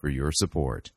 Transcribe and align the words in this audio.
for 0.00 0.08
your 0.08 0.32
support. 0.32 0.90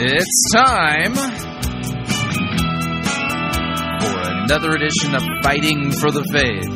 It's 0.00 0.52
time 0.52 1.14
for 4.00 4.20
another 4.44 4.72
edition 4.72 5.14
of 5.14 5.22
Fighting 5.42 5.92
for 5.92 6.10
the 6.10 6.24
Faith. 6.32 6.68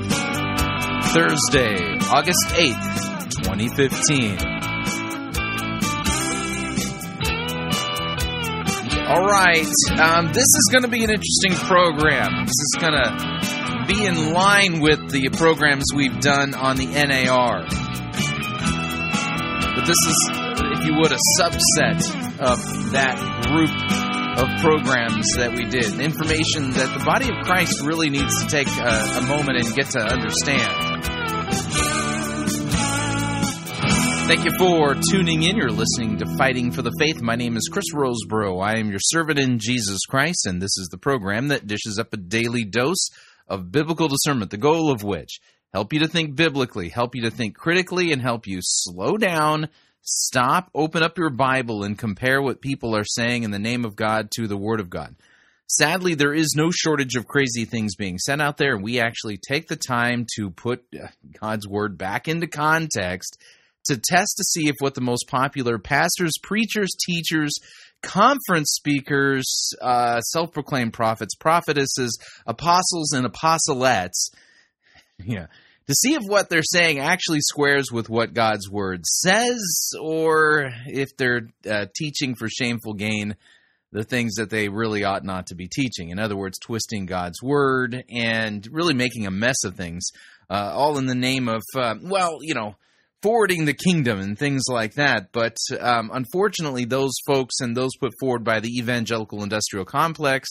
Thursday, 1.13 1.99
August 2.11 2.49
8th, 2.55 3.43
2015. 3.45 4.52
All 9.13 9.27
right, 9.27 9.69
um, 10.01 10.29
this 10.29 10.39
is 10.39 10.71
going 10.73 10.85
to 10.85 10.89
be 10.89 11.05
an 11.05 11.11
interesting 11.11 11.53
program. 11.69 12.47
This 12.47 12.57
is 12.57 12.77
going 12.81 12.95
to 12.95 13.85
be 13.87 14.07
in 14.07 14.33
line 14.33 14.81
with 14.81 15.11
the 15.11 15.29
programs 15.37 15.85
we've 15.95 16.19
done 16.19 16.55
on 16.55 16.79
the 16.79 16.87
NAR. 16.87 17.67
But 19.77 19.85
this 19.85 19.99
is, 20.09 20.31
if 20.79 20.87
you 20.87 20.95
would, 20.95 21.13
a 21.13 21.19
subset 21.39 22.01
of 22.41 22.59
that 22.93 23.19
group 23.49 23.69
of 24.39 24.49
programs 24.63 25.31
that 25.37 25.53
we 25.59 25.67
did. 25.67 26.01
Information 26.01 26.71
that 26.71 26.99
the 26.99 27.05
body 27.05 27.27
of 27.27 27.35
Christ 27.45 27.83
really 27.83 28.09
needs 28.09 28.43
to 28.43 28.49
take 28.49 28.69
a, 28.69 29.19
a 29.19 29.21
moment 29.29 29.59
and 29.59 29.75
get 29.75 29.91
to 29.91 30.01
understand. 30.01 30.93
Thank 34.25 34.45
you 34.45 34.53
for 34.57 34.95
tuning 35.11 35.43
in. 35.43 35.57
You're 35.57 35.71
listening 35.71 36.17
to 36.19 36.37
Fighting 36.39 36.71
for 36.71 36.81
the 36.81 36.95
Faith. 36.99 37.21
My 37.21 37.35
name 37.35 37.57
is 37.57 37.69
Chris 37.71 37.93
Rosebrough. 37.93 38.65
I 38.65 38.79
am 38.79 38.89
your 38.89 39.01
servant 39.01 39.39
in 39.39 39.59
Jesus 39.59 40.07
Christ, 40.09 40.47
and 40.47 40.63
this 40.63 40.79
is 40.79 40.89
the 40.91 40.97
program 40.97 41.49
that 41.49 41.67
dishes 41.67 41.99
up 41.99 42.15
a 42.15 42.17
daily 42.17 42.65
dose 42.65 43.09
of 43.49 43.73
biblical 43.73 44.09
discernment, 44.09 44.51
the 44.51 44.57
goal 44.57 44.91
of 44.91 45.03
which 45.03 45.41
help 45.75 45.93
you 45.93 45.99
to 46.01 46.09
think 46.09 46.37
biblically, 46.37 46.89
help 46.89 47.15
you 47.15 47.23
to 47.23 47.31
think 47.31 47.57
critically, 47.57 48.13
and 48.13 48.23
help 48.23 48.47
you 48.47 48.61
slow 48.63 49.19
down, 49.19 49.69
stop, 50.01 50.71
open 50.75 51.03
up 51.03 51.19
your 51.19 51.31
Bible, 51.31 51.83
and 51.83 51.99
compare 51.99 52.41
what 52.41 52.63
people 52.63 52.97
are 52.97 53.05
saying 53.05 53.43
in 53.43 53.51
the 53.51 53.59
name 53.59 53.85
of 53.85 53.97
God 53.97 54.31
to 54.37 54.47
the 54.47 54.57
Word 54.57 54.81
of 54.81 54.89
God. 54.89 55.15
Sadly, 55.67 56.15
there 56.15 56.33
is 56.33 56.55
no 56.57 56.71
shortage 56.71 57.17
of 57.17 57.27
crazy 57.27 57.65
things 57.65 57.97
being 57.97 58.19
sent 58.19 58.41
out 58.41 58.57
there, 58.57 58.75
and 58.75 58.85
we 58.85 59.01
actually 59.01 59.37
take 59.37 59.69
the 59.69 59.77
time 59.77 60.27
to 60.37 60.51
put 60.51 60.85
uh, 60.95 61.09
God's 61.41 61.67
Word 61.67 61.99
back 61.99 62.29
into 62.29 62.47
context 62.47 63.39
to 63.87 63.97
test 63.97 64.37
to 64.37 64.45
see 64.45 64.69
if 64.69 64.77
what 64.79 64.95
the 64.95 65.01
most 65.01 65.27
popular 65.29 65.79
pastors, 65.79 66.33
preachers, 66.43 66.91
teachers, 67.07 67.53
conference 68.03 68.73
speakers, 68.73 69.73
uh, 69.81 70.21
self 70.21 70.53
proclaimed 70.53 70.93
prophets, 70.93 71.35
prophetesses, 71.35 72.19
apostles, 72.47 73.13
and 73.13 73.27
apostolettes, 73.27 74.31
yeah, 75.25 75.47
to 75.87 75.95
see 75.95 76.15
if 76.15 76.23
what 76.25 76.49
they're 76.49 76.63
saying 76.63 76.99
actually 76.99 77.41
squares 77.41 77.91
with 77.91 78.09
what 78.09 78.35
God's 78.35 78.71
word 78.71 79.07
says, 79.07 79.93
or 80.01 80.71
if 80.87 81.17
they're 81.17 81.49
uh, 81.69 81.87
teaching 81.97 82.35
for 82.35 82.49
shameful 82.49 82.95
gain 82.95 83.37
the 83.93 84.05
things 84.05 84.37
that 84.37 84.49
they 84.49 84.69
really 84.69 85.05
ought 85.05 85.25
not 85.25 85.49
to 85.49 85.55
be 85.55 85.69
teaching. 85.69 86.09
In 86.09 86.19
other 86.19 86.37
words, 86.37 86.59
twisting 86.59 87.05
God's 87.05 87.43
word 87.43 88.05
and 88.11 88.67
really 88.73 88.95
making 88.95 89.27
a 89.27 89.31
mess 89.31 89.65
of 89.65 89.75
things, 89.75 90.11
uh, 90.49 90.73
all 90.75 90.97
in 90.99 91.07
the 91.07 91.15
name 91.15 91.47
of, 91.49 91.63
uh, 91.77 91.97
well, 92.03 92.39
you 92.41 92.55
know, 92.55 92.75
forwarding 93.23 93.65
the 93.65 93.75
kingdom 93.75 94.19
and 94.19 94.39
things 94.39 94.65
like 94.69 94.95
that. 94.95 95.31
But 95.33 95.57
um, 95.81 96.11
unfortunately, 96.13 96.85
those 96.85 97.13
folks 97.27 97.61
and 97.61 97.77
those 97.77 97.97
put 97.99 98.13
forward 98.21 98.45
by 98.45 98.61
the 98.61 98.77
evangelical 98.79 99.43
industrial 99.43 99.85
complex, 99.85 100.49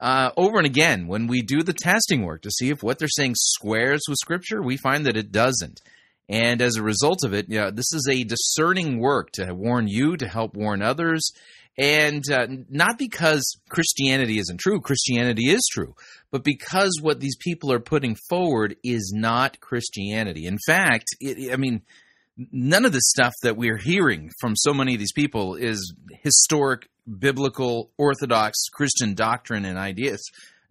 uh, 0.00 0.30
over 0.36 0.58
and 0.58 0.66
again, 0.66 1.06
when 1.06 1.28
we 1.28 1.42
do 1.42 1.62
the 1.62 1.72
testing 1.72 2.24
work 2.24 2.42
to 2.42 2.50
see 2.50 2.70
if 2.70 2.82
what 2.82 2.98
they're 2.98 3.08
saying 3.08 3.34
squares 3.36 4.02
with 4.08 4.18
Scripture, 4.18 4.60
we 4.60 4.76
find 4.76 5.06
that 5.06 5.16
it 5.16 5.30
doesn't. 5.30 5.80
And 6.28 6.60
as 6.60 6.76
a 6.76 6.82
result 6.82 7.24
of 7.24 7.34
it, 7.34 7.48
know, 7.48 7.70
this 7.70 7.92
is 7.92 8.08
a 8.10 8.24
discerning 8.24 8.98
work 8.98 9.30
to 9.34 9.54
warn 9.54 9.86
you, 9.86 10.16
to 10.16 10.26
help 10.26 10.54
warn 10.54 10.82
others. 10.82 11.30
And 11.78 12.22
uh, 12.30 12.46
not 12.68 12.98
because 12.98 13.56
Christianity 13.70 14.38
isn't 14.38 14.60
true, 14.60 14.80
Christianity 14.80 15.50
is 15.50 15.66
true, 15.72 15.94
but 16.30 16.44
because 16.44 16.98
what 17.00 17.20
these 17.20 17.36
people 17.36 17.72
are 17.72 17.80
putting 17.80 18.14
forward 18.28 18.76
is 18.84 19.12
not 19.14 19.60
Christianity. 19.60 20.46
In 20.46 20.58
fact, 20.66 21.06
it, 21.18 21.50
I 21.50 21.56
mean, 21.56 21.82
none 22.36 22.84
of 22.84 22.92
the 22.92 23.00
stuff 23.00 23.32
that 23.42 23.56
we're 23.56 23.78
hearing 23.78 24.30
from 24.38 24.54
so 24.54 24.74
many 24.74 24.92
of 24.94 24.98
these 24.98 25.12
people 25.12 25.54
is 25.54 25.94
historic, 26.22 26.88
biblical, 27.18 27.90
orthodox 27.96 28.68
Christian 28.72 29.14
doctrine 29.14 29.64
and 29.64 29.78
ideas. 29.78 30.22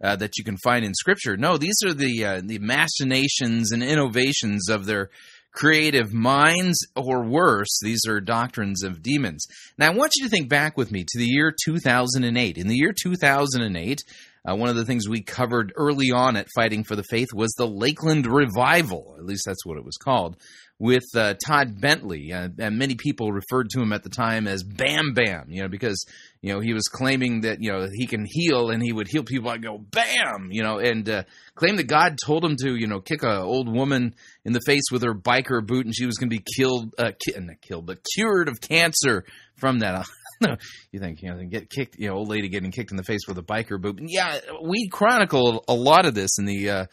Uh, 0.04 0.16
that 0.16 0.36
you 0.36 0.42
can 0.42 0.56
find 0.56 0.84
in 0.84 0.92
Scripture. 0.94 1.36
No, 1.36 1.56
these 1.56 1.76
are 1.86 1.94
the 1.94 2.24
uh, 2.24 2.40
the 2.44 2.58
machinations 2.58 3.70
and 3.70 3.84
innovations 3.84 4.68
of 4.68 4.84
their 4.84 5.10
creative 5.52 6.12
minds, 6.12 6.86
or 6.96 7.24
worse, 7.24 7.78
these 7.82 8.00
are 8.08 8.20
doctrines 8.20 8.82
of 8.82 9.02
demons. 9.02 9.46
Now, 9.78 9.92
I 9.92 9.94
want 9.94 10.12
you 10.16 10.24
to 10.24 10.30
think 10.30 10.48
back 10.48 10.76
with 10.76 10.90
me 10.90 11.04
to 11.04 11.18
the 11.18 11.26
year 11.26 11.54
2008. 11.64 12.58
In 12.58 12.68
the 12.68 12.76
year 12.76 12.92
2008, 12.92 14.00
uh, 14.44 14.56
one 14.56 14.68
of 14.68 14.76
the 14.76 14.84
things 14.84 15.08
we 15.08 15.22
covered 15.22 15.72
early 15.76 16.10
on 16.10 16.36
at 16.36 16.48
Fighting 16.54 16.82
for 16.82 16.96
the 16.96 17.04
Faith 17.04 17.28
was 17.32 17.52
the 17.52 17.68
Lakeland 17.68 18.26
Revival. 18.26 19.14
At 19.18 19.24
least 19.24 19.44
that's 19.46 19.64
what 19.64 19.78
it 19.78 19.84
was 19.84 19.96
called 19.96 20.36
with 20.82 21.04
uh, 21.14 21.34
Todd 21.46 21.80
Bentley, 21.80 22.32
uh, 22.32 22.48
and 22.58 22.76
many 22.76 22.96
people 22.96 23.30
referred 23.30 23.70
to 23.70 23.80
him 23.80 23.92
at 23.92 24.02
the 24.02 24.08
time 24.08 24.48
as 24.48 24.64
Bam 24.64 25.14
Bam, 25.14 25.44
you 25.48 25.62
know, 25.62 25.68
because 25.68 26.04
you 26.40 26.52
know 26.52 26.58
he 26.58 26.74
was 26.74 26.88
claiming 26.88 27.42
that 27.42 27.62
you 27.62 27.70
know 27.70 27.86
he 27.92 28.08
can 28.08 28.26
heal 28.28 28.68
and 28.70 28.82
he 28.82 28.92
would 28.92 29.06
heal 29.06 29.22
people. 29.22 29.48
I 29.48 29.58
go 29.58 29.78
Bam, 29.78 30.48
you 30.50 30.64
know, 30.64 30.78
and 30.78 31.08
uh, 31.08 31.22
that 31.60 31.86
God 31.86 32.18
told 32.26 32.44
him 32.44 32.56
to 32.62 32.74
you 32.74 32.88
know 32.88 32.98
kick 32.98 33.22
a 33.22 33.42
old 33.42 33.72
woman 33.72 34.16
in 34.44 34.52
the 34.52 34.60
face 34.66 34.90
with 34.90 35.04
her 35.04 35.14
biker 35.14 35.64
boot 35.64 35.86
and 35.86 35.94
she 35.94 36.04
was 36.04 36.18
going 36.18 36.30
to 36.30 36.36
be 36.36 36.44
killed, 36.56 36.92
uh, 36.98 37.12
ki- 37.24 37.38
not 37.38 37.60
killed, 37.60 37.86
but 37.86 38.04
cured 38.16 38.48
of 38.48 38.60
cancer 38.60 39.24
from 39.54 39.78
that. 39.78 40.04
you 40.90 40.98
think 40.98 41.22
you 41.22 41.30
know 41.30 41.44
get 41.44 41.70
kicked, 41.70 41.96
you 41.96 42.08
know, 42.08 42.14
old 42.14 42.28
lady 42.28 42.48
getting 42.48 42.72
kicked 42.72 42.90
in 42.90 42.96
the 42.96 43.04
face 43.04 43.28
with 43.28 43.38
a 43.38 43.42
biker 43.42 43.80
boot? 43.80 44.00
Yeah, 44.02 44.36
we 44.60 44.88
chronicle 44.88 45.64
a 45.68 45.74
lot 45.74 46.06
of 46.06 46.16
this 46.16 46.40
in 46.40 46.44
the. 46.44 46.70
Uh, 46.70 46.86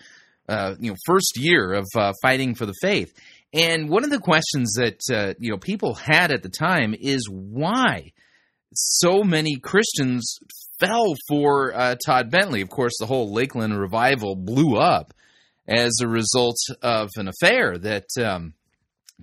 uh, 0.47 0.73
you 0.79 0.89
know, 0.89 0.95
first 1.05 1.33
year 1.37 1.73
of 1.73 1.85
uh, 1.95 2.11
fighting 2.23 2.55
for 2.55 2.65
the 2.65 2.73
faith, 2.81 3.13
and 3.53 3.89
one 3.89 4.03
of 4.03 4.09
the 4.09 4.19
questions 4.19 4.73
that 4.73 5.01
uh, 5.11 5.33
you 5.39 5.51
know 5.51 5.57
people 5.57 5.95
had 5.95 6.31
at 6.31 6.43
the 6.43 6.49
time 6.49 6.95
is 6.99 7.27
why 7.29 8.11
so 8.73 9.23
many 9.23 9.57
Christians 9.57 10.37
fell 10.79 11.13
for 11.27 11.73
uh, 11.75 11.95
Todd 12.05 12.29
Bentley. 12.29 12.61
Of 12.61 12.69
course, 12.69 12.93
the 12.99 13.07
whole 13.07 13.33
Lakeland 13.33 13.77
revival 13.77 14.35
blew 14.35 14.77
up 14.77 15.13
as 15.67 15.93
a 16.01 16.07
result 16.07 16.57
of 16.81 17.09
an 17.15 17.27
affair 17.27 17.77
that 17.77 18.05
um, 18.19 18.53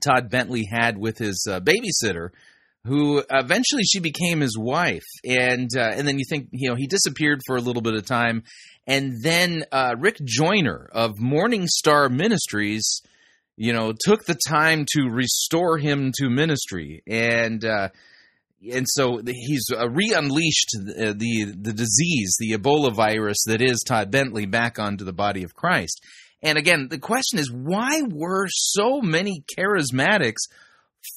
Todd 0.00 0.30
Bentley 0.30 0.66
had 0.70 0.98
with 0.98 1.18
his 1.18 1.46
uh, 1.50 1.60
babysitter, 1.60 2.30
who 2.84 3.22
eventually 3.30 3.82
she 3.84 4.00
became 4.00 4.40
his 4.40 4.56
wife. 4.58 5.06
And 5.24 5.70
uh, 5.76 5.92
and 5.94 6.06
then 6.06 6.18
you 6.18 6.24
think 6.28 6.48
you 6.50 6.68
know 6.68 6.74
he 6.74 6.88
disappeared 6.88 7.42
for 7.46 7.56
a 7.56 7.60
little 7.60 7.82
bit 7.82 7.94
of 7.94 8.04
time, 8.06 8.42
and 8.88 9.22
then 9.22 9.64
uh, 9.70 9.94
Rick 9.98 10.18
Joyner 10.24 10.88
of 10.92 11.20
Morning 11.20 11.66
Star 11.68 12.08
Ministries 12.08 13.02
you 13.56 13.72
know, 13.72 13.92
took 13.98 14.24
the 14.24 14.38
time 14.48 14.84
to 14.94 15.08
restore 15.08 15.78
him 15.78 16.12
to 16.18 16.28
ministry, 16.28 17.02
and 17.06 17.64
uh, 17.64 17.88
and 18.70 18.86
so 18.88 19.20
he's 19.24 19.66
uh, 19.72 19.88
re-unleashed 19.88 20.70
the, 20.72 21.14
the, 21.16 21.44
the 21.44 21.72
disease, 21.72 22.36
the 22.38 22.52
Ebola 22.52 22.92
virus 22.94 23.38
that 23.46 23.62
is 23.62 23.82
Todd 23.86 24.10
Bentley, 24.10 24.46
back 24.46 24.78
onto 24.78 25.04
the 25.04 25.12
body 25.12 25.42
of 25.42 25.54
Christ. 25.54 26.02
And 26.42 26.58
again, 26.58 26.88
the 26.88 26.98
question 26.98 27.38
is, 27.38 27.50
why 27.52 28.02
were 28.10 28.46
so 28.48 29.00
many 29.00 29.44
charismatics 29.58 30.48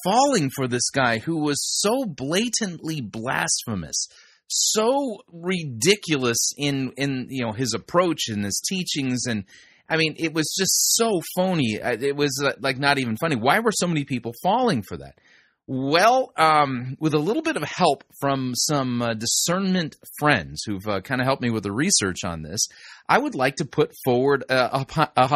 falling 0.03 0.49
for 0.49 0.67
this 0.67 0.89
guy 0.89 1.19
who 1.19 1.39
was 1.43 1.57
so 1.61 2.05
blatantly 2.05 3.01
blasphemous? 3.01 4.07
so 4.51 5.19
ridiculous 5.31 6.53
in 6.57 6.91
in 6.97 7.27
you 7.29 7.45
know 7.45 7.51
his 7.51 7.73
approach 7.75 8.29
and 8.29 8.43
his 8.43 8.59
teachings 8.67 9.25
and 9.27 9.45
I 9.89 9.97
mean, 9.97 10.15
it 10.17 10.33
was 10.33 10.53
just 10.57 10.95
so 10.95 11.21
phony. 11.35 11.79
It 11.81 12.15
was 12.15 12.41
uh, 12.45 12.53
like 12.59 12.77
not 12.77 12.99
even 12.99 13.17
funny. 13.17 13.35
Why 13.35 13.59
were 13.59 13.71
so 13.71 13.87
many 13.87 14.05
people 14.05 14.33
falling 14.43 14.83
for 14.83 14.97
that? 14.97 15.15
Well, 15.65 16.31
um, 16.35 16.95
with 16.99 17.13
a 17.13 17.19
little 17.19 17.43
bit 17.43 17.55
of 17.55 17.63
help 17.63 18.03
from 18.19 18.53
some 18.55 19.01
uh, 19.01 19.13
discernment 19.13 19.95
friends 20.17 20.63
who've 20.65 20.87
uh, 20.87 21.01
kind 21.01 21.21
of 21.21 21.25
helped 21.25 21.43
me 21.43 21.51
with 21.51 21.63
the 21.63 21.71
research 21.71 22.23
on 22.23 22.41
this, 22.41 22.67
I 23.07 23.19
would 23.19 23.35
like 23.35 23.57
to 23.57 23.65
put 23.65 23.91
forward 24.03 24.45
a, 24.49 24.79
a, 24.79 24.85
a, 25.15 25.29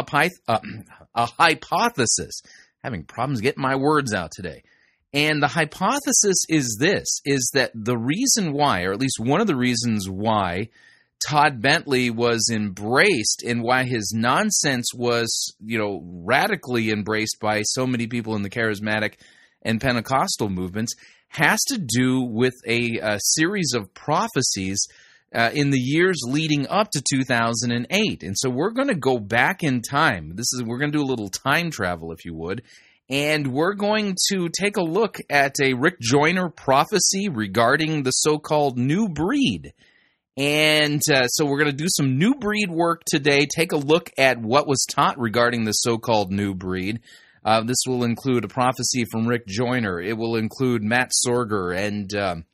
uh, 0.47 0.59
a 1.15 1.25
hypothesis. 1.25 2.41
Having 2.83 3.05
problems 3.05 3.41
getting 3.41 3.61
my 3.61 3.75
words 3.75 4.13
out 4.13 4.31
today. 4.35 4.63
And 5.13 5.41
the 5.41 5.47
hypothesis 5.47 6.37
is 6.49 6.77
this 6.79 7.21
is 7.23 7.51
that 7.53 7.71
the 7.75 7.97
reason 7.97 8.51
why, 8.51 8.83
or 8.83 8.91
at 8.91 8.99
least 8.99 9.19
one 9.19 9.39
of 9.39 9.47
the 9.47 9.55
reasons 9.55 10.09
why, 10.09 10.69
Todd 11.27 11.61
Bentley 11.61 12.09
was 12.09 12.49
embraced 12.51 13.43
and 13.45 13.63
why 13.63 13.83
his 13.83 14.13
nonsense 14.15 14.91
was, 14.93 15.55
you 15.63 15.77
know, 15.77 16.01
radically 16.03 16.91
embraced 16.91 17.37
by 17.39 17.61
so 17.63 17.85
many 17.87 18.07
people 18.07 18.35
in 18.35 18.41
the 18.41 18.49
charismatic 18.49 19.15
and 19.61 19.81
Pentecostal 19.81 20.49
movements 20.49 20.93
has 21.29 21.59
to 21.67 21.77
do 21.77 22.21
with 22.21 22.53
a, 22.67 22.99
a 23.01 23.19
series 23.19 23.73
of 23.75 23.93
prophecies 23.93 24.85
uh, 25.33 25.49
in 25.53 25.71
the 25.71 25.79
years 25.79 26.21
leading 26.27 26.67
up 26.67 26.89
to 26.91 27.01
2008. 27.01 28.23
And 28.23 28.35
so 28.37 28.49
we're 28.49 28.71
going 28.71 28.89
to 28.89 28.95
go 28.95 29.17
back 29.17 29.63
in 29.63 29.81
time. 29.81 30.33
This 30.35 30.53
is 30.53 30.63
we're 30.63 30.77
going 30.77 30.91
to 30.91 30.97
do 30.97 31.03
a 31.03 31.09
little 31.09 31.29
time 31.29 31.71
travel, 31.71 32.11
if 32.11 32.23
you 32.23 32.35
would. 32.35 32.61
And 33.09 33.47
we're 33.47 33.73
going 33.73 34.15
to 34.31 34.49
take 34.49 34.77
a 34.77 34.83
look 34.83 35.17
at 35.29 35.55
a 35.61 35.73
Rick 35.73 35.99
Joyner 35.99 36.49
prophecy 36.49 37.29
regarding 37.29 38.03
the 38.03 38.11
so 38.11 38.37
called 38.37 38.77
new 38.77 39.09
breed. 39.09 39.73
And 40.35 41.01
uh, 41.13 41.27
so 41.27 41.45
we're 41.45 41.59
going 41.59 41.71
to 41.71 41.77
do 41.77 41.89
some 41.89 42.17
new 42.17 42.33
breed 42.33 42.71
work 42.71 43.03
today, 43.05 43.45
take 43.45 43.71
a 43.71 43.77
look 43.77 44.09
at 44.17 44.39
what 44.39 44.67
was 44.67 44.85
taught 44.89 45.19
regarding 45.19 45.63
the 45.63 45.73
so 45.73 45.97
called 45.97 46.31
new 46.31 46.55
breed. 46.55 47.01
Uh, 47.45 47.61
this 47.61 47.83
will 47.85 48.03
include 48.03 48.43
a 48.43 48.47
prophecy 48.47 49.05
from 49.11 49.27
Rick 49.27 49.45
Joyner. 49.47 49.99
It 49.99 50.17
will 50.17 50.35
include 50.35 50.81
Matt 50.81 51.11
Sorger 51.25 51.77
and 51.77 52.13
um, 52.15 52.45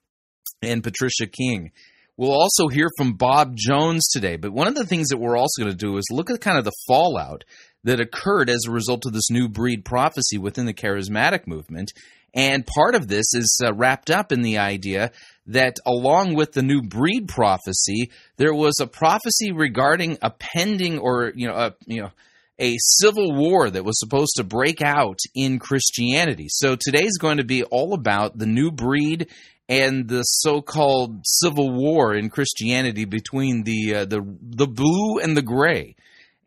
and 0.61 0.83
Patricia 0.83 1.27
King. 1.27 1.71
We'll 2.17 2.33
also 2.33 2.67
hear 2.67 2.89
from 2.97 3.13
Bob 3.13 3.55
Jones 3.55 4.09
today. 4.09 4.35
But 4.35 4.51
one 4.51 4.67
of 4.67 4.75
the 4.75 4.85
things 4.85 5.07
that 5.07 5.19
we're 5.19 5.37
also 5.37 5.61
going 5.61 5.71
to 5.71 5.77
do 5.77 5.95
is 5.95 6.05
look 6.11 6.29
at 6.29 6.41
kind 6.41 6.57
of 6.57 6.65
the 6.65 6.75
fallout 6.85 7.45
that 7.85 8.01
occurred 8.01 8.49
as 8.49 8.65
a 8.67 8.71
result 8.71 9.05
of 9.05 9.13
this 9.13 9.29
new 9.29 9.47
breed 9.47 9.85
prophecy 9.85 10.37
within 10.37 10.65
the 10.65 10.73
charismatic 10.73 11.47
movement. 11.47 11.93
And 12.33 12.67
part 12.67 12.95
of 12.95 13.07
this 13.07 13.33
is 13.33 13.61
uh, 13.63 13.73
wrapped 13.73 14.11
up 14.11 14.31
in 14.31 14.41
the 14.41 14.57
idea 14.57 15.11
that 15.49 15.77
along 15.85 16.35
with 16.35 16.53
the 16.53 16.61
new 16.63 16.81
breed 16.81 17.27
prophecy, 17.27 18.11
there 18.37 18.53
was 18.53 18.75
a 18.79 18.87
prophecy 18.87 19.51
regarding 19.51 20.17
a 20.21 20.29
pending 20.29 20.99
or, 20.99 21.31
you 21.35 21.47
know, 21.47 21.55
a, 21.55 21.73
you 21.85 22.01
know, 22.01 22.11
a 22.59 22.75
civil 22.79 23.35
war 23.35 23.69
that 23.69 23.85
was 23.85 23.99
supposed 23.99 24.33
to 24.35 24.43
break 24.43 24.81
out 24.81 25.19
in 25.33 25.59
Christianity. 25.59 26.47
So 26.49 26.75
today's 26.75 27.17
going 27.17 27.37
to 27.37 27.45
be 27.45 27.63
all 27.63 27.93
about 27.93 28.37
the 28.37 28.45
new 28.45 28.71
breed 28.71 29.29
and 29.67 30.07
the 30.07 30.23
so-called 30.23 31.21
civil 31.23 31.71
war 31.71 32.13
in 32.15 32.29
Christianity 32.29 33.05
between 33.05 33.63
the 33.63 33.95
uh, 33.95 34.05
the 34.05 34.21
the 34.41 34.67
blue 34.67 35.19
and 35.19 35.37
the 35.37 35.43
gray. 35.43 35.95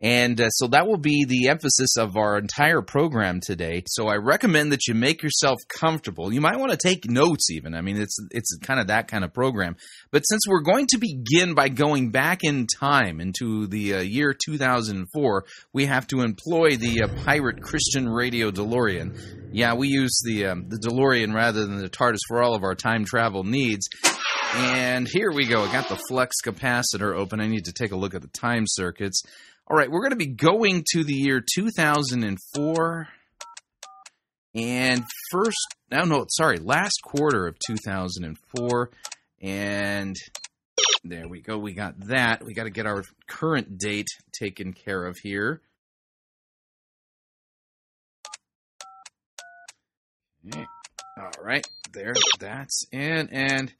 And 0.03 0.41
uh, 0.41 0.49
so 0.49 0.67
that 0.67 0.85
will 0.85 0.97
be 0.97 1.23
the 1.23 1.47
emphasis 1.47 1.95
of 1.97 2.17
our 2.17 2.37
entire 2.37 2.81
program 2.81 3.39
today. 3.41 3.83
So 3.87 4.09
I 4.09 4.17
recommend 4.17 4.73
that 4.73 4.85
you 4.85 4.95
make 4.95 5.23
yourself 5.23 5.59
comfortable. 5.69 6.33
You 6.33 6.41
might 6.41 6.59
want 6.59 6.73
to 6.73 6.77
take 6.77 7.09
notes 7.09 7.49
even. 7.49 7.73
I 7.73 7.79
mean, 7.79 7.95
it's 7.95 8.17
it's 8.31 8.57
kind 8.61 8.81
of 8.81 8.87
that 8.87 9.07
kind 9.07 9.23
of 9.23 9.33
program. 9.33 9.77
But 10.11 10.23
since 10.23 10.41
we're 10.45 10.61
going 10.61 10.87
to 10.87 10.97
begin 10.97 11.53
by 11.53 11.69
going 11.69 12.11
back 12.11 12.39
in 12.43 12.67
time 12.67 13.21
into 13.21 13.65
the 13.67 13.95
uh, 13.95 14.01
year 14.01 14.33
2004, 14.33 15.45
we 15.71 15.85
have 15.85 16.05
to 16.07 16.19
employ 16.19 16.75
the 16.75 17.03
uh, 17.03 17.23
Pirate 17.23 17.61
Christian 17.61 18.09
Radio 18.09 18.51
DeLorean. 18.51 19.49
Yeah, 19.53 19.75
we 19.75 19.87
use 19.87 20.21
the 20.25 20.47
um, 20.47 20.65
the 20.67 20.79
DeLorean 20.79 21.33
rather 21.33 21.65
than 21.65 21.77
the 21.77 21.89
TARDIS 21.89 22.19
for 22.27 22.43
all 22.43 22.55
of 22.55 22.63
our 22.63 22.75
time 22.75 23.05
travel 23.05 23.45
needs. 23.45 23.87
And 24.55 25.07
here 25.07 25.31
we 25.31 25.47
go. 25.47 25.63
I 25.63 25.71
got 25.71 25.89
the 25.89 25.95
flux 25.95 26.35
capacitor 26.45 27.15
open. 27.15 27.39
I 27.39 27.47
need 27.47 27.65
to 27.65 27.73
take 27.73 27.91
a 27.91 27.95
look 27.95 28.13
at 28.13 28.21
the 28.21 28.27
time 28.27 28.65
circuits. 28.67 29.23
All 29.67 29.77
right, 29.77 29.89
we're 29.89 30.01
going 30.01 30.11
to 30.11 30.17
be 30.17 30.27
going 30.27 30.83
to 30.91 31.03
the 31.03 31.13
year 31.13 31.41
2004 31.55 33.07
and 34.55 35.03
first, 35.31 35.57
no, 35.89 36.03
no, 36.03 36.25
sorry, 36.29 36.57
last 36.57 36.99
quarter 37.03 37.47
of 37.47 37.57
2004. 37.65 38.91
And 39.41 40.15
there 41.03 41.27
we 41.27 41.41
go. 41.41 41.57
We 41.57 41.73
got 41.73 41.99
that. 42.07 42.43
We 42.45 42.53
got 42.53 42.65
to 42.65 42.69
get 42.69 42.85
our 42.85 43.03
current 43.27 43.77
date 43.79 44.07
taken 44.31 44.73
care 44.73 45.05
of 45.05 45.17
here. 45.23 45.61
All 50.53 51.31
right, 51.41 51.65
there, 51.93 52.13
that's 52.39 52.85
in. 52.91 53.29
And 53.31 53.73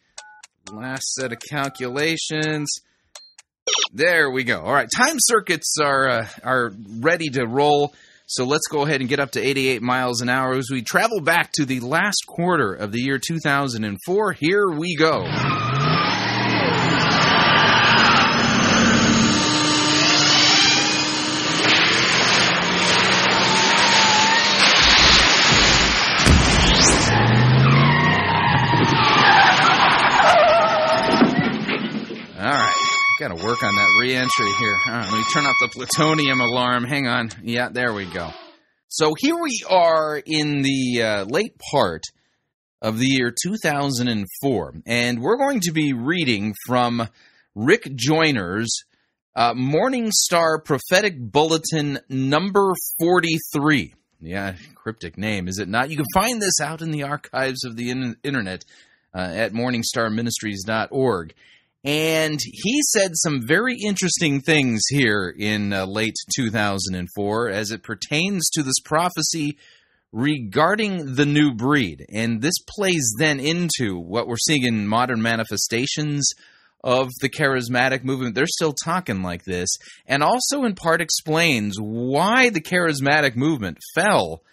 last 0.71 1.13
set 1.13 1.33
of 1.33 1.39
calculations. 1.39 2.69
There 3.93 4.31
we 4.31 4.43
go. 4.43 4.61
All 4.61 4.73
right, 4.73 4.89
time 4.95 5.17
circuits 5.19 5.75
are 5.81 6.09
uh, 6.09 6.27
are 6.43 6.71
ready 6.99 7.29
to 7.29 7.45
roll. 7.45 7.93
So 8.25 8.45
let's 8.45 8.67
go 8.67 8.83
ahead 8.83 9.01
and 9.01 9.09
get 9.09 9.19
up 9.19 9.31
to 9.31 9.41
88 9.41 9.81
miles 9.81 10.21
an 10.21 10.29
hour 10.29 10.53
as 10.53 10.69
we 10.71 10.81
travel 10.81 11.19
back 11.19 11.51
to 11.53 11.65
the 11.65 11.81
last 11.81 12.23
quarter 12.25 12.73
of 12.73 12.91
the 12.91 12.99
year 12.99 13.19
2004. 13.19 14.31
Here 14.33 14.69
we 14.69 14.95
go. 14.95 15.25
Got 33.23 33.37
to 33.37 33.45
work 33.45 33.63
on 33.63 33.73
that 33.73 33.97
reentry 34.01 34.51
here. 34.59 34.77
Let 34.85 35.13
me 35.13 35.23
turn 35.33 35.45
off 35.45 35.55
the 35.61 35.69
plutonium 35.69 36.41
alarm. 36.41 36.83
Hang 36.83 37.07
on. 37.07 37.29
Yeah, 37.41 37.69
there 37.69 37.93
we 37.93 38.03
go. 38.03 38.31
So 38.89 39.13
here 39.17 39.37
we 39.41 39.63
are 39.69 40.21
in 40.25 40.61
the 40.61 41.01
uh, 41.01 41.23
late 41.23 41.57
part 41.71 42.03
of 42.81 42.99
the 42.99 43.05
year 43.05 43.33
2004, 43.41 44.73
and 44.85 45.21
we're 45.21 45.37
going 45.37 45.61
to 45.61 45.71
be 45.71 45.93
reading 45.93 46.53
from 46.67 47.07
Rick 47.55 47.95
Joyner's 47.95 48.69
uh, 49.37 49.53
Morning 49.53 50.11
Star 50.11 50.59
Prophetic 50.59 51.17
Bulletin 51.17 51.99
number 52.09 52.73
43. 52.99 53.93
Yeah, 54.19 54.55
cryptic 54.75 55.17
name, 55.17 55.47
is 55.47 55.59
it 55.59 55.69
not? 55.69 55.89
You 55.89 55.95
can 55.95 56.07
find 56.13 56.41
this 56.41 56.59
out 56.59 56.81
in 56.81 56.91
the 56.91 57.03
archives 57.03 57.63
of 57.63 57.77
the 57.77 57.89
in- 57.89 58.17
internet 58.21 58.65
uh, 59.15 59.19
at 59.19 59.53
morningstarministries.org. 59.53 61.33
And 61.83 62.39
he 62.41 62.81
said 62.91 63.11
some 63.15 63.45
very 63.45 63.77
interesting 63.77 64.39
things 64.39 64.81
here 64.89 65.33
in 65.37 65.73
uh, 65.73 65.85
late 65.85 66.15
2004 66.33 67.49
as 67.49 67.71
it 67.71 67.83
pertains 67.83 68.49
to 68.51 68.63
this 68.63 68.79
prophecy 68.85 69.57
regarding 70.13 71.15
the 71.15 71.25
new 71.25 71.53
breed. 71.53 72.05
And 72.09 72.41
this 72.41 72.57
plays 72.69 73.13
then 73.17 73.39
into 73.39 73.97
what 73.99 74.27
we're 74.27 74.37
seeing 74.37 74.63
in 74.63 74.87
modern 74.87 75.21
manifestations 75.21 76.29
of 76.83 77.09
the 77.21 77.29
charismatic 77.29 78.03
movement. 78.03 78.35
They're 78.35 78.45
still 78.45 78.75
talking 78.83 79.21
like 79.21 79.43
this, 79.43 79.69
and 80.05 80.21
also 80.21 80.63
in 80.63 80.75
part 80.75 81.01
explains 81.01 81.77
why 81.79 82.49
the 82.49 82.61
charismatic 82.61 83.35
movement 83.35 83.79
fell 83.95 84.43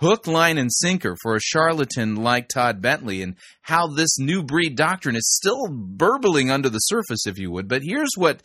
hook, 0.00 0.26
line, 0.26 0.58
and 0.58 0.72
sinker 0.72 1.16
for 1.22 1.34
a 1.34 1.40
charlatan 1.40 2.16
like 2.16 2.48
Todd 2.48 2.80
Bentley, 2.80 3.22
and 3.22 3.36
how 3.62 3.88
this 3.88 4.18
new 4.18 4.42
breed 4.42 4.76
doctrine 4.76 5.16
is 5.16 5.36
still 5.36 5.68
burbling 5.68 6.50
under 6.50 6.68
the 6.68 6.78
surface, 6.78 7.26
if 7.26 7.38
you 7.38 7.50
would. 7.50 7.68
But 7.68 7.82
here's 7.82 8.12
what 8.16 8.42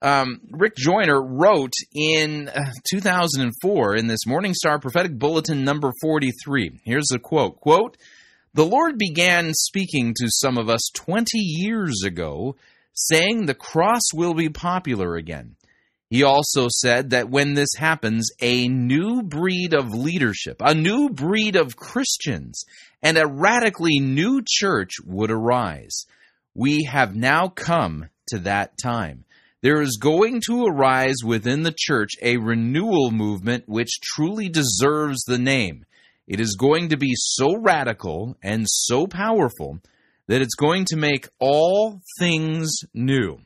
um, 0.00 0.40
Rick 0.50 0.76
Joyner 0.76 1.20
wrote 1.20 1.72
in 1.92 2.48
uh, 2.48 2.70
2004 2.90 3.96
in 3.96 4.06
this 4.06 4.26
Morning 4.26 4.54
Star 4.54 4.78
Prophetic 4.78 5.18
Bulletin 5.18 5.64
number 5.64 5.92
43. 6.00 6.80
Here's 6.84 7.10
a 7.12 7.18
quote 7.18 7.60
Quote, 7.60 7.96
The 8.54 8.66
Lord 8.66 8.96
began 8.98 9.52
speaking 9.54 10.14
to 10.18 10.28
some 10.28 10.56
of 10.56 10.68
us 10.68 10.88
20 10.94 11.38
years 11.38 12.02
ago, 12.04 12.56
saying 12.94 13.46
the 13.46 13.54
cross 13.54 14.02
will 14.14 14.34
be 14.34 14.48
popular 14.48 15.16
again. 15.16 15.56
He 16.10 16.22
also 16.22 16.68
said 16.70 17.10
that 17.10 17.28
when 17.28 17.54
this 17.54 17.74
happens, 17.76 18.30
a 18.40 18.66
new 18.68 19.22
breed 19.22 19.74
of 19.74 19.92
leadership, 19.92 20.56
a 20.60 20.74
new 20.74 21.10
breed 21.10 21.54
of 21.54 21.76
Christians, 21.76 22.64
and 23.02 23.18
a 23.18 23.26
radically 23.26 24.00
new 24.00 24.42
church 24.46 24.94
would 25.04 25.30
arise. 25.30 26.06
We 26.54 26.84
have 26.84 27.14
now 27.14 27.48
come 27.48 28.08
to 28.28 28.38
that 28.40 28.72
time. 28.82 29.24
There 29.60 29.82
is 29.82 29.98
going 30.00 30.40
to 30.46 30.66
arise 30.66 31.16
within 31.24 31.62
the 31.62 31.74
church 31.76 32.12
a 32.22 32.38
renewal 32.38 33.10
movement 33.10 33.64
which 33.66 34.00
truly 34.00 34.48
deserves 34.48 35.22
the 35.26 35.38
name. 35.38 35.84
It 36.26 36.40
is 36.40 36.56
going 36.58 36.90
to 36.90 36.96
be 36.96 37.12
so 37.14 37.56
radical 37.56 38.36
and 38.42 38.66
so 38.66 39.06
powerful 39.06 39.80
that 40.26 40.40
it's 40.40 40.54
going 40.54 40.84
to 40.86 40.96
make 40.96 41.28
all 41.38 42.00
things 42.18 42.70
new. 42.94 43.40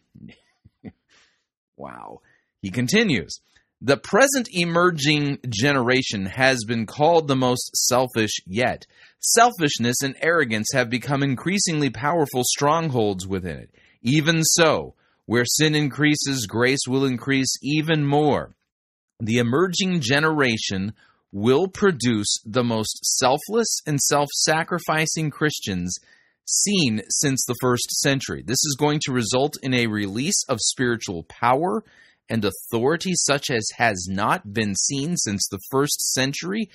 wow. 1.76 2.20
He 2.62 2.70
continues 2.70 3.40
The 3.80 3.96
present 3.96 4.48
emerging 4.52 5.40
generation 5.48 6.26
has 6.26 6.64
been 6.64 6.86
called 6.86 7.26
the 7.26 7.36
most 7.36 7.76
selfish 7.76 8.40
yet. 8.46 8.86
Selfishness 9.18 9.96
and 10.02 10.16
arrogance 10.22 10.68
have 10.72 10.88
become 10.88 11.22
increasingly 11.22 11.90
powerful 11.90 12.42
strongholds 12.44 13.26
within 13.26 13.58
it. 13.58 13.74
Even 14.02 14.42
so, 14.42 14.94
where 15.26 15.44
sin 15.44 15.74
increases, 15.74 16.46
grace 16.46 16.86
will 16.88 17.04
increase 17.04 17.52
even 17.62 18.04
more. 18.06 18.54
The 19.20 19.38
emerging 19.38 20.00
generation 20.00 20.94
will 21.32 21.66
produce 21.68 22.38
the 22.44 22.64
most 22.64 23.04
selfless 23.04 23.80
and 23.86 24.00
self 24.00 24.28
sacrificing 24.32 25.30
Christians 25.30 25.96
seen 26.44 27.02
since 27.08 27.44
the 27.46 27.56
first 27.60 27.90
century. 28.00 28.42
This 28.44 28.64
is 28.64 28.76
going 28.78 29.00
to 29.04 29.12
result 29.12 29.54
in 29.62 29.74
a 29.74 29.86
release 29.86 30.44
of 30.48 30.58
spiritual 30.60 31.22
power 31.24 31.84
and 32.28 32.44
authority 32.44 33.12
such 33.14 33.50
as 33.50 33.66
has 33.76 34.06
not 34.08 34.52
been 34.52 34.74
seen 34.74 35.16
since 35.16 35.46
the 35.48 35.60
first 35.70 36.12
century. 36.12 36.70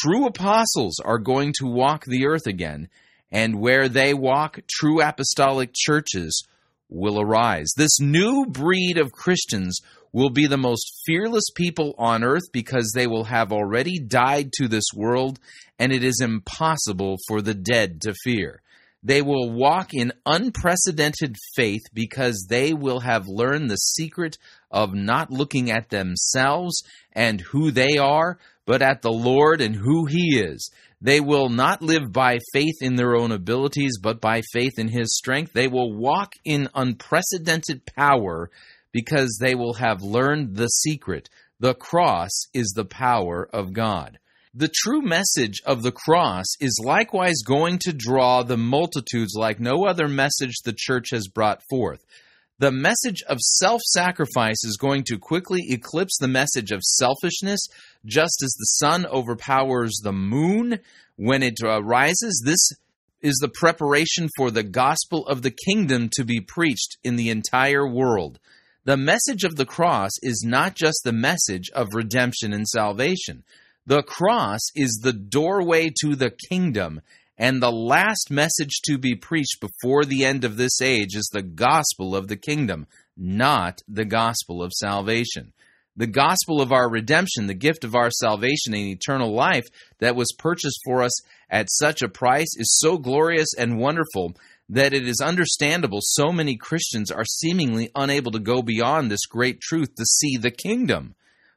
True 0.00 0.26
apostles 0.26 0.98
are 1.04 1.18
going 1.18 1.52
to 1.58 1.66
walk 1.66 2.04
the 2.04 2.26
earth 2.26 2.46
again, 2.46 2.88
and 3.30 3.60
where 3.60 3.88
they 3.88 4.14
walk, 4.14 4.60
true 4.68 5.00
apostolic 5.00 5.70
churches 5.74 6.46
will 6.88 7.20
arise. 7.20 7.68
This 7.76 8.00
new 8.00 8.46
breed 8.46 8.98
of 8.98 9.12
Christians 9.12 9.80
will 10.12 10.30
be 10.30 10.46
the 10.46 10.56
most 10.56 11.02
fearless 11.04 11.44
people 11.54 11.94
on 11.98 12.24
earth 12.24 12.50
because 12.52 12.92
they 12.94 13.06
will 13.06 13.24
have 13.24 13.52
already 13.52 13.98
died 13.98 14.50
to 14.52 14.66
this 14.66 14.86
world, 14.94 15.38
and 15.78 15.92
it 15.92 16.02
is 16.02 16.20
impossible 16.20 17.16
for 17.28 17.42
the 17.42 17.54
dead 17.54 18.00
to 18.02 18.14
fear. 18.24 18.62
They 19.02 19.22
will 19.22 19.52
walk 19.52 19.90
in 19.92 20.12
unprecedented 20.24 21.36
faith 21.54 21.82
because 21.92 22.46
they 22.48 22.72
will 22.72 23.00
have 23.00 23.28
learned 23.28 23.70
the 23.70 23.76
secret 23.76 24.36
of 24.70 24.94
not 24.94 25.30
looking 25.30 25.70
at 25.70 25.90
themselves 25.90 26.82
and 27.12 27.40
who 27.40 27.70
they 27.70 27.98
are, 27.98 28.38
but 28.66 28.82
at 28.82 29.02
the 29.02 29.12
Lord 29.12 29.60
and 29.60 29.74
who 29.74 30.06
He 30.06 30.38
is. 30.38 30.70
They 31.00 31.20
will 31.20 31.48
not 31.48 31.82
live 31.82 32.12
by 32.12 32.38
faith 32.52 32.76
in 32.80 32.96
their 32.96 33.14
own 33.14 33.30
abilities, 33.30 33.98
but 34.02 34.20
by 34.20 34.42
faith 34.52 34.78
in 34.78 34.88
His 34.88 35.14
strength. 35.14 35.52
They 35.52 35.68
will 35.68 35.92
walk 35.92 36.32
in 36.44 36.68
unprecedented 36.74 37.86
power 37.86 38.50
because 38.92 39.38
they 39.40 39.54
will 39.54 39.74
have 39.74 40.02
learned 40.02 40.56
the 40.56 40.68
secret. 40.68 41.28
The 41.60 41.74
cross 41.74 42.30
is 42.54 42.72
the 42.74 42.84
power 42.84 43.48
of 43.52 43.72
God. 43.72 44.18
The 44.54 44.72
true 44.74 45.02
message 45.02 45.60
of 45.66 45.82
the 45.82 45.92
cross 45.92 46.46
is 46.60 46.82
likewise 46.82 47.42
going 47.46 47.78
to 47.80 47.92
draw 47.92 48.42
the 48.42 48.56
multitudes 48.56 49.34
like 49.36 49.60
no 49.60 49.84
other 49.84 50.08
message 50.08 50.54
the 50.64 50.74
church 50.74 51.10
has 51.10 51.28
brought 51.28 51.60
forth. 51.68 52.02
The 52.58 52.72
message 52.72 53.22
of 53.28 53.36
self 53.38 53.82
sacrifice 53.82 54.64
is 54.64 54.78
going 54.80 55.04
to 55.08 55.18
quickly 55.18 55.66
eclipse 55.68 56.16
the 56.18 56.26
message 56.26 56.70
of 56.70 56.82
selfishness, 56.82 57.60
just 58.06 58.42
as 58.42 58.54
the 58.58 58.64
sun 58.64 59.04
overpowers 59.04 60.00
the 60.02 60.14
moon 60.14 60.78
when 61.16 61.42
it 61.42 61.56
rises. 61.62 62.42
This 62.46 62.70
is 63.20 63.36
the 63.42 63.50
preparation 63.50 64.30
for 64.38 64.50
the 64.50 64.62
gospel 64.62 65.26
of 65.26 65.42
the 65.42 65.50
kingdom 65.50 66.08
to 66.14 66.24
be 66.24 66.40
preached 66.40 66.96
in 67.04 67.16
the 67.16 67.28
entire 67.28 67.86
world. 67.86 68.38
The 68.84 68.96
message 68.96 69.44
of 69.44 69.56
the 69.56 69.66
cross 69.66 70.12
is 70.22 70.42
not 70.46 70.74
just 70.74 71.00
the 71.04 71.12
message 71.12 71.68
of 71.74 71.94
redemption 71.94 72.54
and 72.54 72.66
salvation. 72.66 73.44
The 73.84 74.02
cross 74.02 74.60
is 74.74 75.00
the 75.02 75.12
doorway 75.12 75.92
to 76.00 76.16
the 76.16 76.32
kingdom, 76.48 77.02
and 77.38 77.62
the 77.62 77.72
last 77.72 78.30
message 78.30 78.80
to 78.84 78.98
be 78.98 79.14
preached 79.14 79.60
before 79.60 80.04
the 80.04 80.24
end 80.24 80.44
of 80.44 80.56
this 80.56 80.80
age 80.80 81.14
is 81.14 81.28
the 81.32 81.42
gospel 81.42 82.16
of 82.16 82.28
the 82.28 82.36
kingdom, 82.36 82.86
not 83.16 83.82
the 83.88 84.04
gospel 84.04 84.62
of 84.62 84.72
salvation. 84.72 85.52
The 85.98 86.06
gospel 86.06 86.60
of 86.60 86.72
our 86.72 86.90
redemption, 86.90 87.46
the 87.46 87.54
gift 87.54 87.82
of 87.82 87.94
our 87.94 88.10
salvation 88.10 88.74
and 88.74 88.86
eternal 88.86 89.32
life 89.32 89.66
that 89.98 90.16
was 90.16 90.34
purchased 90.38 90.78
for 90.84 91.02
us 91.02 91.12
at 91.50 91.70
such 91.70 92.02
a 92.02 92.08
price, 92.08 92.54
is 92.56 92.78
so 92.78 92.98
glorious 92.98 93.48
and 93.56 93.78
wonderful 93.78 94.34
that 94.68 94.92
it 94.92 95.08
is 95.08 95.20
understandable 95.20 96.00
so 96.02 96.32
many 96.32 96.56
Christians 96.56 97.10
are 97.10 97.24
seemingly 97.24 97.90
unable 97.94 98.32
to 98.32 98.38
go 98.38 98.62
beyond 98.62 99.10
this 99.10 99.26
great 99.26 99.60
truth 99.60 99.94
to 99.94 100.04
see 100.04 100.36
the 100.36 100.50
kingdom. 100.50 101.14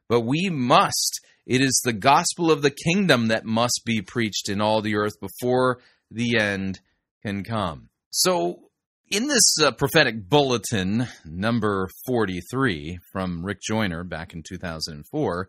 But 0.08 0.22
we 0.22 0.48
must. 0.50 1.19
It 1.46 1.60
is 1.60 1.80
the 1.84 1.92
gospel 1.92 2.50
of 2.50 2.62
the 2.62 2.70
kingdom 2.70 3.28
that 3.28 3.44
must 3.44 3.82
be 3.84 4.02
preached 4.02 4.48
in 4.48 4.60
all 4.60 4.82
the 4.82 4.96
earth 4.96 5.20
before 5.20 5.80
the 6.10 6.38
end 6.38 6.80
can 7.22 7.44
come. 7.44 7.88
So, 8.10 8.70
in 9.10 9.26
this 9.26 9.56
uh, 9.60 9.72
prophetic 9.72 10.28
bulletin, 10.28 11.08
number 11.24 11.88
43 12.06 12.98
from 13.12 13.44
Rick 13.44 13.58
Joyner 13.60 14.04
back 14.04 14.34
in 14.34 14.44
2004, 14.48 15.48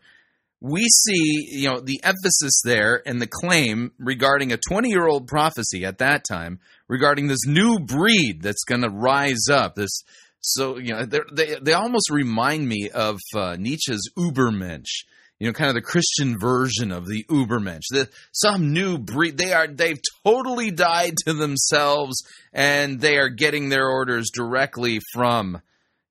we 0.62 0.84
see, 0.84 1.48
you 1.50 1.70
know, 1.70 1.80
the 1.80 2.00
emphasis 2.04 2.62
there 2.64 3.02
and 3.06 3.20
the 3.20 3.28
claim 3.28 3.92
regarding 3.98 4.52
a 4.52 4.58
20 4.58 4.90
year 4.90 5.08
old 5.08 5.28
prophecy 5.28 5.86
at 5.86 5.98
that 5.98 6.24
time 6.24 6.60
regarding 6.88 7.28
this 7.28 7.46
new 7.48 7.80
breed 7.80 8.42
that's 8.42 8.64
going 8.64 8.82
to 8.82 8.90
rise 8.90 9.50
up. 9.50 9.76
This, 9.76 10.04
so, 10.40 10.78
you 10.78 10.94
know, 10.94 11.06
they, 11.06 11.58
they 11.62 11.74
almost 11.74 12.12
remind 12.12 12.68
me 12.68 12.90
of 12.94 13.20
uh, 13.36 13.56
Nietzsche's 13.60 14.10
Ubermensch. 14.18 15.06
You 15.42 15.48
know, 15.48 15.54
kind 15.54 15.70
of 15.70 15.76
the 15.76 15.82
Christian 15.82 16.38
version 16.40 16.92
of 16.92 17.08
the 17.08 17.24
Ubermensch. 17.24 17.88
The, 17.90 18.10
some 18.32 18.74
new 18.74 19.00
breed. 19.00 19.38
They 19.38 19.54
are. 19.54 19.68
They've 19.68 20.00
totally 20.24 20.70
died 20.70 21.16
to 21.26 21.34
themselves, 21.34 22.24
and 22.54 23.00
they 23.00 23.18
are 23.18 23.30
getting 23.30 23.70
their 23.70 23.88
orders 23.88 24.30
directly 24.32 25.00
from, 25.14 25.60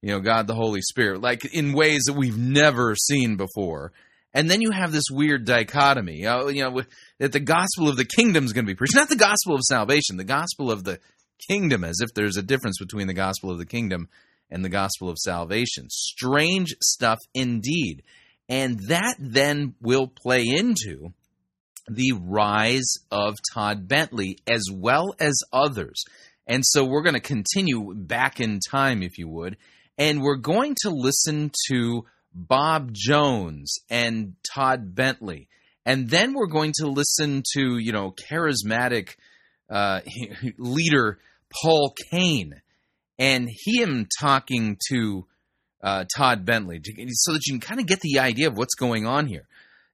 you 0.02 0.10
know, 0.10 0.20
God 0.20 0.48
the 0.48 0.54
Holy 0.54 0.80
Spirit, 0.82 1.20
like 1.20 1.44
in 1.54 1.74
ways 1.74 2.02
that 2.06 2.16
we've 2.16 2.38
never 2.38 2.96
seen 2.96 3.36
before 3.36 3.92
and 4.32 4.48
then 4.48 4.60
you 4.60 4.70
have 4.70 4.92
this 4.92 5.10
weird 5.10 5.44
dichotomy, 5.44 6.18
you 6.18 6.24
know, 6.24 6.82
that 7.18 7.32
the 7.32 7.40
gospel 7.40 7.88
of 7.88 7.96
the 7.96 8.04
kingdom 8.04 8.44
is 8.44 8.52
going 8.52 8.64
to 8.64 8.70
be 8.70 8.76
preached, 8.76 8.94
not 8.94 9.08
the 9.08 9.16
gospel 9.16 9.54
of 9.54 9.62
salvation, 9.68 10.16
the 10.16 10.24
gospel 10.24 10.70
of 10.70 10.84
the 10.84 11.00
kingdom, 11.48 11.82
as 11.82 11.96
if 12.00 12.14
there's 12.14 12.36
a 12.36 12.42
difference 12.42 12.78
between 12.78 13.08
the 13.08 13.14
gospel 13.14 13.50
of 13.50 13.58
the 13.58 13.66
kingdom 13.66 14.08
and 14.50 14.64
the 14.64 14.68
gospel 14.68 15.08
of 15.08 15.18
salvation. 15.18 15.88
Strange 15.90 16.76
stuff 16.80 17.18
indeed. 17.34 18.02
And 18.50 18.80
that 18.88 19.14
then 19.18 19.74
will 19.80 20.08
play 20.08 20.44
into 20.44 21.14
the 21.88 22.12
rise 22.20 22.94
of 23.10 23.38
Todd 23.54 23.88
Bentley 23.88 24.38
as 24.46 24.64
well 24.72 25.14
as 25.20 25.38
others. 25.52 26.04
And 26.48 26.64
so 26.66 26.84
we're 26.84 27.02
going 27.02 27.14
to 27.14 27.20
continue 27.20 27.94
back 27.94 28.40
in 28.40 28.58
time, 28.58 29.02
if 29.04 29.18
you 29.18 29.28
would, 29.28 29.56
and 29.96 30.20
we're 30.20 30.34
going 30.36 30.74
to 30.82 30.90
listen 30.90 31.52
to 31.68 32.04
Bob 32.34 32.90
Jones 32.92 33.76
and 33.88 34.34
Todd 34.52 34.94
Bentley. 34.94 35.48
And 35.86 36.10
then 36.10 36.34
we're 36.34 36.46
going 36.46 36.72
to 36.78 36.88
listen 36.88 37.42
to, 37.54 37.78
you 37.78 37.92
know, 37.92 38.12
charismatic 38.30 39.14
uh, 39.68 40.00
leader 40.58 41.18
Paul 41.62 41.94
Cain 42.10 42.60
and 43.18 43.48
him 43.66 44.08
talking 44.20 44.76
to 44.90 45.26
uh, 45.82 46.04
Todd 46.16 46.44
Bentley 46.44 46.80
so 47.12 47.32
that 47.32 47.46
you 47.46 47.54
can 47.54 47.60
kind 47.60 47.80
of 47.80 47.86
get 47.86 48.00
the 48.00 48.18
idea 48.18 48.48
of 48.48 48.56
what's 48.56 48.74
going 48.74 49.06
on 49.06 49.26
here. 49.26 49.46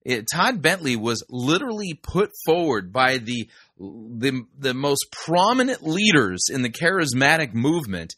It, 0.04 0.26
Todd 0.32 0.62
Bentley 0.62 0.94
was 0.96 1.24
literally 1.28 1.98
put 2.00 2.30
forward 2.44 2.92
by 2.92 3.18
the, 3.18 3.48
the 3.78 4.44
the 4.56 4.74
most 4.74 5.06
prominent 5.10 5.82
leaders 5.82 6.44
in 6.48 6.62
the 6.62 6.70
charismatic 6.70 7.54
movement 7.54 8.14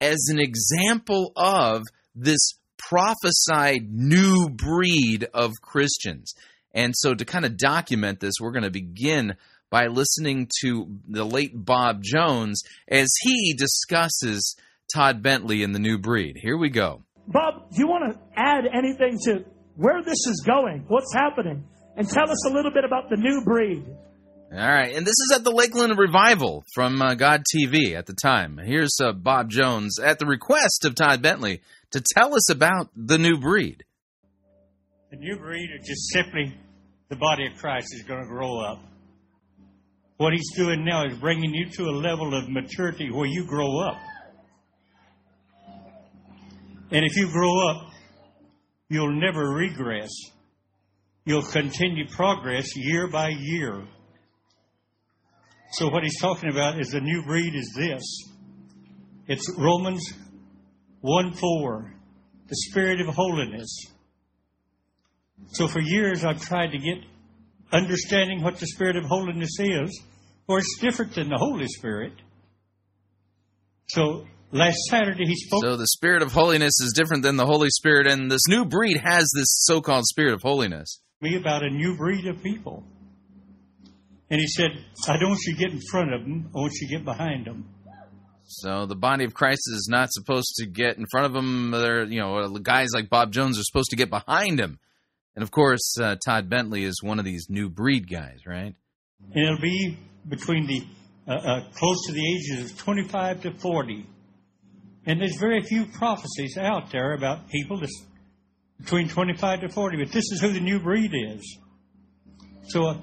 as 0.00 0.18
an 0.30 0.40
example 0.40 1.32
of 1.36 1.82
this 2.14 2.54
prophesied 2.76 3.88
new 3.90 4.48
breed 4.48 5.28
of 5.34 5.52
Christians. 5.62 6.34
And 6.74 6.94
so, 6.96 7.14
to 7.14 7.24
kind 7.24 7.44
of 7.44 7.56
document 7.56 8.20
this, 8.20 8.34
we're 8.40 8.52
going 8.52 8.64
to 8.64 8.70
begin 8.70 9.36
by 9.70 9.86
listening 9.86 10.48
to 10.62 10.86
the 11.06 11.24
late 11.24 11.52
Bob 11.54 12.02
Jones 12.02 12.62
as 12.88 13.08
he 13.22 13.54
discusses 13.54 14.56
Todd 14.94 15.22
Bentley 15.22 15.62
and 15.62 15.74
the 15.74 15.78
new 15.78 15.98
breed. 15.98 16.38
Here 16.40 16.56
we 16.56 16.70
go. 16.70 17.02
Bob, 17.28 17.70
do 17.70 17.76
you 17.78 17.86
want 17.86 18.12
to 18.12 18.18
add 18.36 18.64
anything 18.66 19.18
to 19.24 19.44
where 19.76 20.02
this 20.02 20.26
is 20.26 20.42
going, 20.46 20.84
what's 20.88 21.12
happening, 21.12 21.62
and 21.96 22.08
tell 22.08 22.30
us 22.30 22.46
a 22.46 22.52
little 22.52 22.72
bit 22.72 22.84
about 22.84 23.10
the 23.10 23.16
new 23.16 23.42
breed? 23.44 23.84
All 24.50 24.58
right, 24.58 24.96
and 24.96 25.06
this 25.06 25.12
is 25.12 25.32
at 25.36 25.44
the 25.44 25.50
Lakeland 25.50 25.98
Revival 25.98 26.64
from 26.74 27.02
uh, 27.02 27.14
God 27.14 27.42
TV 27.54 27.94
at 27.94 28.06
the 28.06 28.14
time. 28.14 28.56
Here's 28.56 28.96
uh, 28.98 29.12
Bob 29.12 29.50
Jones 29.50 29.98
at 30.00 30.18
the 30.18 30.24
request 30.24 30.86
of 30.86 30.94
Todd 30.94 31.20
Bentley 31.20 31.60
to 31.90 32.02
tell 32.14 32.34
us 32.34 32.50
about 32.50 32.88
the 32.96 33.18
new 33.18 33.38
breed. 33.38 33.84
The 35.10 35.18
new 35.18 35.36
breed 35.36 35.68
is 35.78 35.86
just 35.86 36.08
simply 36.14 36.56
the 37.10 37.16
body 37.16 37.46
of 37.46 37.58
Christ 37.58 37.88
is 37.94 38.04
going 38.04 38.22
to 38.22 38.26
grow 38.28 38.58
up. 38.58 38.80
What 40.16 40.32
he's 40.32 40.50
doing 40.56 40.82
now 40.82 41.04
is 41.04 41.18
bringing 41.18 41.52
you 41.52 41.68
to 41.68 41.82
a 41.84 41.92
level 41.92 42.34
of 42.34 42.48
maturity 42.48 43.10
where 43.10 43.26
you 43.26 43.44
grow 43.46 43.80
up. 43.80 43.98
And 46.90 47.04
if 47.04 47.16
you 47.16 47.30
grow 47.30 47.68
up, 47.68 47.90
you'll 48.88 49.20
never 49.20 49.50
regress. 49.50 50.10
You'll 51.24 51.42
continue 51.42 52.08
progress 52.08 52.74
year 52.76 53.08
by 53.08 53.28
year. 53.28 53.86
So 55.72 55.88
what 55.88 56.02
he's 56.02 56.18
talking 56.20 56.50
about 56.50 56.80
is 56.80 56.90
the 56.90 57.00
new 57.00 57.22
breed 57.24 57.54
is 57.54 57.74
this. 57.76 58.02
It's 59.26 59.54
Romans 59.58 60.02
1 61.02 61.32
4, 61.34 61.94
the 62.48 62.56
spirit 62.70 63.00
of 63.00 63.14
holiness, 63.14 63.68
So 65.48 65.68
for 65.68 65.80
years 65.80 66.24
I've 66.24 66.40
tried 66.40 66.72
to 66.72 66.78
get 66.78 67.04
understanding 67.72 68.42
what 68.42 68.58
the 68.58 68.66
Spirit 68.66 68.96
of 68.96 69.04
holiness 69.04 69.50
is, 69.58 70.02
or 70.46 70.58
it's 70.58 70.78
different 70.80 71.14
than 71.14 71.28
the 71.28 71.36
Holy 71.36 71.66
Spirit. 71.66 72.12
So 73.88 74.26
last 74.52 74.78
Saturday 74.90 75.24
he 75.26 75.34
spoke 75.36 75.62
So 75.62 75.76
the 75.76 75.86
spirit 75.86 76.22
of 76.22 76.32
holiness 76.32 76.80
is 76.80 76.92
different 76.94 77.22
than 77.22 77.36
the 77.36 77.46
Holy 77.46 77.70
Spirit, 77.70 78.06
and 78.06 78.30
this 78.30 78.46
new 78.48 78.64
breed 78.64 78.98
has 78.98 79.30
this 79.34 79.48
so 79.64 79.80
called 79.80 80.04
spirit 80.06 80.34
of 80.34 80.42
holiness. 80.42 81.00
me 81.20 81.36
about 81.36 81.62
a 81.62 81.70
new 81.70 81.96
breed 81.96 82.26
of 82.26 82.42
people. 82.42 82.84
And 84.30 84.40
he 84.40 84.46
said, 84.46 84.70
I 85.08 85.18
don't 85.18 85.30
want 85.30 85.40
you 85.46 85.54
to 85.54 85.58
get 85.58 85.72
in 85.72 85.80
front 85.90 86.12
of 86.12 86.22
them, 86.22 86.50
I 86.54 86.58
want 86.58 86.72
you 86.80 86.88
to 86.88 86.96
get 86.96 87.04
behind 87.04 87.46
them. 87.46 87.68
So 88.50 88.86
the 88.86 88.96
body 88.96 89.24
of 89.24 89.34
Christ 89.34 89.60
is 89.72 89.88
not 89.90 90.10
supposed 90.10 90.54
to 90.56 90.66
get 90.66 90.96
in 90.96 91.04
front 91.10 91.26
of 91.26 91.34
them. 91.34 91.70
They're, 91.70 92.04
you 92.04 92.20
know, 92.20 92.48
guys 92.62 92.88
like 92.94 93.10
Bob 93.10 93.30
Jones 93.30 93.58
are 93.58 93.62
supposed 93.62 93.90
to 93.90 93.96
get 93.96 94.08
behind 94.08 94.58
him. 94.58 94.78
And 95.36 95.42
of 95.42 95.50
course, 95.50 95.96
uh, 96.00 96.16
Todd 96.24 96.48
Bentley 96.48 96.84
is 96.84 97.02
one 97.02 97.18
of 97.18 97.26
these 97.26 97.46
new 97.50 97.68
breed 97.68 98.10
guys, 98.10 98.46
right? 98.46 98.74
And 99.32 99.44
it'll 99.44 99.60
be 99.60 99.98
between 100.26 100.66
the 100.66 100.82
uh, 101.30 101.34
uh, 101.34 101.60
close 101.74 102.06
to 102.06 102.12
the 102.12 102.26
ages 102.26 102.70
of 102.70 102.78
25 102.78 103.42
to 103.42 103.52
40. 103.52 104.06
And 105.06 105.20
there's 105.20 105.36
very 105.38 105.62
few 105.62 105.86
prophecies 105.86 106.58
out 106.58 106.90
there 106.90 107.14
about 107.14 107.48
people 107.48 107.78
that's 107.80 108.04
between 108.78 109.08
25 109.08 109.62
to 109.62 109.68
40, 109.68 110.04
but 110.04 110.12
this 110.12 110.24
is 110.32 110.40
who 110.40 110.52
the 110.52 110.60
new 110.60 110.78
breed 110.78 111.12
is. 111.12 111.58
So 112.68 112.86
uh, 112.86 112.98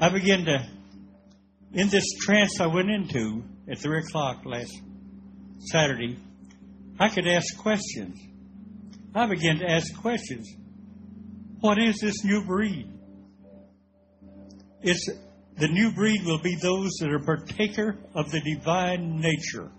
I 0.00 0.08
began 0.08 0.44
to, 0.44 0.66
in 1.72 1.88
this 1.88 2.04
trance 2.20 2.60
I 2.60 2.66
went 2.66 2.90
into 2.90 3.42
at 3.70 3.78
3 3.78 3.98
o'clock 4.00 4.44
last 4.44 4.72
Saturday, 5.70 6.18
I 6.98 7.08
could 7.08 7.26
ask 7.26 7.56
questions. 7.58 8.18
I 9.14 9.26
began 9.26 9.58
to 9.58 9.70
ask 9.70 9.94
questions. 9.96 10.48
What 11.60 11.78
is 11.78 11.98
this 12.00 12.24
new 12.24 12.44
breed? 12.44 12.90
It's 14.82 15.08
the 15.56 15.68
new 15.68 15.92
breed 15.92 16.24
will 16.24 16.42
be 16.42 16.56
those 16.60 16.90
that 17.00 17.10
are 17.10 17.20
partaker 17.20 17.96
of 18.14 18.30
the 18.30 18.40
divine 18.40 19.20
nature. 19.20 19.70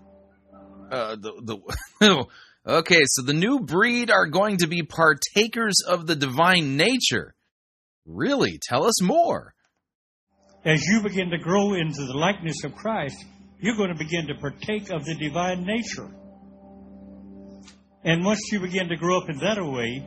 Uh, 0.90 1.16
the, 1.16 1.58
the 2.00 2.26
okay, 2.66 3.00
so 3.04 3.22
the 3.22 3.32
new 3.32 3.60
breed 3.60 4.10
are 4.10 4.26
going 4.26 4.58
to 4.58 4.66
be 4.66 4.82
partakers 4.82 5.76
of 5.86 6.06
the 6.06 6.16
divine 6.16 6.76
nature. 6.76 7.34
Really? 8.06 8.58
Tell 8.62 8.84
us 8.84 9.02
more. 9.02 9.54
As 10.64 10.84
you 10.84 11.02
begin 11.02 11.30
to 11.30 11.38
grow 11.38 11.74
into 11.74 12.04
the 12.04 12.16
likeness 12.16 12.64
of 12.64 12.74
Christ, 12.74 13.16
you're 13.60 13.76
going 13.76 13.92
to 13.92 13.98
begin 13.98 14.26
to 14.28 14.34
partake 14.34 14.90
of 14.90 15.04
the 15.04 15.14
divine 15.14 15.64
nature. 15.64 16.08
And 18.04 18.24
once 18.24 18.40
you 18.52 18.60
begin 18.60 18.88
to 18.88 18.96
grow 18.96 19.18
up 19.18 19.28
in 19.28 19.38
that 19.38 19.58
way, 19.60 20.06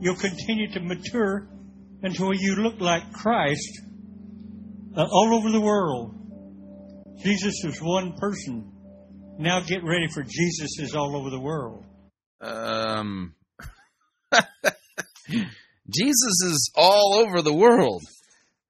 you'll 0.00 0.16
continue 0.16 0.70
to 0.72 0.80
mature 0.80 1.48
until 2.02 2.32
you 2.34 2.56
look 2.56 2.80
like 2.80 3.12
Christ 3.12 3.80
uh, 4.96 5.04
all 5.04 5.34
over 5.34 5.50
the 5.50 5.60
world. 5.60 6.14
Jesus 7.22 7.64
is 7.64 7.78
one 7.80 8.14
person. 8.18 8.72
Now 9.38 9.60
get 9.60 9.84
ready 9.84 10.06
for 10.08 10.22
Jesus 10.22 10.78
is 10.78 10.94
all 10.94 11.14
over 11.14 11.28
the 11.28 11.40
world. 11.40 11.84
Um, 12.40 13.34
Jesus 15.28 16.42
is 16.44 16.70
all 16.74 17.16
over 17.16 17.42
the 17.42 17.52
world. 17.52 18.02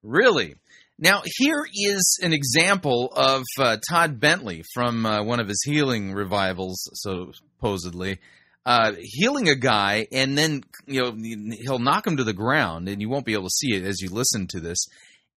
Really? 0.02 0.56
Now, 0.98 1.22
here 1.24 1.66
is 1.72 2.18
an 2.22 2.32
example 2.32 3.12
of 3.14 3.42
uh, 3.58 3.76
Todd 3.88 4.18
Bentley 4.18 4.64
from 4.74 5.04
uh, 5.06 5.22
one 5.22 5.40
of 5.40 5.48
his 5.48 5.62
healing 5.64 6.14
revivals, 6.14 6.88
supposedly, 6.94 8.18
uh, 8.64 8.92
healing 8.98 9.48
a 9.48 9.54
guy, 9.54 10.06
and 10.10 10.36
then 10.36 10.62
you 10.86 11.02
know 11.02 11.56
he'll 11.60 11.78
knock 11.78 12.06
him 12.06 12.16
to 12.16 12.24
the 12.24 12.32
ground, 12.32 12.88
and 12.88 13.00
you 13.00 13.08
won't 13.08 13.26
be 13.26 13.34
able 13.34 13.44
to 13.44 13.50
see 13.50 13.76
it 13.76 13.84
as 13.84 14.00
you 14.00 14.08
listen 14.08 14.46
to 14.48 14.60
this. 14.60 14.86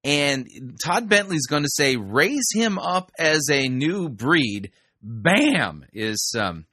And 0.04 0.48
Todd 0.84 1.10
Bentley's 1.10 1.46
going 1.46 1.64
to 1.64 1.70
say, 1.70 1.98
"Raise 1.98 2.48
him 2.54 2.80
up 2.80 3.12
as 3.20 3.48
a 3.52 3.68
new 3.68 4.10
breed." 4.10 4.72
Bam 5.02 5.86
is 5.94 6.36
um, 6.38 6.66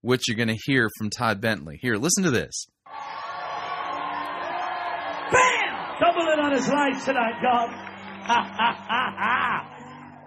what 0.00 0.26
you're 0.26 0.36
going 0.36 0.48
to 0.48 0.58
hear 0.64 0.88
from 0.98 1.10
Todd 1.10 1.40
Bentley. 1.40 1.78
Here, 1.80 1.96
listen 1.96 2.24
to 2.24 2.30
this. 2.30 2.66
Bam! 5.30 5.72
Double 6.00 6.26
it 6.32 6.40
on 6.40 6.52
his 6.52 6.68
life 6.68 7.04
tonight, 7.04 7.40
God. 7.42 7.68
Ha 8.24 8.40
ha 8.56 8.74
ha 8.88 9.14
ha! 9.18 9.70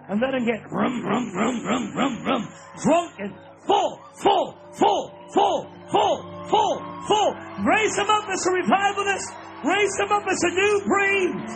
And 0.08 0.20
let 0.20 0.34
him 0.34 0.46
get 0.46 0.62
rum, 0.70 1.04
rum, 1.04 1.34
rum, 1.34 1.66
rum, 1.66 1.96
rum, 1.96 2.24
rum, 2.24 2.48
drunk 2.82 3.12
and 3.18 3.34
full, 3.66 4.00
full, 4.22 4.56
full, 4.72 5.12
full, 5.34 5.70
full, 5.90 6.46
full, 6.48 7.04
full. 7.08 7.34
Raise 7.66 7.96
him 7.98 8.08
up 8.08 8.28
as 8.30 8.46
a 8.46 8.52
revivalist. 8.52 9.34
Raise 9.64 9.98
him 9.98 10.12
up 10.12 10.22
as 10.30 10.42
a 10.44 10.50
new 10.54 10.82
breed. 10.86 11.46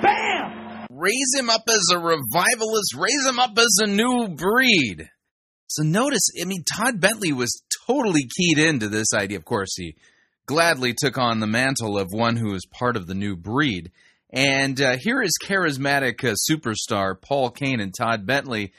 Bam! 0.00 0.61
Raise 1.02 1.34
him 1.36 1.50
up 1.50 1.64
as 1.68 1.88
a 1.92 1.98
revivalist, 1.98 2.94
raise 2.96 3.26
him 3.26 3.40
up 3.40 3.58
as 3.58 3.78
a 3.80 3.88
new 3.88 4.28
breed. 4.28 5.10
So 5.66 5.82
notice, 5.82 6.28
I 6.40 6.44
mean, 6.44 6.62
Todd 6.62 7.00
Bentley 7.00 7.32
was 7.32 7.60
totally 7.88 8.28
keyed 8.36 8.58
into 8.58 8.88
this 8.88 9.08
idea. 9.12 9.36
Of 9.36 9.44
course, 9.44 9.74
he 9.76 9.96
gladly 10.46 10.94
took 10.96 11.18
on 11.18 11.40
the 11.40 11.48
mantle 11.48 11.98
of 11.98 12.12
one 12.12 12.36
who 12.36 12.54
is 12.54 12.64
part 12.70 12.96
of 12.96 13.08
the 13.08 13.16
new 13.16 13.34
breed. 13.34 13.90
And 14.32 14.80
uh, 14.80 14.96
here 14.96 15.20
is 15.20 15.32
charismatic 15.42 16.22
uh, 16.22 16.36
superstar 16.48 17.20
Paul 17.20 17.50
Cain 17.50 17.80
and 17.80 17.92
Todd 17.92 18.24
Bentley 18.24 18.72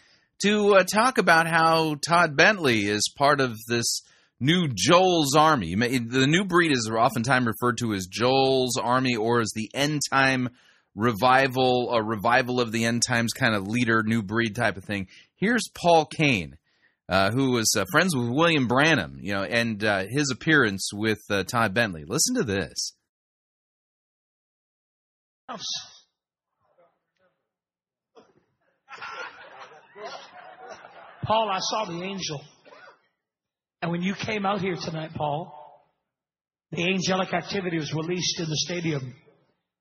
to 0.43 0.75
uh, 0.75 0.83
talk 0.83 1.17
about 1.17 1.45
how 1.47 1.95
Todd 2.07 2.37
Bentley 2.37 2.85
is 2.85 3.11
part 3.17 3.41
of 3.41 3.57
this 3.67 4.01
new 4.39 4.69
Joel's 4.73 5.35
army. 5.35 5.75
The 5.75 6.27
new 6.27 6.45
breed 6.45 6.71
is 6.71 6.89
oftentimes 6.89 7.47
referred 7.47 7.79
to 7.79 7.93
as 7.93 8.07
Joel's 8.07 8.77
army 8.77 9.17
or 9.17 9.41
as 9.41 9.51
the 9.53 9.69
end 9.73 9.99
time 10.09 10.51
revival, 10.95 11.91
a 11.91 12.03
revival 12.03 12.59
of 12.59 12.71
the 12.71 12.85
end 12.85 13.03
times 13.07 13.33
kind 13.33 13.55
of 13.55 13.67
leader, 13.67 14.03
new 14.03 14.21
breed 14.21 14.55
type 14.55 14.77
of 14.77 14.83
thing. 14.83 15.07
Here's 15.35 15.67
Paul 15.73 16.05
Cain, 16.05 16.57
uh, 17.09 17.31
who 17.31 17.51
was 17.51 17.73
uh, 17.77 17.85
friends 17.91 18.15
with 18.15 18.29
William 18.29 18.67
Branham, 18.67 19.17
you 19.21 19.33
know, 19.33 19.43
and 19.43 19.83
uh, 19.83 20.03
his 20.09 20.31
appearance 20.31 20.91
with 20.93 21.19
uh, 21.29 21.43
Todd 21.43 21.73
Bentley. 21.73 22.05
Listen 22.05 22.35
to 22.35 22.43
this. 22.43 22.93
Paul, 31.23 31.49
I 31.49 31.59
saw 31.59 31.85
the 31.85 32.03
angel. 32.03 32.41
And 33.81 33.91
when 33.91 34.01
you 34.01 34.13
came 34.13 34.45
out 34.45 34.61
here 34.61 34.75
tonight, 34.75 35.11
Paul, 35.13 35.53
the 36.71 36.83
angelic 36.89 37.33
activity 37.33 37.77
was 37.77 37.93
released 37.93 38.39
in 38.39 38.49
the 38.49 38.57
stadium. 38.57 39.15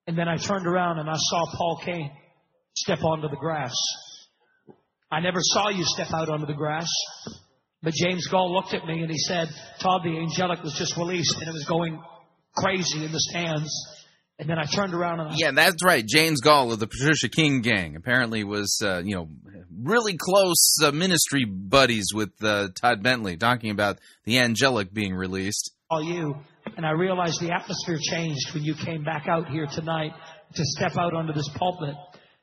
And 0.07 0.19
then 0.19 0.29
I 0.29 0.37
turned 0.37 0.67
around 0.67 0.99
and 0.99 1.09
I 1.09 1.17
saw 1.17 1.45
Paul 1.57 1.81
Cain 1.85 2.11
step 2.77 3.03
onto 3.03 3.29
the 3.29 3.37
grass. 3.37 3.75
I 5.11 5.21
never 5.21 5.39
saw 5.41 5.69
you 5.69 5.85
step 5.85 6.09
out 6.13 6.29
onto 6.29 6.47
the 6.47 6.55
grass. 6.55 6.89
But 7.83 7.95
James 7.95 8.27
Goll 8.29 8.53
looked 8.53 8.75
at 8.75 8.87
me 8.87 9.03
and 9.03 9.11
he 9.11 9.19
said, 9.19 9.49
Todd, 9.81 10.03
the 10.05 10.19
angelic 10.19 10.63
was 10.63 10.75
just 10.75 10.97
released 10.97 11.37
and 11.39 11.49
it 11.49 11.53
was 11.53 11.65
going 11.65 12.01
crazy 12.57 13.05
in 13.05 13.13
the 13.13 13.21
stands. 13.21 13.71
And 14.39 14.49
then 14.49 14.59
I 14.59 14.65
turned 14.65 14.95
around 14.95 15.21
and 15.21 15.31
I 15.31 15.35
Yeah, 15.37 15.51
that's 15.53 15.85
right. 15.85 16.05
James 16.05 16.41
Goll 16.41 16.73
of 16.73 16.79
the 16.79 16.87
Patricia 16.87 17.29
King 17.29 17.61
gang 17.61 17.97
apparently 17.97 18.45
was, 18.45 18.81
uh, 18.83 19.03
you 19.05 19.15
know, 19.15 19.29
really 19.83 20.17
close 20.19 20.79
uh, 20.83 20.93
ministry 20.93 21.45
buddies 21.45 22.07
with 22.15 22.33
uh, 22.43 22.69
Todd 22.75 23.03
Bentley, 23.03 23.37
talking 23.37 23.71
about 23.71 23.99
the 24.25 24.39
angelic 24.39 24.93
being 24.93 25.15
released. 25.15 25.73
saw 25.91 26.03
you 26.03 26.37
and 26.77 26.87
I 26.87 26.91
realized 26.91 27.41
the 27.41 27.53
atmosphere 27.53 27.99
changed 28.11 28.55
when 28.55 28.65
you 28.65 28.75
came 28.75 29.05
back 29.05 29.27
out 29.29 29.49
here 29.49 29.67
tonight 29.67 30.13
to 30.55 30.63
step 30.65 30.97
out 30.97 31.15
onto 31.15 31.33
this 31.33 31.49
pulpit. 31.57 31.95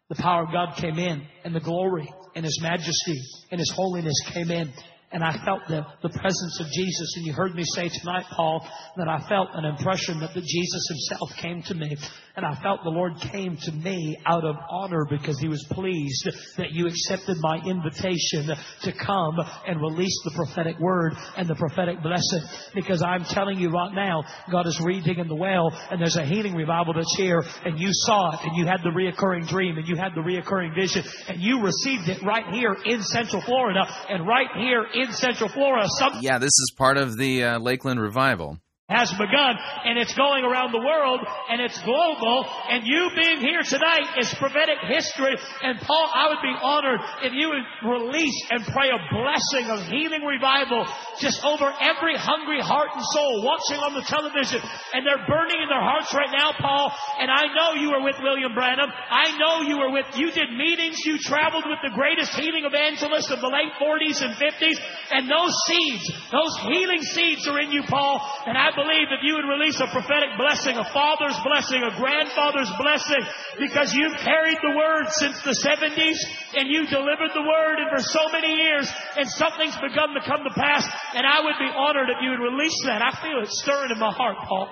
The 0.10 0.16
power 0.16 0.44
of 0.44 0.52
God 0.52 0.76
came 0.78 0.98
in 0.98 1.24
and 1.44 1.56
the 1.56 1.60
glory 1.60 2.12
and 2.36 2.46
His 2.46 2.60
majesty 2.62 3.20
and 3.52 3.60
His 3.60 3.72
holiness 3.76 4.16
came 4.34 4.52
in. 4.52 4.72
And 5.12 5.24
I 5.24 5.34
felt 5.44 5.62
the, 5.68 5.86
the 6.04 6.10
presence 6.10 6.60
of 6.60 6.68
Jesus. 6.68 7.14
And 7.18 7.26
you 7.26 7.34
heard 7.34 7.56
me 7.56 7.64
say 7.64 7.90
tonight, 7.90 8.26
Paul, 8.32 8.68
that 8.96 9.08
I 9.08 9.28
felt 9.28 9.50
an 9.54 9.66
impression 9.66 10.20
that 10.20 10.36
the 10.36 10.42
Jesus 10.42 10.88
himself 10.88 11.30
came 11.42 11.64
to 11.64 11.74
me. 11.74 11.98
And 12.40 12.46
I 12.46 12.56
felt 12.64 12.86
the 12.86 12.90
Lord 12.90 13.20
came 13.20 13.58
to 13.64 13.72
me 13.74 14.18
out 14.26 14.46
of 14.46 14.56
honor 14.70 15.06
because 15.10 15.38
he 15.40 15.50
was 15.50 15.62
pleased 15.72 16.26
that 16.56 16.72
you 16.72 16.88
accepted 16.88 17.36
my 17.42 17.60
invitation 17.68 18.48
to 18.84 18.94
come 18.94 19.36
and 19.68 19.82
release 19.82 20.18
the 20.24 20.32
prophetic 20.32 20.80
word 20.80 21.16
and 21.36 21.50
the 21.50 21.56
prophetic 21.56 22.02
blessing. 22.02 22.40
Because 22.74 23.04
I'm 23.04 23.26
telling 23.26 23.60
you 23.60 23.72
right 23.72 23.94
now, 23.94 24.24
God 24.50 24.68
is 24.68 24.78
redigging 24.78 25.28
the 25.28 25.36
well 25.36 25.78
and 25.92 26.00
there's 26.00 26.16
a 26.16 26.24
healing 26.24 26.56
revival 26.56 26.94
that's 26.94 27.14
here 27.18 27.44
and 27.66 27.78
you 27.78 27.90
saw 27.92 28.32
it 28.32 28.40
and 28.48 28.56
you 28.56 28.66
had 28.66 28.84
the 28.86 28.90
reoccurring 28.92 29.46
dream 29.46 29.78
and 29.78 29.86
you 29.86 29.98
had 29.98 30.16
the 30.16 30.22
reoccurring 30.22 30.74
vision 30.74 31.04
and 31.28 31.42
you 31.42 31.62
received 31.62 32.08
it 32.08 32.24
right 32.24 32.46
here 32.54 32.74
in 32.86 33.04
Central 33.04 33.42
Florida 33.42 33.86
and 34.08 34.26
right 34.26 34.48
here 34.56 34.86
in 34.94 35.12
Central 35.12 35.50
Florida. 35.50 35.90
Some 36.00 36.20
Yeah, 36.22 36.38
this 36.38 36.48
is 36.48 36.74
part 36.78 36.96
of 36.96 37.18
the 37.18 37.44
uh, 37.44 37.60
Lakeland 37.60 38.00
revival. 38.00 38.60
Has 38.90 39.14
begun 39.14 39.54
and 39.86 39.98
it's 40.02 40.14
going 40.18 40.44
around 40.44 40.74
the 40.74 40.82
world 40.82 41.22
and 41.50 41.62
it's 41.62 41.78
global 41.86 42.46
and 42.70 42.82
you 42.86 43.10
being 43.14 43.40
here 43.40 43.62
tonight 43.62 44.18
is 44.18 44.34
prophetic 44.34 44.82
history. 44.90 45.38
And 45.62 45.80
Paul 45.80 46.10
I 46.10 46.30
would 46.34 46.42
be 46.42 46.56
honored 46.58 47.00
if 47.24 47.34
you 47.34 47.54
would 47.54 47.68
release 47.86 48.36
and 48.50 48.66
pray 48.66 48.90
a 48.90 49.02
blessing 49.14 49.70
of 49.70 49.86
healing 49.86 50.26
revival 50.26 50.90
just 51.22 51.46
over 51.46 51.70
every 51.70 52.18
hungry 52.18 52.62
heart 52.62 52.90
and 52.98 53.06
soul 53.14 53.46
watching 53.46 53.78
on 53.78 53.94
the 53.94 54.02
television. 54.02 54.62
And 54.94 55.06
they're 55.06 55.22
burning 55.30 55.62
in 55.62 55.70
their 55.70 55.86
hearts 55.86 56.10
right 56.14 56.34
now 56.34 56.58
Paul. 56.58 56.90
And 57.22 57.30
I 57.30 57.46
know 57.54 57.78
you 57.78 57.94
were 57.94 58.02
with 58.02 58.18
William 58.22 58.58
Branham. 58.58 58.90
I 58.90 59.38
know 59.38 59.62
you 59.70 59.78
were 59.78 59.94
with 59.94 60.10
you 60.18 60.34
did 60.34 60.50
meetings 60.58 61.06
you 61.06 61.22
traveled 61.22 61.66
with 61.70 61.80
the 61.86 61.94
greatest 61.94 62.34
healing 62.34 62.66
evangelist 62.66 63.30
of 63.30 63.40
the 63.40 63.54
late 63.54 63.74
40s 63.78 64.26
and 64.26 64.34
50s 64.34 64.78
and 65.14 65.30
those 65.30 65.54
seeds 65.70 66.10
those 66.32 66.58
healing 66.66 67.02
seeds 67.02 67.48
are 67.48 67.60
in 67.60 67.72
you 67.72 67.84
Paul. 67.84 68.22
And 68.46 68.58
I 68.58 68.70
believe 68.80 69.12
if 69.12 69.22
you 69.28 69.36
would 69.36 69.50
release 69.52 69.76
a 69.84 69.90
prophetic 69.92 70.32
blessing, 70.40 70.80
a 70.80 70.88
father's 70.96 71.36
blessing, 71.44 71.84
a 71.84 71.94
grandfather's 72.00 72.72
blessing, 72.80 73.24
because 73.60 73.92
you've 73.92 74.16
carried 74.24 74.58
the 74.64 74.76
word 74.76 75.06
since 75.20 75.36
the 75.44 75.56
70s 75.60 76.20
and 76.56 76.72
you 76.72 76.88
delivered 76.88 77.36
the 77.36 77.44
word 77.44 77.84
and 77.84 77.92
for 77.92 78.00
so 78.00 78.24
many 78.32 78.56
years 78.56 78.88
and 79.20 79.28
something's 79.28 79.76
begun 79.84 80.16
to 80.16 80.24
come 80.24 80.42
to 80.48 80.54
pass 80.56 80.88
and 81.14 81.28
I 81.28 81.44
would 81.44 81.60
be 81.60 81.68
honored 81.68 82.08
if 82.08 82.24
you 82.24 82.32
would 82.32 82.44
release 82.44 82.80
that. 82.88 83.04
I 83.04 83.12
feel 83.20 83.44
it 83.44 83.52
stirring 83.52 83.92
in 83.92 84.00
my 84.00 84.12
heart, 84.12 84.38
Paul. 84.48 84.68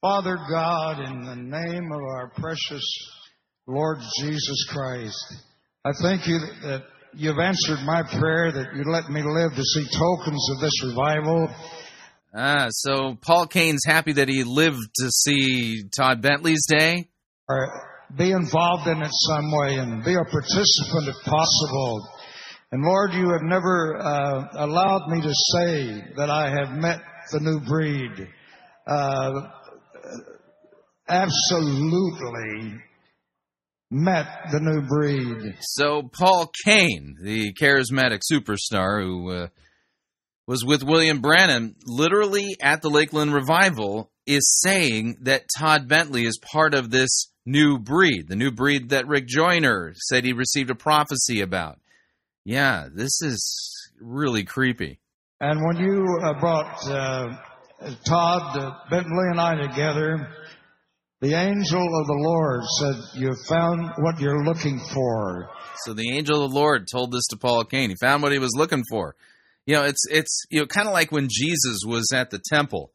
Father 0.00 0.36
God, 0.50 1.00
in 1.00 1.24
the 1.24 1.36
name 1.36 1.88
of 1.92 2.00
our 2.00 2.30
precious 2.36 2.84
Lord 3.66 3.98
Jesus 4.20 4.66
Christ, 4.68 5.36
I 5.84 5.92
thank 6.02 6.26
you 6.26 6.38
that 6.38 6.82
you've 7.16 7.38
answered 7.38 7.78
my 7.84 8.02
prayer 8.02 8.52
that 8.52 8.74
you 8.74 8.84
let 8.90 9.08
me 9.08 9.22
live 9.22 9.54
to 9.54 9.62
see 9.62 9.86
tokens 9.98 10.50
of 10.50 10.60
this 10.60 10.84
revival. 10.84 11.48
Ah, 12.34 12.66
so 12.70 13.16
Paul 13.20 13.46
Cain's 13.46 13.84
happy 13.86 14.12
that 14.12 14.28
he 14.28 14.42
lived 14.44 14.82
to 14.96 15.10
see 15.10 15.84
Todd 15.96 16.20
Bentley's 16.20 16.66
day? 16.66 17.08
Or 17.48 17.68
be 18.16 18.32
involved 18.32 18.88
in 18.88 19.00
it 19.02 19.10
some 19.10 19.50
way 19.52 19.76
and 19.76 20.04
be 20.04 20.14
a 20.14 20.24
participant 20.24 21.08
if 21.08 21.16
possible. 21.24 22.08
And 22.72 22.82
Lord, 22.82 23.12
you 23.12 23.30
have 23.30 23.42
never 23.42 23.98
uh, 23.98 24.48
allowed 24.54 25.08
me 25.08 25.20
to 25.22 25.32
say 25.32 26.04
that 26.16 26.30
I 26.30 26.50
have 26.50 26.76
met 26.76 27.00
the 27.30 27.40
new 27.40 27.60
breed. 27.60 28.28
Uh, 28.86 29.30
absolutely 31.08 32.80
met 33.94 34.26
the 34.50 34.58
new 34.58 34.82
breed. 34.82 35.54
So 35.60 36.02
Paul 36.02 36.50
Cain, 36.64 37.16
the 37.22 37.54
charismatic 37.54 38.22
superstar 38.30 39.00
who 39.02 39.30
uh, 39.30 39.48
was 40.48 40.64
with 40.64 40.82
William 40.82 41.20
Branham, 41.20 41.76
literally 41.86 42.56
at 42.60 42.82
the 42.82 42.90
Lakeland 42.90 43.32
revival, 43.32 44.10
is 44.26 44.60
saying 44.60 45.18
that 45.22 45.46
Todd 45.58 45.86
Bentley 45.86 46.26
is 46.26 46.38
part 46.42 46.74
of 46.74 46.90
this 46.90 47.30
new 47.46 47.78
breed, 47.78 48.26
the 48.26 48.36
new 48.36 48.50
breed 48.50 48.88
that 48.88 49.06
Rick 49.06 49.28
Joyner 49.28 49.94
said 49.96 50.24
he 50.24 50.32
received 50.32 50.70
a 50.70 50.74
prophecy 50.74 51.40
about. 51.40 51.78
Yeah, 52.44 52.88
this 52.92 53.22
is 53.22 53.92
really 54.00 54.42
creepy. 54.42 54.98
And 55.40 55.60
when 55.64 55.76
you 55.76 56.04
uh, 56.22 56.40
brought 56.40 56.88
uh, 56.88 57.36
Todd 58.06 58.58
uh, 58.58 58.72
Bentley 58.90 59.28
and 59.30 59.40
I 59.40 59.54
together, 59.54 60.28
the 61.24 61.32
angel 61.32 61.80
of 61.80 62.06
the 62.06 62.20
Lord 62.20 62.60
said, 62.78 62.96
You 63.18 63.34
found 63.48 63.92
what 63.96 64.20
you're 64.20 64.44
looking 64.44 64.78
for. 64.78 65.48
So 65.84 65.94
the 65.94 66.14
angel 66.14 66.44
of 66.44 66.52
the 66.52 66.58
Lord 66.58 66.86
told 66.92 67.12
this 67.12 67.26
to 67.30 67.38
Paul 67.38 67.64
Cain. 67.64 67.88
He 67.88 67.96
found 67.96 68.22
what 68.22 68.32
he 68.32 68.38
was 68.38 68.52
looking 68.54 68.84
for. 68.90 69.16
You 69.64 69.76
know, 69.76 69.84
it's 69.84 70.04
it's 70.10 70.44
you 70.50 70.60
know 70.60 70.66
kind 70.66 70.86
of 70.86 70.92
like 70.92 71.10
when 71.12 71.28
Jesus 71.30 71.78
was 71.86 72.12
at 72.14 72.28
the 72.28 72.40
temple, 72.52 72.92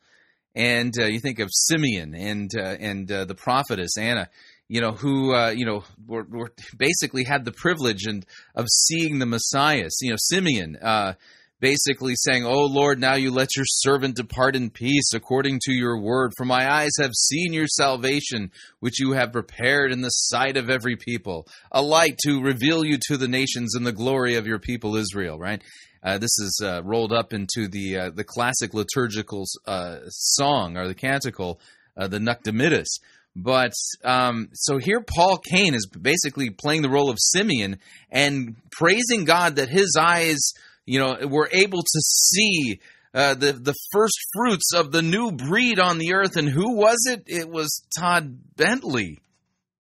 and 0.53 0.93
uh, 0.99 1.05
you 1.05 1.19
think 1.19 1.39
of 1.39 1.49
Simeon 1.51 2.13
and 2.13 2.51
uh, 2.55 2.75
and 2.79 3.11
uh, 3.11 3.25
the 3.25 3.33
prophetess 3.33 3.97
Anna, 3.97 4.29
you 4.67 4.79
know, 4.79 4.91
who 4.91 5.33
uh, 5.33 5.49
you 5.49 5.65
know 5.65 5.83
were, 6.07 6.27
were, 6.29 6.51
basically 6.77 7.23
had 7.23 7.45
the 7.45 7.51
privilege 7.51 8.05
and 8.05 8.23
of 8.53 8.67
seeing 8.69 9.17
the 9.17 9.25
Messiah. 9.25 9.87
You 10.01 10.11
know, 10.11 10.17
Simeon 10.19 10.75
uh, 10.75 11.13
basically 11.59 12.13
saying, 12.15 12.45
Oh 12.45 12.65
Lord, 12.65 12.99
now 12.99 13.15
you 13.15 13.31
let 13.31 13.55
your 13.55 13.65
servant 13.65 14.15
depart 14.15 14.55
in 14.55 14.69
peace 14.69 15.13
according 15.13 15.59
to 15.65 15.73
your 15.73 16.01
word. 16.01 16.31
For 16.37 16.45
my 16.45 16.71
eyes 16.71 16.91
have 16.99 17.13
seen 17.13 17.53
your 17.53 17.67
salvation, 17.67 18.51
which 18.79 18.99
you 18.99 19.13
have 19.13 19.31
prepared 19.31 19.91
in 19.91 20.01
the 20.01 20.09
sight 20.09 20.57
of 20.57 20.69
every 20.69 20.95
people, 20.95 21.47
a 21.71 21.81
light 21.81 22.17
to 22.25 22.41
reveal 22.41 22.85
you 22.85 22.97
to 23.07 23.17
the 23.17 23.27
nations 23.27 23.75
and 23.75 23.85
the 23.85 23.91
glory 23.91 24.35
of 24.35 24.47
your 24.47 24.59
people 24.59 24.95
Israel, 24.95 25.37
right? 25.37 25.61
Uh, 26.01 26.17
this 26.17 26.37
is 26.39 26.61
uh, 26.63 26.81
rolled 26.83 27.11
up 27.11 27.33
into 27.33 27.67
the 27.67 27.97
uh, 27.97 28.09
the 28.09 28.23
classic 28.23 28.73
liturgical 28.73 29.45
uh, 29.67 29.97
song 30.07 30.77
or 30.77 30.87
the 30.87 30.95
canticle, 30.95 31.59
uh, 31.97 32.07
the 32.07 32.19
Nunc 32.19 32.43
Dimittis. 32.43 32.99
But 33.35 33.73
um, 34.03 34.49
so 34.53 34.77
here, 34.77 35.01
Paul 35.01 35.37
Cain 35.37 35.73
is 35.73 35.87
basically 35.87 36.49
playing 36.49 36.81
the 36.81 36.89
role 36.89 37.09
of 37.09 37.17
Simeon 37.19 37.77
and 38.09 38.55
praising 38.71 39.25
God 39.25 39.57
that 39.57 39.69
his 39.69 39.95
eyes 39.99 40.53
you 40.89 40.99
know, 40.99 41.27
were 41.27 41.47
able 41.51 41.83
to 41.83 41.99
see 42.01 42.79
uh, 43.13 43.35
the 43.35 43.53
the 43.53 43.75
first 43.91 44.17
fruits 44.33 44.73
of 44.73 44.91
the 44.91 45.03
new 45.03 45.31
breed 45.31 45.79
on 45.79 45.99
the 45.99 46.13
earth. 46.13 46.35
And 46.35 46.49
who 46.49 46.75
was 46.75 46.97
it? 47.07 47.23
It 47.27 47.47
was 47.47 47.83
Todd 47.95 48.39
Bentley. 48.55 49.19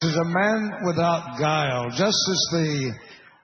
Is 0.01 0.15
a 0.15 0.23
man 0.23 0.71
without 0.85 1.37
guile, 1.37 1.89
just 1.89 2.17
as 2.31 2.47
the 2.51 2.93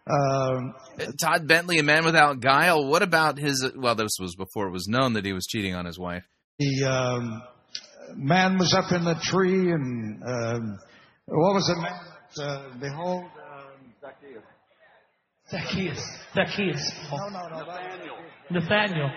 uh, 0.07 1.05
Todd 1.21 1.47
Bentley, 1.47 1.79
a 1.79 1.83
man 1.83 2.05
without 2.05 2.39
guile. 2.39 2.87
What 2.87 3.01
about 3.01 3.37
his? 3.37 3.69
Well, 3.75 3.95
this 3.95 4.17
was 4.21 4.35
before 4.35 4.67
it 4.67 4.71
was 4.71 4.87
known 4.87 5.13
that 5.13 5.25
he 5.25 5.33
was 5.33 5.45
cheating 5.45 5.75
on 5.75 5.85
his 5.85 5.99
wife. 5.99 6.23
The 6.59 6.85
um, 6.85 7.43
man 8.15 8.57
was 8.57 8.73
up 8.73 8.91
in 8.93 9.03
the 9.03 9.15
tree, 9.21 9.71
and 9.71 10.23
um, 10.23 10.79
what 11.25 11.55
was 11.55 11.69
it? 11.69 11.77
Man, 11.77 12.47
uh, 12.47 12.79
behold, 12.79 13.25
Zacchaeus. 15.51 15.99
Zacchaeus. 16.35 16.91
No, 17.11 17.29
no, 17.29 17.47
no. 17.47 17.65
Nathaniel. 17.65 18.17
Nathaniel. 18.49 19.09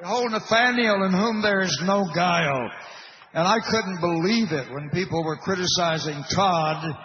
Behold, 0.00 0.32
Nathaniel 0.32 1.04
in 1.04 1.12
whom 1.12 1.42
there 1.42 1.60
is 1.60 1.80
no 1.84 2.04
guile. 2.14 2.70
And 3.34 3.46
I 3.46 3.58
couldn't 3.60 4.00
believe 4.00 4.52
it 4.52 4.72
when 4.72 4.90
people 4.90 5.24
were 5.24 5.36
criticizing 5.36 6.22
Todd 6.34 6.96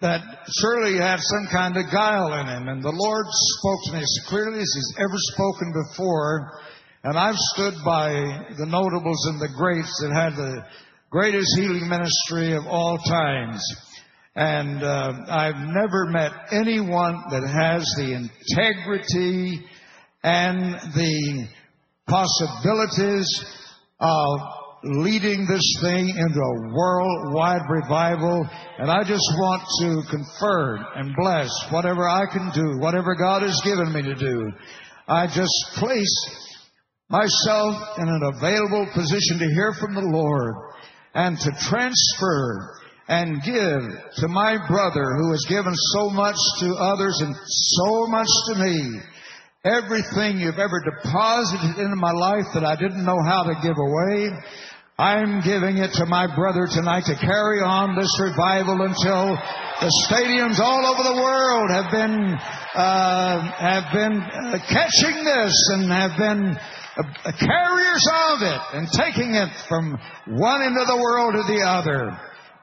that 0.00 0.20
surely 0.60 0.92
he 0.94 0.98
had 0.98 1.20
some 1.20 1.48
kind 1.52 1.76
of 1.76 1.90
guile 1.90 2.32
in 2.40 2.46
him. 2.46 2.68
And 2.68 2.82
the 2.82 2.92
Lord 2.92 3.26
spoke 3.28 3.80
to 3.86 3.92
me 3.92 3.98
as 4.00 4.18
clearly 4.28 4.60
as 4.60 4.72
he's 4.74 4.94
ever 4.98 5.16
spoken 5.32 5.72
before. 5.72 6.60
And 7.04 7.18
I've 7.18 7.36
stood 7.54 7.74
by 7.84 8.10
the 8.58 8.66
notables 8.66 9.26
and 9.26 9.40
the 9.40 9.52
greats 9.56 9.92
that 10.02 10.12
had 10.12 10.36
the 10.36 10.64
greatest 11.10 11.48
healing 11.58 11.88
ministry 11.88 12.54
of 12.54 12.66
all 12.66 12.98
times. 12.98 13.62
And 14.36 14.82
uh, 14.82 15.12
I've 15.28 15.56
never 15.56 16.06
met 16.10 16.30
anyone 16.52 17.22
that 17.30 17.42
has 17.42 17.82
the 17.96 18.12
integrity 18.12 19.64
and 20.22 20.74
the 20.94 21.48
possibilities 22.06 23.26
of 23.98 24.40
leading 24.84 25.46
this 25.46 25.78
thing 25.80 26.08
into 26.08 26.38
a 26.38 26.74
worldwide 26.74 27.62
revival. 27.70 28.46
And 28.78 28.90
I 28.90 29.02
just 29.04 29.26
want 29.38 29.62
to 29.80 30.02
confer 30.10 30.84
and 30.96 31.16
bless 31.16 31.48
whatever 31.70 32.06
I 32.06 32.26
can 32.30 32.50
do, 32.52 32.78
whatever 32.78 33.14
God 33.14 33.40
has 33.40 33.58
given 33.64 33.90
me 33.90 34.02
to 34.02 34.14
do. 34.14 34.52
I 35.08 35.26
just 35.28 35.70
place 35.76 36.60
myself 37.08 37.74
in 37.98 38.08
an 38.08 38.32
available 38.36 38.86
position 38.92 39.38
to 39.38 39.46
hear 39.54 39.72
from 39.80 39.94
the 39.94 40.02
Lord 40.02 40.54
and 41.14 41.38
to 41.38 41.50
transfer 41.58 42.80
and 43.08 43.42
give 43.42 43.82
to 44.16 44.28
my 44.28 44.58
brother 44.66 45.04
who 45.16 45.30
has 45.30 45.44
given 45.48 45.72
so 45.74 46.10
much 46.10 46.36
to 46.60 46.74
others 46.74 47.20
and 47.20 47.34
so 47.46 48.06
much 48.08 48.28
to 48.48 48.54
me. 48.64 49.00
Everything 49.64 50.38
you've 50.38 50.58
ever 50.58 50.80
deposited 50.80 51.78
into 51.78 51.96
my 51.96 52.12
life 52.12 52.46
that 52.54 52.64
I 52.64 52.76
didn't 52.76 53.04
know 53.04 53.18
how 53.24 53.42
to 53.44 53.54
give 53.62 53.76
away, 53.78 54.30
I'm 54.98 55.42
giving 55.42 55.78
it 55.78 55.92
to 55.94 56.06
my 56.06 56.26
brother 56.34 56.66
tonight 56.66 57.04
to 57.06 57.14
carry 57.16 57.60
on 57.60 57.96
this 57.96 58.18
revival 58.18 58.80
until 58.80 59.36
the 59.80 59.92
stadiums 60.08 60.58
all 60.58 60.86
over 60.86 61.02
the 61.02 61.20
world 61.20 61.70
have 61.70 61.90
been 61.90 62.32
uh, 62.74 63.40
have 63.60 63.92
been 63.92 64.20
uh, 64.22 64.58
catching 64.68 65.24
this 65.24 65.52
and 65.74 65.90
have 65.92 66.16
been 66.16 66.56
uh, 66.96 67.32
carriers 67.38 68.04
of 68.32 68.42
it 68.42 68.60
and 68.72 68.88
taking 68.88 69.34
it 69.34 69.50
from 69.68 69.98
one 70.28 70.62
end 70.62 70.78
of 70.78 70.86
the 70.86 70.96
world 70.96 71.34
to 71.34 71.42
the 71.42 71.60
other. 71.60 72.16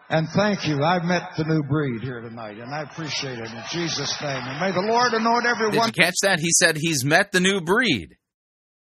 And 0.09 0.27
thank 0.35 0.67
you. 0.67 0.83
I've 0.83 1.05
met 1.05 1.31
the 1.37 1.43
new 1.45 1.63
breed 1.63 2.03
here 2.03 2.21
tonight, 2.21 2.57
and 2.57 2.73
I 2.73 2.83
appreciate 2.83 3.39
it 3.39 3.49
in 3.49 3.63
Jesus' 3.71 4.15
name. 4.21 4.41
And 4.43 4.59
may 4.59 4.71
the 4.71 4.87
Lord 4.87 5.13
anoint 5.13 5.45
everyone. 5.45 5.87
Did 5.87 5.97
you 5.97 6.03
catch 6.03 6.15
that? 6.23 6.39
He 6.39 6.51
said 6.51 6.77
he's 6.77 7.03
met 7.03 7.31
the 7.31 7.39
new 7.39 7.61
breed. 7.61 8.17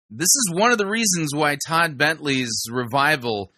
This 0.10 0.26
is 0.26 0.54
one 0.54 0.72
of 0.72 0.78
the 0.78 0.88
reasons 0.88 1.34
why 1.34 1.58
Todd 1.68 1.98
Bentley's 1.98 2.66
revival 2.70 3.52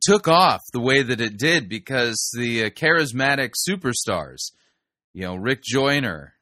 took 0.00 0.28
off 0.28 0.60
the 0.72 0.80
way 0.80 1.02
that 1.02 1.20
it 1.20 1.36
did 1.36 1.68
because 1.68 2.30
the 2.36 2.64
uh, 2.64 2.70
charismatic 2.70 3.52
superstars, 3.68 4.52
you 5.12 5.22
know, 5.22 5.34
Rick 5.36 5.62
Joyner, 5.64 6.34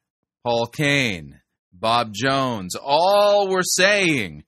Paul 0.43 0.67
Cain, 0.67 1.41
Bob 1.73 2.13
Jones, 2.13 2.75
all 2.75 3.49
were 3.49 3.63
saying 3.63 4.43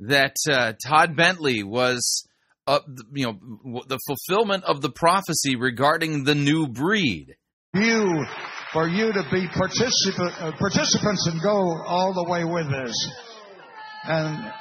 that 0.00 0.36
uh, 0.48 0.74
Todd 0.86 1.16
Bentley 1.16 1.62
was, 1.62 2.27
uh, 2.68 2.80
you 3.14 3.24
know, 3.24 3.82
the 3.88 3.98
fulfillment 4.06 4.62
of 4.64 4.82
the 4.82 4.90
prophecy 4.90 5.56
regarding 5.56 6.24
the 6.24 6.34
new 6.34 6.68
breed. 6.68 7.34
You, 7.72 8.26
for 8.74 8.86
you 8.86 9.10
to 9.10 9.22
be 9.32 9.48
uh, 9.48 10.52
participants 10.52 11.26
and 11.32 11.40
go 11.42 11.56
all 11.86 12.12
the 12.12 12.28
way 12.28 12.44
with 12.44 12.68
this. 12.68 12.92
And 14.04 14.52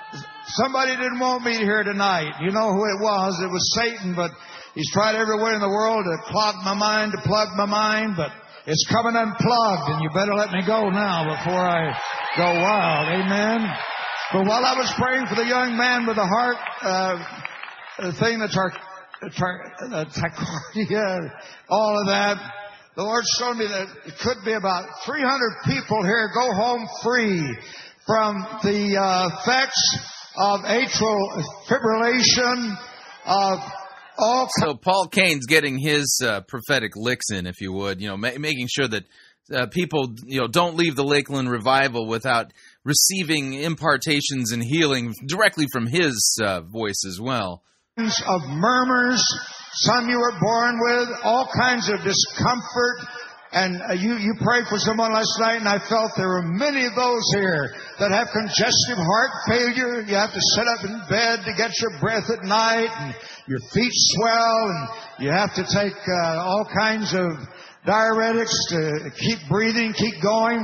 somebody 0.55 0.95
didn't 0.95 1.19
want 1.19 1.43
me 1.43 1.57
here 1.57 1.83
tonight. 1.83 2.31
You 2.39 2.51
know 2.51 2.71
who 2.71 2.83
it 2.87 2.99
was? 3.03 3.41
It 3.43 3.51
was 3.51 3.75
Satan, 3.75 4.15
but 4.15 4.31
he's 4.73 4.89
tried 4.91 5.15
everywhere 5.15 5.55
in 5.55 5.59
the 5.59 5.67
world 5.67 6.05
to 6.05 6.31
clog 6.31 6.55
my 6.63 6.73
mind, 6.73 7.11
to 7.11 7.21
plug 7.27 7.49
my 7.57 7.65
mind, 7.65 8.15
but 8.15 8.31
it's 8.65 8.87
coming 8.87 9.15
unplugged, 9.15 9.91
and 9.91 10.01
you 10.01 10.09
better 10.15 10.33
let 10.33 10.51
me 10.51 10.63
go 10.65 10.89
now 10.89 11.27
before 11.27 11.59
I 11.59 11.91
go 12.37 12.55
wild. 12.55 13.07
Amen. 13.19 13.67
But 14.31 14.47
while 14.47 14.63
I 14.63 14.75
was 14.79 14.91
praying 14.95 15.27
for 15.27 15.35
the 15.35 15.45
young 15.45 15.75
man 15.75 16.05
with 16.07 16.15
the 16.15 16.27
heart 16.27 16.57
uh, 16.81 17.43
thing, 17.97 18.39
the 18.39 18.47
tar- 18.47 18.73
tar- 19.35 19.73
uh, 19.81 20.05
tachycardia, 20.05 21.31
all 21.69 21.99
of 21.99 22.07
that, 22.07 22.37
the 22.95 23.03
Lord 23.03 23.23
showed 23.37 23.57
me 23.57 23.67
that 23.67 23.87
it 24.05 24.17
could 24.19 24.37
be 24.45 24.53
about 24.53 24.87
300 25.05 25.39
people 25.65 26.03
here 26.03 26.29
go 26.33 26.53
home 26.53 26.87
free 27.03 27.57
from 28.05 28.37
the 28.63 28.97
uh, 28.97 29.29
effects 29.41 29.97
of 30.37 30.61
atrial 30.61 31.43
fibrillation, 31.67 32.75
of 33.25 33.59
all 34.17 34.47
So 34.57 34.75
Paul 34.75 35.07
Cain's 35.07 35.45
getting 35.45 35.77
his 35.77 36.21
uh, 36.23 36.41
prophetic 36.41 36.93
licks 36.95 37.29
in, 37.31 37.45
if 37.45 37.61
you 37.61 37.71
would, 37.73 38.01
you 38.01 38.07
know, 38.07 38.17
ma- 38.17 38.37
making 38.39 38.67
sure 38.69 38.87
that 38.87 39.03
uh, 39.53 39.67
people, 39.67 40.13
you 40.25 40.39
know, 40.39 40.47
don't 40.47 40.75
leave 40.75 40.95
the 40.95 41.03
Lakeland 41.03 41.49
revival 41.49 42.07
without 42.07 42.51
receiving 42.83 43.53
impartations 43.53 44.51
and 44.51 44.63
healing 44.63 45.13
directly 45.25 45.65
from 45.71 45.87
his 45.87 46.39
uh, 46.43 46.61
voice 46.61 47.03
as 47.07 47.19
well. 47.21 47.63
Of 47.97 48.41
murmurs, 48.49 49.23
some 49.73 50.07
you 50.07 50.19
were 50.19 50.37
born 50.39 50.77
with, 50.77 51.09
all 51.23 51.49
kinds 51.59 51.89
of 51.89 51.97
discomfort. 52.03 53.01
And 53.53 53.81
uh, 53.81 53.93
you, 53.93 54.17
you 54.17 54.35
prayed 54.39 54.67
for 54.67 54.77
someone 54.77 55.13
last 55.13 55.33
night, 55.39 55.57
and 55.57 55.67
I 55.67 55.79
felt 55.79 56.11
there 56.15 56.27
were 56.27 56.43
many 56.43 56.85
of 56.85 56.93
those 56.93 57.23
here 57.33 57.73
that 57.97 58.11
have 58.11 58.29
congestive 58.29 59.01
heart 59.01 59.31
failure. 59.49 60.01
You 60.01 60.13
have 60.13 60.31
to 60.33 60.41
sit 60.41 60.67
up 60.67 60.83
in 60.85 61.01
bed 61.09 61.39
to 61.45 61.53
get 61.57 61.71
your 61.81 61.97
breath 61.99 62.29
at 62.29 62.43
night, 62.43 62.89
and 62.99 63.15
your 63.47 63.59
feet 63.73 63.93
swell, 64.13 64.69
and 64.69 64.89
you 65.25 65.31
have 65.31 65.55
to 65.55 65.63
take 65.63 65.97
uh, 65.97 66.45
all 66.45 66.69
kinds 66.77 67.15
of 67.15 67.33
diuretics 67.87 68.53
to 68.69 69.09
keep 69.17 69.39
breathing, 69.49 69.93
keep 69.93 70.21
going. 70.21 70.61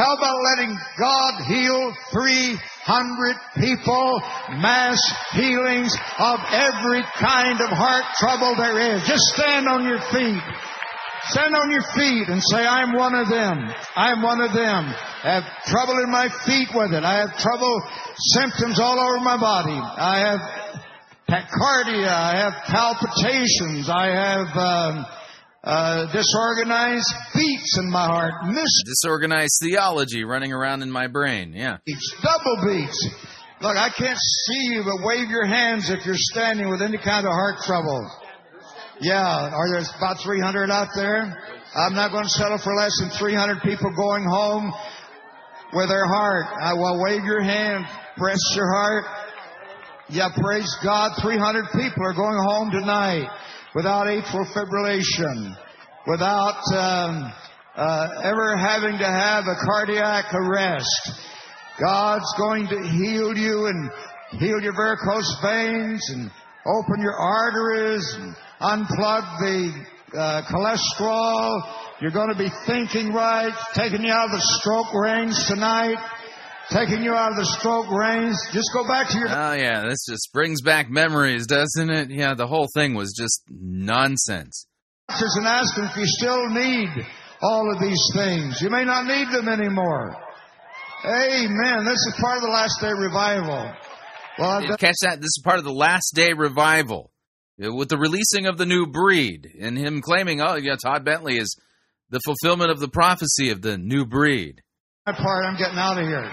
How 0.00 0.16
about 0.16 0.40
letting 0.56 0.72
God 0.96 1.44
heal 1.44 1.92
300 2.08 3.36
people, 3.60 4.22
mass 4.56 4.96
healings 5.36 5.92
of 6.16 6.40
every 6.48 7.04
kind 7.20 7.60
of 7.60 7.68
heart 7.68 8.08
trouble 8.16 8.56
there 8.56 8.96
is? 8.96 9.04
Just 9.04 9.20
stand 9.36 9.68
on 9.68 9.84
your 9.84 10.00
feet. 10.08 10.40
Stand 11.28 11.52
on 11.54 11.70
your 11.70 11.84
feet 11.92 12.32
and 12.32 12.40
say, 12.40 12.64
I'm 12.64 12.96
one 12.96 13.14
of 13.14 13.28
them. 13.28 13.68
I'm 13.94 14.22
one 14.22 14.40
of 14.40 14.54
them. 14.54 14.88
I 14.88 15.36
have 15.36 15.44
trouble 15.68 16.00
in 16.00 16.10
my 16.10 16.32
feet 16.48 16.72
with 16.72 16.96
it. 16.96 17.04
I 17.04 17.20
have 17.20 17.36
trouble, 17.36 17.82
symptoms 18.40 18.80
all 18.80 18.96
over 18.96 19.20
my 19.20 19.36
body. 19.36 19.76
I 19.76 20.16
have 20.24 20.40
tachycardia. 21.28 22.08
I 22.08 22.40
have 22.40 22.54
palpitations. 22.72 23.90
I 23.92 24.06
have 24.16 24.48
um, 24.56 25.06
uh, 25.62 26.10
disorganized 26.12 27.12
beats 27.34 27.78
in 27.78 27.90
my 27.90 28.06
heart. 28.06 28.32
Mis- 28.46 28.82
Disorganized 28.86 29.60
theology 29.62 30.24
running 30.24 30.52
around 30.52 30.82
in 30.82 30.90
my 30.90 31.06
brain. 31.06 31.52
Yeah. 31.52 31.78
beats, 31.84 32.14
double 32.22 32.56
beats. 32.66 33.08
Look, 33.60 33.76
I 33.76 33.90
can't 33.90 34.18
see 34.18 34.72
you, 34.72 34.82
but 34.84 35.04
wave 35.04 35.28
your 35.28 35.44
hands 35.46 35.90
if 35.90 36.06
you're 36.06 36.14
standing 36.16 36.70
with 36.70 36.80
any 36.80 36.96
kind 36.96 37.26
of 37.26 37.32
heart 37.32 37.56
trouble. 37.62 38.10
Yeah, 39.00 39.20
are 39.52 39.68
there 39.70 39.84
about 39.98 40.20
300 40.22 40.70
out 40.70 40.88
there? 40.94 41.42
I'm 41.74 41.94
not 41.94 42.10
going 42.10 42.24
to 42.24 42.30
settle 42.30 42.58
for 42.58 42.74
less 42.74 42.98
than 43.00 43.10
300 43.10 43.60
people 43.62 43.90
going 43.94 44.24
home 44.24 44.72
with 45.74 45.88
their 45.88 46.06
heart. 46.06 46.46
I 46.60 46.72
will 46.72 47.02
wave 47.02 47.22
your 47.24 47.42
hand, 47.42 47.84
press 48.16 48.40
your 48.56 48.66
heart. 48.74 49.04
Yeah, 50.08 50.28
praise 50.34 50.74
God. 50.82 51.12
300 51.22 51.66
people 51.72 52.02
are 52.04 52.14
going 52.14 52.38
home 52.48 52.70
tonight 52.72 53.28
without 53.74 54.06
atrial 54.06 54.46
fibrillation, 54.52 55.56
without 56.06 56.62
um, 56.74 57.32
uh, 57.76 58.08
ever 58.24 58.56
having 58.56 58.98
to 58.98 59.06
have 59.06 59.44
a 59.46 59.54
cardiac 59.64 60.32
arrest. 60.34 61.12
God's 61.80 62.34
going 62.36 62.66
to 62.68 62.82
heal 62.82 63.36
you 63.36 63.66
and 63.66 63.90
heal 64.38 64.60
your 64.60 64.74
varicose 64.74 65.34
veins 65.42 66.00
and 66.10 66.30
open 66.66 67.00
your 67.00 67.16
arteries 67.16 68.04
and 68.14 68.36
unplug 68.60 69.24
the 69.40 69.86
uh, 70.18 70.42
cholesterol. 70.50 71.60
You're 72.00 72.10
going 72.10 72.32
to 72.32 72.38
be 72.38 72.50
thinking 72.66 73.12
right, 73.12 73.52
taking 73.74 74.04
you 74.04 74.12
out 74.12 74.26
of 74.26 74.32
the 74.32 74.58
stroke 74.60 74.92
range 74.94 75.34
tonight, 75.46 75.96
taking 76.70 77.02
you 77.02 77.14
out 77.14 77.32
of 77.32 77.36
the 77.36 77.44
stroke 77.44 77.90
range. 77.90 78.34
Just 78.52 78.70
go 78.72 78.86
back 78.86 79.08
to 79.10 79.18
your 79.18 79.28
Oh, 79.28 79.52
yeah. 79.52 79.82
This 79.88 80.06
just 80.08 80.30
brings 80.32 80.62
back 80.62 80.88
memories, 80.88 81.46
doesn't 81.46 81.90
it? 81.90 82.10
Yeah, 82.10 82.34
the 82.34 82.46
whole 82.46 82.68
thing 82.74 82.94
was 82.94 83.12
just 83.18 83.42
nonsense. 83.50 84.66
doctors 85.08 85.36
and 85.38 85.46
ask 85.46 85.74
them 85.76 85.86
if 85.86 85.96
you 85.96 86.06
still 86.06 86.48
need 86.48 86.88
all 87.42 87.72
of 87.72 87.80
these 87.80 88.02
things. 88.14 88.60
You 88.62 88.70
may 88.70 88.84
not 88.84 89.06
need 89.06 89.28
them 89.32 89.48
anymore. 89.48 90.16
Amen. 91.04 91.84
This 91.84 91.98
is 92.06 92.14
part 92.20 92.36
of 92.36 92.42
the 92.42 92.50
last 92.50 92.78
day 92.80 92.92
revival. 92.92 93.72
Well, 94.38 94.60
done 94.60 94.76
Catch 94.76 94.96
that? 95.02 95.20
This 95.20 95.36
is 95.36 95.42
part 95.42 95.58
of 95.58 95.64
the 95.64 95.72
last 95.72 96.12
day 96.14 96.32
revival 96.34 97.10
uh, 97.62 97.74
with 97.74 97.88
the 97.88 97.98
releasing 97.98 98.46
of 98.46 98.58
the 98.58 98.66
new 98.66 98.86
breed 98.86 99.48
and 99.60 99.76
him 99.76 100.02
claiming, 100.02 100.40
oh, 100.40 100.56
yeah, 100.56 100.76
Todd 100.76 101.04
Bentley 101.04 101.38
is 101.38 101.56
the 102.10 102.20
fulfillment 102.24 102.70
of 102.70 102.80
the 102.80 102.88
prophecy 102.88 103.50
of 103.50 103.62
the 103.62 103.78
new 103.78 104.04
breed. 104.04 104.62
my 105.06 105.12
part. 105.12 105.44
I'm 105.46 105.56
getting 105.56 105.78
out 105.78 105.98
of 105.98 106.06
here. 106.06 106.30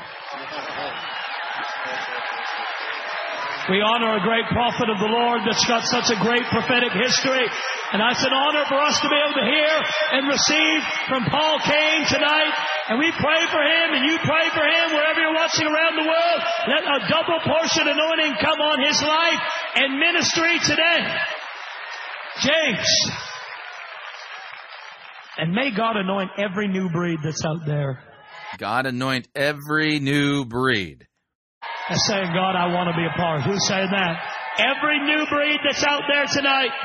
We 3.67 3.83
honor 3.83 4.15
a 4.15 4.23
great 4.23 4.47
prophet 4.47 4.87
of 4.87 4.95
the 4.95 5.11
Lord 5.11 5.43
that's 5.43 5.67
got 5.67 5.83
such 5.83 6.07
a 6.07 6.15
great 6.23 6.47
prophetic 6.47 6.95
history. 6.95 7.43
And 7.91 7.99
it's 7.99 8.23
an 8.23 8.31
honor 8.31 8.63
for 8.63 8.79
us 8.79 8.95
to 9.03 9.11
be 9.11 9.19
able 9.19 9.35
to 9.35 9.43
hear 9.43 9.73
and 10.15 10.23
receive 10.23 10.79
from 11.11 11.27
Paul 11.27 11.59
Cain 11.67 12.07
tonight. 12.07 12.55
And 12.87 12.95
we 12.95 13.11
pray 13.11 13.43
for 13.51 13.59
him 13.59 13.87
and 13.91 14.07
you 14.07 14.15
pray 14.23 14.47
for 14.55 14.63
him 14.63 14.95
wherever 14.95 15.19
you're 15.19 15.35
watching 15.35 15.67
around 15.67 15.99
the 15.99 16.07
world. 16.07 16.39
Let 16.71 16.83
a 16.87 16.97
double 17.11 17.39
portion 17.43 17.91
anointing 17.91 18.39
come 18.39 18.59
on 18.63 18.87
his 18.87 19.03
life 19.03 19.41
and 19.75 19.99
ministry 19.99 20.59
today. 20.63 20.99
James. 22.39 22.87
And 25.37 25.51
may 25.51 25.71
God 25.75 25.97
anoint 25.97 26.31
every 26.39 26.69
new 26.69 26.89
breed 26.89 27.19
that's 27.21 27.43
out 27.43 27.65
there. 27.65 27.99
God 28.57 28.85
anoint 28.85 29.27
every 29.35 29.99
new 29.99 30.45
breed. 30.45 31.05
Saying, 31.87 32.35
God, 32.35 32.59
I 32.59 32.67
want 32.75 32.91
to 32.91 32.95
be 32.99 33.07
a 33.07 33.15
part. 33.15 33.47
Who's 33.47 33.63
saying 33.67 33.87
that? 33.95 34.19
Every 34.59 34.99
new 34.99 35.23
breed 35.31 35.55
that's 35.63 35.83
out 35.87 36.03
there 36.11 36.27
tonight. 36.27 36.75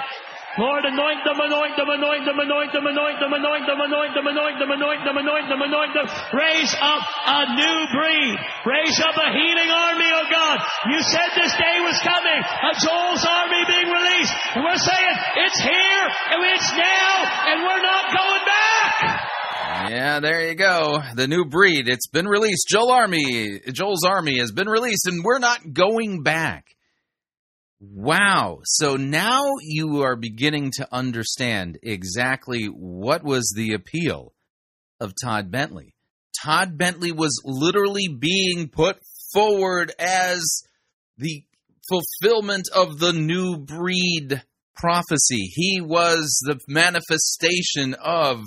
Lord, 0.60 0.84
anoint 0.84 1.24
them, 1.24 1.40
anoint 1.40 1.74
them, 1.80 1.88
anoint 1.88 2.22
them, 2.28 2.38
anoint 2.38 2.70
them, 2.70 2.84
anoint 2.84 3.18
them, 3.18 3.32
anoint 3.32 3.64
them, 3.66 3.80
anoint 3.80 4.12
them, 4.12 4.28
anoint 4.28 4.56
them, 4.60 4.70
anoint 4.70 5.00
them, 5.02 5.16
anoint 5.16 5.48
them, 5.48 5.62
anoint 5.64 5.92
them. 5.96 6.06
Raise 6.36 6.74
up 6.76 7.02
a 7.02 7.40
new 7.56 7.78
breed. 7.90 8.36
Raise 8.68 8.98
up 9.00 9.16
a 9.16 9.28
healing 9.32 9.70
army, 9.72 10.10
oh 10.12 10.28
God. 10.28 10.56
You 10.92 11.00
said 11.02 11.34
this 11.34 11.56
day 11.56 11.76
was 11.82 11.98
coming. 12.04 12.40
A 12.44 12.72
Joel's 12.78 13.24
army 13.24 13.62
being 13.64 13.90
released. 13.90 14.34
And 14.54 14.60
we're 14.62 14.76
saying, 14.76 15.14
it's 15.50 15.60
here, 15.66 16.04
and 16.30 16.38
it's 16.46 16.70
now, 16.76 17.12
and 17.48 17.56
we're 17.64 17.82
not 17.82 18.04
going 18.12 18.44
back. 18.44 19.31
Yeah, 19.72 20.20
there 20.20 20.48
you 20.48 20.54
go. 20.54 21.02
The 21.14 21.26
new 21.26 21.44
breed. 21.44 21.88
It's 21.88 22.06
been 22.06 22.26
released. 22.26 22.68
Joel 22.68 22.90
Army, 22.90 23.60
Joel's 23.72 24.04
Army 24.04 24.38
has 24.38 24.52
been 24.52 24.68
released, 24.68 25.06
and 25.06 25.24
we're 25.24 25.38
not 25.38 25.72
going 25.72 26.22
back. 26.22 26.66
Wow. 27.80 28.60
So 28.64 28.96
now 28.96 29.42
you 29.60 30.02
are 30.02 30.14
beginning 30.14 30.70
to 30.76 30.88
understand 30.92 31.78
exactly 31.82 32.66
what 32.66 33.24
was 33.24 33.52
the 33.56 33.74
appeal 33.74 34.34
of 35.00 35.14
Todd 35.20 35.50
Bentley. 35.50 35.94
Todd 36.44 36.78
Bentley 36.78 37.12
was 37.12 37.40
literally 37.44 38.08
being 38.08 38.68
put 38.68 38.98
forward 39.32 39.92
as 39.98 40.42
the 41.18 41.44
fulfillment 41.88 42.68
of 42.74 42.98
the 42.98 43.12
new 43.12 43.56
breed 43.58 44.42
prophecy. 44.76 45.50
He 45.52 45.80
was 45.80 46.40
the 46.46 46.60
manifestation 46.68 47.94
of 47.94 48.44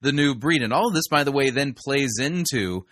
the 0.00 0.12
new 0.12 0.34
breed. 0.34 0.62
And 0.62 0.72
all 0.72 0.88
of 0.88 0.94
this, 0.94 1.08
by 1.08 1.24
the 1.24 1.32
way, 1.32 1.50
then 1.50 1.74
plays 1.74 2.18
into 2.20 2.86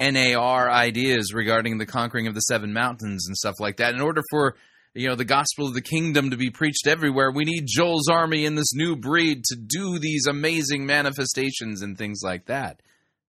NAR 0.00 0.70
ideas 0.70 1.32
regarding 1.34 1.78
the 1.78 1.86
conquering 1.86 2.26
of 2.26 2.34
the 2.34 2.40
seven 2.40 2.72
mountains 2.72 3.26
and 3.26 3.36
stuff 3.36 3.56
like 3.58 3.78
that. 3.78 3.94
In 3.94 4.00
order 4.00 4.22
for 4.30 4.56
you 4.94 5.08
know 5.08 5.16
the 5.16 5.24
gospel 5.24 5.66
of 5.66 5.74
the 5.74 5.82
kingdom 5.82 6.30
to 6.30 6.36
be 6.36 6.50
preached 6.50 6.86
everywhere, 6.86 7.30
we 7.30 7.44
need 7.44 7.66
Joel's 7.66 8.08
army 8.08 8.46
and 8.46 8.56
this 8.56 8.74
new 8.74 8.96
breed 8.96 9.44
to 9.44 9.56
do 9.56 9.98
these 9.98 10.26
amazing 10.26 10.86
manifestations 10.86 11.82
and 11.82 11.96
things 11.96 12.20
like 12.22 12.46
that. 12.46 12.80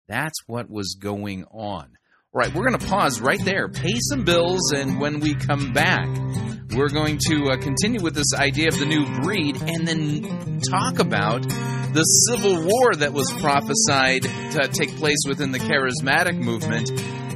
That's 0.07 0.47
what 0.47 0.69
was 0.69 0.97
going 0.99 1.45
on. 1.51 1.97
All 2.31 2.41
right, 2.41 2.53
we're 2.53 2.67
going 2.67 2.79
to 2.79 2.87
pause 2.87 3.19
right 3.19 3.43
there, 3.43 3.69
pay 3.69 3.95
some 4.09 4.23
bills, 4.23 4.71
and 4.71 4.99
when 4.99 5.19
we 5.19 5.33
come 5.33 5.73
back, 5.73 6.07
we're 6.75 6.89
going 6.89 7.17
to 7.27 7.49
uh, 7.51 7.57
continue 7.57 8.01
with 8.01 8.13
this 8.13 8.33
idea 8.35 8.67
of 8.67 8.77
the 8.77 8.85
new 8.85 9.05
breed 9.21 9.57
and 9.61 9.87
then 9.87 10.61
talk 10.61 10.99
about 10.99 11.43
the 11.93 12.03
civil 12.03 12.61
war 12.63 12.95
that 12.95 13.13
was 13.13 13.31
prophesied 13.39 14.23
to 14.23 14.67
take 14.67 14.95
place 14.97 15.19
within 15.27 15.51
the 15.51 15.59
charismatic 15.59 16.37
movement 16.37 16.91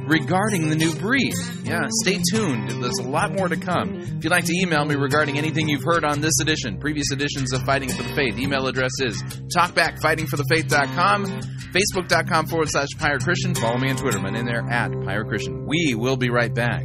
regarding 0.06 0.68
the 0.68 0.76
new 0.76 0.94
breed. 0.94 1.34
Yeah, 1.64 1.88
stay 2.02 2.20
tuned. 2.30 2.70
There's 2.82 2.98
a 2.98 3.08
lot 3.08 3.32
more 3.32 3.48
to 3.48 3.56
come. 3.56 4.00
If 4.00 4.24
you'd 4.24 4.30
like 4.30 4.44
to 4.44 4.54
email 4.54 4.84
me 4.84 4.94
regarding 4.94 5.38
anything 5.38 5.68
you've 5.68 5.84
heard 5.84 6.04
on 6.04 6.20
this 6.20 6.40
edition, 6.40 6.78
previous 6.78 7.10
editions 7.10 7.52
of 7.52 7.62
Fighting 7.62 7.88
for 7.88 8.02
the 8.02 8.14
Faith, 8.14 8.38
email 8.38 8.66
address 8.66 8.92
is 9.00 9.22
talkbackfightingforthefaith.com, 9.56 11.24
facebook.com 11.72 12.46
forward 12.46 12.68
slash 12.68 12.88
Pirate 12.98 13.22
Christian. 13.22 13.54
Follow 13.54 13.78
me 13.78 13.90
on 13.90 13.96
Twitter. 13.96 14.18
My 14.18 14.30
name 14.30 14.46
there 14.46 14.64
at 14.70 14.92
Pirate 15.04 15.28
Christian. 15.28 15.66
We 15.66 15.94
will 15.94 16.16
be 16.16 16.30
right 16.30 16.54
back. 16.54 16.84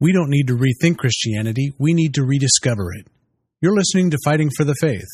We 0.00 0.12
don't 0.12 0.30
need 0.30 0.48
to 0.48 0.56
rethink 0.56 0.98
Christianity, 0.98 1.72
we 1.78 1.94
need 1.94 2.14
to 2.14 2.24
rediscover 2.24 2.92
it. 2.94 3.06
You're 3.60 3.76
listening 3.76 4.10
to 4.10 4.18
Fighting 4.24 4.50
for 4.56 4.64
the 4.64 4.74
Faith. 4.74 5.08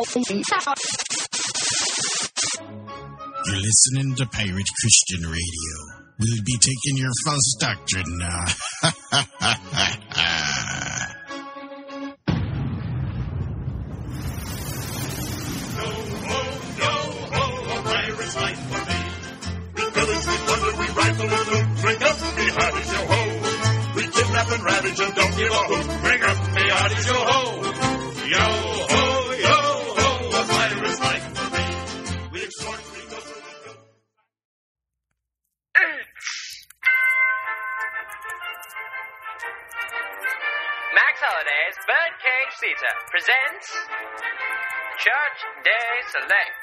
You're 0.00 0.16
listening 3.60 4.14
to 4.16 4.24
Pirate 4.32 4.70
Christian 4.80 5.28
Radio. 5.28 5.76
We'll 6.18 6.42
be 6.42 6.56
taking 6.56 6.96
your 6.96 7.12
false 7.26 7.56
doctrine 7.60 8.16
now. 8.16 8.44
No, 15.76 15.84
oh, 16.24 16.48
no, 16.78 16.92
oh, 17.36 17.68
a 17.68 17.82
pirate's 17.82 18.36
life 18.36 18.62
for 18.70 18.80
me. 18.88 19.00
We 19.74 19.84
pillage, 19.90 20.26
we 20.26 20.36
plunder, 20.48 20.72
we 20.80 20.86
rifle 20.96 21.28
and 21.28 21.46
loot. 21.50 21.66
Up, 22.00 22.16
me 22.36 22.46
yo 22.48 23.00
ho. 23.04 23.20
We 23.96 24.02
kidnap 24.08 24.48
and 24.50 24.64
ravage 24.64 25.00
and 25.00 25.14
don't 25.14 25.36
give 25.36 25.52
a 25.52 25.62
hoot. 25.68 25.86
Bring 26.00 26.22
up 26.22 26.38
the 26.54 26.64
hearties, 26.72 27.06
yo 27.06 27.18
ho, 27.20 27.40
yo 28.30 28.46
ho, 28.88 29.09
Holiday's 41.30 41.78
Birdcage 41.86 42.54
Theater 42.60 42.92
presents 43.08 43.66
Church 44.98 45.38
Day 45.62 45.92
Select. 46.10 46.60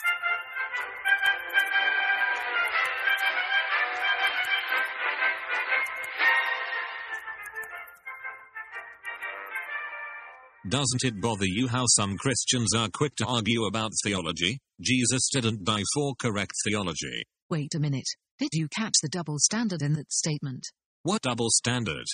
Doesn't 10.67 11.03
it 11.05 11.21
bother 11.21 11.45
you 11.45 11.69
how 11.69 11.85
some 11.87 12.17
Christians 12.17 12.73
are 12.75 12.89
quick 12.89 13.15
to 13.17 13.25
argue 13.25 13.63
about 13.63 13.91
theology? 14.03 14.59
Jesus 14.81 15.29
didn't 15.31 15.63
die 15.63 15.83
for 15.93 16.13
correct 16.19 16.51
theology. 16.67 17.23
Wait 17.49 17.73
a 17.73 17.79
minute. 17.79 18.09
Did 18.37 18.49
you 18.51 18.67
catch 18.67 18.95
the 19.01 19.07
double 19.07 19.37
standard 19.39 19.81
in 19.81 19.93
that 19.93 20.11
statement? 20.11 20.65
What 21.03 21.21
double 21.21 21.49
standard? 21.51 22.05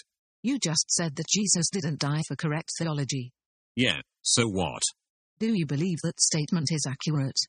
You 0.46 0.60
just 0.60 0.92
said 0.92 1.16
that 1.16 1.30
Jesus 1.30 1.70
didn't 1.72 2.02
die 2.02 2.22
for 2.28 2.36
correct 2.36 2.70
theology. 2.78 3.32
Yeah, 3.78 4.02
so 4.24 4.46
what? 4.46 4.82
Do 5.40 5.54
you 5.54 5.66
believe 5.66 6.00
that 6.04 6.20
statement 6.20 6.68
is 6.70 6.86
accurate? 6.86 7.40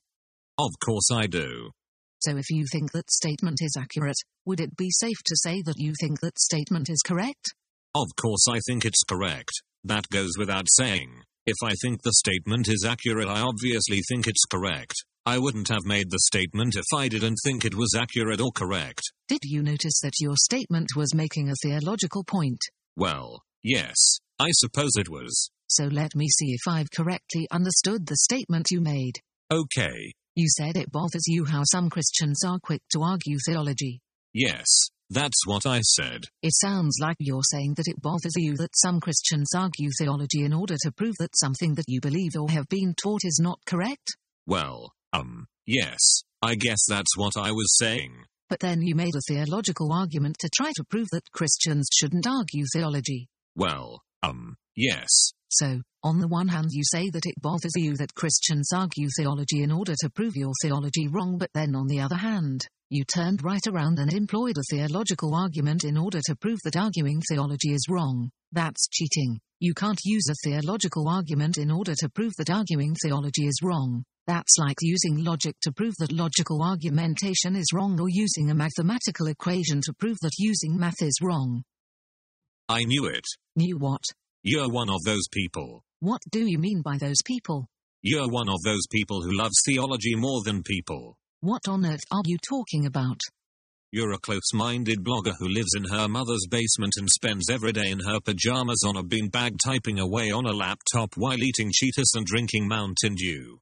Of 0.57 0.71
course 0.83 1.11
I 1.11 1.27
do. 1.27 1.71
So 2.19 2.37
if 2.37 2.49
you 2.49 2.63
think 2.71 2.93
that 2.93 3.11
statement 3.11 3.57
is 3.61 3.75
accurate, 3.77 4.15
would 4.45 4.61
it 4.61 4.77
be 4.77 4.89
safe 4.91 5.21
to 5.25 5.35
say 5.35 5.61
that 5.65 5.77
you 5.77 5.91
think 5.99 6.21
that 6.21 6.39
statement 6.39 6.89
is 6.89 7.01
correct? 7.05 7.53
Of 7.93 8.07
course 8.15 8.45
I 8.49 8.59
think 8.65 8.85
it's 8.85 9.03
correct. 9.03 9.51
That 9.83 10.07
goes 10.09 10.31
without 10.39 10.67
saying. 10.69 11.21
If 11.45 11.57
I 11.63 11.73
think 11.81 12.01
the 12.01 12.13
statement 12.13 12.69
is 12.69 12.85
accurate, 12.87 13.27
I 13.27 13.41
obviously 13.41 13.99
think 14.07 14.25
it's 14.25 14.45
correct. 14.49 14.95
I 15.25 15.37
wouldn't 15.37 15.67
have 15.67 15.83
made 15.85 16.09
the 16.09 16.19
statement 16.19 16.77
if 16.77 16.85
I 16.95 17.09
didn't 17.09 17.37
think 17.43 17.65
it 17.65 17.75
was 17.75 17.93
accurate 17.93 18.39
or 18.39 18.51
correct. 18.51 19.01
Did 19.27 19.41
you 19.43 19.61
notice 19.61 19.99
that 20.01 20.21
your 20.21 20.35
statement 20.37 20.89
was 20.95 21.13
making 21.13 21.49
a 21.49 21.55
theological 21.61 22.23
point? 22.23 22.59
Well, 22.95 23.41
yes, 23.63 24.19
I 24.39 24.47
suppose 24.51 24.91
it 24.95 25.09
was. 25.09 25.49
So 25.67 25.85
let 25.85 26.15
me 26.15 26.27
see 26.29 26.53
if 26.53 26.61
I've 26.67 26.91
correctly 26.91 27.47
understood 27.51 28.05
the 28.05 28.17
statement 28.17 28.71
you 28.71 28.81
made. 28.81 29.19
Okay. 29.51 30.13
You 30.35 30.47
said 30.49 30.77
it 30.77 30.91
bothers 30.91 31.27
you 31.27 31.45
how 31.45 31.63
some 31.63 31.89
Christians 31.89 32.41
are 32.45 32.59
quick 32.59 32.81
to 32.91 33.01
argue 33.01 33.37
theology. 33.45 34.01
Yes, 34.33 34.65
that's 35.09 35.45
what 35.45 35.65
I 35.65 35.79
said. 35.81 36.23
It 36.41 36.53
sounds 36.55 36.97
like 36.99 37.17
you're 37.19 37.41
saying 37.43 37.75
that 37.77 37.87
it 37.87 38.01
bothers 38.01 38.33
you 38.35 38.55
that 38.57 38.75
some 38.75 38.99
Christians 38.99 39.49
argue 39.55 39.89
theology 39.97 40.43
in 40.43 40.53
order 40.53 40.75
to 40.81 40.91
prove 40.91 41.15
that 41.19 41.37
something 41.37 41.75
that 41.75 41.85
you 41.87 42.01
believe 42.01 42.31
or 42.39 42.49
have 42.49 42.67
been 42.69 42.93
taught 42.95 43.21
is 43.23 43.39
not 43.41 43.59
correct? 43.65 44.17
Well, 44.47 44.91
um, 45.13 45.47
yes, 45.65 46.23
I 46.41 46.55
guess 46.55 46.79
that's 46.87 47.15
what 47.17 47.37
I 47.37 47.51
was 47.51 47.77
saying. 47.77 48.25
But 48.49 48.59
then 48.59 48.81
you 48.81 48.95
made 48.95 49.15
a 49.15 49.21
theological 49.27 49.91
argument 49.91 50.37
to 50.39 50.49
try 50.55 50.71
to 50.75 50.83
prove 50.83 51.07
that 51.11 51.31
Christians 51.31 51.87
shouldn't 51.93 52.27
argue 52.27 52.65
theology. 52.73 53.27
Well, 53.55 54.01
um, 54.23 54.57
yes. 54.75 55.31
So, 55.49 55.81
on 56.03 56.19
the 56.19 56.27
one 56.27 56.49
hand, 56.49 56.67
you 56.71 56.83
say 56.83 57.09
that 57.09 57.25
it 57.25 57.41
bothers 57.41 57.71
you 57.75 57.95
that 57.97 58.13
Christians 58.13 58.69
argue 58.73 59.07
theology 59.17 59.63
in 59.63 59.71
order 59.71 59.93
to 60.01 60.09
prove 60.09 60.35
your 60.35 60.51
theology 60.61 61.07
wrong, 61.07 61.37
but 61.37 61.49
then 61.53 61.75
on 61.75 61.87
the 61.87 62.01
other 62.01 62.17
hand, 62.17 62.67
you 62.89 63.03
turned 63.03 63.43
right 63.43 63.65
around 63.67 63.97
and 63.97 64.13
employed 64.13 64.57
a 64.57 64.63
theological 64.69 65.33
argument 65.33 65.83
in 65.83 65.97
order 65.97 66.19
to 66.25 66.35
prove 66.35 66.59
that 66.63 66.77
arguing 66.77 67.21
theology 67.21 67.73
is 67.73 67.87
wrong. 67.89 68.29
That's 68.51 68.87
cheating. 68.89 69.39
You 69.65 69.73
can't 69.73 69.99
use 70.05 70.29
a 70.29 70.35
theological 70.47 71.09
argument 71.09 71.57
in 71.57 71.71
order 71.71 71.95
to 71.95 72.07
prove 72.07 72.33
that 72.37 72.51
arguing 72.51 72.93
theology 72.93 73.47
is 73.47 73.61
wrong. 73.63 74.03
That's 74.27 74.59
like 74.59 74.77
using 74.79 75.23
logic 75.23 75.55
to 75.63 75.71
prove 75.71 75.95
that 75.97 76.11
logical 76.11 76.61
argumentation 76.61 77.55
is 77.55 77.73
wrong 77.73 77.99
or 77.99 78.05
using 78.07 78.51
a 78.51 78.53
mathematical 78.53 79.25
equation 79.25 79.81
to 79.81 79.93
prove 79.93 80.17
that 80.21 80.37
using 80.37 80.77
math 80.77 81.01
is 81.01 81.17
wrong. 81.19 81.63
I 82.69 82.83
knew 82.83 83.07
it. 83.07 83.25
Knew 83.55 83.79
what? 83.79 84.03
You're 84.43 84.69
one 84.69 84.91
of 84.91 85.01
those 85.03 85.27
people. 85.31 85.83
What 85.99 86.21
do 86.29 86.45
you 86.45 86.59
mean 86.59 86.83
by 86.83 86.99
those 86.99 87.23
people? 87.25 87.65
You're 88.03 88.29
one 88.29 88.49
of 88.49 88.61
those 88.61 88.85
people 88.91 89.23
who 89.23 89.35
loves 89.35 89.59
theology 89.65 90.13
more 90.13 90.43
than 90.45 90.61
people. 90.61 91.17
What 91.41 91.67
on 91.67 91.87
earth 91.87 92.03
are 92.11 92.21
you 92.25 92.37
talking 92.37 92.85
about? 92.85 93.19
You're 93.95 94.11
a 94.11 94.19
close 94.19 94.51
minded 94.53 95.05
blogger 95.05 95.31
who 95.39 95.47
lives 95.47 95.71
in 95.77 95.85
her 95.85 96.09
mother's 96.09 96.45
basement 96.51 96.95
and 96.97 97.09
spends 97.09 97.49
every 97.49 97.71
day 97.71 97.91
in 97.91 98.01
her 98.01 98.19
pajamas 98.19 98.83
on 98.85 98.97
a 98.97 99.03
beanbag 99.03 99.55
typing 99.63 99.99
away 99.99 100.31
on 100.31 100.45
a 100.45 100.51
laptop 100.51 101.15
while 101.15 101.41
eating 101.41 101.71
Cheetos 101.71 102.13
and 102.13 102.25
drinking 102.25 102.67
Mountain 102.67 103.15
Dew. 103.15 103.61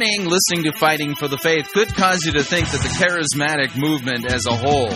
Listening 0.00 0.62
to 0.62 0.72
Fighting 0.78 1.16
for 1.16 1.26
the 1.26 1.38
Faith 1.38 1.72
could 1.72 1.88
cause 1.88 2.24
you 2.24 2.30
to 2.30 2.44
think 2.44 2.70
that 2.70 2.82
the 2.82 2.88
charismatic 2.88 3.76
movement 3.76 4.30
as 4.30 4.46
a 4.46 4.54
whole 4.54 4.92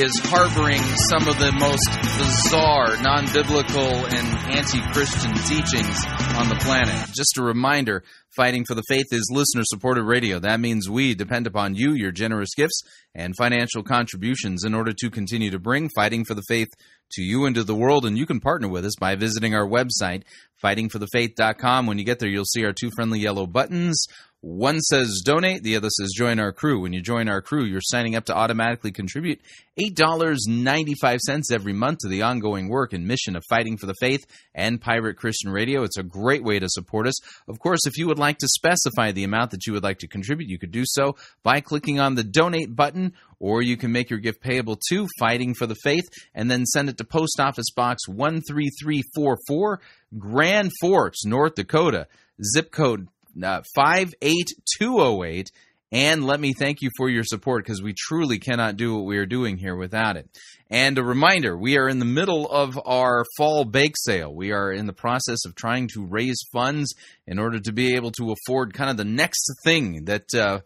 is 0.00 0.18
harboring 0.24 0.80
some 1.10 1.28
of 1.28 1.38
the 1.38 1.52
most 1.52 1.84
bizarre, 2.16 2.96
non 3.02 3.26
biblical, 3.34 4.06
and 4.06 4.56
anti 4.56 4.80
Christian 4.92 5.34
teachings 5.44 6.06
on 6.38 6.48
the 6.48 6.56
planet. 6.60 7.06
Just 7.12 7.36
a 7.36 7.42
reminder 7.42 8.02
Fighting 8.34 8.64
for 8.64 8.74
the 8.74 8.84
Faith 8.88 9.08
is 9.10 9.28
listener 9.30 9.62
supported 9.64 10.04
radio. 10.04 10.38
That 10.38 10.60
means 10.60 10.88
we 10.88 11.14
depend 11.14 11.46
upon 11.46 11.74
you, 11.74 11.92
your 11.92 12.12
generous 12.12 12.54
gifts, 12.56 12.80
and 13.14 13.36
financial 13.36 13.82
contributions 13.82 14.64
in 14.64 14.72
order 14.72 14.92
to 15.00 15.10
continue 15.10 15.50
to 15.50 15.58
bring 15.58 15.90
Fighting 15.94 16.24
for 16.24 16.32
the 16.32 16.44
Faith 16.48 16.68
to 17.12 17.22
you 17.22 17.44
and 17.44 17.56
to 17.56 17.64
the 17.64 17.74
world. 17.74 18.06
And 18.06 18.16
you 18.16 18.24
can 18.24 18.40
partner 18.40 18.68
with 18.68 18.86
us 18.86 18.94
by 18.98 19.16
visiting 19.16 19.54
our 19.54 19.66
website, 19.66 20.22
fightingforthefaith.com. 20.64 21.86
When 21.86 21.98
you 21.98 22.04
get 22.04 22.20
there, 22.20 22.28
you'll 22.28 22.44
see 22.44 22.64
our 22.64 22.72
two 22.72 22.90
friendly 22.94 23.18
yellow 23.18 23.46
buttons. 23.46 24.06
One 24.42 24.80
says 24.80 25.20
donate, 25.22 25.62
the 25.62 25.76
other 25.76 25.90
says 25.90 26.14
join 26.16 26.40
our 26.40 26.50
crew. 26.50 26.80
When 26.80 26.94
you 26.94 27.02
join 27.02 27.28
our 27.28 27.42
crew, 27.42 27.62
you're 27.66 27.82
signing 27.82 28.16
up 28.16 28.24
to 28.24 28.34
automatically 28.34 28.90
contribute 28.90 29.38
$8.95 29.78 31.52
every 31.52 31.74
month 31.74 31.98
to 31.98 32.08
the 32.08 32.22
ongoing 32.22 32.70
work 32.70 32.94
and 32.94 33.06
mission 33.06 33.36
of 33.36 33.44
Fighting 33.50 33.76
for 33.76 33.84
the 33.84 33.94
Faith 34.00 34.24
and 34.54 34.80
Pirate 34.80 35.18
Christian 35.18 35.50
Radio. 35.50 35.82
It's 35.82 35.98
a 35.98 36.02
great 36.02 36.42
way 36.42 36.58
to 36.58 36.70
support 36.70 37.06
us. 37.06 37.20
Of 37.48 37.58
course, 37.58 37.80
if 37.84 37.98
you 37.98 38.06
would 38.06 38.18
like 38.18 38.38
to 38.38 38.48
specify 38.48 39.12
the 39.12 39.24
amount 39.24 39.50
that 39.50 39.66
you 39.66 39.74
would 39.74 39.82
like 39.82 39.98
to 39.98 40.08
contribute, 40.08 40.48
you 40.48 40.58
could 40.58 40.70
do 40.70 40.84
so 40.86 41.16
by 41.42 41.60
clicking 41.60 42.00
on 42.00 42.14
the 42.14 42.24
donate 42.24 42.74
button, 42.74 43.12
or 43.40 43.60
you 43.60 43.76
can 43.76 43.92
make 43.92 44.08
your 44.08 44.20
gift 44.20 44.40
payable 44.40 44.78
to 44.88 45.06
Fighting 45.18 45.52
for 45.52 45.66
the 45.66 45.76
Faith 45.84 46.08
and 46.34 46.50
then 46.50 46.64
send 46.64 46.88
it 46.88 46.96
to 46.96 47.04
Post 47.04 47.40
Office 47.40 47.70
Box 47.76 48.04
13344, 48.06 49.80
Grand 50.18 50.72
Forks, 50.80 51.26
North 51.26 51.56
Dakota, 51.56 52.06
zip 52.42 52.70
code 52.70 53.06
uh, 53.42 53.62
58208. 53.74 55.50
And 55.92 56.24
let 56.24 56.38
me 56.38 56.52
thank 56.52 56.82
you 56.82 56.90
for 56.96 57.08
your 57.08 57.24
support 57.24 57.64
because 57.64 57.82
we 57.82 57.94
truly 57.96 58.38
cannot 58.38 58.76
do 58.76 58.94
what 58.94 59.06
we 59.06 59.18
are 59.18 59.26
doing 59.26 59.56
here 59.56 59.74
without 59.74 60.16
it. 60.16 60.28
And 60.70 60.96
a 60.96 61.02
reminder 61.02 61.56
we 61.56 61.78
are 61.78 61.88
in 61.88 61.98
the 61.98 62.04
middle 62.04 62.48
of 62.48 62.78
our 62.86 63.24
fall 63.36 63.64
bake 63.64 63.96
sale. 63.96 64.32
We 64.32 64.52
are 64.52 64.70
in 64.70 64.86
the 64.86 64.92
process 64.92 65.44
of 65.44 65.56
trying 65.56 65.88
to 65.94 66.06
raise 66.06 66.40
funds 66.52 66.94
in 67.26 67.40
order 67.40 67.58
to 67.58 67.72
be 67.72 67.96
able 67.96 68.12
to 68.12 68.32
afford 68.32 68.72
kind 68.72 68.88
of 68.88 68.96
the 68.96 69.04
next 69.04 69.50
thing 69.64 70.04
that. 70.04 70.32
Uh, 70.34 70.60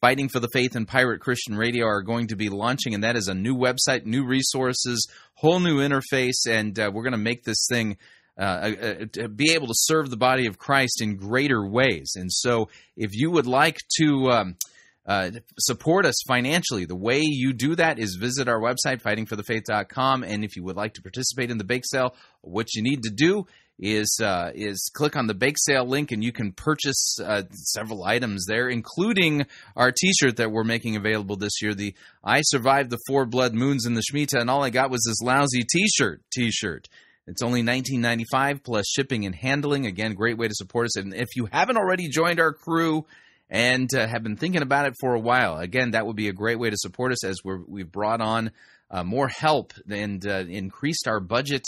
Fighting 0.00 0.30
for 0.30 0.40
the 0.40 0.48
Faith 0.54 0.76
and 0.76 0.88
Pirate 0.88 1.20
Christian 1.20 1.58
Radio 1.58 1.84
are 1.84 2.00
going 2.00 2.28
to 2.28 2.34
be 2.34 2.48
launching, 2.48 2.94
and 2.94 3.04
that 3.04 3.16
is 3.16 3.28
a 3.28 3.34
new 3.34 3.54
website, 3.54 4.06
new 4.06 4.24
resources, 4.24 5.06
whole 5.34 5.60
new 5.60 5.80
interface, 5.80 6.48
and 6.48 6.78
uh, 6.78 6.90
we're 6.90 7.02
going 7.02 7.12
to 7.12 7.18
make 7.18 7.44
this 7.44 7.66
thing 7.70 7.98
uh, 8.40 8.42
uh, 8.42 8.94
to 9.12 9.28
be 9.28 9.52
able 9.52 9.66
to 9.66 9.74
serve 9.76 10.08
the 10.08 10.16
body 10.16 10.46
of 10.46 10.58
Christ 10.58 11.02
in 11.02 11.16
greater 11.16 11.66
ways. 11.66 12.12
And 12.16 12.32
so, 12.32 12.70
if 12.96 13.10
you 13.12 13.30
would 13.30 13.46
like 13.46 13.76
to 13.98 14.30
um, 14.30 14.56
uh, 15.04 15.30
support 15.58 16.06
us 16.06 16.14
financially, 16.26 16.86
the 16.86 16.96
way 16.96 17.20
you 17.22 17.52
do 17.52 17.74
that 17.74 17.98
is 17.98 18.16
visit 18.18 18.48
our 18.48 18.58
website, 18.58 19.02
fightingforthefaith.com. 19.02 20.24
And 20.24 20.42
if 20.42 20.56
you 20.56 20.64
would 20.64 20.76
like 20.76 20.94
to 20.94 21.02
participate 21.02 21.50
in 21.50 21.58
the 21.58 21.64
bake 21.64 21.84
sale, 21.84 22.14
what 22.40 22.74
you 22.74 22.82
need 22.82 23.02
to 23.02 23.10
do 23.10 23.44
is 23.78 24.18
uh, 24.22 24.52
is 24.54 24.90
click 24.94 25.16
on 25.16 25.26
the 25.26 25.34
bake 25.34 25.56
sale 25.58 25.86
link, 25.86 26.10
and 26.10 26.24
you 26.24 26.32
can 26.32 26.52
purchase 26.52 27.16
uh, 27.22 27.42
several 27.52 28.04
items 28.04 28.46
there, 28.46 28.68
including 28.68 29.46
our 29.76 29.92
T-shirt 29.92 30.36
that 30.36 30.50
we're 30.50 30.64
making 30.64 30.96
available 30.96 31.36
this 31.36 31.60
year. 31.60 31.74
The 31.74 31.94
"I 32.24 32.40
survived 32.42 32.88
the 32.88 33.00
four 33.06 33.26
blood 33.26 33.54
moons 33.54 33.84
in 33.84 33.94
the 33.94 34.02
Shemitah, 34.02 34.40
and 34.40 34.48
all 34.48 34.62
I 34.62 34.70
got 34.70 34.90
was 34.90 35.02
this 35.06 35.20
lousy 35.22 35.62
T-shirt." 35.62 36.22
T-shirt. 36.32 36.88
It's 37.30 37.42
only 37.42 37.62
$19.95 37.62 38.64
plus 38.64 38.86
shipping 38.88 39.24
and 39.24 39.34
handling. 39.34 39.86
Again, 39.86 40.14
great 40.14 40.36
way 40.36 40.48
to 40.48 40.54
support 40.54 40.86
us. 40.86 40.96
And 40.96 41.14
if 41.14 41.28
you 41.36 41.46
haven't 41.50 41.76
already 41.76 42.08
joined 42.08 42.40
our 42.40 42.52
crew 42.52 43.06
and 43.48 43.88
uh, 43.94 44.08
have 44.08 44.24
been 44.24 44.36
thinking 44.36 44.62
about 44.62 44.88
it 44.88 44.94
for 45.00 45.14
a 45.14 45.20
while, 45.20 45.56
again, 45.58 45.92
that 45.92 46.06
would 46.06 46.16
be 46.16 46.26
a 46.26 46.32
great 46.32 46.58
way 46.58 46.70
to 46.70 46.76
support 46.76 47.12
us 47.12 47.24
as 47.24 47.36
we're, 47.44 47.60
we've 47.68 47.90
brought 47.90 48.20
on 48.20 48.50
uh, 48.90 49.04
more 49.04 49.28
help 49.28 49.72
and 49.88 50.26
uh, 50.26 50.38
increased 50.48 51.06
our 51.06 51.20
budget. 51.20 51.62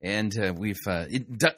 And 0.00 0.32
uh, 0.38 0.54
we've, 0.56 0.80
uh, 0.86 1.04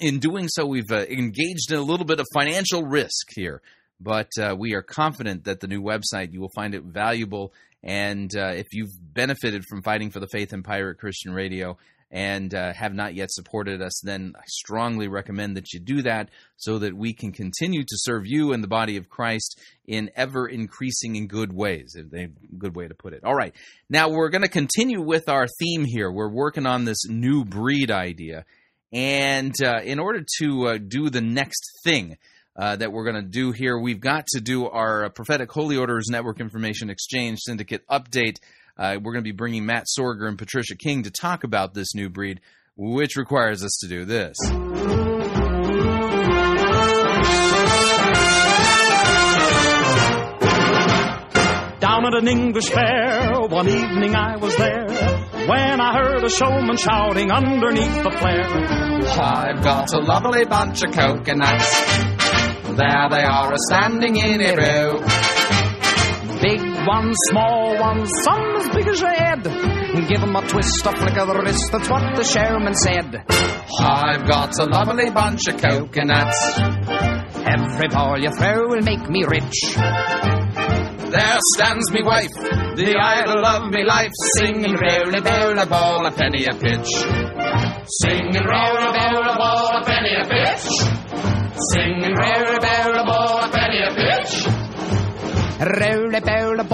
in 0.01 0.19
doing 0.19 0.49
so, 0.49 0.67
we've 0.67 0.91
uh, 0.91 1.05
engaged 1.09 1.71
in 1.71 1.79
a 1.79 1.83
little 1.83 2.07
bit 2.07 2.19
of 2.19 2.27
financial 2.35 2.83
risk 2.83 3.29
here. 3.37 3.63
But 4.01 4.31
we 4.59 4.75
are 4.75 4.83
confident 4.83 5.45
that 5.45 5.61
the 5.61 5.69
new 5.69 5.81
website, 5.81 6.33
you 6.33 6.41
will 6.41 6.51
find 6.57 6.75
it 6.75 6.83
valuable. 6.83 7.55
And 7.85 8.31
if 8.35 8.67
you've 8.73 8.91
benefited 9.01 9.65
from 9.67 9.83
Fighting 9.83 10.11
for 10.11 10.19
the 10.19 10.27
Faith 10.27 10.53
in 10.53 10.65
Pirate 10.65 10.99
Christian 10.99 11.33
Radio, 11.33 11.79
and 12.15 12.55
uh, 12.55 12.73
have 12.73 12.95
not 12.95 13.15
yet 13.17 13.29
supported 13.33 13.83
us, 13.83 14.01
then 14.05 14.35
I 14.37 14.45
strongly 14.47 15.09
recommend 15.09 15.57
that 15.57 15.73
you 15.73 15.81
do 15.81 16.03
that 16.03 16.31
so 16.57 16.79
that 16.79 16.95
we 16.97 17.13
can 17.13 17.33
continue 17.33 17.83
to 17.83 17.97
serve 17.97 18.23
you 18.25 18.53
and 18.53 18.63
the 18.63 18.69
body 18.69 18.97
of 18.97 19.09
Christ 19.09 19.61
in 19.85 20.13
ever 20.15 20.47
increasing 20.47 21.17
in 21.17 21.27
good 21.27 21.53
ways. 21.53 21.97
A 21.97 22.29
good 22.57 22.77
way 22.77 22.87
to 22.87 22.95
put 22.95 23.15
it. 23.15 23.25
All 23.25 23.35
right. 23.35 23.53
Now 23.91 24.11
we're 24.11 24.29
going 24.29 24.43
to 24.45 24.49
continue 24.49 25.03
with 25.03 25.29
our 25.29 25.49
theme 25.59 25.85
here. 25.85 26.09
We're 26.09 26.31
working 26.31 26.67
on 26.67 26.85
this 26.85 27.05
new 27.09 27.45
breed 27.45 27.91
idea. 27.91 28.45
And 28.93 29.53
uh, 29.61 29.81
in 29.83 29.99
order 29.99 30.25
to 30.39 30.69
uh, 30.69 30.79
do 30.79 31.11
the 31.11 31.21
next 31.21 31.81
thing, 31.83 32.17
uh, 32.57 32.77
that 32.77 32.93
we're 32.93 33.03
going 33.03 33.21
to 33.21 33.29
do 33.29 33.51
here. 33.51 33.77
We've 33.77 33.99
got 33.99 34.29
to 34.29 34.41
do 34.41 34.69
our 34.69 35.11
Prophetic 35.11 35.51
Holy 35.51 35.77
Orders 35.77 36.07
Network 36.09 36.39
Information 36.39 36.89
Exchange 36.89 37.41
Syndicate 37.41 37.85
update. 37.89 38.37
Uh, 38.77 38.97
we're 39.03 39.13
going 39.13 39.23
to 39.25 39.29
be 39.29 39.33
bringing 39.33 39.67
Matt 39.67 39.87
Sorger 39.87 40.29
and 40.29 40.37
Patricia 40.37 40.77
King 40.77 41.05
to 41.05 41.11
talk 41.11 41.45
about 41.45 41.75
this 41.75 41.95
new 41.95 42.09
breed, 42.09 42.41
which 42.77 43.17
requires 43.17 43.63
us 43.63 43.79
to 43.83 43.89
do 43.89 44.05
this. 44.05 44.37
Down 51.81 52.07
at 52.07 52.15
an 52.15 52.27
English 52.27 52.71
fair, 52.71 53.41
one 53.43 53.69
evening 53.69 54.15
I 54.17 54.37
was 54.37 54.57
there 54.57 54.87
when 55.47 55.81
I 55.81 55.93
heard 55.93 56.25
a 56.25 56.31
showman 56.31 56.77
shouting 56.77 57.31
underneath 57.31 58.03
the 58.03 58.11
flare. 58.11 58.49
I've 59.21 59.63
got 59.63 59.93
a 59.93 60.01
lovely 60.01 60.45
bunch 60.47 60.83
of 60.83 60.93
coconuts. 60.93 61.81
There 62.75 63.09
they 63.11 63.23
are, 63.23 63.53
a 63.53 63.59
standing 63.69 64.17
in 64.17 64.41
a 64.41 64.57
row. 64.57 64.99
Big 66.41 66.74
ones, 66.87 67.17
small 67.31 67.79
one, 67.79 68.07
some 68.07 68.57
as 68.57 68.69
big 68.69 68.89
as 68.89 69.01
your 69.01 69.11
head. 69.11 69.43
Give 70.09 70.23
'em 70.23 70.37
a 70.37 70.43
twist, 70.47 70.87
a 70.87 70.93
flick 70.93 71.17
of 71.17 71.29
the 71.29 71.41
wrist, 71.41 71.71
that's 71.73 71.89
what 71.89 72.17
the 72.17 72.25
showman 72.25 72.75
said. 72.75 73.25
I've 73.81 74.27
got 74.27 74.53
a 74.61 74.65
lovely 74.65 75.11
bunch 75.11 75.49
of 75.49 75.61
coconuts. 75.61 76.61
Every 77.47 77.89
ball 77.89 78.19
you 78.19 78.31
throw 78.31 78.69
will 78.69 78.83
make 78.83 79.09
me 79.09 79.25
rich. 79.25 79.77
There 81.15 81.39
stands 81.55 81.93
me 81.93 82.03
wife, 82.03 82.35
the 82.77 82.97
idol 82.99 83.47
of 83.47 83.71
me 83.71 83.85
life, 83.85 84.11
singing 84.37 84.75
roll 84.75 85.15
a 85.15 85.21
bowl 85.23 85.59
a 85.59 85.67
ball 85.67 86.07
a 86.07 86.11
penny 86.11 86.45
a 86.45 86.55
pitch. 86.55 86.91
Singing 88.03 88.45
roll 88.45 88.77
a 88.77 88.93
bowl 88.93 89.23
a 89.23 89.37
ball 89.37 89.77
a 89.79 89.85
penny 89.85 90.15
a 90.17 90.25
pitch. 90.25 90.67
Singing 91.73 92.15
roll 92.15 92.57
a 92.57 92.61
bowl 92.61 92.95
a 92.99 93.05
ball 93.07 93.45
a 93.45 93.49
penny 93.49 93.81
a 93.83 93.95
pitch. 93.95 94.65
Roll 95.61 96.15
a 96.15 96.21
ball, 96.21 96.61
a 96.61 96.65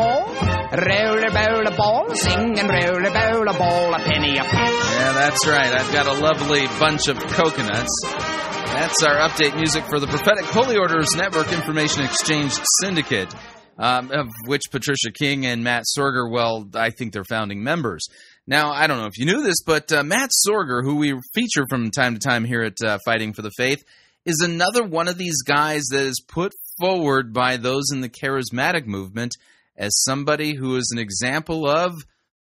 bowl 0.84 1.66
a 1.66 1.76
ball. 1.76 2.14
Sing 2.14 2.58
and 2.58 2.68
roll 2.68 3.06
a 3.06 3.10
bowl, 3.10 3.48
a 3.48 3.58
ball, 3.58 3.94
a 3.94 3.98
penny 3.98 4.38
a 4.38 4.44
patch. 4.44 4.72
Yeah, 4.72 5.12
that's 5.12 5.46
right. 5.46 5.72
I've 5.72 5.92
got 5.92 6.06
a 6.06 6.12
lovely 6.12 6.66
bunch 6.78 7.08
of 7.08 7.18
coconuts. 7.18 7.90
That's 8.04 9.02
our 9.02 9.28
update 9.28 9.56
music 9.56 9.84
for 9.84 10.00
the 10.00 10.06
Prophetic 10.06 10.44
Holy 10.44 10.76
Orders 10.76 11.08
Network 11.16 11.52
Information 11.52 12.04
Exchange 12.04 12.52
Syndicate, 12.80 13.34
um, 13.78 14.10
of 14.12 14.28
which 14.46 14.62
Patricia 14.70 15.10
King 15.12 15.46
and 15.46 15.64
Matt 15.64 15.84
Sorger, 15.84 16.30
well, 16.30 16.68
I 16.74 16.90
think 16.90 17.12
they're 17.12 17.24
founding 17.24 17.62
members. 17.62 18.06
Now, 18.46 18.72
I 18.72 18.86
don't 18.86 18.98
know 18.98 19.06
if 19.06 19.18
you 19.18 19.26
knew 19.26 19.42
this, 19.42 19.62
but 19.64 19.92
uh, 19.92 20.02
Matt 20.02 20.30
Sorger, 20.46 20.82
who 20.82 20.96
we 20.96 21.18
feature 21.34 21.66
from 21.68 21.90
time 21.90 22.14
to 22.14 22.20
time 22.20 22.44
here 22.44 22.62
at 22.62 22.76
uh, 22.84 22.98
Fighting 23.04 23.32
for 23.32 23.42
the 23.42 23.52
Faith, 23.56 23.84
is 24.24 24.40
another 24.40 24.84
one 24.84 25.08
of 25.08 25.18
these 25.18 25.42
guys 25.42 25.82
that 25.90 26.02
is 26.02 26.22
put 26.26 26.52
forward 26.78 27.32
by 27.32 27.56
those 27.56 27.90
in 27.92 28.00
the 28.00 28.08
charismatic 28.08 28.86
movement 28.86 29.32
as 29.80 30.02
somebody 30.02 30.54
who 30.54 30.76
is 30.76 30.92
an 30.94 31.00
example 31.00 31.66
of 31.66 31.94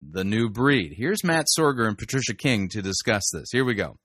the 0.02 0.24
new 0.24 0.48
breed. 0.48 0.94
Here's 0.96 1.22
Matt 1.22 1.44
Sorger 1.56 1.86
and 1.86 1.96
Patricia 1.96 2.34
King 2.34 2.68
to 2.70 2.80
discuss 2.80 3.30
this. 3.32 3.50
Here 3.52 3.64
we 3.64 3.74
go. 3.74 3.98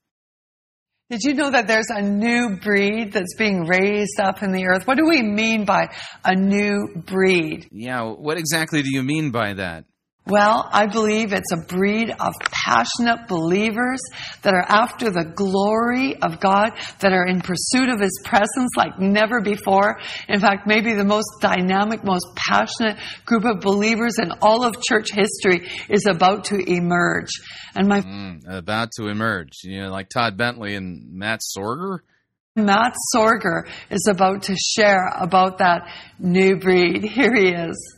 Did 1.09 1.23
you 1.23 1.33
know 1.33 1.49
that 1.49 1.67
there's 1.67 1.89
a 1.89 2.01
new 2.01 2.57
breed 2.57 3.13
that's 3.13 3.35
being 3.37 3.65
raised 3.65 4.19
up 4.19 4.43
in 4.43 4.51
the 4.51 4.67
earth? 4.67 4.85
What 4.85 4.97
do 4.97 5.05
we 5.05 5.21
mean 5.21 5.65
by 5.65 5.93
a 6.23 6.35
new 6.35 7.03
breed? 7.05 7.67
Yeah, 7.71 8.03
what 8.03 8.37
exactly 8.37 8.81
do 8.81 8.89
you 8.89 9.03
mean 9.03 9.31
by 9.31 9.53
that? 9.55 9.85
Well, 10.31 10.69
I 10.71 10.85
believe 10.85 11.33
it's 11.33 11.51
a 11.51 11.57
breed 11.57 12.09
of 12.09 12.33
passionate 12.39 13.27
believers 13.27 13.99
that 14.43 14.53
are 14.53 14.63
after 14.65 15.09
the 15.09 15.25
glory 15.25 16.15
of 16.21 16.39
God, 16.39 16.71
that 17.01 17.11
are 17.11 17.27
in 17.27 17.41
pursuit 17.41 17.89
of 17.89 17.99
His 17.99 18.17
presence 18.23 18.69
like 18.77 18.97
never 18.97 19.41
before. 19.41 19.99
In 20.29 20.39
fact, 20.39 20.67
maybe 20.67 20.93
the 20.93 21.03
most 21.03 21.27
dynamic, 21.41 22.05
most 22.05 22.27
passionate 22.37 22.97
group 23.25 23.43
of 23.43 23.59
believers 23.59 24.19
in 24.19 24.31
all 24.41 24.63
of 24.63 24.81
church 24.81 25.11
history 25.11 25.69
is 25.89 26.05
about 26.05 26.45
to 26.45 26.55
emerge. 26.55 27.31
And 27.75 27.89
my 27.89 28.01
Mm, 28.01 28.47
about 28.47 28.91
to 28.97 29.07
emerge. 29.07 29.63
You 29.63 29.81
know, 29.81 29.91
like 29.91 30.07
Todd 30.07 30.37
Bentley 30.37 30.75
and 30.75 31.11
Matt 31.11 31.41
Sorger? 31.41 31.99
Matt 32.55 32.95
Sorger 33.13 33.67
is 33.89 34.07
about 34.09 34.43
to 34.43 34.55
share 34.55 35.09
about 35.19 35.57
that 35.57 35.89
new 36.19 36.55
breed. 36.57 37.03
Here 37.03 37.35
he 37.35 37.49
is. 37.49 37.97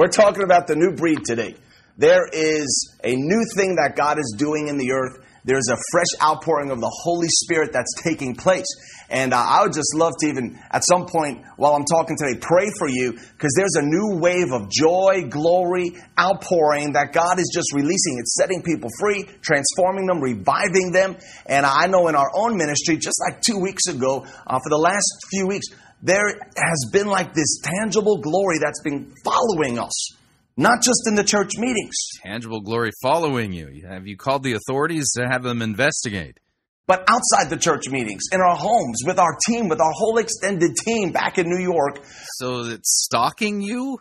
We're 0.00 0.08
talking 0.08 0.44
about 0.44 0.66
the 0.66 0.76
new 0.76 0.96
breed 0.96 1.26
today. 1.26 1.56
There 1.98 2.24
is 2.32 2.96
a 3.04 3.14
new 3.14 3.44
thing 3.54 3.76
that 3.76 3.96
God 3.96 4.18
is 4.18 4.34
doing 4.38 4.68
in 4.68 4.78
the 4.78 4.92
earth. 4.92 5.20
There's 5.44 5.68
a 5.68 5.76
fresh 5.92 6.08
outpouring 6.24 6.70
of 6.70 6.80
the 6.80 6.90
Holy 7.04 7.28
Spirit 7.28 7.74
that's 7.74 7.92
taking 8.02 8.34
place. 8.34 8.64
And 9.10 9.34
uh, 9.34 9.36
I 9.36 9.60
would 9.62 9.74
just 9.74 9.92
love 9.94 10.14
to 10.20 10.28
even, 10.28 10.58
at 10.70 10.84
some 10.88 11.04
point 11.04 11.44
while 11.56 11.74
I'm 11.74 11.84
talking 11.84 12.16
today, 12.16 12.40
pray 12.40 12.70
for 12.78 12.88
you 12.88 13.12
because 13.12 13.52
there's 13.58 13.76
a 13.76 13.84
new 13.84 14.16
wave 14.16 14.52
of 14.52 14.70
joy, 14.70 15.28
glory, 15.28 15.92
outpouring 16.18 16.94
that 16.94 17.12
God 17.12 17.38
is 17.38 17.50
just 17.52 17.68
releasing. 17.74 18.16
It's 18.20 18.36
setting 18.40 18.62
people 18.62 18.88
free, 19.00 19.28
transforming 19.42 20.06
them, 20.06 20.22
reviving 20.22 20.92
them. 20.92 21.16
And 21.44 21.66
I 21.66 21.88
know 21.88 22.08
in 22.08 22.14
our 22.14 22.30
own 22.32 22.56
ministry, 22.56 22.96
just 22.96 23.20
like 23.20 23.42
two 23.42 23.58
weeks 23.60 23.84
ago, 23.88 24.24
uh, 24.46 24.58
for 24.64 24.70
the 24.70 24.80
last 24.80 25.04
few 25.30 25.46
weeks, 25.46 25.66
there 26.02 26.28
has 26.56 26.90
been 26.92 27.06
like 27.06 27.34
this 27.34 27.60
tangible 27.62 28.18
glory 28.18 28.58
that's 28.58 28.80
been 28.82 29.12
following 29.24 29.78
us, 29.78 30.16
not 30.56 30.82
just 30.82 31.06
in 31.06 31.14
the 31.14 31.24
church 31.24 31.58
meetings. 31.58 31.94
Tangible 32.22 32.60
glory 32.60 32.90
following 33.02 33.52
you. 33.52 33.82
Have 33.88 34.06
you 34.06 34.16
called 34.16 34.42
the 34.42 34.54
authorities 34.54 35.10
to 35.16 35.26
have 35.28 35.42
them 35.42 35.62
investigate? 35.62 36.38
But 36.86 37.04
outside 37.08 37.50
the 37.50 37.56
church 37.56 37.88
meetings, 37.88 38.22
in 38.32 38.40
our 38.40 38.56
homes, 38.56 39.02
with 39.06 39.18
our 39.18 39.36
team, 39.46 39.68
with 39.68 39.80
our 39.80 39.92
whole 39.92 40.18
extended 40.18 40.74
team 40.74 41.12
back 41.12 41.38
in 41.38 41.48
New 41.48 41.62
York. 41.62 42.00
So 42.36 42.64
it's 42.64 43.04
stalking 43.04 43.60
you? 43.60 43.98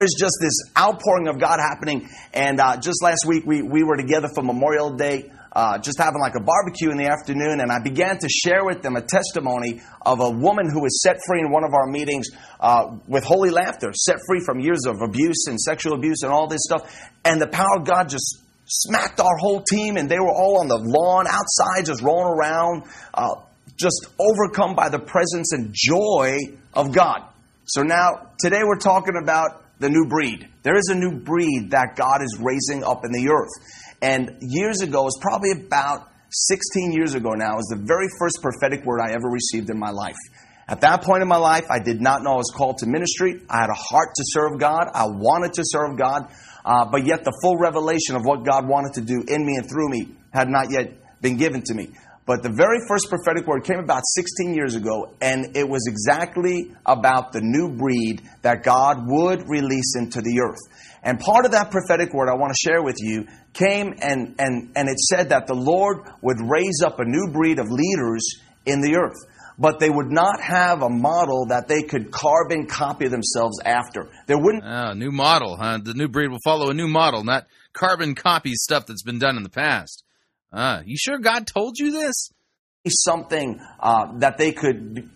There's 0.00 0.14
just 0.18 0.34
this 0.40 0.54
outpouring 0.76 1.28
of 1.28 1.38
God 1.38 1.60
happening. 1.60 2.08
And 2.32 2.60
uh, 2.60 2.76
just 2.76 3.02
last 3.02 3.24
week, 3.26 3.44
we, 3.46 3.62
we 3.62 3.84
were 3.84 3.96
together 3.96 4.28
for 4.34 4.42
Memorial 4.42 4.96
Day 4.96 5.30
uh, 5.58 5.76
just 5.76 5.98
having 5.98 6.20
like 6.20 6.36
a 6.36 6.40
barbecue 6.40 6.92
in 6.92 6.96
the 6.96 7.10
afternoon, 7.10 7.58
and 7.58 7.72
I 7.72 7.80
began 7.82 8.16
to 8.20 8.28
share 8.28 8.64
with 8.64 8.80
them 8.80 8.94
a 8.94 9.02
testimony 9.02 9.82
of 10.06 10.20
a 10.20 10.30
woman 10.30 10.70
who 10.70 10.80
was 10.80 11.02
set 11.02 11.16
free 11.26 11.40
in 11.40 11.50
one 11.50 11.64
of 11.64 11.74
our 11.74 11.88
meetings 11.88 12.28
uh, 12.60 12.94
with 13.08 13.24
holy 13.24 13.50
laughter, 13.50 13.90
set 13.92 14.18
free 14.28 14.38
from 14.46 14.60
years 14.60 14.86
of 14.86 15.02
abuse 15.02 15.46
and 15.48 15.58
sexual 15.58 15.94
abuse 15.94 16.22
and 16.22 16.30
all 16.30 16.46
this 16.46 16.60
stuff. 16.62 16.88
And 17.24 17.42
the 17.42 17.48
power 17.48 17.74
of 17.76 17.84
God 17.84 18.08
just 18.08 18.40
smacked 18.66 19.18
our 19.18 19.36
whole 19.40 19.60
team, 19.68 19.96
and 19.96 20.08
they 20.08 20.20
were 20.20 20.30
all 20.30 20.60
on 20.60 20.68
the 20.68 20.78
lawn 20.78 21.26
outside, 21.26 21.86
just 21.86 22.02
rolling 22.02 22.38
around, 22.38 22.84
uh, 23.12 23.34
just 23.76 24.06
overcome 24.20 24.76
by 24.76 24.90
the 24.90 25.00
presence 25.00 25.52
and 25.52 25.74
joy 25.74 26.36
of 26.72 26.92
God. 26.92 27.24
So 27.64 27.82
now, 27.82 28.30
today 28.38 28.60
we're 28.62 28.78
talking 28.78 29.14
about 29.20 29.64
the 29.80 29.88
new 29.88 30.06
breed. 30.08 30.48
There 30.62 30.76
is 30.76 30.88
a 30.88 30.94
new 30.94 31.18
breed 31.18 31.70
that 31.70 31.96
God 31.96 32.22
is 32.22 32.38
raising 32.38 32.84
up 32.84 33.04
in 33.04 33.10
the 33.10 33.30
earth. 33.30 33.77
And 34.00 34.36
years 34.40 34.80
ago, 34.80 35.06
it's 35.06 35.18
probably 35.20 35.52
about 35.52 36.08
16 36.30 36.92
years 36.92 37.14
ago 37.14 37.30
now, 37.30 37.56
was 37.56 37.66
the 37.66 37.82
very 37.82 38.06
first 38.18 38.40
prophetic 38.42 38.84
word 38.84 39.00
I 39.00 39.12
ever 39.12 39.28
received 39.28 39.70
in 39.70 39.78
my 39.78 39.90
life. 39.90 40.16
At 40.68 40.82
that 40.82 41.02
point 41.02 41.22
in 41.22 41.28
my 41.28 41.38
life, 41.38 41.64
I 41.70 41.78
did 41.78 42.00
not 42.00 42.22
know 42.22 42.32
I 42.32 42.36
was 42.36 42.52
called 42.54 42.78
to 42.78 42.86
ministry. 42.86 43.40
I 43.48 43.60
had 43.62 43.70
a 43.70 43.74
heart 43.74 44.08
to 44.14 44.22
serve 44.26 44.60
God. 44.60 44.88
I 44.92 45.06
wanted 45.06 45.54
to 45.54 45.62
serve 45.64 45.96
God. 45.96 46.30
Uh, 46.64 46.84
but 46.84 47.06
yet 47.06 47.24
the 47.24 47.32
full 47.42 47.56
revelation 47.56 48.16
of 48.16 48.24
what 48.24 48.44
God 48.44 48.68
wanted 48.68 48.92
to 48.94 49.00
do 49.00 49.24
in 49.26 49.46
me 49.46 49.56
and 49.56 49.66
through 49.68 49.88
me 49.88 50.14
had 50.30 50.48
not 50.48 50.70
yet 50.70 50.92
been 51.22 51.38
given 51.38 51.62
to 51.62 51.74
me. 51.74 51.90
But 52.26 52.42
the 52.42 52.52
very 52.52 52.76
first 52.86 53.08
prophetic 53.08 53.46
word 53.46 53.64
came 53.64 53.78
about 53.78 54.02
16 54.14 54.52
years 54.52 54.74
ago, 54.74 55.14
and 55.22 55.56
it 55.56 55.66
was 55.66 55.88
exactly 55.88 56.74
about 56.84 57.32
the 57.32 57.40
new 57.40 57.74
breed 57.74 58.20
that 58.42 58.62
God 58.62 58.98
would 59.06 59.48
release 59.48 59.96
into 59.96 60.20
the 60.20 60.38
earth. 60.44 60.60
And 61.02 61.18
part 61.18 61.44
of 61.44 61.52
that 61.52 61.70
prophetic 61.70 62.12
word 62.12 62.28
I 62.28 62.34
want 62.34 62.52
to 62.52 62.68
share 62.70 62.82
with 62.82 62.96
you 62.98 63.26
came 63.52 63.94
and, 64.00 64.34
and, 64.38 64.72
and 64.76 64.88
it 64.88 64.98
said 64.98 65.30
that 65.30 65.46
the 65.46 65.54
Lord 65.54 65.98
would 66.22 66.38
raise 66.40 66.82
up 66.84 66.98
a 67.00 67.04
new 67.04 67.32
breed 67.32 67.58
of 67.58 67.66
leaders 67.70 68.40
in 68.66 68.80
the 68.80 68.96
earth. 68.96 69.16
But 69.60 69.80
they 69.80 69.90
would 69.90 70.10
not 70.10 70.40
have 70.40 70.82
a 70.82 70.88
model 70.88 71.46
that 71.48 71.66
they 71.66 71.82
could 71.82 72.12
carbon 72.12 72.66
copy 72.66 73.08
themselves 73.08 73.58
after. 73.64 74.08
There 74.26 74.38
wouldn't 74.38 74.62
Oh, 74.64 74.92
new 74.92 75.10
model, 75.10 75.56
huh? 75.56 75.78
The 75.82 75.94
new 75.94 76.08
breed 76.08 76.28
will 76.28 76.38
follow 76.44 76.70
a 76.70 76.74
new 76.74 76.86
model, 76.86 77.24
not 77.24 77.46
carbon 77.72 78.14
copy 78.14 78.52
stuff 78.54 78.86
that's 78.86 79.02
been 79.02 79.18
done 79.18 79.36
in 79.36 79.42
the 79.42 79.48
past. 79.48 80.04
Ah, 80.52 80.82
you 80.84 80.96
sure 80.96 81.18
God 81.18 81.46
told 81.46 81.78
you 81.78 81.90
this? 81.90 82.30
something 82.88 83.60
uh, 83.80 84.18
that 84.18 84.38
they 84.38 84.52
could 84.52 85.10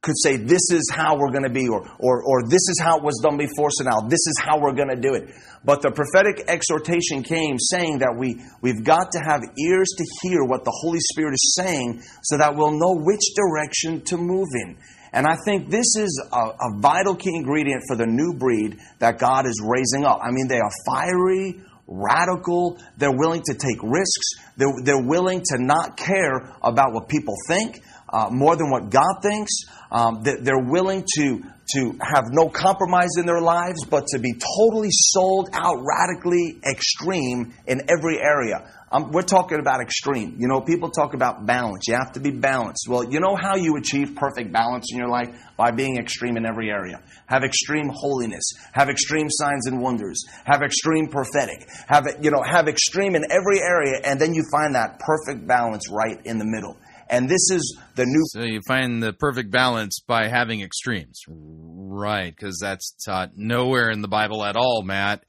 could 0.00 0.14
say 0.22 0.36
this 0.36 0.70
is 0.70 0.88
how 0.92 1.18
we're 1.18 1.32
going 1.32 1.42
to 1.42 1.50
be 1.50 1.66
or, 1.68 1.82
or 1.98 2.22
or 2.22 2.48
this 2.48 2.62
is 2.70 2.80
how 2.80 2.98
it 2.98 3.02
was 3.02 3.18
done 3.22 3.36
before 3.36 3.68
so 3.70 3.84
now 3.84 4.00
this 4.06 4.20
is 4.26 4.34
how 4.38 4.58
we're 4.60 4.74
going 4.74 4.88
to 4.88 5.00
do 5.00 5.14
it 5.14 5.28
but 5.64 5.82
the 5.82 5.90
prophetic 5.90 6.46
exhortation 6.46 7.22
came 7.22 7.58
saying 7.58 7.98
that 7.98 8.14
we 8.16 8.40
we've 8.62 8.84
got 8.84 9.10
to 9.10 9.18
have 9.18 9.42
ears 9.42 9.88
to 9.96 10.04
hear 10.22 10.44
what 10.44 10.64
the 10.64 10.72
holy 10.82 11.00
spirit 11.00 11.34
is 11.34 11.54
saying 11.58 12.00
so 12.22 12.38
that 12.38 12.54
we'll 12.54 12.78
know 12.78 12.94
which 13.02 13.22
direction 13.34 14.00
to 14.04 14.16
move 14.16 14.48
in 14.64 14.78
and 15.12 15.26
I 15.26 15.36
think 15.44 15.70
this 15.70 15.96
is 15.96 16.22
a, 16.32 16.36
a 16.36 16.78
vital 16.80 17.16
key 17.16 17.34
ingredient 17.34 17.82
for 17.88 17.96
the 17.96 18.06
new 18.06 18.34
breed 18.38 18.78
that 18.98 19.18
God 19.18 19.46
is 19.46 19.60
raising 19.64 20.04
up. 20.04 20.20
I 20.22 20.30
mean, 20.30 20.48
they 20.48 20.60
are 20.60 20.70
fiery, 20.86 21.62
radical. 21.86 22.78
They're 22.98 23.16
willing 23.16 23.42
to 23.46 23.54
take 23.54 23.82
risks. 23.82 24.28
They're, 24.56 24.68
they're 24.84 25.02
willing 25.02 25.40
to 25.40 25.56
not 25.58 25.96
care 25.96 26.54
about 26.62 26.92
what 26.92 27.08
people 27.08 27.34
think 27.48 27.80
uh, 28.08 28.28
more 28.30 28.56
than 28.56 28.70
what 28.70 28.90
God 28.90 29.22
thinks. 29.22 29.52
Um, 29.90 30.22
they, 30.22 30.36
they're 30.36 30.64
willing 30.64 31.04
to, 31.16 31.42
to 31.74 31.98
have 32.00 32.24
no 32.30 32.48
compromise 32.48 33.10
in 33.18 33.26
their 33.26 33.40
lives, 33.40 33.84
but 33.84 34.06
to 34.08 34.18
be 34.18 34.32
totally 34.32 34.90
sold 34.90 35.50
out, 35.52 35.76
radically 35.82 36.60
extreme 36.64 37.54
in 37.66 37.82
every 37.88 38.18
area. 38.18 38.70
Um, 38.90 39.12
we're 39.12 39.20
talking 39.20 39.60
about 39.60 39.82
extreme. 39.82 40.36
You 40.38 40.48
know, 40.48 40.62
people 40.62 40.90
talk 40.90 41.12
about 41.12 41.44
balance. 41.44 41.86
You 41.86 41.94
have 41.94 42.12
to 42.12 42.20
be 42.20 42.30
balanced. 42.30 42.86
Well, 42.88 43.04
you 43.04 43.20
know 43.20 43.36
how 43.36 43.56
you 43.56 43.76
achieve 43.76 44.16
perfect 44.16 44.50
balance 44.50 44.86
in 44.90 44.98
your 44.98 45.08
life? 45.08 45.28
By 45.58 45.72
being 45.72 45.98
extreme 45.98 46.38
in 46.38 46.46
every 46.46 46.70
area. 46.70 47.02
Have 47.26 47.42
extreme 47.44 47.90
holiness. 47.92 48.50
Have 48.72 48.88
extreme 48.88 49.26
signs 49.28 49.66
and 49.66 49.82
wonders. 49.82 50.24
Have 50.44 50.62
extreme 50.62 51.08
prophetic. 51.08 51.68
Have, 51.86 52.06
you 52.22 52.30
know, 52.30 52.42
have 52.42 52.66
extreme 52.66 53.14
in 53.14 53.24
every 53.30 53.60
area, 53.60 54.00
and 54.04 54.18
then 54.18 54.32
you 54.32 54.44
find 54.50 54.74
that 54.74 55.00
perfect 55.00 55.46
balance 55.46 55.90
right 55.90 56.18
in 56.24 56.38
the 56.38 56.46
middle. 56.46 56.78
And 57.10 57.28
this 57.28 57.50
is 57.50 57.78
the 57.94 58.04
new. 58.06 58.22
So 58.26 58.42
you 58.42 58.60
find 58.66 59.02
the 59.02 59.12
perfect 59.12 59.50
balance 59.50 60.00
by 60.06 60.28
having 60.28 60.60
extremes. 60.60 61.22
Right, 61.28 62.34
because 62.34 62.58
that's 62.60 62.94
taught 63.04 63.36
nowhere 63.36 63.90
in 63.90 64.02
the 64.02 64.08
Bible 64.08 64.44
at 64.44 64.56
all, 64.56 64.82
Matt. 64.82 65.24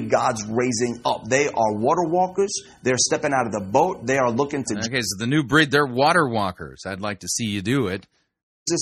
God's 0.00 0.44
raising 0.46 1.00
up. 1.04 1.24
They 1.28 1.48
are 1.48 1.74
water 1.74 2.04
walkers. 2.04 2.52
They're 2.82 2.96
stepping 2.96 3.32
out 3.34 3.46
of 3.46 3.52
the 3.52 3.60
boat. 3.60 4.06
They 4.06 4.16
are 4.16 4.30
looking 4.30 4.64
to 4.64 4.78
Okay, 4.78 5.02
so 5.02 5.18
the 5.18 5.26
new 5.26 5.44
breed, 5.44 5.70
they're 5.70 5.86
water 5.86 6.26
walkers. 6.28 6.82
I'd 6.86 7.00
like 7.00 7.20
to 7.20 7.28
see 7.28 7.44
you 7.44 7.60
do 7.60 7.88
it. 7.88 8.06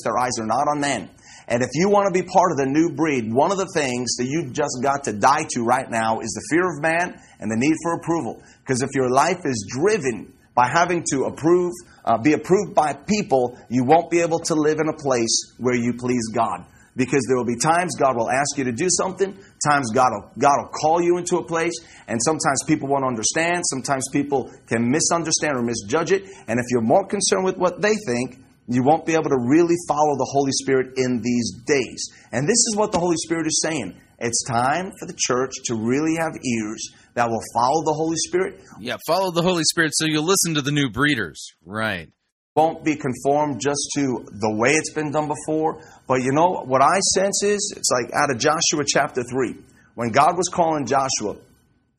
Their 0.05 0.19
eyes 0.19 0.39
are 0.39 0.47
not 0.47 0.69
on 0.69 0.81
men. 0.81 1.09
And 1.49 1.63
if 1.63 1.71
you 1.75 1.89
want 1.89 2.13
to 2.13 2.13
be 2.13 2.25
part 2.25 2.53
of 2.53 2.59
the 2.59 2.67
new 2.67 2.95
breed, 2.95 3.33
one 3.33 3.51
of 3.51 3.59
the 3.59 3.67
things 3.75 4.15
that 4.19 4.27
you've 4.27 4.53
just 4.53 4.79
got 4.83 5.05
to 5.05 5.13
die 5.13 5.47
to 5.51 5.65
right 5.65 5.91
now 5.91 6.21
is 6.21 6.31
the 6.31 6.47
fear 6.55 6.69
of 6.69 6.81
man 6.81 7.21
and 7.41 7.51
the 7.51 7.57
need 7.57 7.75
for 7.83 7.95
approval. 7.95 8.43
Because 8.61 8.83
if 8.83 8.91
your 8.95 9.11
life 9.11 9.41
is 9.45 9.67
driven 9.69 10.33
by 10.55 10.69
having 10.69 11.05
to 11.13 11.25
approve, 11.25 11.73
uh, 12.05 12.19
be 12.19 12.33
approved 12.33 12.75
by 12.75 12.93
people, 12.93 13.59
you 13.69 13.85
won't 13.85 14.11
be 14.11 14.21
able 14.21 14.41
to 14.41 14.55
live 14.55 14.79
in 14.81 14.89
a 14.89 14.97
place 14.97 15.55
where 15.59 15.77
you 15.77 15.95
please 15.95 16.29
God. 16.35 16.67
because 16.97 17.25
there 17.29 17.37
will 17.37 17.47
be 17.47 17.57
times 17.57 17.95
God 17.97 18.17
will 18.17 18.31
ask 18.31 18.59
you 18.59 18.65
to 18.65 18.73
do 18.73 18.89
something, 18.91 19.37
times 19.67 19.91
God 19.93 20.11
will, 20.13 20.31
God 20.39 20.57
will 20.59 20.69
call 20.69 21.01
you 21.01 21.19
into 21.19 21.37
a 21.37 21.45
place, 21.45 21.73
and 22.09 22.21
sometimes 22.23 22.63
people 22.67 22.89
won't 22.89 23.05
understand, 23.05 23.63
sometimes 23.67 24.05
people 24.13 24.51
can 24.67 24.91
misunderstand 24.91 25.57
or 25.57 25.63
misjudge 25.63 26.13
it, 26.13 26.25
and 26.49 26.59
if 26.59 26.67
you're 26.71 26.83
more 26.83 27.07
concerned 27.07 27.45
with 27.45 27.57
what 27.57 27.81
they 27.81 27.95
think, 28.07 28.45
you 28.69 28.83
won't 28.83 29.07
be 29.07 29.15
able 29.15 29.31
to 29.31 29.39
really 29.49 29.75
follow 29.89 30.15
the 30.17 30.29
Holy 30.31 30.53
Spirit 30.53 30.97
in 30.97 31.21
these 31.23 31.53
days. 31.67 32.07
And 32.31 32.47
this 32.47 32.59
is 32.69 32.75
what 32.77 32.93
the 32.93 33.01
Holy 33.01 33.17
Spirit 33.17 33.47
is 33.47 33.61
saying. 33.65 33.99
It's 34.21 34.45
time 34.45 34.93
for 35.01 35.07
the 35.07 35.17
church 35.17 35.51
to 35.65 35.75
really 35.75 36.17
have 36.21 36.33
ears 36.37 36.91
that 37.15 37.29
will 37.29 37.43
follow 37.55 37.83
the 37.85 37.95
Holy 37.95 38.17
Spirit. 38.17 38.61
Yeah, 38.79 38.97
follow 39.07 39.31
the 39.31 39.43
Holy 39.43 39.65
Spirit 39.65 39.93
so 39.95 40.07
you'll 40.07 40.25
listen 40.25 40.55
to 40.55 40.63
the 40.63 40.73
new 40.73 40.91
breeders. 40.91 41.53
Right. 41.65 42.09
Won't 42.57 42.85
be 42.85 42.97
conformed 42.97 43.61
just 43.61 43.91
to 43.95 44.25
the 44.27 44.55
way 44.57 44.71
it's 44.71 44.93
been 44.93 45.13
done 45.13 45.29
before. 45.29 45.83
But 46.07 46.23
you 46.23 46.33
know, 46.33 46.65
what 46.65 46.83
I 46.83 46.99
sense 47.15 47.43
is, 47.43 47.75
it's 47.77 47.91
like 47.91 48.13
out 48.15 48.31
of 48.31 48.39
Joshua 48.39 48.85
chapter 48.87 49.23
3. 49.23 49.55
When 49.95 50.11
God 50.11 50.37
was 50.37 50.49
calling 50.49 50.87
Joshua, 50.87 51.37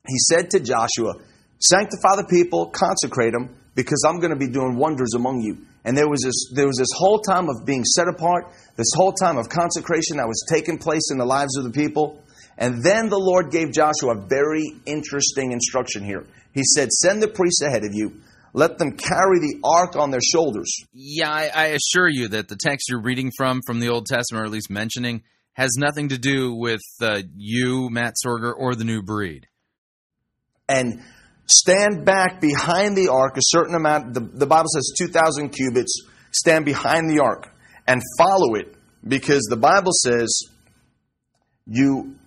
he 0.07 0.17
said 0.29 0.49
to 0.51 0.59
Joshua, 0.59 1.13
Sanctify 1.59 2.15
the 2.17 2.27
people, 2.29 2.67
consecrate 2.67 3.33
them, 3.33 3.55
because 3.75 4.03
I'm 4.07 4.19
going 4.19 4.31
to 4.31 4.39
be 4.39 4.47
doing 4.47 4.75
wonders 4.75 5.13
among 5.15 5.41
you. 5.41 5.65
And 5.83 5.97
there 5.97 6.09
was 6.09 6.21
this 6.21 6.51
there 6.53 6.67
was 6.67 6.77
this 6.77 6.91
whole 6.93 7.19
time 7.19 7.49
of 7.49 7.65
being 7.65 7.83
set 7.83 8.07
apart, 8.07 8.51
this 8.75 8.91
whole 8.95 9.13
time 9.13 9.37
of 9.37 9.49
consecration 9.49 10.17
that 10.17 10.27
was 10.27 10.43
taking 10.49 10.77
place 10.77 11.09
in 11.11 11.17
the 11.17 11.25
lives 11.25 11.57
of 11.57 11.63
the 11.63 11.71
people. 11.71 12.21
And 12.61 12.83
then 12.83 13.09
the 13.09 13.17
Lord 13.17 13.49
gave 13.51 13.71
Joshua 13.71 14.15
a 14.15 14.27
very 14.27 14.63
interesting 14.85 15.51
instruction 15.51 16.05
here. 16.05 16.27
He 16.53 16.61
said, 16.63 16.91
Send 16.91 17.19
the 17.21 17.27
priests 17.27 17.63
ahead 17.63 17.83
of 17.83 17.89
you. 17.91 18.21
Let 18.53 18.77
them 18.77 18.97
carry 18.97 19.39
the 19.39 19.59
ark 19.63 19.95
on 19.95 20.11
their 20.11 20.21
shoulders. 20.21 20.71
Yeah, 20.93 21.31
I, 21.31 21.49
I 21.53 21.65
assure 21.67 22.07
you 22.07 22.27
that 22.27 22.49
the 22.49 22.55
text 22.55 22.87
you're 22.87 23.01
reading 23.01 23.31
from 23.35 23.61
from 23.65 23.79
the 23.79 23.89
Old 23.89 24.05
Testament, 24.05 24.43
or 24.43 24.45
at 24.45 24.51
least 24.51 24.69
mentioning, 24.69 25.23
has 25.53 25.71
nothing 25.75 26.09
to 26.09 26.19
do 26.19 26.53
with 26.53 26.81
uh, 27.01 27.23
you, 27.35 27.89
Matt 27.89 28.13
Sorger, 28.23 28.53
or 28.55 28.75
the 28.75 28.83
new 28.83 29.01
breed. 29.01 29.47
And 30.69 31.01
stand 31.47 32.05
back 32.05 32.39
behind 32.39 32.95
the 32.95 33.07
ark 33.07 33.37
a 33.37 33.41
certain 33.43 33.73
amount. 33.73 34.13
The, 34.13 34.19
the 34.19 34.45
Bible 34.45 34.69
says 34.71 34.93
2,000 34.99 35.49
cubits. 35.49 36.05
Stand 36.31 36.65
behind 36.65 37.09
the 37.09 37.23
ark 37.23 37.49
and 37.87 38.03
follow 38.19 38.53
it 38.53 38.75
because 39.07 39.41
the 39.49 39.57
Bible 39.57 39.93
says 39.93 40.43
you 41.65 42.17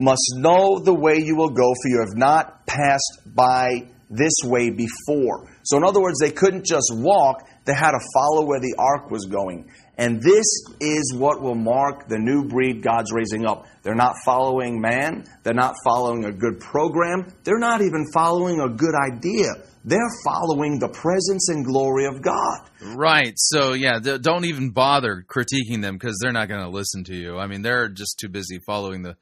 must 0.00 0.34
know 0.36 0.78
the 0.78 0.94
way 0.94 1.18
you 1.18 1.36
will 1.36 1.50
go, 1.50 1.72
for 1.82 1.88
you 1.88 2.00
have 2.00 2.16
not 2.16 2.66
passed 2.66 3.20
by 3.26 3.88
this 4.10 4.32
way 4.44 4.70
before. 4.70 5.48
So, 5.62 5.76
in 5.76 5.84
other 5.84 6.00
words, 6.00 6.18
they 6.20 6.32
couldn't 6.32 6.66
just 6.66 6.90
walk, 6.92 7.46
they 7.64 7.74
had 7.74 7.92
to 7.92 8.00
follow 8.14 8.44
where 8.44 8.60
the 8.60 8.74
ark 8.78 9.10
was 9.10 9.26
going. 9.26 9.70
And 9.96 10.20
this 10.20 10.46
is 10.80 11.14
what 11.16 11.40
will 11.42 11.54
mark 11.54 12.08
the 12.08 12.18
new 12.18 12.48
breed 12.48 12.82
God's 12.82 13.12
raising 13.12 13.46
up. 13.46 13.66
They're 13.82 13.94
not 13.94 14.16
following 14.24 14.80
man, 14.80 15.24
they're 15.42 15.54
not 15.54 15.76
following 15.84 16.24
a 16.24 16.32
good 16.32 16.58
program, 16.58 17.32
they're 17.44 17.58
not 17.58 17.82
even 17.82 18.06
following 18.12 18.60
a 18.60 18.68
good 18.68 18.94
idea. 18.94 19.48
They're 19.82 20.00
following 20.26 20.78
the 20.78 20.88
presence 20.88 21.48
and 21.48 21.64
glory 21.64 22.04
of 22.04 22.20
God. 22.20 22.68
Right. 22.82 23.32
So, 23.36 23.72
yeah, 23.72 23.98
don't 23.98 24.44
even 24.44 24.72
bother 24.72 25.24
critiquing 25.26 25.80
them 25.80 25.96
because 25.96 26.18
they're 26.20 26.32
not 26.32 26.48
going 26.48 26.62
to 26.62 26.68
listen 26.68 27.04
to 27.04 27.16
you. 27.16 27.38
I 27.38 27.46
mean, 27.46 27.62
they're 27.62 27.88
just 27.88 28.18
too 28.20 28.28
busy 28.28 28.58
following 28.66 29.02
the, 29.02 29.16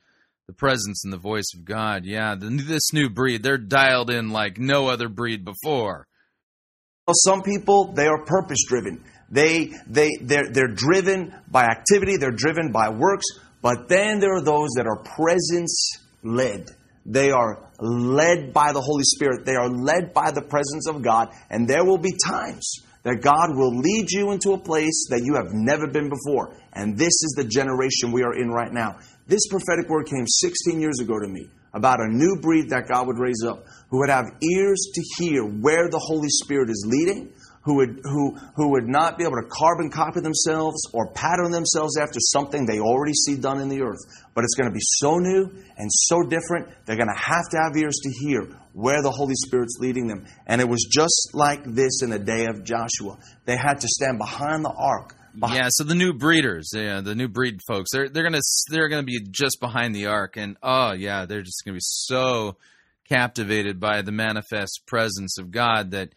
the 0.48 0.54
presence 0.54 1.04
and 1.04 1.12
the 1.12 1.18
voice 1.18 1.52
of 1.54 1.64
God. 1.64 2.04
Yeah, 2.04 2.34
the, 2.34 2.48
this 2.48 2.92
new 2.92 3.10
breed, 3.10 3.42
they're 3.42 3.58
dialed 3.58 4.10
in 4.10 4.30
like 4.30 4.58
no 4.58 4.88
other 4.88 5.08
breed 5.08 5.44
before. 5.44 6.06
Well, 7.06 7.14
some 7.14 7.42
people, 7.42 7.92
they 7.94 8.06
are 8.06 8.24
purpose 8.24 8.64
driven. 8.66 9.04
They, 9.30 9.72
they, 9.86 10.10
they're, 10.22 10.50
they're 10.50 10.74
driven 10.74 11.34
by 11.50 11.64
activity, 11.64 12.16
they're 12.16 12.30
driven 12.30 12.72
by 12.72 12.88
works, 12.88 13.26
but 13.60 13.88
then 13.88 14.20
there 14.20 14.34
are 14.36 14.42
those 14.42 14.70
that 14.76 14.86
are 14.86 15.02
presence 15.02 15.98
led. 16.24 16.66
They 17.04 17.30
are 17.30 17.70
led 17.78 18.52
by 18.52 18.72
the 18.72 18.80
Holy 18.80 19.04
Spirit. 19.04 19.44
They 19.44 19.54
are 19.54 19.68
led 19.68 20.12
by 20.14 20.30
the 20.30 20.42
presence 20.42 20.88
of 20.88 21.02
God. 21.02 21.28
And 21.48 21.68
there 21.68 21.84
will 21.84 21.98
be 21.98 22.12
times 22.26 22.82
that 23.02 23.22
God 23.22 23.56
will 23.56 23.78
lead 23.78 24.10
you 24.10 24.32
into 24.32 24.52
a 24.52 24.58
place 24.58 25.06
that 25.10 25.22
you 25.24 25.34
have 25.34 25.52
never 25.52 25.86
been 25.86 26.10
before. 26.10 26.54
And 26.74 26.98
this 26.98 27.06
is 27.06 27.34
the 27.36 27.44
generation 27.44 28.12
we 28.12 28.22
are 28.22 28.34
in 28.34 28.50
right 28.50 28.72
now. 28.72 28.98
This 29.28 29.46
prophetic 29.50 29.90
word 29.90 30.06
came 30.06 30.26
16 30.26 30.80
years 30.80 31.00
ago 31.00 31.18
to 31.18 31.28
me 31.28 31.48
about 31.74 32.00
a 32.00 32.08
new 32.08 32.40
breed 32.40 32.70
that 32.70 32.88
God 32.88 33.06
would 33.06 33.18
raise 33.18 33.44
up 33.46 33.66
who 33.90 33.98
would 33.98 34.08
have 34.08 34.24
ears 34.42 34.90
to 34.94 35.02
hear 35.18 35.44
where 35.44 35.90
the 35.90 35.98
Holy 35.98 36.30
Spirit 36.30 36.70
is 36.70 36.86
leading, 36.88 37.34
who 37.62 37.76
would, 37.76 38.00
who, 38.04 38.34
who 38.56 38.70
would 38.70 38.88
not 38.88 39.18
be 39.18 39.24
able 39.24 39.36
to 39.36 39.46
carbon 39.50 39.90
copy 39.90 40.20
themselves 40.20 40.80
or 40.94 41.12
pattern 41.12 41.50
themselves 41.50 41.98
after 41.98 42.18
something 42.18 42.64
they 42.64 42.80
already 42.80 43.12
see 43.12 43.36
done 43.36 43.60
in 43.60 43.68
the 43.68 43.82
earth. 43.82 44.00
But 44.34 44.44
it's 44.44 44.54
going 44.54 44.70
to 44.70 44.74
be 44.74 44.80
so 44.80 45.18
new 45.18 45.50
and 45.76 45.90
so 45.92 46.22
different, 46.22 46.68
they're 46.86 46.96
going 46.96 47.12
to 47.12 47.20
have 47.20 47.44
to 47.50 47.58
have 47.58 47.76
ears 47.76 48.00
to 48.02 48.10
hear 48.24 48.48
where 48.72 49.02
the 49.02 49.10
Holy 49.10 49.34
Spirit's 49.34 49.76
leading 49.78 50.06
them. 50.06 50.24
And 50.46 50.62
it 50.62 50.68
was 50.68 50.88
just 50.90 51.32
like 51.34 51.64
this 51.64 52.02
in 52.02 52.08
the 52.08 52.18
day 52.18 52.46
of 52.46 52.64
Joshua. 52.64 53.18
They 53.44 53.56
had 53.56 53.80
to 53.80 53.88
stand 53.88 54.16
behind 54.16 54.64
the 54.64 54.72
ark. 54.72 55.17
Yeah, 55.46 55.68
so 55.70 55.84
the 55.84 55.94
new 55.94 56.12
breeders, 56.12 56.70
yeah, 56.74 57.00
the 57.00 57.14
new 57.14 57.28
breed 57.28 57.60
folks, 57.66 57.90
they're 57.92 58.08
they're 58.08 58.24
gonna 58.24 58.40
they're 58.70 58.88
gonna 58.88 59.02
be 59.02 59.20
just 59.30 59.60
behind 59.60 59.94
the 59.94 60.06
ark, 60.06 60.36
and 60.36 60.56
oh 60.62 60.92
yeah, 60.92 61.26
they're 61.26 61.42
just 61.42 61.62
gonna 61.64 61.76
be 61.76 61.80
so 61.82 62.56
captivated 63.08 63.80
by 63.80 64.02
the 64.02 64.12
manifest 64.12 64.82
presence 64.86 65.38
of 65.38 65.50
God 65.50 65.92
that 65.92 66.10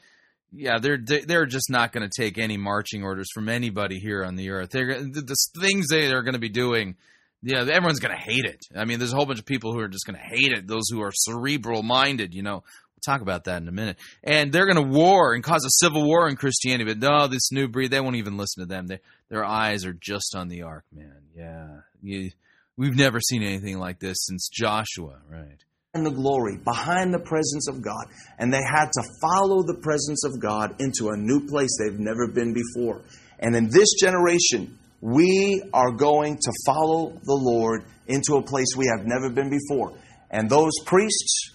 yeah, 0.52 0.80
they're 0.80 0.98
they're 0.98 1.46
just 1.46 1.70
not 1.70 1.94
to 2.10 2.22
take 2.22 2.38
any 2.38 2.58
marching 2.58 3.04
orders 3.04 3.30
from 3.34 3.48
anybody 3.48 4.00
here 4.00 4.24
on 4.24 4.36
the 4.36 4.50
earth. 4.50 4.70
They're 4.72 5.02
the, 5.02 5.22
things 5.62 5.88
they 5.88 6.12
are 6.12 6.24
to 6.34 6.40
be 6.40 6.50
doing. 6.50 6.96
Yeah, 7.42 7.62
everyone's 7.62 8.00
to 8.16 8.22
hate 8.22 8.46
it. 8.46 8.60
I 8.76 8.86
mean, 8.86 9.00
there's 9.00 9.14
a 9.14 9.16
whole 9.16 9.26
bunch 9.26 9.40
of 9.40 9.46
people 9.46 9.74
who 9.74 9.80
are 9.80 9.88
just 9.88 10.06
to 10.20 10.26
hate 10.26 10.52
it. 10.52 10.68
Those 10.68 10.90
who 10.92 11.02
are 11.02 11.12
cerebral 11.12 11.84
minded, 11.84 12.34
you 12.34 12.44
know. 12.44 12.64
Talk 13.02 13.22
about 13.22 13.46
that 13.46 13.62
in 13.62 13.68
a 13.68 13.72
minute. 13.72 13.98
And 14.24 14.52
they're 14.52 14.66
going 14.66 14.76
to 14.76 14.98
war 14.98 15.34
and 15.34 15.44
cause 15.44 15.66
a 15.66 15.86
civil 15.86 16.04
war 16.04 16.30
in 16.30 16.36
Christianity. 16.36 16.94
But 16.94 17.00
no, 17.00 17.28
this 17.28 17.52
new 17.52 17.68
breed, 17.68 17.92
they 17.92 18.00
won't 18.00 18.16
even 18.16 18.38
listen 18.38 18.62
to 18.62 18.68
them. 18.68 18.88
They, 18.88 19.00
their 19.30 19.44
eyes 19.44 19.86
are 19.86 19.94
just 19.94 20.36
on 20.36 20.48
the 20.48 20.64
ark, 20.64 20.86
man. 20.94 21.22
Yeah, 21.36 21.82
you, 22.02 22.32
we've 22.78 22.96
never 22.96 23.20
seen 23.20 23.44
anything 23.44 23.80
like 23.80 24.00
this 24.00 24.18
since 24.28 24.50
Joshua, 24.50 25.20
right? 25.30 25.64
and 25.94 26.06
the 26.06 26.12
glory, 26.12 26.58
behind 26.58 27.14
the 27.14 27.20
presence 27.20 27.68
of 27.68 27.82
God. 27.82 28.06
And 28.40 28.54
they 28.54 28.62
had 28.66 28.86
to 28.94 29.04
follow 29.22 29.64
the 29.64 29.78
presence 29.82 30.24
of 30.24 30.40
God 30.40 30.76
into 30.80 31.10
a 31.10 31.18
new 31.18 31.46
place 31.48 31.70
they've 31.78 32.00
never 32.00 32.28
been 32.28 32.54
before. 32.54 33.02
And 33.40 33.56
in 33.56 33.70
this 33.70 33.96
generation, 34.00 34.78
we 35.02 35.62
are 35.74 35.92
going 35.92 36.38
to 36.38 36.52
follow 36.66 37.10
the 37.24 37.34
Lord 37.34 37.84
into 38.08 38.36
a 38.36 38.42
place 38.42 38.68
we 38.78 38.88
have 38.96 39.06
never 39.06 39.30
been 39.30 39.50
before. 39.50 39.94
And 40.30 40.50
those 40.50 40.72
priests, 40.86 41.52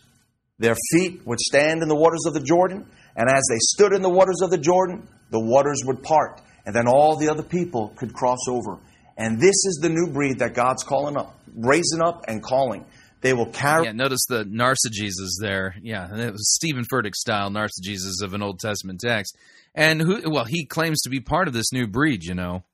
their 0.59 0.77
feet 0.93 1.27
would 1.27 1.41
stand 1.41 1.83
in 1.83 1.89
the 1.89 1.97
waters 1.97 2.25
of 2.27 2.35
the 2.35 2.41
Jordan. 2.41 2.87
And 3.15 3.29
as 3.29 3.43
they 3.51 3.59
stood 3.59 3.93
in 3.93 4.03
the 4.03 4.11
waters 4.11 4.41
of 4.43 4.51
the 4.51 4.59
Jordan, 4.59 5.09
the 5.31 5.41
waters 5.41 5.83
would 5.87 6.03
part. 6.03 6.41
And 6.65 6.75
then 6.75 6.89
all 6.89 7.17
the 7.17 7.29
other 7.29 7.43
people 7.43 7.93
could 7.97 8.13
cross 8.13 8.49
over. 8.49 8.79
And 9.17 9.39
this 9.39 9.55
is 9.65 9.79
the 9.81 9.89
new 9.89 10.13
breed 10.13 10.41
that 10.41 10.55
God's 10.55 10.83
calling 10.83 11.17
up, 11.17 11.39
raising 11.55 12.03
up 12.03 12.25
and 12.29 12.43
calling. 12.43 12.85
They 13.23 13.33
will 13.33 13.47
carry. 13.47 13.87
Yeah, 13.87 13.93
notice 13.93 14.27
the 14.29 14.45
narcigesis 14.45 15.41
there. 15.41 15.75
Yeah, 15.83 16.07
and 16.09 16.21
it 16.21 16.33
was 16.33 16.55
Steven 16.55 16.85
Furtick 16.85 17.15
style 17.15 17.51
narcigesis 17.51 18.23
of 18.23 18.35
an 18.35 18.43
Old 18.43 18.61
Testament 18.61 19.01
text. 19.01 19.37
And 19.75 20.01
who? 20.01 20.31
Well, 20.31 20.45
he 20.45 20.67
claims 20.67 21.01
to 21.03 21.11
be 21.11 21.21
part 21.21 21.49
of 21.49 21.55
this 21.55 21.73
new 21.73 21.87
breed. 21.87 22.25
You 22.25 22.35
know, 22.35 22.65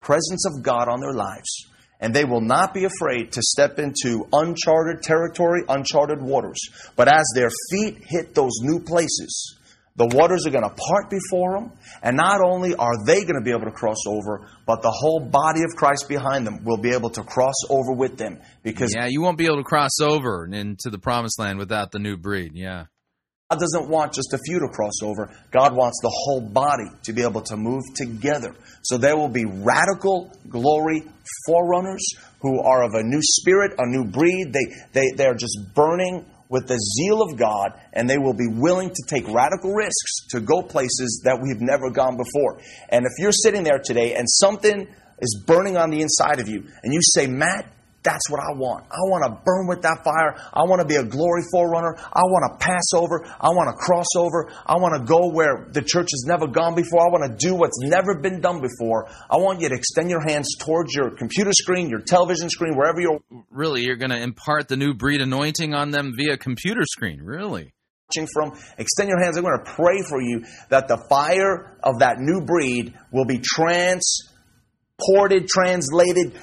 presence 0.00 0.44
of 0.44 0.62
God 0.62 0.88
on 0.88 1.00
their 1.00 1.12
lives, 1.12 1.66
and 2.02 2.12
they 2.12 2.24
will 2.24 2.40
not 2.40 2.74
be 2.74 2.84
afraid 2.84 3.32
to 3.32 3.40
step 3.40 3.78
into 3.78 4.26
uncharted 4.32 5.02
territory, 5.02 5.62
uncharted 5.68 6.20
waters. 6.20 6.58
But 6.96 7.08
as 7.08 7.24
their 7.34 7.48
feet 7.70 7.98
hit 8.04 8.34
those 8.34 8.58
new 8.60 8.80
places, 8.80 9.56
the 9.94 10.06
waters 10.06 10.46
are 10.46 10.50
going 10.50 10.64
to 10.64 10.74
part 10.74 11.10
before 11.10 11.60
them, 11.60 11.72
and 12.02 12.16
not 12.16 12.40
only 12.42 12.74
are 12.74 13.04
they 13.06 13.22
going 13.22 13.38
to 13.38 13.44
be 13.44 13.50
able 13.50 13.66
to 13.66 13.70
cross 13.70 13.98
over, 14.06 14.48
but 14.66 14.82
the 14.82 14.90
whole 14.90 15.20
body 15.20 15.60
of 15.60 15.76
Christ 15.76 16.08
behind 16.08 16.46
them 16.46 16.64
will 16.64 16.78
be 16.78 16.90
able 16.90 17.10
to 17.10 17.22
cross 17.22 17.54
over 17.70 17.92
with 17.92 18.16
them. 18.16 18.40
Because 18.62 18.94
yeah, 18.94 19.06
you 19.06 19.22
won't 19.22 19.38
be 19.38 19.46
able 19.46 19.58
to 19.58 19.64
cross 19.64 20.00
over 20.00 20.48
into 20.50 20.90
the 20.90 20.98
promised 20.98 21.38
land 21.38 21.58
without 21.58 21.92
the 21.92 21.98
new 21.98 22.16
breed. 22.16 22.52
Yeah. 22.54 22.86
God 23.52 23.60
doesn't 23.60 23.90
want 23.90 24.14
just 24.14 24.32
a 24.32 24.38
few 24.46 24.60
to 24.60 24.68
cross 24.68 25.02
over. 25.02 25.30
God 25.50 25.76
wants 25.76 25.98
the 26.02 26.10
whole 26.10 26.40
body 26.40 26.88
to 27.02 27.12
be 27.12 27.22
able 27.22 27.42
to 27.42 27.56
move 27.56 27.82
together. 27.94 28.54
So 28.82 28.96
there 28.96 29.16
will 29.16 29.28
be 29.28 29.44
radical 29.44 30.32
glory 30.48 31.02
forerunners 31.46 32.02
who 32.40 32.60
are 32.62 32.82
of 32.82 32.94
a 32.94 33.02
new 33.02 33.20
spirit, 33.20 33.72
a 33.78 33.86
new 33.86 34.10
breed. 34.10 34.52
They, 34.52 34.74
they, 34.92 35.10
they're 35.16 35.34
just 35.34 35.58
burning 35.74 36.24
with 36.48 36.66
the 36.66 36.78
zeal 36.78 37.22
of 37.22 37.36
God, 37.38 37.78
and 37.92 38.08
they 38.08 38.18
will 38.18 38.34
be 38.34 38.48
willing 38.48 38.88
to 38.88 39.02
take 39.06 39.26
radical 39.28 39.72
risks 39.72 40.26
to 40.30 40.40
go 40.40 40.62
places 40.62 41.22
that 41.24 41.38
we've 41.42 41.60
never 41.60 41.90
gone 41.90 42.16
before. 42.16 42.60
And 42.88 43.04
if 43.04 43.12
you're 43.18 43.32
sitting 43.32 43.64
there 43.64 43.80
today 43.82 44.14
and 44.14 44.26
something 44.28 44.86
is 45.20 45.42
burning 45.46 45.76
on 45.76 45.90
the 45.90 46.00
inside 46.00 46.40
of 46.40 46.48
you, 46.48 46.64
and 46.82 46.92
you 46.92 47.00
say, 47.02 47.26
Matt, 47.26 47.66
That's 48.02 48.28
what 48.30 48.40
I 48.40 48.56
want. 48.56 48.84
I 48.90 48.98
want 49.06 49.24
to 49.24 49.40
burn 49.44 49.68
with 49.68 49.82
that 49.82 50.02
fire. 50.02 50.34
I 50.52 50.64
want 50.64 50.80
to 50.80 50.86
be 50.86 50.96
a 50.96 51.04
glory 51.04 51.42
forerunner. 51.52 51.94
I 51.96 52.22
want 52.22 52.50
to 52.50 52.64
pass 52.64 52.82
over. 52.94 53.24
I 53.24 53.50
want 53.50 53.70
to 53.70 53.76
cross 53.78 54.08
over. 54.16 54.50
I 54.66 54.76
want 54.76 54.98
to 54.98 55.06
go 55.06 55.30
where 55.30 55.68
the 55.70 55.82
church 55.82 56.08
has 56.10 56.24
never 56.26 56.46
gone 56.46 56.74
before. 56.74 57.00
I 57.00 57.10
want 57.10 57.30
to 57.30 57.36
do 57.36 57.54
what's 57.54 57.78
never 57.80 58.18
been 58.18 58.40
done 58.40 58.60
before. 58.60 59.08
I 59.30 59.36
want 59.36 59.60
you 59.60 59.68
to 59.68 59.74
extend 59.74 60.10
your 60.10 60.26
hands 60.26 60.48
towards 60.58 60.94
your 60.94 61.10
computer 61.10 61.52
screen, 61.52 61.88
your 61.88 62.00
television 62.00 62.50
screen, 62.50 62.76
wherever 62.76 63.00
you're 63.00 63.20
Really, 63.50 63.82
you're 63.82 63.96
going 63.96 64.10
to 64.10 64.20
impart 64.20 64.68
the 64.68 64.76
new 64.76 64.94
breed 64.94 65.20
anointing 65.20 65.74
on 65.74 65.90
them 65.90 66.12
via 66.16 66.36
computer 66.36 66.82
screen. 66.84 67.20
Really? 67.22 67.72
watching 68.12 68.28
from. 68.32 68.52
Extend 68.78 69.08
your 69.08 69.20
hands. 69.22 69.36
I'm 69.36 69.44
going 69.44 69.58
to 69.58 69.64
pray 69.72 70.02
for 70.08 70.20
you 70.20 70.44
that 70.68 70.88
the 70.88 70.98
fire 71.08 71.76
of 71.82 72.00
that 72.00 72.18
new 72.18 72.42
breed 72.44 72.92
will 73.10 73.24
be 73.24 73.38
transported, 73.38 75.46
translated, 75.48 76.38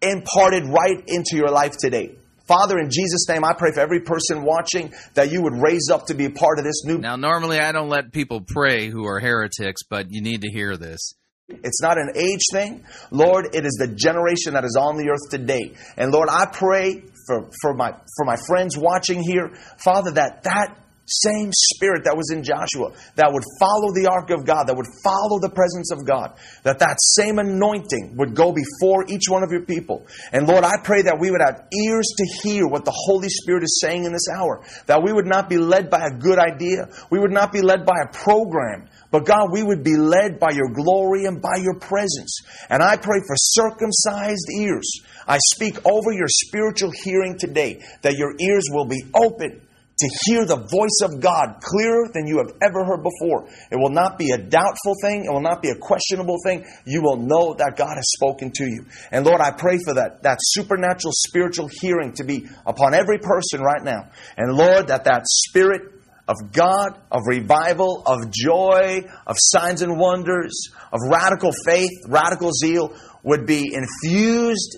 imparted 0.00 0.64
right 0.66 1.02
into 1.06 1.36
your 1.36 1.50
life 1.50 1.76
today. 1.78 2.14
Father, 2.46 2.78
in 2.78 2.88
Jesus' 2.88 3.28
name, 3.28 3.44
I 3.44 3.52
pray 3.52 3.72
for 3.72 3.80
every 3.80 4.00
person 4.00 4.42
watching 4.42 4.94
that 5.14 5.30
you 5.30 5.42
would 5.42 5.52
raise 5.62 5.90
up 5.92 6.06
to 6.06 6.14
be 6.14 6.24
a 6.24 6.30
part 6.30 6.58
of 6.58 6.64
this 6.64 6.82
new. 6.84 6.96
Now, 6.96 7.16
normally 7.16 7.58
I 7.58 7.72
don't 7.72 7.90
let 7.90 8.10
people 8.10 8.40
pray 8.40 8.88
who 8.88 9.06
are 9.06 9.20
heretics, 9.20 9.82
but 9.88 10.06
you 10.08 10.22
need 10.22 10.40
to 10.42 10.50
hear 10.50 10.78
this. 10.78 11.12
It's 11.48 11.82
not 11.82 11.98
an 11.98 12.12
age 12.14 12.40
thing. 12.52 12.84
Lord, 13.10 13.54
it 13.54 13.64
is 13.64 13.76
the 13.78 13.88
generation 13.88 14.54
that 14.54 14.64
is 14.64 14.76
on 14.78 14.96
the 14.96 15.10
earth 15.10 15.30
today. 15.30 15.72
And 15.96 16.12
Lord, 16.12 16.28
I 16.30 16.46
pray 16.46 17.02
for, 17.26 17.50
for 17.62 17.74
my 17.74 17.92
for 18.16 18.24
my 18.24 18.36
friends 18.46 18.76
watching 18.76 19.22
here, 19.22 19.50
Father, 19.78 20.12
that 20.12 20.42
that 20.44 20.76
same 21.08 21.50
spirit 21.52 22.04
that 22.04 22.16
was 22.16 22.30
in 22.30 22.44
Joshua, 22.44 22.92
that 23.16 23.32
would 23.32 23.44
follow 23.58 23.92
the 23.96 24.08
ark 24.12 24.30
of 24.30 24.44
God, 24.44 24.68
that 24.68 24.76
would 24.76 24.92
follow 25.02 25.40
the 25.40 25.48
presence 25.48 25.90
of 25.90 26.04
God, 26.04 26.36
that 26.62 26.78
that 26.78 26.96
same 27.00 27.38
anointing 27.38 28.14
would 28.16 28.34
go 28.34 28.52
before 28.52 29.08
each 29.08 29.28
one 29.28 29.42
of 29.42 29.50
your 29.50 29.64
people. 29.64 30.06
And 30.32 30.46
Lord, 30.46 30.64
I 30.64 30.76
pray 30.84 31.02
that 31.02 31.18
we 31.18 31.30
would 31.30 31.40
have 31.40 31.66
ears 31.72 32.06
to 32.16 32.24
hear 32.42 32.66
what 32.66 32.84
the 32.84 32.94
Holy 32.94 33.28
Spirit 33.28 33.64
is 33.64 33.80
saying 33.80 34.04
in 34.04 34.12
this 34.12 34.28
hour, 34.28 34.64
that 34.86 35.02
we 35.02 35.12
would 35.12 35.26
not 35.26 35.48
be 35.48 35.56
led 35.56 35.90
by 35.90 36.04
a 36.06 36.12
good 36.12 36.38
idea, 36.38 36.88
we 37.10 37.18
would 37.18 37.32
not 37.32 37.52
be 37.52 37.62
led 37.62 37.86
by 37.86 37.96
a 38.04 38.12
program, 38.12 38.88
but 39.10 39.24
God, 39.24 39.48
we 39.52 39.62
would 39.62 39.82
be 39.82 39.96
led 39.96 40.38
by 40.38 40.50
your 40.52 40.68
glory 40.68 41.24
and 41.24 41.40
by 41.40 41.56
your 41.56 41.80
presence. 41.80 42.40
And 42.68 42.82
I 42.82 42.96
pray 42.96 43.20
for 43.26 43.36
circumcised 43.36 44.46
ears. 44.60 45.00
I 45.26 45.38
speak 45.54 45.78
over 45.86 46.12
your 46.12 46.28
spiritual 46.28 46.92
hearing 47.04 47.38
today, 47.38 47.82
that 48.02 48.16
your 48.16 48.34
ears 48.38 48.64
will 48.70 48.86
be 48.86 49.02
open 49.14 49.62
to 49.98 50.08
hear 50.24 50.46
the 50.46 50.56
voice 50.56 51.00
of 51.02 51.20
God 51.20 51.60
clearer 51.60 52.08
than 52.14 52.26
you 52.26 52.38
have 52.38 52.56
ever 52.62 52.84
heard 52.84 53.02
before. 53.02 53.48
It 53.70 53.76
will 53.76 53.90
not 53.90 54.18
be 54.18 54.30
a 54.30 54.38
doubtful 54.38 54.94
thing. 55.02 55.24
It 55.24 55.32
will 55.32 55.42
not 55.42 55.60
be 55.60 55.70
a 55.70 55.76
questionable 55.76 56.36
thing. 56.44 56.64
You 56.86 57.02
will 57.02 57.16
know 57.16 57.54
that 57.54 57.74
God 57.76 57.94
has 57.96 58.10
spoken 58.12 58.52
to 58.54 58.64
you. 58.64 58.84
And 59.10 59.26
Lord, 59.26 59.40
I 59.40 59.50
pray 59.50 59.78
for 59.84 59.94
that, 59.94 60.22
that 60.22 60.38
supernatural 60.40 61.12
spiritual 61.12 61.68
hearing 61.80 62.12
to 62.14 62.24
be 62.24 62.46
upon 62.64 62.94
every 62.94 63.18
person 63.18 63.60
right 63.60 63.82
now. 63.82 64.10
And 64.36 64.56
Lord, 64.56 64.88
that 64.88 65.04
that 65.04 65.22
spirit 65.26 65.92
of 66.28 66.52
God, 66.52 67.00
of 67.10 67.22
revival, 67.26 68.02
of 68.06 68.30
joy, 68.30 69.02
of 69.26 69.36
signs 69.38 69.82
and 69.82 69.98
wonders, 69.98 70.70
of 70.92 71.00
radical 71.10 71.50
faith, 71.64 71.90
radical 72.06 72.52
zeal 72.52 72.94
would 73.22 73.46
be 73.46 73.74
infused 73.74 74.76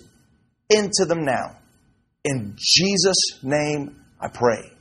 into 0.70 1.04
them 1.06 1.24
now. 1.24 1.56
In 2.24 2.56
Jesus' 2.56 3.42
name 3.42 4.00
I 4.20 4.28
pray. 4.28 4.72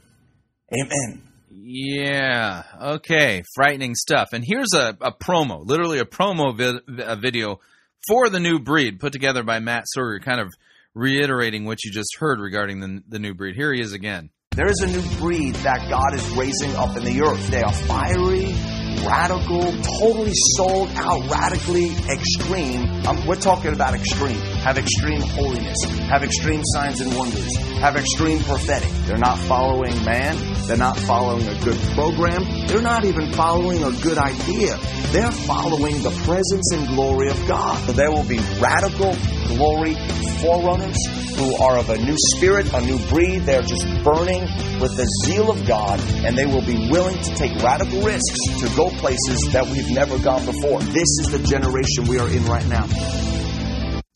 Amen. 0.74 1.24
Yeah. 1.52 2.64
Okay. 2.82 3.44
Frightening 3.56 3.96
stuff. 3.96 4.30
And 4.34 4.44
here's 4.46 4.74
a, 4.74 4.98
a 5.02 5.12
promo, 5.12 5.66
literally 5.66 6.00
a 6.00 6.06
promo 6.06 6.56
vi- 6.56 7.04
a 7.04 7.16
video 7.16 7.60
for 8.08 8.30
the 8.30 8.40
new 8.40 8.60
breed 8.60 9.00
put 9.00 9.14
together 9.14 9.44
by 9.44 9.60
Matt 9.60 9.86
Sorger, 9.96 10.22
kind 10.22 10.40
of 10.40 10.48
reiterating 10.96 11.66
what 11.66 11.84
you 11.84 11.92
just 11.92 12.16
heard 12.18 12.40
regarding 12.40 12.80
the, 12.80 13.04
the 13.08 13.20
new 13.20 13.34
breed. 13.34 13.56
Here 13.56 13.74
he 13.74 13.82
is 13.82 13.94
again. 13.94 14.30
There 14.52 14.68
is 14.70 14.82
a 14.82 14.88
new 14.88 15.08
breed 15.18 15.56
that 15.58 15.90
God 15.90 16.14
is 16.14 16.28
raising 16.32 16.76
up 16.76 16.98
in 16.98 17.06
the 17.06 17.22
earth. 17.22 17.48
They 17.50 17.62
are 17.62 17.72
fiery, 17.72 18.54
radical, 19.06 19.72
totally 20.00 20.34
sold 20.58 20.90
out, 20.96 21.30
radically 21.30 21.92
extreme. 22.10 23.06
Um, 23.06 23.26
we're 23.26 23.36
talking 23.36 23.74
about 23.74 23.94
extreme. 23.94 24.42
Have 24.64 24.78
extreme 24.78 25.22
holiness. 25.22 25.78
Have 26.10 26.24
extreme 26.24 26.62
signs 26.66 27.00
and 27.02 27.16
wonders. 27.16 27.56
Have 27.80 27.96
extreme 27.96 28.40
prophetic. 28.44 28.92
They're 29.06 29.18
not 29.18 29.40
following 29.40 29.94
man. 30.04 30.36
They're 30.68 30.78
not 30.78 30.98
following 30.98 31.48
a 31.48 31.56
good 31.64 31.78
program. 31.96 32.44
They're 32.68 32.82
not 32.82 33.06
even 33.06 33.32
following 33.32 33.84
a 33.84 33.92
good 33.92 34.18
idea. 34.18 34.78
They're 35.12 35.32
following 35.32 36.04
the 36.04 36.12
presence 36.26 36.72
and 36.74 36.88
glory 36.90 37.30
of 37.30 37.48
God. 37.48 37.80
There 37.96 38.12
will 38.12 38.28
be 38.28 38.40
radical 38.60 39.16
glory 39.48 39.96
forerunners 40.40 40.98
who 41.38 41.56
are 41.56 41.78
of 41.78 41.90
a 41.90 41.98
new 41.98 42.16
spirit, 42.36 42.74
a 42.74 42.82
new 42.82 43.00
breed. 43.08 43.40
They're 43.46 43.62
just 43.62 43.86
burning 44.04 44.42
with 44.80 44.96
the 44.96 45.08
zeal 45.26 45.50
of 45.50 45.66
God, 45.66 46.00
and 46.26 46.38
they 46.38 46.46
will 46.46 46.66
be 46.66 46.90
willing 46.90 47.18
to 47.18 47.36
take 47.36 47.56
radical 47.64 48.02
risks 48.02 48.40
to 48.60 48.76
go 48.76 48.90
places 48.90 49.50
that 49.52 49.68
we've 49.68 49.90
never 49.92 50.20
gone 50.20 50.46
before. 50.46 50.82
This 50.82 51.10
is 51.22 51.30
the 51.32 51.40
generation 51.40 52.08
we 52.08 52.20
are 52.20 52.30
in 52.30 52.46
right 52.46 52.68
now. 52.68 53.39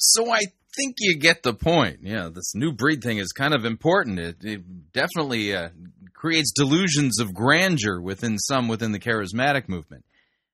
So 0.05 0.31
I 0.31 0.39
think 0.75 0.95
you 0.99 1.17
get 1.17 1.43
the 1.43 1.53
point. 1.53 1.99
Yeah, 2.01 2.29
this 2.33 2.55
new 2.55 2.73
breed 2.73 3.01
thing 3.01 3.19
is 3.19 3.31
kind 3.31 3.53
of 3.53 3.63
important. 3.63 4.19
It, 4.19 4.37
it 4.43 4.91
definitely 4.91 5.55
uh, 5.55 5.69
creates 6.13 6.51
delusions 6.51 7.19
of 7.19 7.33
grandeur 7.33 8.01
within 8.01 8.37
some 8.37 8.67
within 8.67 8.91
the 8.91 8.99
charismatic 8.99 9.69
movement. 9.69 10.03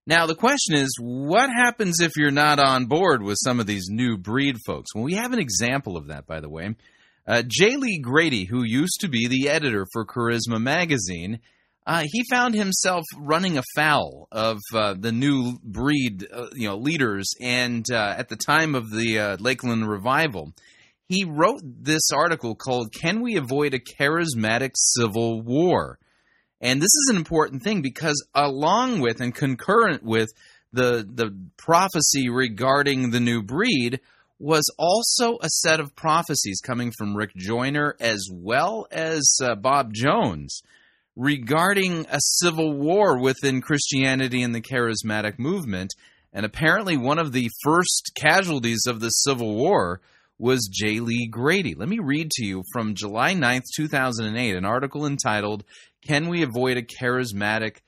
Now, 0.06 0.26
the 0.26 0.36
question 0.36 0.76
is, 0.76 0.98
what 1.00 1.50
happens 1.50 2.00
if 2.00 2.14
you're 2.16 2.32
not 2.32 2.60
on 2.60 2.86
board 2.86 3.22
with 3.22 3.38
some 3.44 3.60
of 3.60 3.68
these 3.68 3.90
new 3.90 4.18
breed 4.18 4.58
folks? 4.66 4.94
Well, 4.94 5.04
we 5.04 5.16
have 5.16 5.34
an 5.34 5.40
example 5.40 5.98
of 5.98 6.08
that, 6.08 6.26
by 6.26 6.40
the 6.40 6.50
way. 6.50 6.76
Uh, 7.28 7.44
J. 7.46 7.76
Lee 7.76 8.00
Grady, 8.00 8.46
who 8.46 8.64
used 8.64 9.02
to 9.02 9.08
be 9.08 9.28
the 9.28 9.50
editor 9.50 9.86
for 9.92 10.06
Charisma 10.06 10.60
magazine, 10.60 11.40
uh, 11.90 12.04
he 12.06 12.24
found 12.30 12.54
himself 12.54 13.04
running 13.18 13.58
afoul 13.58 14.28
of 14.32 14.60
uh, 14.76 14.94
the 14.94 15.12
new 15.12 15.58
breed, 15.64 16.24
uh, 16.32 16.46
you 16.54 16.68
know, 16.68 16.78
leaders. 16.78 17.32
And 17.42 17.84
uh, 17.92 18.14
at 18.16 18.30
the 18.30 18.36
time 18.36 18.76
of 18.76 18.92
the 18.92 19.18
uh, 19.18 19.38
Lakeland 19.40 19.90
revival, 19.90 20.54
he 21.08 21.26
wrote 21.26 21.62
this 21.64 22.12
article 22.14 22.54
called 22.54 22.94
"Can 22.94 23.22
We 23.22 23.38
Avoid 23.38 23.74
a 23.74 23.80
Charismatic 23.80 24.74
Civil 24.76 25.42
War?" 25.42 25.98
And 26.62 26.80
this 26.80 26.94
is 26.94 27.08
an 27.10 27.18
important 27.18 27.64
thing 27.64 27.82
because 27.82 28.24
along 28.36 29.00
with 29.00 29.20
and 29.20 29.34
concurrent 29.34 30.04
with 30.04 30.30
the 30.72 31.04
the 31.12 31.36
prophecy 31.58 32.30
regarding 32.30 33.10
the 33.10 33.20
new 33.20 33.42
breed 33.42 34.00
was 34.38 34.72
also 34.78 35.40
a 35.42 35.50
set 35.50 35.80
of 35.80 35.96
prophecies 35.96 36.62
coming 36.62 36.92
from 36.96 37.18
Rick 37.18 37.32
Joyner 37.36 37.96
as 38.00 38.28
well 38.32 38.86
as 38.92 39.40
uh, 39.42 39.56
Bob 39.56 39.92
Jones 39.92 40.62
regarding 41.20 42.06
a 42.10 42.18
civil 42.22 42.74
war 42.78 43.20
within 43.20 43.60
Christianity 43.60 44.42
and 44.42 44.56
the 44.56 44.62
charismatic 44.62 45.38
movement. 45.38 45.94
And 46.32 46.46
apparently, 46.46 46.96
one 46.96 47.20
of 47.20 47.34
the 47.34 47.50
first 47.62 48.12
casualties 48.16 48.86
of 48.88 49.02
the 49.02 49.10
Civil 49.10 49.56
War 49.56 50.00
was 50.38 50.70
J. 50.72 51.02
Lee 51.02 51.28
Grady. 51.30 51.76
Let 51.76 51.90
me 51.90 52.00
read 52.00 52.32
to 52.32 52.46
you 52.46 52.64
from 52.72 52.96
July 52.96 53.34
9th, 53.34 53.64
2008, 53.76 54.56
an 54.56 54.64
article 54.64 55.06
entitled, 55.06 55.66
Can 56.08 56.30
We 56.30 56.42
Avoid 56.42 56.78
a 56.78 56.84
Charismatic 56.84 57.80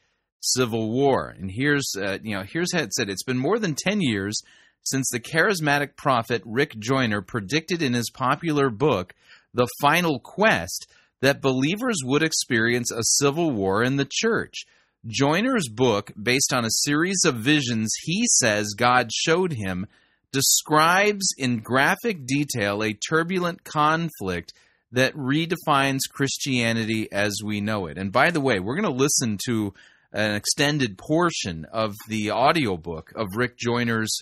Civil 0.41 0.91
War? 0.91 1.33
And 1.39 1.49
here's, 1.49 1.89
uh, 1.97 2.17
you 2.21 2.35
know, 2.35 2.43
here's 2.43 2.73
how 2.73 2.81
it 2.81 2.93
said 2.93 3.09
It's 3.09 3.23
been 3.23 3.37
more 3.37 3.59
than 3.59 3.75
10 3.75 4.01
years 4.01 4.41
since 4.83 5.09
the 5.09 5.21
charismatic 5.21 5.95
prophet 5.95 6.41
Rick 6.45 6.77
Joyner 6.79 7.21
predicted 7.21 7.81
in 7.81 7.93
his 7.93 8.09
popular 8.09 8.69
book, 8.69 9.13
The 9.53 9.69
Final 9.79 10.19
Quest, 10.19 10.91
that 11.21 11.41
believers 11.41 11.97
would 12.03 12.23
experience 12.23 12.91
a 12.91 13.03
civil 13.03 13.51
war 13.51 13.83
in 13.83 13.95
the 13.95 14.07
church. 14.09 14.65
Joyner's 15.07 15.67
book, 15.67 16.11
based 16.21 16.53
on 16.53 16.65
a 16.65 16.69
series 16.69 17.23
of 17.25 17.35
visions 17.35 17.91
he 18.03 18.23
says 18.27 18.75
God 18.77 19.09
showed 19.11 19.53
him, 19.53 19.87
describes 20.31 21.33
in 21.37 21.59
graphic 21.59 22.25
detail 22.25 22.83
a 22.83 22.93
turbulent 22.93 23.63
conflict 23.63 24.53
that 24.91 25.15
redefines 25.15 25.99
Christianity 26.11 27.11
as 27.11 27.37
we 27.43 27.61
know 27.61 27.87
it. 27.87 27.97
And 27.97 28.11
by 28.11 28.31
the 28.31 28.41
way, 28.41 28.59
we're 28.59 28.79
going 28.79 28.93
to 28.93 29.03
listen 29.03 29.37
to 29.47 29.73
an 30.11 30.35
extended 30.35 30.97
portion 30.97 31.65
of 31.71 31.95
the 32.07 32.31
audiobook 32.31 33.11
of 33.15 33.27
Rick 33.35 33.57
Joyner's 33.57 34.13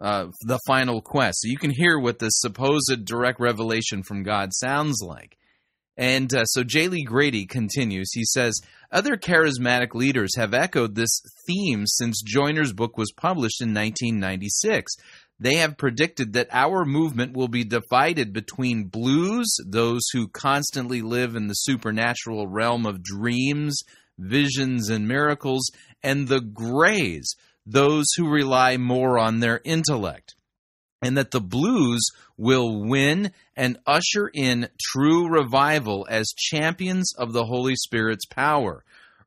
uh, 0.00 0.26
The 0.42 0.58
Final 0.66 1.00
Quest. 1.00 1.40
So 1.40 1.48
you 1.48 1.58
can 1.58 1.70
hear 1.70 1.98
what 1.98 2.18
the 2.18 2.30
supposed 2.30 3.04
direct 3.04 3.40
revelation 3.40 4.02
from 4.02 4.24
God 4.24 4.52
sounds 4.52 5.00
like. 5.00 5.37
And 5.98 6.32
uh, 6.32 6.44
so 6.44 6.62
J. 6.62 6.86
Lee 6.86 7.02
Grady 7.02 7.44
continues. 7.44 8.12
He 8.14 8.24
says, 8.24 8.60
Other 8.92 9.16
charismatic 9.16 9.94
leaders 9.94 10.36
have 10.36 10.54
echoed 10.54 10.94
this 10.94 11.20
theme 11.44 11.86
since 11.86 12.22
Joyner's 12.22 12.72
book 12.72 12.96
was 12.96 13.12
published 13.16 13.60
in 13.60 13.74
1996. 13.74 14.92
They 15.40 15.56
have 15.56 15.76
predicted 15.76 16.32
that 16.32 16.48
our 16.52 16.84
movement 16.84 17.36
will 17.36 17.48
be 17.48 17.64
divided 17.64 18.32
between 18.32 18.88
blues, 18.88 19.48
those 19.66 20.02
who 20.12 20.28
constantly 20.28 21.02
live 21.02 21.34
in 21.34 21.48
the 21.48 21.54
supernatural 21.54 22.46
realm 22.46 22.86
of 22.86 23.02
dreams, 23.02 23.80
visions, 24.18 24.88
and 24.88 25.06
miracles, 25.06 25.68
and 26.02 26.28
the 26.28 26.40
grays, 26.40 27.34
those 27.66 28.06
who 28.16 28.30
rely 28.30 28.76
more 28.76 29.18
on 29.18 29.40
their 29.40 29.60
intellect. 29.64 30.36
And 31.02 31.16
that 31.16 31.30
the 31.30 31.40
blues 31.40 32.02
will 32.36 32.84
win 32.86 33.32
and 33.56 33.78
usher 33.86 34.30
in 34.32 34.68
true 34.80 35.28
revival 35.28 36.06
as 36.10 36.32
champions 36.36 37.12
of 37.16 37.32
the 37.32 37.44
Holy 37.44 37.74
Spirit's 37.76 38.26
power. 38.26 38.84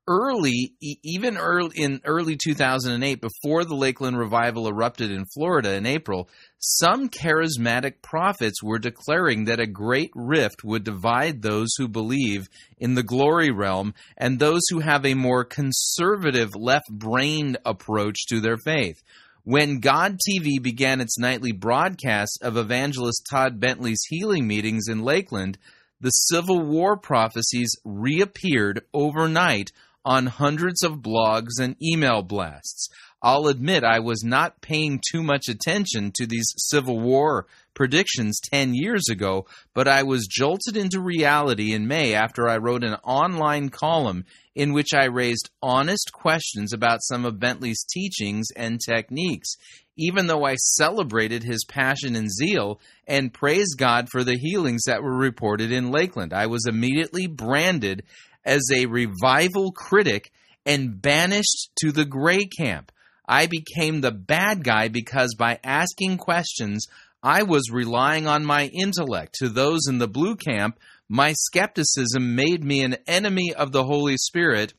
Early, 0.07 0.73
even 0.81 1.37
early 1.37 1.71
in 1.75 2.01
early 2.05 2.35
2008, 2.35 3.21
before 3.21 3.63
the 3.63 3.75
Lakeland 3.75 4.17
revival 4.17 4.67
erupted 4.67 5.11
in 5.11 5.25
Florida 5.33 5.75
in 5.75 5.85
April, 5.85 6.27
some 6.57 7.07
charismatic 7.07 8.01
prophets 8.01 8.63
were 8.63 8.79
declaring 8.79 9.45
that 9.45 9.59
a 9.59 9.67
great 9.67 10.11
rift 10.15 10.63
would 10.63 10.83
divide 10.83 11.41
those 11.41 11.69
who 11.77 11.87
believe 11.87 12.49
in 12.79 12.95
the 12.95 13.03
glory 13.03 13.51
realm 13.51 13.93
and 14.17 14.39
those 14.39 14.61
who 14.71 14.79
have 14.79 15.05
a 15.05 15.13
more 15.13 15.45
conservative, 15.45 16.55
left-brained 16.55 17.57
approach 17.63 18.25
to 18.27 18.41
their 18.41 18.57
faith. 18.57 19.03
When 19.43 19.79
God 19.79 20.19
TV 20.19 20.61
began 20.61 21.01
its 21.01 21.17
nightly 21.17 21.51
broadcast 21.51 22.39
of 22.43 22.57
evangelist 22.57 23.25
Todd 23.31 23.59
Bentley's 23.59 24.03
healing 24.07 24.45
meetings 24.45 24.87
in 24.87 25.03
Lakeland, 25.03 25.57
the 25.99 26.11
Civil 26.11 26.61
War 26.61 26.95
prophecies 26.95 27.75
reappeared 27.83 28.81
overnight 28.93 29.71
on 30.05 30.27
hundreds 30.27 30.83
of 30.83 30.99
blogs 30.99 31.59
and 31.59 31.75
email 31.81 32.21
blasts. 32.21 32.87
I'll 33.23 33.47
admit 33.47 33.83
I 33.83 33.99
was 33.99 34.23
not 34.23 34.61
paying 34.61 35.01
too 35.11 35.23
much 35.23 35.47
attention 35.47 36.11
to 36.15 36.27
these 36.27 36.53
Civil 36.57 36.99
War 36.99 37.47
predictions 37.73 38.39
10 38.51 38.73
years 38.73 39.03
ago, 39.09 39.45
but 39.73 39.87
I 39.87 40.03
was 40.03 40.27
jolted 40.29 40.77
into 40.77 40.99
reality 40.99 41.73
in 41.73 41.87
May 41.87 42.13
after 42.13 42.47
I 42.47 42.57
wrote 42.57 42.83
an 42.83 42.95
online 43.03 43.69
column 43.69 44.25
in 44.55 44.73
which 44.73 44.93
I 44.93 45.05
raised 45.05 45.49
honest 45.61 46.11
questions 46.13 46.73
about 46.73 47.03
some 47.03 47.25
of 47.25 47.39
Bentley's 47.39 47.85
teachings 47.85 48.47
and 48.55 48.79
techniques. 48.79 49.55
Even 49.97 50.27
though 50.27 50.45
I 50.45 50.55
celebrated 50.55 51.43
his 51.43 51.63
passion 51.67 52.15
and 52.15 52.29
zeal 52.31 52.79
and 53.07 53.33
praised 53.33 53.77
God 53.77 54.09
for 54.09 54.23
the 54.23 54.37
healings 54.37 54.83
that 54.87 55.03
were 55.03 55.15
reported 55.15 55.71
in 55.71 55.91
Lakeland, 55.91 56.33
I 56.33 56.47
was 56.47 56.65
immediately 56.67 57.27
branded 57.27 58.03
as 58.43 58.61
a 58.73 58.87
revival 58.87 59.71
critic 59.71 60.31
and 60.65 61.01
banished 61.01 61.69
to 61.81 61.91
the 61.91 62.05
gray 62.05 62.45
camp. 62.45 62.91
I 63.27 63.45
became 63.45 64.01
the 64.01 64.11
bad 64.11 64.63
guy 64.63 64.89
because 64.89 65.35
by 65.37 65.59
asking 65.63 66.17
questions, 66.17 66.87
I 67.23 67.43
was 67.43 67.69
relying 67.71 68.27
on 68.27 68.45
my 68.45 68.67
intellect. 68.67 69.35
To 69.39 69.49
those 69.49 69.81
in 69.87 69.99
the 69.99 70.07
blue 70.07 70.35
camp, 70.35 70.79
my 71.07 71.33
skepticism 71.33 72.35
made 72.35 72.63
me 72.63 72.83
an 72.83 72.97
enemy 73.07 73.53
of 73.53 73.71
the 73.71 73.83
Holy 73.83 74.17
Spirit 74.17 74.73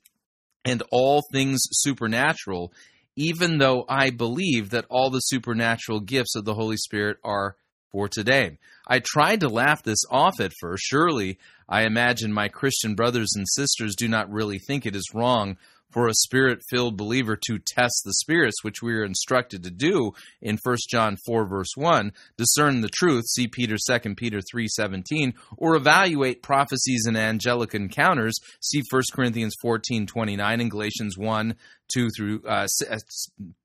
and 0.65 0.83
all 0.91 1.23
things 1.33 1.61
supernatural, 1.73 2.73
even 3.17 3.59
though 3.59 3.85
I 3.89 4.11
believe 4.11 4.71
that 4.71 4.87
all 4.89 5.11
the 5.11 5.21
supernatural 5.21 6.01
gifts 6.01 6.35
of 6.35 6.45
the 6.45 6.55
Holy 6.55 6.77
Spirit 6.77 7.19
are 7.23 7.57
for 7.93 8.09
today. 8.09 8.59
I 8.89 9.01
tried 9.01 9.41
to 9.41 9.49
laugh 9.49 9.83
this 9.83 10.03
off 10.11 10.41
at 10.41 10.53
first. 10.61 10.83
Surely, 10.85 11.39
I 11.69 11.83
imagine 11.83 12.33
my 12.33 12.49
Christian 12.49 12.95
brothers 12.95 13.33
and 13.37 13.47
sisters 13.49 13.95
do 13.95 14.09
not 14.09 14.33
really 14.33 14.59
think 14.59 14.87
it 14.87 14.97
is 14.97 15.13
wrong 15.15 15.59
for 15.93 16.09
a 16.09 16.15
spirit 16.15 16.61
filled 16.71 16.97
believer 16.97 17.37
to 17.37 17.59
test 17.59 18.03
the 18.05 18.15
spirits, 18.15 18.63
which 18.63 18.83
we 18.83 18.95
are 18.95 19.05
instructed 19.05 19.63
to 19.63 19.71
do 19.71 20.13
in 20.41 20.59
1 20.63 20.77
John 20.91 21.17
4, 21.27 21.47
verse 21.47 21.73
1, 21.77 22.13
discern 22.37 22.81
the 22.81 22.89
truth, 22.89 23.25
see 23.27 23.47
Peter 23.49 23.77
2 23.77 24.15
Peter 24.15 24.41
3 24.41 24.67
17, 24.69 25.35
or 25.57 25.77
evaluate 25.77 26.43
prophecies 26.43 27.05
and 27.07 27.17
angelic 27.17 27.75
encounters, 27.75 28.39
see 28.61 28.83
1 28.91 29.03
Corinthians 29.13 29.55
14 29.61 30.07
29 30.07 30.61
and 30.61 30.71
Galatians 30.71 31.19
1 31.19 31.55
2 31.93 32.09
through 32.17 32.43
uh, 32.49 32.67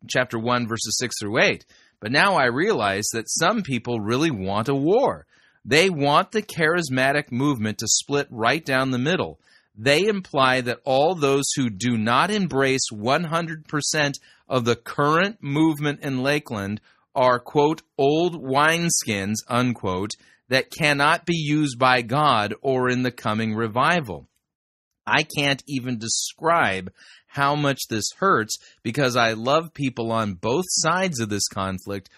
chapter 0.07 0.37
1, 0.37 0.67
verses 0.67 0.97
6 0.99 1.15
through 1.19 1.39
8. 1.41 1.65
But 1.99 2.11
now 2.11 2.35
I 2.35 2.45
realize 2.45 3.07
that 3.13 3.29
some 3.29 3.63
people 3.63 3.99
really 3.99 4.31
want 4.31 4.69
a 4.69 4.75
war. 4.75 5.25
They 5.65 5.89
want 5.89 6.31
the 6.31 6.41
charismatic 6.41 7.31
movement 7.31 7.79
to 7.79 7.87
split 7.87 8.27
right 8.29 8.63
down 8.63 8.91
the 8.91 8.97
middle. 8.97 9.39
They 9.77 10.05
imply 10.05 10.61
that 10.61 10.79
all 10.85 11.13
those 11.13 11.45
who 11.55 11.69
do 11.69 11.97
not 11.97 12.31
embrace 12.31 12.89
100% 12.91 14.13
of 14.49 14.65
the 14.65 14.75
current 14.75 15.37
movement 15.41 15.99
in 16.01 16.23
Lakeland 16.23 16.81
are, 17.13 17.39
quote, 17.39 17.83
old 17.97 18.41
wineskins, 18.41 19.35
unquote, 19.47 20.11
that 20.49 20.71
cannot 20.71 21.25
be 21.25 21.35
used 21.35 21.77
by 21.77 22.01
God 22.01 22.55
or 22.61 22.89
in 22.89 23.03
the 23.03 23.11
coming 23.11 23.53
revival. 23.53 24.27
I 25.05 25.23
can't 25.23 25.63
even 25.67 25.99
describe 25.99 26.91
how 27.27 27.55
much 27.55 27.81
this 27.89 28.09
hurts 28.17 28.57
because 28.83 29.15
I 29.15 29.33
love 29.33 29.73
people 29.73 30.11
on 30.11 30.33
both 30.33 30.65
sides 30.67 31.19
of 31.19 31.29
this 31.29 31.47
conflict. 31.47 32.09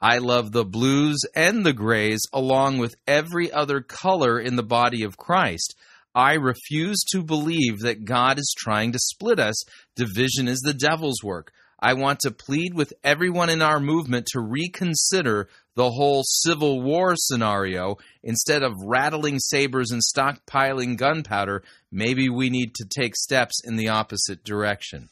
I 0.00 0.18
love 0.18 0.52
the 0.52 0.64
blues 0.64 1.18
and 1.34 1.66
the 1.66 1.72
grays 1.72 2.20
along 2.32 2.78
with 2.78 2.94
every 3.06 3.50
other 3.50 3.80
color 3.80 4.38
in 4.38 4.56
the 4.56 4.62
body 4.62 5.02
of 5.02 5.16
Christ. 5.16 5.74
I 6.14 6.34
refuse 6.34 6.98
to 7.12 7.22
believe 7.22 7.80
that 7.80 8.04
God 8.04 8.38
is 8.38 8.54
trying 8.56 8.92
to 8.92 8.98
split 8.98 9.38
us. 9.38 9.62
Division 9.94 10.48
is 10.48 10.60
the 10.60 10.74
devil's 10.74 11.22
work. 11.22 11.52
I 11.80 11.94
want 11.94 12.20
to 12.20 12.32
plead 12.32 12.74
with 12.74 12.92
everyone 13.04 13.50
in 13.50 13.62
our 13.62 13.78
movement 13.78 14.26
to 14.32 14.40
reconsider 14.40 15.48
the 15.76 15.90
whole 15.90 16.24
Civil 16.24 16.82
War 16.82 17.14
scenario. 17.16 17.98
Instead 18.24 18.64
of 18.64 18.72
rattling 18.84 19.38
sabers 19.38 19.92
and 19.92 20.02
stockpiling 20.02 20.96
gunpowder, 20.96 21.62
maybe 21.92 22.28
we 22.28 22.50
need 22.50 22.74
to 22.74 22.84
take 22.84 23.14
steps 23.14 23.60
in 23.64 23.76
the 23.76 23.88
opposite 23.88 24.42
direction. 24.42 25.08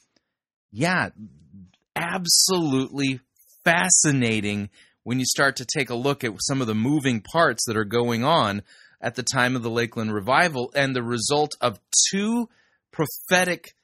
Yeah, 0.72 1.10
absolutely 1.94 3.20
fascinating 3.64 4.70
when 5.04 5.20
you 5.20 5.24
start 5.24 5.54
to 5.56 5.64
take 5.64 5.88
a 5.88 5.94
look 5.94 6.24
at 6.24 6.32
some 6.40 6.60
of 6.60 6.66
the 6.66 6.74
moving 6.74 7.20
parts 7.20 7.64
that 7.66 7.76
are 7.76 7.84
going 7.84 8.24
on 8.24 8.62
at 9.00 9.14
the 9.14 9.22
time 9.22 9.56
of 9.56 9.62
the 9.62 9.70
Lakeland 9.70 10.12
revival 10.12 10.72
and 10.74 10.94
the 10.94 11.02
result 11.02 11.52
of 11.60 11.80
two 12.10 12.48
prophetic 12.92 13.74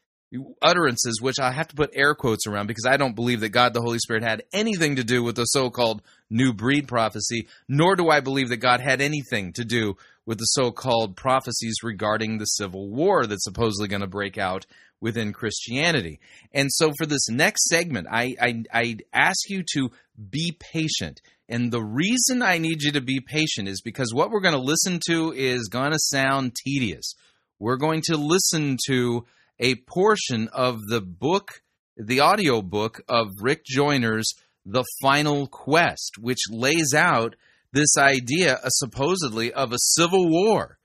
utterances, 0.62 1.20
which 1.20 1.38
I 1.38 1.52
have 1.52 1.68
to 1.68 1.76
put 1.76 1.90
air 1.92 2.14
quotes 2.14 2.46
around 2.46 2.66
because 2.66 2.86
I 2.86 2.96
don't 2.96 3.14
believe 3.14 3.40
that 3.40 3.50
God 3.50 3.74
the 3.74 3.82
Holy 3.82 3.98
Spirit 3.98 4.22
had 4.22 4.44
anything 4.52 4.96
to 4.96 5.04
do 5.04 5.22
with 5.22 5.36
the 5.36 5.44
so 5.44 5.70
called 5.70 6.02
new 6.30 6.52
breed 6.52 6.88
prophecy, 6.88 7.48
nor 7.68 7.96
do 7.96 8.08
I 8.08 8.20
believe 8.20 8.48
that 8.48 8.56
God 8.56 8.80
had 8.80 9.00
anything 9.00 9.52
to 9.54 9.64
do 9.64 9.96
with 10.24 10.38
the 10.38 10.44
so 10.44 10.70
called 10.70 11.16
prophecies 11.16 11.76
regarding 11.82 12.38
the 12.38 12.46
civil 12.46 12.88
war 12.88 13.26
that's 13.26 13.44
supposedly 13.44 13.88
going 13.88 14.02
to 14.02 14.06
break 14.06 14.38
out 14.38 14.66
within 15.00 15.32
Christianity. 15.32 16.20
And 16.52 16.68
so 16.72 16.92
for 16.96 17.06
this 17.06 17.28
next 17.28 17.68
segment, 17.68 18.06
I, 18.10 18.34
I, 18.40 18.62
I 18.72 18.96
ask 19.12 19.50
you 19.50 19.64
to 19.74 19.90
be 20.30 20.56
patient. 20.58 21.20
And 21.48 21.70
the 21.70 21.82
reason 21.82 22.42
I 22.42 22.58
need 22.58 22.82
you 22.82 22.92
to 22.92 23.00
be 23.00 23.20
patient 23.20 23.68
is 23.68 23.80
because 23.82 24.14
what 24.14 24.30
we're 24.30 24.40
going 24.40 24.54
to 24.54 24.60
listen 24.60 25.00
to 25.08 25.32
is 25.32 25.68
going 25.68 25.92
to 25.92 25.98
sound 25.98 26.54
tedious. 26.54 27.14
We're 27.58 27.76
going 27.76 28.02
to 28.06 28.16
listen 28.16 28.76
to 28.86 29.26
a 29.58 29.76
portion 29.86 30.48
of 30.52 30.86
the 30.88 31.00
book, 31.00 31.50
the 31.96 32.20
audio 32.20 32.62
book 32.62 33.00
of 33.08 33.28
Rick 33.40 33.64
Joyner's 33.64 34.32
The 34.64 34.84
Final 35.00 35.46
Quest, 35.46 36.16
which 36.18 36.40
lays 36.50 36.94
out 36.94 37.36
this 37.72 37.96
idea, 37.96 38.54
uh, 38.54 38.68
supposedly, 38.68 39.52
of 39.52 39.72
a 39.72 39.78
civil 39.78 40.28
war 40.28 40.78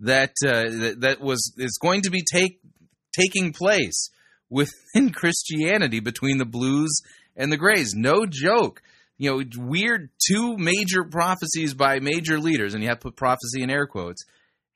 that 0.00 0.34
uh, 0.44 0.70
that, 0.70 0.96
that 1.00 1.20
was 1.20 1.52
is 1.56 1.78
going 1.80 2.02
to 2.02 2.10
be 2.10 2.22
take 2.22 2.60
taking 3.18 3.52
place 3.52 4.10
within 4.50 5.10
Christianity 5.10 6.00
between 6.00 6.38
the 6.38 6.44
blues 6.44 7.00
and 7.36 7.52
the 7.52 7.56
grays. 7.56 7.94
No 7.94 8.26
joke. 8.26 8.82
You 9.18 9.30
know, 9.30 9.44
weird 9.56 10.10
two 10.26 10.56
major 10.56 11.04
prophecies 11.04 11.74
by 11.74 11.98
major 11.98 12.38
leaders, 12.38 12.74
and 12.74 12.82
you 12.82 12.88
have 12.88 13.00
to 13.00 13.08
put 13.08 13.16
prophecy 13.16 13.62
in 13.62 13.70
air 13.70 13.86
quotes, 13.86 14.24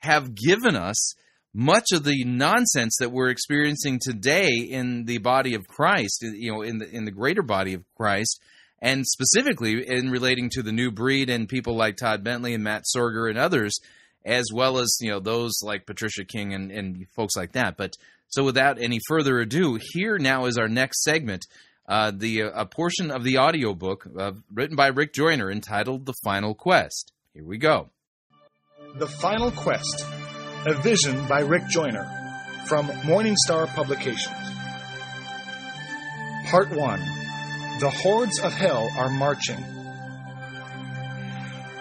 have 0.00 0.34
given 0.34 0.74
us 0.76 1.14
much 1.54 1.92
of 1.92 2.04
the 2.04 2.24
nonsense 2.24 2.96
that 2.98 3.12
we're 3.12 3.28
experiencing 3.28 4.00
today 4.00 4.48
in 4.48 5.04
the 5.04 5.18
body 5.18 5.54
of 5.54 5.66
Christ, 5.68 6.22
you 6.22 6.52
know, 6.52 6.62
in 6.62 6.78
the 6.78 6.88
in 6.90 7.04
the 7.04 7.10
greater 7.10 7.42
body 7.42 7.74
of 7.74 7.84
Christ, 7.96 8.40
and 8.80 9.06
specifically 9.06 9.86
in 9.86 10.10
relating 10.10 10.50
to 10.50 10.62
the 10.62 10.72
new 10.72 10.90
breed 10.90 11.30
and 11.30 11.48
people 11.48 11.76
like 11.76 11.96
Todd 11.96 12.24
Bentley 12.24 12.54
and 12.54 12.64
Matt 12.64 12.84
Sorger 12.94 13.28
and 13.28 13.38
others, 13.38 13.78
as 14.24 14.46
well 14.52 14.78
as 14.78 14.96
you 15.00 15.10
know 15.10 15.20
those 15.20 15.52
like 15.62 15.86
Patricia 15.86 16.24
King 16.24 16.54
and, 16.54 16.70
and 16.70 17.06
folks 17.14 17.36
like 17.36 17.52
that. 17.52 17.76
But 17.76 17.96
so 18.28 18.44
without 18.44 18.80
any 18.80 18.98
further 19.06 19.40
ado, 19.40 19.78
here 19.92 20.18
now 20.18 20.46
is 20.46 20.56
our 20.56 20.68
next 20.68 21.02
segment. 21.02 21.44
Uh, 21.86 22.12
the 22.14 22.44
uh, 22.44 22.50
a 22.54 22.66
portion 22.66 23.10
of 23.10 23.24
the 23.24 23.38
audiobook 23.38 24.06
uh, 24.18 24.32
written 24.52 24.76
by 24.76 24.86
Rick 24.88 25.12
Joyner 25.12 25.50
entitled 25.50 26.06
The 26.06 26.14
Final 26.22 26.54
Quest. 26.54 27.12
Here 27.34 27.44
we 27.44 27.58
go. 27.58 27.90
The 28.94 29.08
Final 29.08 29.50
Quest 29.50 30.06
a 30.64 30.74
Vision 30.74 31.26
by 31.26 31.40
Rick 31.40 31.66
Joyner 31.66 32.08
from 32.66 32.86
Morningstar 32.86 33.66
Publications. 33.74 34.36
Part 36.46 36.70
1 36.70 37.00
The 37.80 37.90
Hordes 37.90 38.38
of 38.38 38.52
Hell 38.52 38.88
Are 38.96 39.10
Marching. 39.10 39.60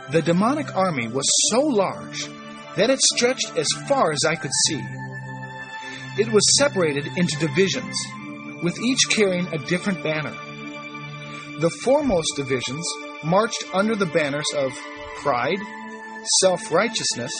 The 0.10 0.24
demonic 0.24 0.76
army 0.76 1.10
was 1.10 1.26
so 1.52 1.62
large 1.62 2.26
that 2.76 2.89
it 2.89 2.99
stretched 3.14 3.56
as 3.56 3.68
far 3.88 4.12
as 4.12 4.24
I 4.28 4.34
could 4.34 4.52
see. 4.68 4.84
It 6.18 6.32
was 6.32 6.58
separated 6.58 7.06
into 7.18 7.38
divisions, 7.38 7.95
with 8.62 8.80
each 8.80 9.09
carrying 9.09 9.47
a 9.53 9.57
different 9.57 10.03
banner. 10.03 10.36
The 11.59 11.70
foremost 11.84 12.34
divisions 12.36 12.88
marched 13.24 13.64
under 13.74 13.95
the 13.95 14.05
banners 14.07 14.47
of 14.55 14.72
pride, 15.22 15.59
self 16.39 16.72
righteousness, 16.72 17.32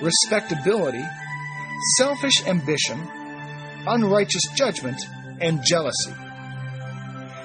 respectability, 0.00 1.04
selfish 1.96 2.46
ambition, 2.46 3.08
unrighteous 3.86 4.42
judgment, 4.54 5.00
and 5.40 5.60
jealousy. 5.64 6.14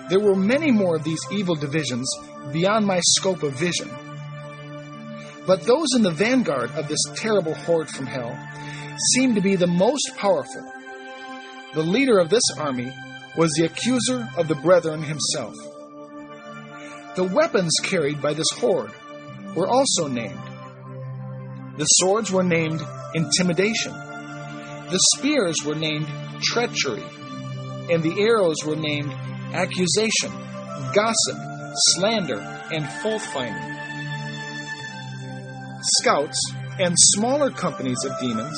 There 0.09 0.19
were 0.19 0.35
many 0.35 0.71
more 0.71 0.95
of 0.95 1.03
these 1.03 1.21
evil 1.31 1.55
divisions 1.55 2.09
beyond 2.51 2.85
my 2.85 2.99
scope 3.03 3.43
of 3.43 3.53
vision. 3.53 3.89
But 5.47 5.61
those 5.63 5.93
in 5.95 6.01
the 6.01 6.11
vanguard 6.11 6.71
of 6.71 6.87
this 6.87 7.03
terrible 7.15 7.53
horde 7.53 7.89
from 7.89 8.07
hell 8.07 8.37
seemed 9.13 9.35
to 9.35 9.41
be 9.41 9.55
the 9.55 9.67
most 9.67 10.11
powerful. 10.17 10.71
The 11.73 11.83
leader 11.83 12.19
of 12.19 12.29
this 12.29 12.43
army 12.57 12.93
was 13.37 13.51
the 13.57 13.65
accuser 13.65 14.29
of 14.37 14.47
the 14.47 14.55
brethren 14.55 15.03
himself. 15.03 15.55
The 17.15 17.23
weapons 17.23 17.73
carried 17.83 18.21
by 18.21 18.33
this 18.33 18.49
horde 18.55 18.91
were 19.55 19.67
also 19.67 20.07
named. 20.07 20.39
The 21.77 21.85
swords 21.85 22.31
were 22.31 22.43
named 22.43 22.81
intimidation. 23.13 23.93
The 23.93 24.99
spears 25.15 25.55
were 25.65 25.75
named 25.75 26.07
treachery. 26.43 27.03
And 27.89 28.01
the 28.03 28.21
arrows 28.21 28.57
were 28.65 28.75
named 28.75 29.11
accusation, 29.53 30.31
gossip, 30.93 31.37
slander, 31.95 32.39
and 32.71 32.87
fault 33.01 33.21
finding. 33.21 33.75
Scouts 35.99 36.39
and 36.79 36.95
smaller 36.97 37.51
companies 37.51 38.03
of 38.05 38.19
demons, 38.19 38.57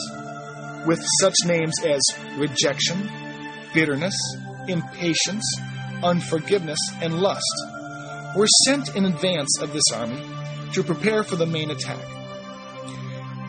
with 0.86 1.04
such 1.20 1.36
names 1.46 1.74
as 1.86 2.02
rejection, 2.38 3.10
bitterness, 3.74 4.16
impatience, 4.68 5.46
unforgiveness, 6.04 6.80
and 7.02 7.20
lust, 7.20 7.44
were 8.36 8.48
sent 8.66 8.96
in 8.96 9.06
advance 9.06 9.60
of 9.62 9.74
this 9.74 9.84
army 9.94 10.22
to 10.74 10.84
prepare 10.84 11.24
for 11.24 11.36
the 11.36 11.46
main 11.46 11.72
attack. 11.72 12.06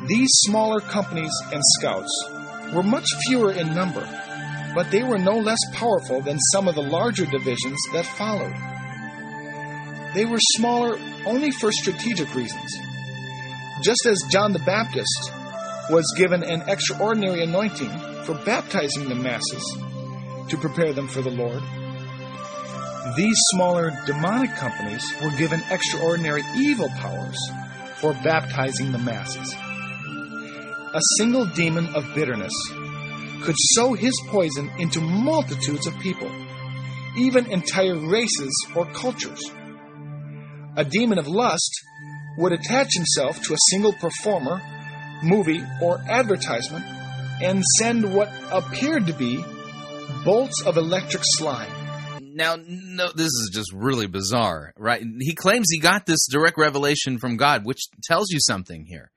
These 0.07 0.29
smaller 0.47 0.81
companies 0.81 1.33
and 1.53 1.62
scouts 1.79 2.31
were 2.73 2.83
much 2.83 3.07
fewer 3.27 3.53
in 3.53 3.75
number, 3.75 4.07
but 4.75 4.91
they 4.91 5.03
were 5.03 5.19
no 5.19 5.39
less 5.39 5.59
powerful 5.75 6.23
than 6.23 6.39
some 6.53 6.69
of 6.69 6.75
the 6.75 6.83
larger 6.83 7.27
divisions 7.27 7.79
that 7.93 8.07
followed. 8.07 8.55
They 10.14 10.25
were 10.25 10.39
smaller 10.57 10.99
only 11.27 11.51
for 11.51 11.71
strategic 11.73 12.35
reasons. 12.35 12.79
Just 13.83 14.07
as 14.07 14.19
John 14.31 14.53
the 14.53 14.59
Baptist 14.61 15.33
was 15.91 16.05
given 16.16 16.43
an 16.43 16.62
extraordinary 16.69 17.43
anointing 17.43 17.91
for 18.25 18.35
baptizing 18.45 19.09
the 19.09 19.14
masses 19.14 19.79
to 20.49 20.57
prepare 20.57 20.93
them 20.93 21.09
for 21.09 21.23
the 21.23 21.31
Lord, 21.31 21.63
these 23.17 23.37
smaller 23.53 23.91
demonic 24.07 24.55
companies 24.57 25.05
were 25.23 25.31
given 25.37 25.63
extraordinary 25.71 26.43
evil 26.57 26.89
powers 26.91 27.39
for 27.97 28.13
baptizing 28.25 28.93
the 28.93 28.99
masses. 28.99 29.55
A 30.95 31.01
single 31.17 31.47
demon 31.47 31.87
of 31.95 32.15
bitterness 32.15 32.53
could 33.43 33.57
sow 33.59 33.95
his 33.95 34.15
poison 34.27 34.71
into 34.79 35.01
multitudes 35.01 35.87
of 35.87 35.99
people, 36.01 36.31
even 37.17 37.51
entire 37.51 37.97
races 37.97 38.53
or 38.75 38.87
cultures. 38.87 39.43
A 40.77 40.85
demon 40.85 41.19
of 41.19 41.29
lust 41.29 41.73
would 42.37 42.53
attach 42.53 42.95
himself 42.95 43.43
to 43.43 43.55
a 43.55 43.65
single 43.71 43.93
performer, 43.93 44.61
movie, 45.23 45.63
or 45.83 45.99
advertisement 46.09 46.85
and 47.41 47.63
send 47.79 48.15
what 48.15 48.31
appeared 48.51 49.07
to 49.07 49.13
be 49.13 49.43
bolts 50.25 50.63
of 50.65 50.77
electric 50.77 51.23
slime. 51.25 51.71
Now, 52.21 52.57
no, 52.57 53.11
this 53.15 53.27
is 53.27 53.51
just 53.53 53.73
really 53.73 54.07
bizarre, 54.07 54.73
right? 54.77 55.03
He 55.21 55.35
claims 55.35 55.67
he 55.71 55.81
got 55.81 56.07
this 56.07 56.27
direct 56.31 56.57
revelation 56.57 57.19
from 57.19 57.37
God, 57.37 57.65
which 57.65 57.81
tells 58.05 58.31
you 58.31 58.39
something 58.41 58.85
here. 58.85 59.11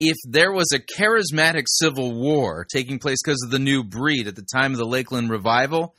If 0.00 0.16
there 0.28 0.52
was 0.52 0.72
a 0.72 0.78
charismatic 0.78 1.64
civil 1.66 2.14
war 2.14 2.66
taking 2.72 2.98
place 2.98 3.18
because 3.24 3.42
of 3.44 3.50
the 3.50 3.58
new 3.58 3.84
breed 3.84 4.26
at 4.26 4.36
the 4.36 4.46
time 4.54 4.72
of 4.72 4.78
the 4.78 4.86
Lakeland 4.86 5.30
revival, 5.30 5.94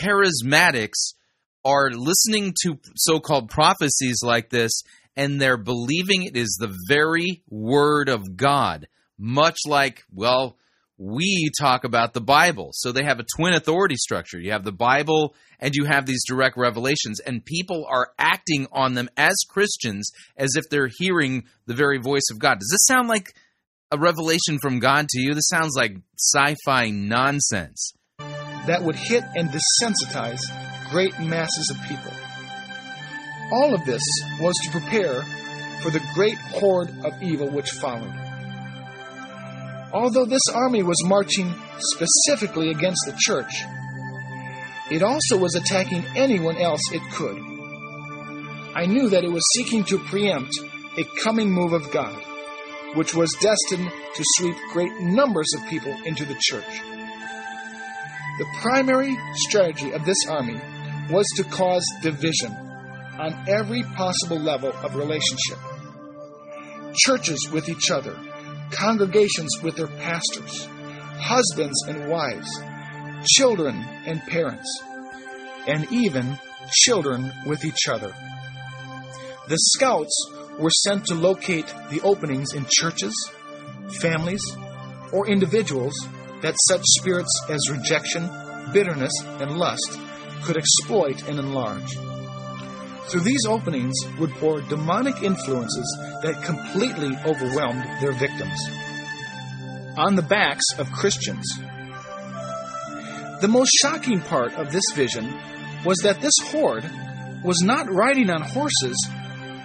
charismatics 0.00 1.14
are 1.64 1.90
listening 1.90 2.54
to 2.62 2.78
so 2.96 3.20
called 3.20 3.50
prophecies 3.50 4.20
like 4.22 4.50
this 4.50 4.82
and 5.16 5.40
they're 5.40 5.58
believing 5.58 6.22
it 6.22 6.36
is 6.36 6.56
the 6.58 6.74
very 6.88 7.42
word 7.48 8.08
of 8.08 8.36
God, 8.36 8.88
much 9.18 9.58
like, 9.66 10.04
well, 10.12 10.56
we 11.04 11.50
talk 11.58 11.82
about 11.82 12.14
the 12.14 12.20
Bible. 12.20 12.70
So 12.74 12.92
they 12.92 13.02
have 13.02 13.18
a 13.18 13.26
twin 13.36 13.54
authority 13.54 13.96
structure. 13.96 14.38
You 14.38 14.52
have 14.52 14.62
the 14.62 14.70
Bible 14.70 15.34
and 15.58 15.74
you 15.74 15.84
have 15.84 16.06
these 16.06 16.24
direct 16.26 16.56
revelations, 16.56 17.20
and 17.20 17.44
people 17.44 17.86
are 17.88 18.10
acting 18.18 18.66
on 18.72 18.94
them 18.94 19.08
as 19.16 19.34
Christians 19.48 20.10
as 20.36 20.50
if 20.56 20.64
they're 20.70 20.90
hearing 20.98 21.44
the 21.66 21.74
very 21.74 21.98
voice 21.98 22.28
of 22.32 22.38
God. 22.38 22.58
Does 22.58 22.68
this 22.70 22.86
sound 22.86 23.08
like 23.08 23.34
a 23.90 23.98
revelation 23.98 24.58
from 24.60 24.80
God 24.80 25.06
to 25.08 25.20
you? 25.20 25.34
This 25.34 25.48
sounds 25.48 25.74
like 25.76 25.96
sci 26.18 26.56
fi 26.64 26.90
nonsense. 26.90 27.92
That 28.66 28.82
would 28.82 28.96
hit 28.96 29.24
and 29.34 29.50
desensitize 29.50 30.40
great 30.90 31.18
masses 31.20 31.70
of 31.70 31.82
people. 31.88 32.12
All 33.52 33.74
of 33.74 33.84
this 33.84 34.02
was 34.40 34.54
to 34.64 34.70
prepare 34.70 35.22
for 35.82 35.90
the 35.90 36.02
great 36.14 36.38
horde 36.38 36.90
of 37.04 37.20
evil 37.22 37.50
which 37.50 37.70
followed. 37.70 38.31
Although 39.92 40.24
this 40.24 40.42
army 40.54 40.82
was 40.82 40.96
marching 41.04 41.54
specifically 41.78 42.70
against 42.70 43.00
the 43.06 43.14
church, 43.18 43.52
it 44.90 45.02
also 45.02 45.38
was 45.38 45.54
attacking 45.54 46.04
anyone 46.16 46.56
else 46.56 46.80
it 46.92 47.02
could. 47.12 47.38
I 48.74 48.86
knew 48.86 49.10
that 49.10 49.24
it 49.24 49.30
was 49.30 49.42
seeking 49.54 49.84
to 49.84 49.98
preempt 49.98 50.52
a 50.96 51.04
coming 51.22 51.50
move 51.50 51.72
of 51.72 51.90
God, 51.90 52.14
which 52.94 53.14
was 53.14 53.30
destined 53.40 53.90
to 53.90 54.24
sweep 54.36 54.56
great 54.72 54.92
numbers 55.00 55.48
of 55.56 55.68
people 55.68 55.94
into 56.04 56.24
the 56.24 56.36
church. 56.40 56.80
The 58.38 58.46
primary 58.62 59.16
strategy 59.34 59.92
of 59.92 60.06
this 60.06 60.26
army 60.26 60.58
was 61.10 61.26
to 61.36 61.44
cause 61.44 61.84
division 62.02 62.52
on 63.18 63.44
every 63.46 63.82
possible 63.82 64.38
level 64.38 64.72
of 64.82 64.96
relationship. 64.96 65.58
Churches 66.94 67.50
with 67.52 67.68
each 67.68 67.90
other, 67.90 68.18
congregations 68.72 69.62
with 69.62 69.76
their 69.76 69.86
pastors, 69.86 70.66
husbands 71.18 71.80
and 71.86 72.08
wives, 72.08 72.48
children 73.36 73.76
and 74.06 74.20
parents, 74.22 74.82
and 75.66 75.90
even 75.92 76.38
children 76.70 77.32
with 77.46 77.64
each 77.64 77.88
other. 77.88 78.12
The 79.48 79.56
scouts 79.56 80.30
were 80.58 80.70
sent 80.70 81.06
to 81.06 81.14
locate 81.14 81.66
the 81.90 82.00
openings 82.02 82.54
in 82.54 82.66
churches, 82.70 83.14
families, 84.00 84.42
or 85.12 85.28
individuals 85.28 85.94
that 86.40 86.56
such 86.68 86.82
spirits 86.98 87.46
as 87.48 87.70
rejection, 87.70 88.28
bitterness, 88.72 89.12
and 89.22 89.58
lust 89.58 89.98
could 90.42 90.56
exploit 90.56 91.28
and 91.28 91.38
enlarge. 91.38 91.96
Through 93.08 93.20
these 93.22 93.44
openings 93.46 93.94
would 94.18 94.30
pour 94.32 94.60
demonic 94.62 95.22
influences 95.22 95.98
that 96.22 96.42
completely 96.44 97.16
overwhelmed 97.26 97.84
their 98.00 98.12
victims. 98.12 98.58
On 99.96 100.14
the 100.14 100.22
backs 100.22 100.64
of 100.78 100.90
Christians. 100.92 101.44
The 103.40 103.48
most 103.48 103.70
shocking 103.82 104.20
part 104.20 104.54
of 104.54 104.70
this 104.72 104.84
vision 104.94 105.32
was 105.84 105.98
that 105.98 106.20
this 106.20 106.38
horde 106.44 106.88
was 107.44 107.60
not 107.60 107.92
riding 107.92 108.30
on 108.30 108.40
horses, 108.40 108.96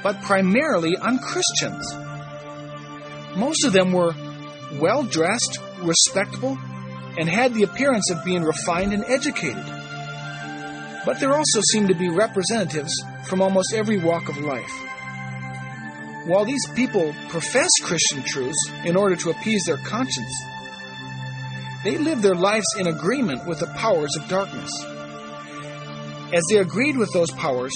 but 0.01 0.21
primarily 0.23 0.95
on 0.97 1.19
Christians. 1.19 1.93
Most 3.37 3.63
of 3.65 3.73
them 3.73 3.93
were 3.93 4.15
well 4.81 5.03
dressed, 5.03 5.59
respectable, 5.81 6.57
and 7.17 7.29
had 7.29 7.53
the 7.53 7.63
appearance 7.63 8.09
of 8.11 8.25
being 8.25 8.43
refined 8.43 8.93
and 8.93 9.05
educated. 9.05 9.65
But 11.07 11.21
there 11.21 11.33
also 11.33 11.61
seemed 11.71 11.87
to 11.87 11.95
be 11.95 12.09
representatives 12.09 12.93
from 13.23 13.41
almost 13.41 13.73
every 13.73 13.97
walk 13.97 14.27
of 14.27 14.39
life. 14.39 14.73
While 16.25 16.43
these 16.43 16.67
people 16.75 17.15
profess 17.29 17.69
Christian 17.81 18.23
truths 18.23 18.69
in 18.83 18.97
order 18.97 19.15
to 19.15 19.29
appease 19.29 19.63
their 19.65 19.77
conscience, 19.77 20.43
they 21.85 21.97
lived 21.97 22.23
their 22.23 22.35
lives 22.35 22.65
in 22.77 22.87
agreement 22.87 23.47
with 23.47 23.61
the 23.61 23.67
powers 23.67 24.17
of 24.17 24.27
darkness. 24.27 24.69
As 26.33 26.43
they 26.49 26.57
agreed 26.57 26.97
with 26.97 27.13
those 27.13 27.31
powers, 27.31 27.73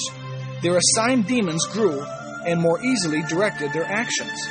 their 0.61 0.75
assigned 0.75 1.25
demons 1.25 1.65
grew 1.67 2.05
and 2.45 2.59
more 2.59 2.83
easily 2.83 3.21
directed 3.29 3.71
their 3.71 3.85
actions. 3.85 4.45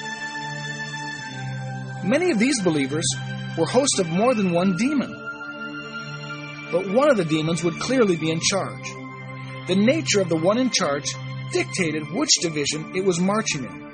Many 2.03 2.31
of 2.31 2.39
these 2.39 2.63
believers 2.63 3.05
were 3.59 3.67
hosts 3.67 3.99
of 3.99 4.09
more 4.09 4.35
than 4.35 4.53
one 4.53 4.79
demon. 4.79 5.20
But 6.73 6.89
one 6.89 7.11
of 7.11 7.17
the 7.17 7.25
demons 7.25 7.65
would 7.65 7.79
clearly 7.81 8.17
be 8.17 8.31
in 8.31 8.41
charge. 8.41 8.93
The 9.67 9.77
nature 9.77 10.21
of 10.21 10.29
the 10.29 10.37
one 10.37 10.59
in 10.59 10.71
charge 10.71 11.15
dictated 11.53 12.13
which 12.13 12.31
division 12.41 12.95
it 12.95 13.05
was 13.05 13.19
marching 13.21 13.65
in. 13.65 13.91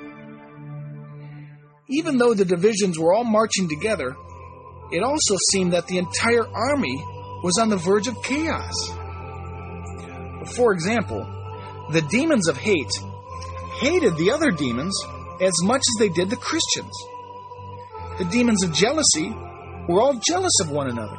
Even 1.89 2.17
though 2.17 2.33
the 2.33 2.45
divisions 2.45 2.99
were 2.99 3.13
all 3.13 3.23
marching 3.23 3.69
together, 3.69 4.15
it 4.91 5.03
also 5.03 5.35
seemed 5.51 5.73
that 5.73 5.87
the 5.87 5.97
entire 5.97 6.47
army 6.47 6.95
was 7.43 7.57
on 7.59 7.69
the 7.69 7.77
verge 7.77 8.07
of 8.07 8.21
chaos. 8.23 8.75
For 10.55 10.73
example, 10.73 11.25
the 11.91 12.01
demons 12.09 12.47
of 12.47 12.57
hate 12.57 12.91
hated 13.79 14.15
the 14.17 14.31
other 14.31 14.51
demons 14.51 14.97
as 15.41 15.53
much 15.63 15.81
as 15.81 15.99
they 15.99 16.09
did 16.09 16.29
the 16.29 16.35
Christians. 16.35 16.93
The 18.17 18.25
demons 18.25 18.63
of 18.63 18.73
jealousy 18.73 19.29
were 19.87 20.01
all 20.01 20.19
jealous 20.27 20.59
of 20.61 20.71
one 20.71 20.89
another. 20.89 21.17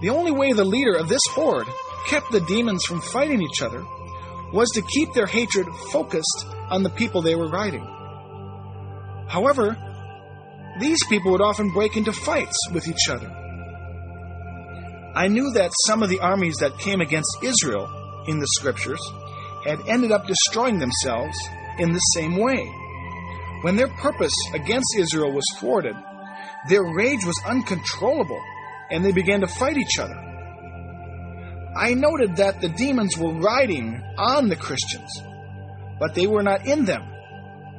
The 0.00 0.10
only 0.10 0.32
way 0.32 0.52
the 0.52 0.64
leader 0.64 0.94
of 0.94 1.08
this 1.08 1.22
horde 1.30 1.68
kept 2.06 2.30
the 2.30 2.40
demons 2.40 2.84
from 2.84 3.00
fighting 3.00 3.42
each 3.42 3.62
other 3.62 3.84
was 4.52 4.70
to 4.70 4.82
keep 4.82 5.12
their 5.12 5.26
hatred 5.26 5.66
focused 5.90 6.46
on 6.70 6.82
the 6.82 6.90
people 6.90 7.22
they 7.22 7.34
were 7.34 7.48
riding. 7.48 7.84
However, 9.28 9.76
these 10.80 11.04
people 11.06 11.32
would 11.32 11.40
often 11.40 11.70
break 11.70 11.96
into 11.96 12.12
fights 12.12 12.58
with 12.72 12.86
each 12.88 13.08
other. 13.08 13.30
I 15.14 15.28
knew 15.28 15.52
that 15.52 15.72
some 15.86 16.02
of 16.02 16.08
the 16.08 16.20
armies 16.20 16.56
that 16.56 16.78
came 16.78 17.00
against 17.00 17.38
Israel 17.42 17.88
in 18.26 18.40
the 18.40 18.48
scriptures 18.58 19.00
had 19.64 19.80
ended 19.88 20.12
up 20.12 20.26
destroying 20.26 20.78
themselves 20.78 21.36
in 21.78 21.92
the 21.92 22.00
same 22.14 22.36
way. 22.36 22.70
When 23.62 23.76
their 23.76 23.88
purpose 23.88 24.34
against 24.52 24.96
Israel 24.98 25.32
was 25.32 25.44
thwarted, 25.58 25.96
their 26.68 26.84
rage 26.94 27.24
was 27.24 27.40
uncontrollable 27.46 28.40
and 28.90 29.04
they 29.04 29.12
began 29.12 29.40
to 29.40 29.46
fight 29.46 29.76
each 29.76 29.98
other. 29.98 30.16
I 31.76 31.94
noted 31.94 32.36
that 32.36 32.60
the 32.60 32.68
demons 32.68 33.18
were 33.18 33.34
riding 33.34 34.00
on 34.16 34.48
the 34.48 34.56
Christians, 34.56 35.10
but 35.98 36.14
they 36.14 36.26
were 36.26 36.42
not 36.42 36.66
in 36.66 36.84
them, 36.84 37.02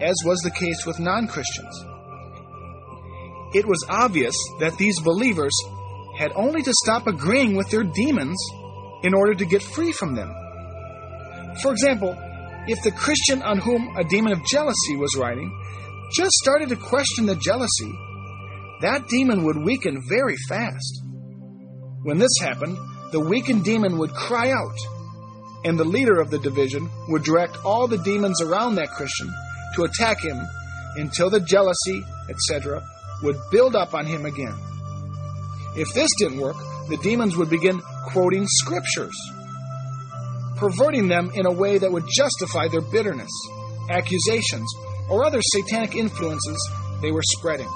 as 0.01 0.15
was 0.25 0.39
the 0.39 0.51
case 0.51 0.85
with 0.85 0.99
non 0.99 1.27
Christians. 1.27 1.73
It 3.53 3.65
was 3.65 3.85
obvious 3.89 4.35
that 4.59 4.77
these 4.77 4.99
believers 4.99 5.53
had 6.17 6.31
only 6.35 6.61
to 6.61 6.73
stop 6.83 7.07
agreeing 7.07 7.55
with 7.55 7.69
their 7.69 7.83
demons 7.83 8.37
in 9.03 9.13
order 9.13 9.33
to 9.35 9.45
get 9.45 9.63
free 9.63 9.93
from 9.93 10.15
them. 10.15 10.33
For 11.61 11.71
example, 11.71 12.17
if 12.67 12.81
the 12.83 12.91
Christian 12.91 13.41
on 13.43 13.59
whom 13.59 13.95
a 13.95 14.03
demon 14.03 14.33
of 14.33 14.45
jealousy 14.45 14.95
was 14.97 15.15
riding 15.15 15.51
just 16.13 16.33
started 16.33 16.69
to 16.69 16.75
question 16.75 17.27
the 17.27 17.35
jealousy, 17.35 17.93
that 18.81 19.07
demon 19.07 19.43
would 19.43 19.57
weaken 19.57 20.01
very 20.09 20.35
fast. 20.49 21.01
When 22.03 22.17
this 22.19 22.37
happened, 22.41 22.77
the 23.11 23.19
weakened 23.19 23.63
demon 23.63 23.97
would 23.97 24.11
cry 24.11 24.51
out, 24.51 24.77
and 25.63 25.79
the 25.79 25.85
leader 25.85 26.19
of 26.19 26.29
the 26.29 26.39
division 26.39 26.89
would 27.07 27.23
direct 27.23 27.57
all 27.63 27.87
the 27.87 27.97
demons 27.97 28.41
around 28.41 28.75
that 28.75 28.91
Christian 28.91 29.33
to 29.75 29.83
attack 29.83 30.21
him 30.21 30.39
until 30.95 31.29
the 31.29 31.39
jealousy, 31.39 32.03
etc., 32.29 32.83
would 33.23 33.37
build 33.51 33.75
up 33.75 33.93
on 33.93 34.05
him 34.05 34.25
again. 34.25 34.55
If 35.75 35.93
this 35.93 36.09
didn't 36.17 36.39
work, 36.39 36.57
the 36.89 36.97
demons 36.97 37.35
would 37.37 37.49
begin 37.49 37.81
quoting 38.07 38.45
scriptures, 38.47 39.15
perverting 40.57 41.07
them 41.07 41.31
in 41.33 41.45
a 41.45 41.51
way 41.51 41.77
that 41.77 41.91
would 41.91 42.05
justify 42.15 42.67
their 42.67 42.81
bitterness, 42.81 43.31
accusations, 43.89 44.71
or 45.09 45.25
other 45.25 45.41
satanic 45.41 45.95
influences 45.95 46.71
they 47.01 47.11
were 47.11 47.23
spreading. 47.23 47.69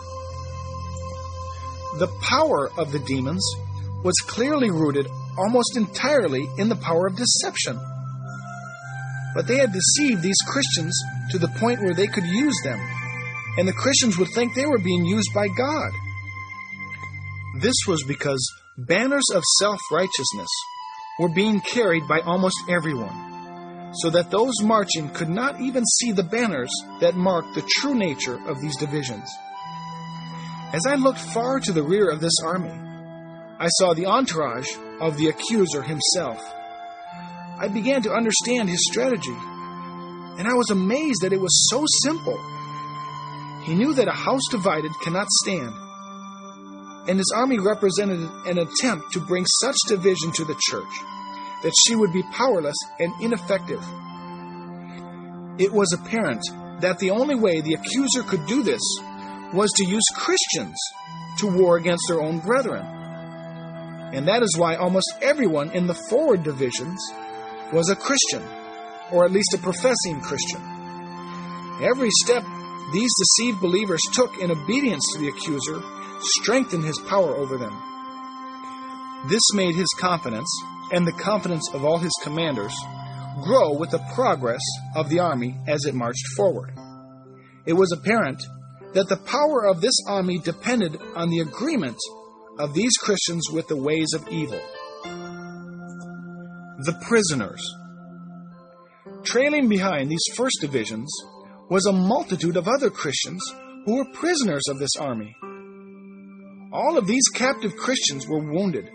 The 1.97 2.07
power 2.21 2.69
of 2.77 2.91
the 2.91 2.99
demons 2.99 3.43
was 4.03 4.15
clearly 4.27 4.69
rooted 4.69 5.07
almost 5.37 5.75
entirely 5.75 6.47
in 6.57 6.69
the 6.69 6.75
power 6.75 7.07
of 7.07 7.15
deception. 7.15 7.79
But 9.33 9.47
they 9.47 9.57
had 9.57 9.71
deceived 9.71 10.21
these 10.21 10.37
Christians 10.47 10.97
to 11.31 11.39
the 11.39 11.47
point 11.59 11.81
where 11.81 11.93
they 11.93 12.07
could 12.07 12.25
use 12.25 12.55
them, 12.63 12.79
and 13.57 13.67
the 13.67 13.73
Christians 13.73 14.17
would 14.17 14.29
think 14.29 14.53
they 14.53 14.65
were 14.65 14.79
being 14.79 15.05
used 15.05 15.29
by 15.33 15.47
God. 15.47 15.91
This 17.59 17.75
was 17.87 18.03
because 18.07 18.39
banners 18.77 19.25
of 19.33 19.43
self 19.59 19.79
righteousness 19.91 20.49
were 21.19 21.29
being 21.29 21.59
carried 21.59 22.07
by 22.07 22.21
almost 22.21 22.57
everyone, 22.69 23.93
so 24.01 24.09
that 24.11 24.31
those 24.31 24.53
marching 24.61 25.09
could 25.09 25.29
not 25.29 25.59
even 25.59 25.83
see 25.85 26.11
the 26.11 26.23
banners 26.23 26.71
that 27.01 27.15
marked 27.15 27.55
the 27.55 27.67
true 27.79 27.95
nature 27.95 28.39
of 28.47 28.61
these 28.61 28.77
divisions. 28.77 29.29
As 30.72 30.82
I 30.88 30.95
looked 30.95 31.20
far 31.20 31.59
to 31.59 31.72
the 31.72 31.82
rear 31.82 32.11
of 32.11 32.22
this 32.22 32.36
army, 32.45 32.70
I 33.59 33.67
saw 33.80 33.95
the 33.95 34.05
entourage 34.05 34.70
of 35.01 35.17
the 35.17 35.30
accuser 35.30 35.82
himself. 35.82 36.39
I 37.57 37.67
began 37.67 38.03
to 38.03 38.13
understand 38.13 38.70
his 38.70 38.86
strategy, 38.91 39.36
and 40.38 40.47
I 40.47 40.53
was 40.53 40.70
amazed 40.70 41.22
that 41.22 41.34
it 41.34 41.41
was 41.41 41.67
so 41.72 41.84
simple. 42.03 42.38
He 43.63 43.74
knew 43.74 43.95
that 43.95 44.07
a 44.07 44.11
house 44.11 44.43
divided 44.51 44.91
cannot 45.01 45.28
stand, 45.41 45.74
and 47.09 47.17
his 47.17 47.34
army 47.36 47.57
represented 47.57 48.20
an 48.45 48.59
attempt 48.59 49.11
to 49.13 49.22
bring 49.22 49.47
such 49.61 49.76
division 49.88 50.32
to 50.34 50.45
the 50.45 50.59
church 50.70 50.93
that 51.63 51.74
she 51.88 51.95
would 51.95 52.13
be 52.13 52.22
powerless 52.32 52.78
and 52.99 53.11
ineffective. 53.20 53.84
It 55.57 55.74
was 55.74 55.91
apparent 55.93 56.43
that 56.82 56.99
the 56.99 57.09
only 57.09 57.36
way 57.36 57.59
the 57.59 57.74
accuser 57.74 58.22
could 58.22 58.45
do 58.45 58.61
this 58.61 58.82
was 59.54 59.72
to 59.78 59.86
use 59.86 60.04
Christians 60.14 60.78
to 61.39 61.47
war 61.47 61.78
against 61.78 62.06
their 62.08 62.22
own 62.22 62.39
brethren. 62.39 62.86
And 64.14 64.28
that 64.28 64.43
is 64.43 64.56
why 64.58 64.76
almost 64.76 65.14
everyone 65.22 65.72
in 65.72 65.88
the 65.88 65.93
forward 66.10 66.43
divisions 66.43 67.00
was 67.72 67.89
a 67.89 67.95
Christian, 67.95 68.43
or 69.12 69.26
at 69.26 69.32
least 69.32 69.54
a 69.54 69.60
professing 69.60 70.22
Christian. 70.22 70.62
Every 71.82 72.10
step 72.24 72.43
these 72.91 73.12
deceived 73.18 73.62
believers 73.62 74.02
took 74.14 74.39
in 74.39 74.52
obedience 74.52 75.04
to 75.14 75.20
the 75.20 75.30
accuser 75.30 75.82
strengthened 76.22 76.84
his 76.84 77.00
power 77.08 77.36
over 77.36 77.58
them. 77.58 77.74
This 79.30 79.43
made 79.54 79.76
his 79.76 79.93
confidence, 80.00 80.50
and 80.91 81.06
the 81.06 81.14
confidence 81.14 81.70
of 81.74 81.86
all 81.86 81.97
his 81.97 82.14
commanders, 82.24 82.74
grow 83.43 83.74
with 83.78 83.91
the 83.91 84.04
progress 84.16 84.62
of 84.95 85.10
the 85.10 85.20
army 85.20 85.56
as 85.68 85.86
it 85.86 85.93
marched 85.93 86.26
forward. 86.36 86.74
It 87.66 87.74
was 87.74 87.91
apparent 87.91 88.41
that 88.93 89.07
the 89.07 89.17
power 89.17 89.65
of 89.65 89.81
this 89.81 89.95
army 90.07 90.39
depended 90.39 90.97
on 91.15 91.29
the 91.29 91.39
agreement 91.39 91.97
of 92.57 92.73
these 92.73 92.97
Christians 92.97 93.49
with 93.51 93.67
the 93.67 93.75
ways 93.75 94.13
of 94.13 94.27
evil. 94.29 94.59
The 96.79 96.97
prisoners. 97.07 97.63
Trailing 99.23 99.69
behind 99.69 100.09
these 100.09 100.25
first 100.35 100.57
divisions 100.61 101.09
was 101.69 101.85
a 101.85 101.91
multitude 101.91 102.57
of 102.57 102.67
other 102.67 102.89
Christians 102.89 103.43
who 103.85 103.97
were 103.97 104.13
prisoners 104.13 104.63
of 104.69 104.79
this 104.79 104.95
army. 104.99 105.35
All 106.71 106.97
of 106.97 107.07
these 107.07 107.27
captive 107.33 107.75
Christians 107.75 108.27
were 108.27 108.39
wounded, 108.39 108.89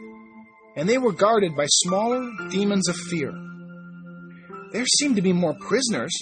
and 0.77 0.89
they 0.89 0.99
were 0.99 1.13
guarded 1.13 1.57
by 1.57 1.67
smaller 1.67 2.31
demons 2.51 2.89
of 2.89 2.97
fear. 2.97 3.33
There 4.73 4.87
seemed 4.99 5.17
to 5.17 5.23
be 5.23 5.33
more 5.33 5.55
prisoners 5.61 6.13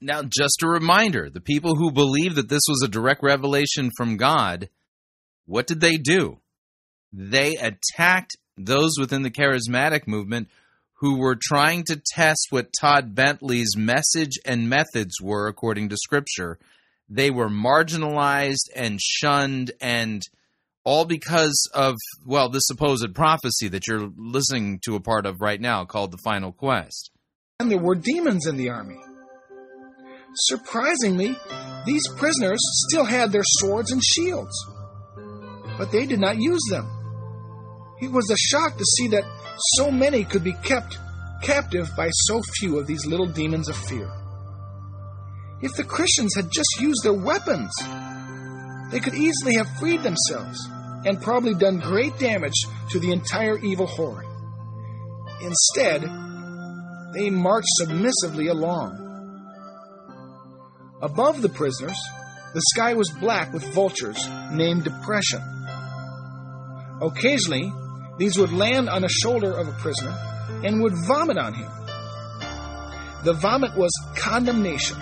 Now, 0.00 0.22
just 0.22 0.62
a 0.62 0.68
reminder 0.68 1.30
the 1.30 1.40
people 1.40 1.74
who 1.74 1.90
believed 1.92 2.36
that 2.36 2.48
this 2.48 2.62
was 2.68 2.82
a 2.84 2.88
direct 2.88 3.22
revelation 3.22 3.90
from 3.96 4.16
God, 4.16 4.68
what 5.46 5.66
did 5.66 5.80
they 5.80 5.96
do? 5.96 6.38
They 7.12 7.56
attacked 7.56 8.36
those 8.56 8.92
within 8.98 9.22
the 9.22 9.30
charismatic 9.30 10.06
movement 10.06 10.48
who 11.00 11.18
were 11.18 11.38
trying 11.40 11.82
to 11.84 12.00
test 12.14 12.48
what 12.50 12.74
Todd 12.78 13.14
Bentley's 13.14 13.74
message 13.76 14.32
and 14.44 14.68
methods 14.68 15.14
were 15.20 15.48
according 15.48 15.88
to 15.88 15.96
Scripture. 15.96 16.58
They 17.08 17.30
were 17.30 17.48
marginalized 17.48 18.68
and 18.76 19.00
shunned, 19.00 19.72
and 19.80 20.22
all 20.84 21.06
because 21.06 21.68
of, 21.74 21.96
well, 22.26 22.50
this 22.50 22.66
supposed 22.66 23.14
prophecy 23.14 23.68
that 23.68 23.86
you're 23.86 24.10
listening 24.16 24.78
to 24.84 24.94
a 24.94 25.00
part 25.00 25.26
of 25.26 25.40
right 25.40 25.60
now 25.60 25.84
called 25.84 26.12
The 26.12 26.20
Final 26.22 26.52
Quest. 26.52 27.10
And 27.58 27.70
there 27.70 27.78
were 27.78 27.94
demons 27.94 28.46
in 28.46 28.56
the 28.56 28.70
army. 28.70 28.98
Surprisingly, 30.34 31.36
these 31.86 32.06
prisoners 32.16 32.60
still 32.88 33.04
had 33.04 33.32
their 33.32 33.44
swords 33.44 33.90
and 33.90 34.02
shields, 34.02 34.54
but 35.76 35.90
they 35.90 36.06
did 36.06 36.20
not 36.20 36.38
use 36.38 36.62
them. 36.70 36.88
It 38.00 38.10
was 38.12 38.30
a 38.30 38.36
shock 38.36 38.76
to 38.76 38.84
see 38.84 39.08
that 39.08 39.24
so 39.76 39.90
many 39.90 40.24
could 40.24 40.44
be 40.44 40.52
kept 40.52 40.98
captive 41.42 41.90
by 41.96 42.10
so 42.10 42.42
few 42.58 42.78
of 42.78 42.86
these 42.86 43.06
little 43.06 43.26
demons 43.26 43.68
of 43.68 43.76
fear. 43.76 44.10
If 45.62 45.74
the 45.74 45.84
Christians 45.84 46.34
had 46.34 46.50
just 46.50 46.80
used 46.80 47.02
their 47.02 47.12
weapons, 47.12 47.72
they 48.90 49.00
could 49.00 49.14
easily 49.14 49.56
have 49.56 49.68
freed 49.78 50.02
themselves 50.02 50.58
and 51.04 51.20
probably 51.20 51.54
done 51.54 51.78
great 51.78 52.18
damage 52.18 52.58
to 52.90 52.98
the 52.98 53.12
entire 53.12 53.58
evil 53.58 53.86
horde. 53.86 54.26
Instead, 55.42 56.02
they 57.14 57.30
marched 57.30 57.68
submissively 57.78 58.48
along. 58.48 59.09
Above 61.02 61.40
the 61.40 61.48
prisoners, 61.48 61.98
the 62.52 62.60
sky 62.74 62.92
was 62.92 63.08
black 63.10 63.52
with 63.54 63.64
vultures 63.72 64.28
named 64.52 64.84
Depression. 64.84 65.40
Occasionally, 67.00 67.72
these 68.18 68.36
would 68.38 68.52
land 68.52 68.90
on 68.90 69.00
the 69.00 69.08
shoulder 69.08 69.50
of 69.50 69.66
a 69.66 69.72
prisoner 69.72 70.14
and 70.62 70.82
would 70.82 70.92
vomit 71.06 71.38
on 71.38 71.54
him. 71.54 71.70
The 73.24 73.32
vomit 73.32 73.76
was 73.78 73.90
condemnation. 74.16 74.98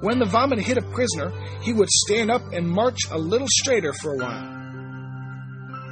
When 0.00 0.18
the 0.18 0.24
vomit 0.24 0.60
hit 0.60 0.78
a 0.78 0.82
prisoner, 0.82 1.32
he 1.60 1.74
would 1.74 1.90
stand 1.90 2.30
up 2.30 2.42
and 2.52 2.66
march 2.66 2.98
a 3.10 3.18
little 3.18 3.48
straighter 3.50 3.92
for 3.92 4.14
a 4.14 4.16
while, 4.16 4.44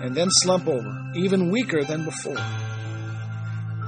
and 0.01 0.15
then 0.15 0.29
slump 0.31 0.69
over, 0.69 1.13
even 1.15 1.51
weaker 1.51 1.85
than 1.85 2.05
before. 2.05 2.39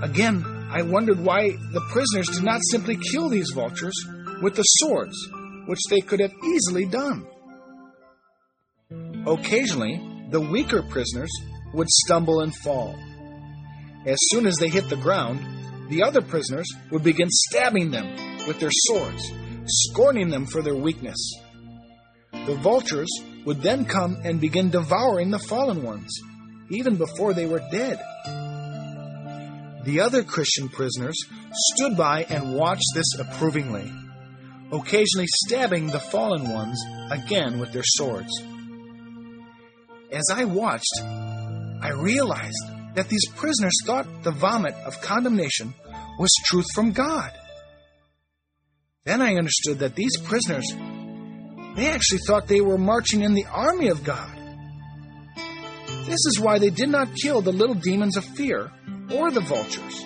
Again, 0.02 0.44
I 0.70 0.82
wondered 0.82 1.20
why 1.20 1.52
the 1.72 1.80
prisoners 1.92 2.28
did 2.28 2.44
not 2.44 2.60
simply 2.70 2.96
kill 2.96 3.30
these 3.30 3.52
vultures 3.54 3.94
with 4.42 4.54
the 4.54 4.62
swords, 4.62 5.16
which 5.66 5.80
they 5.90 6.00
could 6.00 6.20
have 6.20 6.32
easily 6.44 6.86
done. 6.86 7.26
Occasionally, 9.26 10.00
the 10.30 10.40
weaker 10.40 10.82
prisoners 10.82 11.30
would 11.74 11.88
stumble 11.88 12.40
and 12.40 12.54
fall. 12.54 12.94
As 14.04 14.18
soon 14.30 14.46
as 14.46 14.56
they 14.56 14.68
hit 14.68 14.88
the 14.88 14.96
ground, 14.96 15.40
the 15.88 16.02
other 16.02 16.22
prisoners 16.22 16.66
would 16.90 17.02
begin 17.02 17.28
stabbing 17.30 17.90
them 17.90 18.06
with 18.46 18.60
their 18.60 18.70
swords, 18.72 19.30
scorning 19.66 20.30
them 20.30 20.46
for 20.46 20.62
their 20.62 20.76
weakness. 20.76 21.18
The 22.32 22.54
vultures 22.54 23.10
would 23.44 23.62
then 23.62 23.84
come 23.84 24.16
and 24.22 24.40
begin 24.40 24.70
devouring 24.70 25.30
the 25.30 25.38
fallen 25.38 25.82
ones, 25.82 26.12
even 26.70 26.96
before 26.96 27.34
they 27.34 27.46
were 27.46 27.62
dead. 27.70 27.98
The 29.84 30.00
other 30.00 30.22
Christian 30.24 30.68
prisoners 30.68 31.16
stood 31.52 31.96
by 31.96 32.24
and 32.24 32.54
watched 32.54 32.92
this 32.94 33.18
approvingly, 33.18 33.92
occasionally 34.72 35.26
stabbing 35.46 35.86
the 35.86 36.00
fallen 36.00 36.50
ones 36.50 36.82
again 37.10 37.58
with 37.58 37.72
their 37.72 37.84
swords. 37.84 38.30
As 40.12 40.24
I 40.32 40.44
watched, 40.44 41.00
I 41.02 41.90
realized 41.90 42.64
that 42.94 43.08
these 43.08 43.26
prisoners 43.36 43.74
thought 43.84 44.22
the 44.22 44.30
vomit 44.30 44.74
of 44.86 45.00
condemnation 45.00 45.74
was 46.18 46.30
truth 46.46 46.66
from 46.74 46.92
God. 46.92 47.32
Then 49.04 49.22
I 49.22 49.36
understood 49.36 49.78
that 49.80 49.94
these 49.94 50.16
prisoners, 50.16 50.66
they 51.76 51.88
actually 51.88 52.20
thought 52.26 52.48
they 52.48 52.60
were 52.60 52.78
marching 52.78 53.22
in 53.22 53.34
the 53.34 53.44
army 53.46 53.88
of 53.88 54.02
God. 54.02 54.32
This 56.06 56.24
is 56.26 56.40
why 56.40 56.58
they 56.58 56.70
did 56.70 56.88
not 56.88 57.14
kill 57.14 57.40
the 57.40 57.52
little 57.52 57.74
demons 57.74 58.16
of 58.16 58.24
fear 58.24 58.70
or 59.12 59.30
the 59.30 59.40
vultures. 59.40 60.04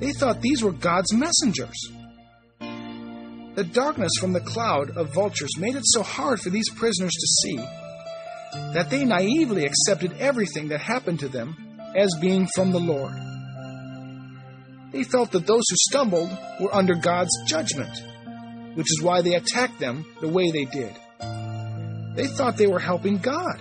They 0.00 0.12
thought 0.12 0.40
these 0.40 0.62
were 0.62 0.72
God's 0.72 1.12
messengers. 1.12 1.76
The 3.58 3.64
darkness 3.64 4.12
from 4.20 4.32
the 4.32 4.40
cloud 4.40 4.96
of 4.96 5.12
vultures 5.12 5.58
made 5.58 5.74
it 5.74 5.82
so 5.84 6.04
hard 6.04 6.38
for 6.38 6.48
these 6.48 6.70
prisoners 6.76 7.10
to 7.10 7.26
see 7.26 7.56
that 8.72 8.86
they 8.88 9.04
naively 9.04 9.64
accepted 9.64 10.12
everything 10.20 10.68
that 10.68 10.80
happened 10.80 11.18
to 11.18 11.28
them 11.28 11.56
as 11.96 12.08
being 12.20 12.46
from 12.54 12.70
the 12.70 12.78
Lord. 12.78 13.12
They 14.92 15.02
felt 15.02 15.32
that 15.32 15.48
those 15.48 15.64
who 15.68 15.76
stumbled 15.90 16.30
were 16.60 16.72
under 16.72 16.94
God's 16.94 17.32
judgment, 17.48 17.90
which 18.76 18.86
is 18.86 19.02
why 19.02 19.22
they 19.22 19.34
attacked 19.34 19.80
them 19.80 20.06
the 20.20 20.28
way 20.28 20.52
they 20.52 20.66
did. 20.66 20.94
They 22.14 22.28
thought 22.28 22.58
they 22.58 22.68
were 22.68 22.78
helping 22.78 23.18
God. 23.18 23.60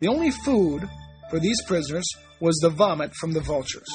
The 0.00 0.08
only 0.08 0.30
food 0.30 0.86
for 1.30 1.40
these 1.40 1.64
prisoners 1.66 2.06
was 2.38 2.58
the 2.60 2.68
vomit 2.68 3.14
from 3.18 3.32
the 3.32 3.40
vultures. 3.40 3.88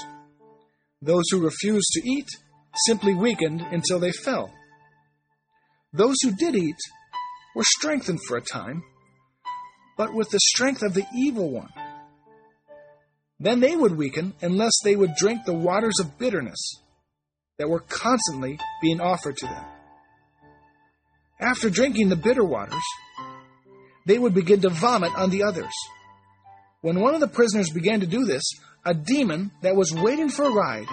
Those 1.03 1.25
who 1.29 1.41
refused 1.41 1.91
to 1.91 2.09
eat 2.09 2.27
simply 2.76 3.14
weakened 3.14 3.61
until 3.61 3.99
they 3.99 4.11
fell. 4.11 4.53
Those 5.93 6.15
who 6.23 6.31
did 6.31 6.56
eat 6.56 6.77
were 7.56 7.64
strengthened 7.65 8.19
for 8.27 8.38
a 8.38 8.41
time, 8.41 8.84
but 9.98 10.14
with 10.14 10.30
the 10.30 10.39
strength 10.39 10.81
of 10.84 10.93
the 10.93 11.06
evil 11.15 11.49
one. 11.49 11.69
Then 13.39 13.60
they 13.60 13.76
would 13.76 13.98
weaken 13.98 14.34
unless 14.41 14.73
they 14.84 14.95
would 14.95 15.15
drink 15.15 15.45
the 15.45 15.53
waters 15.53 15.99
of 15.99 16.18
bitterness 16.18 16.60
that 17.57 17.69
were 17.69 17.80
constantly 17.81 18.57
being 18.81 19.02
offered 19.02 19.35
to 19.38 19.45
them. 19.48 19.65
After 21.39 21.69
drinking 21.69 22.10
the 22.10 22.15
bitter 22.15 22.43
waters, 22.43 22.84
they 24.06 24.18
would 24.18 24.34
begin 24.34 24.61
to 24.61 24.69
vomit 24.69 25.11
on 25.15 25.30
the 25.30 25.43
others. 25.43 25.73
When 26.81 26.99
one 26.99 27.14
of 27.14 27.19
the 27.19 27.27
prisoners 27.27 27.69
began 27.69 27.99
to 27.99 28.07
do 28.07 28.26
this, 28.26 28.43
a 28.85 28.93
demon 28.93 29.52
that 29.61 29.76
was 29.76 29.93
waiting 29.93 30.30
for 30.30 30.45
a 30.45 30.52
ride 30.52 30.88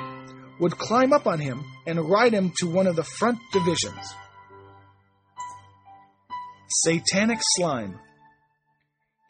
would 0.61 0.77
climb 0.79 1.13
up 1.13 1.27
on 1.27 1.39
him 1.39 1.65
and 1.87 2.09
ride 2.09 2.33
him 2.33 2.53
to 2.59 2.67
one 2.67 2.87
of 2.87 2.97
the 2.97 3.05
front 3.05 3.39
divisions. 3.53 4.15
Satanic 6.69 7.39
slime. 7.57 7.99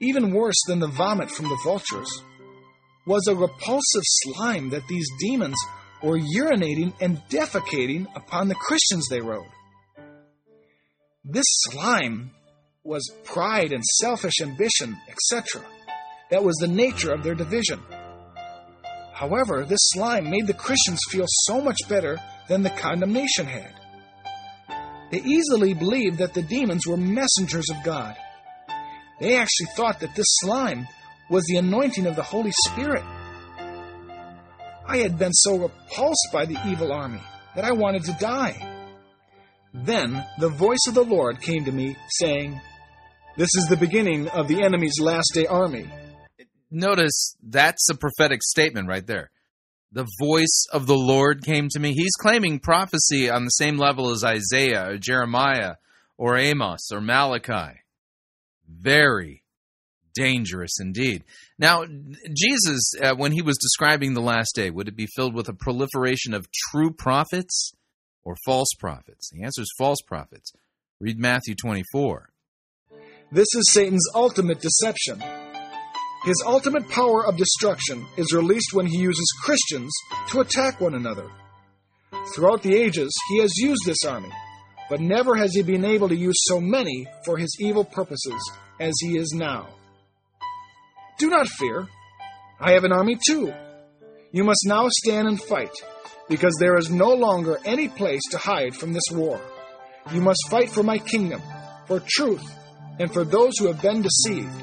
Even 0.00 0.32
worse 0.32 0.60
than 0.66 0.78
the 0.78 0.88
vomit 0.88 1.30
from 1.30 1.48
the 1.48 1.58
vultures 1.64 2.22
was 3.06 3.26
a 3.26 3.34
repulsive 3.34 4.02
slime 4.04 4.70
that 4.70 4.86
these 4.88 5.08
demons 5.18 5.56
were 6.02 6.18
urinating 6.18 6.92
and 7.00 7.22
defecating 7.28 8.06
upon 8.14 8.48
the 8.48 8.54
Christians 8.54 9.08
they 9.08 9.20
rode. 9.20 9.46
This 11.24 11.46
slime 11.46 12.30
was 12.84 13.10
pride 13.24 13.72
and 13.72 13.84
selfish 13.84 14.40
ambition, 14.40 14.96
etc. 15.08 15.62
That 16.30 16.44
was 16.44 16.56
the 16.56 16.68
nature 16.68 17.12
of 17.12 17.22
their 17.22 17.34
division. 17.34 17.80
However, 19.18 19.64
this 19.64 19.90
slime 19.94 20.30
made 20.30 20.46
the 20.46 20.54
Christians 20.54 21.00
feel 21.10 21.24
so 21.26 21.60
much 21.60 21.78
better 21.88 22.20
than 22.46 22.62
the 22.62 22.70
condemnation 22.70 23.46
had. 23.46 23.74
They 25.10 25.18
easily 25.18 25.74
believed 25.74 26.18
that 26.18 26.34
the 26.34 26.42
demons 26.42 26.86
were 26.86 26.96
messengers 26.96 27.68
of 27.68 27.82
God. 27.82 28.14
They 29.18 29.36
actually 29.36 29.66
thought 29.74 29.98
that 30.00 30.14
this 30.14 30.26
slime 30.42 30.86
was 31.30 31.42
the 31.46 31.56
anointing 31.56 32.06
of 32.06 32.14
the 32.14 32.22
Holy 32.22 32.52
Spirit. 32.64 33.02
I 34.86 34.98
had 34.98 35.18
been 35.18 35.32
so 35.32 35.56
repulsed 35.56 36.28
by 36.32 36.46
the 36.46 36.58
evil 36.68 36.92
army 36.92 37.20
that 37.56 37.64
I 37.64 37.72
wanted 37.72 38.04
to 38.04 38.16
die. 38.20 38.86
Then 39.74 40.24
the 40.38 40.48
voice 40.48 40.86
of 40.86 40.94
the 40.94 41.02
Lord 41.02 41.40
came 41.40 41.64
to 41.64 41.72
me, 41.72 41.96
saying, 42.20 42.60
This 43.36 43.50
is 43.56 43.66
the 43.66 43.76
beginning 43.76 44.28
of 44.28 44.46
the 44.46 44.62
enemy's 44.62 45.00
last 45.00 45.32
day 45.34 45.46
army. 45.46 45.90
Notice 46.70 47.36
that's 47.42 47.88
a 47.90 47.96
prophetic 47.96 48.42
statement 48.42 48.88
right 48.88 49.06
there. 49.06 49.30
The 49.90 50.06
voice 50.20 50.66
of 50.70 50.86
the 50.86 50.96
Lord 50.96 51.42
came 51.42 51.68
to 51.70 51.80
me. 51.80 51.94
He's 51.94 52.14
claiming 52.20 52.58
prophecy 52.58 53.30
on 53.30 53.44
the 53.44 53.50
same 53.50 53.78
level 53.78 54.10
as 54.10 54.22
Isaiah 54.22 54.90
or 54.90 54.98
Jeremiah 54.98 55.76
or 56.18 56.36
Amos 56.36 56.90
or 56.92 57.00
Malachi. 57.00 57.80
Very 58.68 59.44
dangerous 60.14 60.78
indeed. 60.80 61.24
Now, 61.58 61.84
Jesus, 61.86 62.92
uh, 63.00 63.14
when 63.14 63.32
he 63.32 63.40
was 63.40 63.56
describing 63.56 64.12
the 64.12 64.20
last 64.20 64.54
day, 64.54 64.68
would 64.68 64.88
it 64.88 64.96
be 64.96 65.08
filled 65.16 65.34
with 65.34 65.48
a 65.48 65.54
proliferation 65.54 66.34
of 66.34 66.48
true 66.70 66.92
prophets 66.92 67.72
or 68.24 68.36
false 68.44 68.68
prophets? 68.78 69.30
The 69.30 69.44
answer 69.44 69.62
is 69.62 69.72
false 69.78 70.02
prophets. 70.06 70.52
Read 71.00 71.18
Matthew 71.18 71.54
24. 71.54 72.30
This 73.30 73.46
is 73.54 73.70
Satan's 73.70 74.06
ultimate 74.14 74.60
deception. 74.60 75.22
His 76.24 76.42
ultimate 76.44 76.88
power 76.88 77.26
of 77.26 77.36
destruction 77.36 78.04
is 78.16 78.34
released 78.34 78.72
when 78.72 78.86
he 78.86 78.98
uses 78.98 79.36
Christians 79.42 79.92
to 80.30 80.40
attack 80.40 80.80
one 80.80 80.94
another. 80.94 81.30
Throughout 82.34 82.62
the 82.62 82.74
ages, 82.74 83.10
he 83.30 83.40
has 83.40 83.56
used 83.56 83.82
this 83.86 84.04
army, 84.06 84.32
but 84.90 85.00
never 85.00 85.36
has 85.36 85.54
he 85.54 85.62
been 85.62 85.84
able 85.84 86.08
to 86.08 86.16
use 86.16 86.36
so 86.48 86.60
many 86.60 87.06
for 87.24 87.36
his 87.38 87.56
evil 87.60 87.84
purposes 87.84 88.50
as 88.80 88.94
he 89.00 89.16
is 89.16 89.32
now. 89.34 89.68
Do 91.18 91.30
not 91.30 91.48
fear. 91.48 91.86
I 92.60 92.72
have 92.72 92.84
an 92.84 92.92
army 92.92 93.16
too. 93.26 93.52
You 94.32 94.44
must 94.44 94.64
now 94.66 94.88
stand 94.88 95.28
and 95.28 95.40
fight, 95.40 95.72
because 96.28 96.54
there 96.58 96.76
is 96.76 96.90
no 96.90 97.14
longer 97.14 97.58
any 97.64 97.88
place 97.88 98.22
to 98.32 98.38
hide 98.38 98.74
from 98.74 98.92
this 98.92 99.08
war. 99.12 99.40
You 100.12 100.20
must 100.20 100.48
fight 100.50 100.70
for 100.70 100.82
my 100.82 100.98
kingdom, 100.98 101.40
for 101.86 102.02
truth, 102.06 102.44
and 102.98 103.12
for 103.12 103.24
those 103.24 103.52
who 103.58 103.66
have 103.68 103.80
been 103.80 104.02
deceived. 104.02 104.62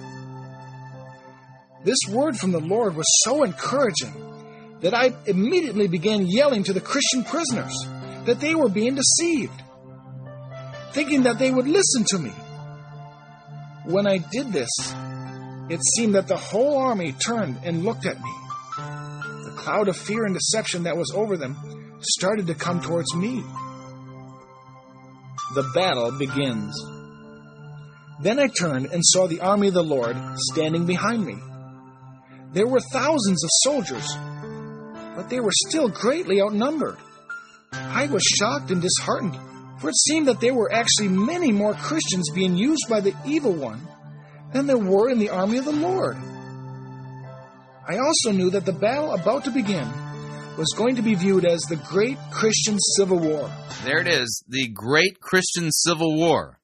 This 1.85 1.99
word 2.09 2.35
from 2.35 2.51
the 2.51 2.59
Lord 2.59 2.95
was 2.95 3.05
so 3.23 3.43
encouraging 3.43 4.13
that 4.81 4.95
I 4.95 5.13
immediately 5.27 5.87
began 5.87 6.25
yelling 6.25 6.63
to 6.63 6.73
the 6.73 6.81
Christian 6.81 7.23
prisoners 7.23 7.73
that 8.25 8.39
they 8.39 8.55
were 8.55 8.69
being 8.69 8.95
deceived, 8.95 9.61
thinking 10.93 11.23
that 11.23 11.37
they 11.37 11.51
would 11.51 11.67
listen 11.67 12.03
to 12.07 12.17
me. 12.17 12.31
When 13.85 14.07
I 14.07 14.17
did 14.17 14.51
this, 14.51 14.69
it 15.69 15.79
seemed 15.95 16.15
that 16.15 16.27
the 16.27 16.37
whole 16.37 16.79
army 16.79 17.11
turned 17.11 17.59
and 17.63 17.83
looked 17.83 18.07
at 18.07 18.17
me. 18.17 18.33
The 18.77 19.53
cloud 19.55 19.87
of 19.87 19.95
fear 19.95 20.25
and 20.25 20.33
deception 20.33 20.83
that 20.83 20.97
was 20.97 21.13
over 21.13 21.37
them 21.37 21.55
started 22.01 22.47
to 22.47 22.55
come 22.55 22.81
towards 22.81 23.13
me. 23.13 23.43
The 25.53 25.69
battle 25.75 26.11
begins. 26.17 26.75
Then 28.21 28.39
I 28.39 28.47
turned 28.47 28.87
and 28.87 29.03
saw 29.05 29.27
the 29.27 29.41
army 29.41 29.67
of 29.67 29.75
the 29.75 29.83
Lord 29.83 30.17
standing 30.51 30.87
behind 30.87 31.23
me. 31.23 31.37
There 32.53 32.67
were 32.67 32.79
thousands 32.79 33.43
of 33.43 33.49
soldiers, 33.63 34.17
but 35.15 35.29
they 35.29 35.39
were 35.39 35.51
still 35.67 35.89
greatly 35.89 36.41
outnumbered. 36.41 36.97
I 37.71 38.07
was 38.07 38.23
shocked 38.23 38.71
and 38.71 38.81
disheartened, 38.81 39.37
for 39.79 39.89
it 39.89 39.97
seemed 39.97 40.27
that 40.27 40.39
there 40.39 40.53
were 40.53 40.71
actually 40.71 41.09
many 41.09 41.51
more 41.51 41.73
Christians 41.73 42.29
being 42.33 42.55
used 42.55 42.85
by 42.89 43.01
the 43.01 43.13
evil 43.25 43.53
one 43.53 43.87
than 44.53 44.67
there 44.67 44.77
were 44.77 45.09
in 45.09 45.19
the 45.19 45.29
army 45.29 45.57
of 45.57 45.65
the 45.65 45.71
Lord. 45.71 46.17
I 47.87 47.97
also 47.97 48.31
knew 48.31 48.49
that 48.51 48.65
the 48.65 48.73
battle 48.73 49.13
about 49.13 49.43
to 49.43 49.51
begin 49.51 49.87
was 50.57 50.73
going 50.75 50.95
to 50.95 51.01
be 51.01 51.15
viewed 51.15 51.45
as 51.45 51.61
the 51.63 51.75
Great 51.75 52.17
Christian 52.31 52.79
Civil 52.97 53.19
War. 53.19 53.51
There 53.83 53.99
it 53.99 54.07
is, 54.07 54.43
the 54.47 54.69
Great 54.69 55.19
Christian 55.19 55.69
Civil 55.71 56.15
War. 56.15 56.59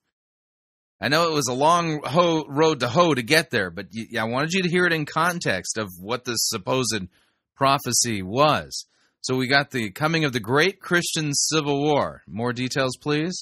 I 1.03 1.07
know 1.07 1.27
it 1.27 1.33
was 1.33 1.47
a 1.47 1.53
long 1.53 1.99
road 2.47 2.81
to 2.81 2.87
hoe 2.87 3.15
to 3.15 3.23
get 3.23 3.49
there, 3.49 3.71
but 3.71 3.87
I 4.17 4.23
wanted 4.25 4.53
you 4.53 4.61
to 4.61 4.69
hear 4.69 4.85
it 4.85 4.93
in 4.93 5.05
context 5.05 5.79
of 5.79 5.89
what 5.99 6.25
the 6.25 6.35
supposed 6.35 7.07
prophecy 7.55 8.21
was. 8.21 8.85
So 9.21 9.35
we 9.35 9.47
got 9.47 9.71
the 9.71 9.89
coming 9.89 10.25
of 10.25 10.33
the 10.33 10.39
great 10.39 10.79
Christian 10.79 11.33
Civil 11.33 11.81
War. 11.81 12.21
More 12.27 12.53
details, 12.53 12.97
please. 13.01 13.39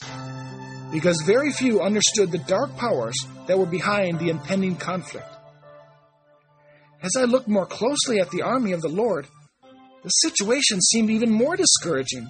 Because 0.92 1.22
very 1.26 1.52
few 1.52 1.82
understood 1.82 2.32
the 2.32 2.38
dark 2.38 2.76
powers 2.78 3.16
that 3.48 3.60
were 3.60 3.66
behind 3.66 4.20
the 4.20 4.30
impending 4.30 4.78
conflict. 4.78 5.28
As 7.02 7.12
I 7.18 7.26
looked 7.26 7.48
more 7.48 7.66
closely 7.66 8.20
at 8.20 8.32
the 8.32 8.42
army 8.42 8.72
of 8.72 8.82
the 8.82 8.90
Lord, 8.90 9.28
the 10.04 10.10
situation 10.10 10.82
seemed 10.82 11.10
even 11.10 11.30
more 11.30 11.58
discouraging. 11.58 12.30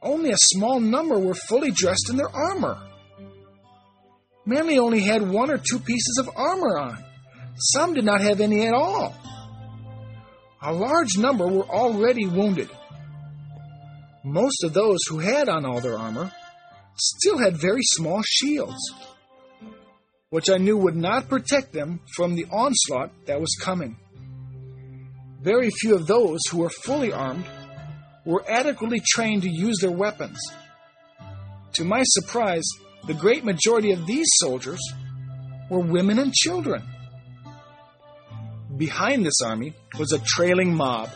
Only 0.00 0.30
a 0.30 0.46
small 0.52 0.78
number 0.80 1.18
were 1.18 1.34
fully 1.34 1.72
dressed 1.72 2.08
in 2.08 2.16
their 2.16 2.34
armor. 2.34 2.80
Many 4.50 4.80
only 4.80 4.98
had 4.98 5.30
one 5.30 5.48
or 5.48 5.58
two 5.58 5.78
pieces 5.78 6.18
of 6.18 6.28
armor 6.34 6.76
on. 6.76 7.04
Some 7.56 7.94
did 7.94 8.04
not 8.04 8.20
have 8.20 8.40
any 8.40 8.66
at 8.66 8.74
all. 8.74 9.14
A 10.60 10.72
large 10.72 11.16
number 11.16 11.46
were 11.46 11.68
already 11.68 12.26
wounded. 12.26 12.68
Most 14.24 14.64
of 14.64 14.72
those 14.72 14.98
who 15.08 15.20
had 15.20 15.48
on 15.48 15.64
all 15.64 15.80
their 15.80 15.96
armor 15.96 16.32
still 16.96 17.38
had 17.38 17.58
very 17.58 17.84
small 17.92 18.22
shields, 18.26 18.92
which 20.30 20.50
I 20.50 20.56
knew 20.56 20.76
would 20.78 20.96
not 20.96 21.28
protect 21.28 21.72
them 21.72 22.00
from 22.16 22.34
the 22.34 22.46
onslaught 22.50 23.12
that 23.26 23.40
was 23.40 23.56
coming. 23.62 23.96
Very 25.40 25.70
few 25.70 25.94
of 25.94 26.08
those 26.08 26.40
who 26.50 26.58
were 26.58 26.70
fully 26.70 27.12
armed 27.12 27.46
were 28.26 28.42
adequately 28.48 29.00
trained 29.14 29.42
to 29.42 29.48
use 29.48 29.78
their 29.80 29.92
weapons. 29.92 30.40
To 31.74 31.84
my 31.84 32.02
surprise, 32.02 32.64
the 33.06 33.14
great 33.14 33.44
majority 33.44 33.92
of 33.92 34.06
these 34.06 34.26
soldiers 34.34 34.80
were 35.68 35.80
women 35.80 36.18
and 36.18 36.32
children. 36.32 36.82
Behind 38.76 39.24
this 39.24 39.40
army 39.44 39.74
was 39.98 40.12
a 40.12 40.18
trailing 40.18 40.74
mob, 40.74 41.10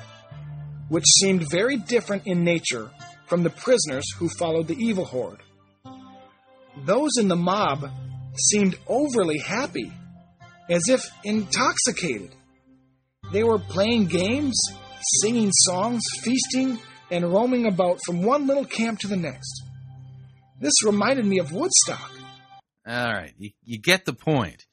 which 0.88 1.04
seemed 1.20 1.50
very 1.50 1.76
different 1.76 2.26
in 2.26 2.44
nature 2.44 2.90
from 3.26 3.42
the 3.42 3.50
prisoners 3.50 4.04
who 4.18 4.28
followed 4.28 4.68
the 4.68 4.76
evil 4.76 5.04
horde. 5.04 5.42
Those 6.84 7.12
in 7.18 7.28
the 7.28 7.36
mob 7.36 7.88
seemed 8.36 8.76
overly 8.86 9.38
happy, 9.38 9.92
as 10.68 10.82
if 10.88 11.02
intoxicated. 11.22 12.34
They 13.32 13.44
were 13.44 13.58
playing 13.58 14.06
games, 14.06 14.60
singing 15.20 15.50
songs, 15.52 16.02
feasting, 16.22 16.78
and 17.10 17.32
roaming 17.32 17.66
about 17.66 18.00
from 18.04 18.22
one 18.22 18.46
little 18.46 18.64
camp 18.64 18.98
to 19.00 19.08
the 19.08 19.16
next. 19.16 19.63
This 20.60 20.84
reminded 20.84 21.26
me 21.26 21.38
of 21.38 21.52
Woodstock. 21.52 22.10
All 22.86 23.12
right, 23.12 23.32
you, 23.38 23.50
you 23.64 23.78
get 23.80 24.04
the 24.04 24.12
point. 24.12 24.64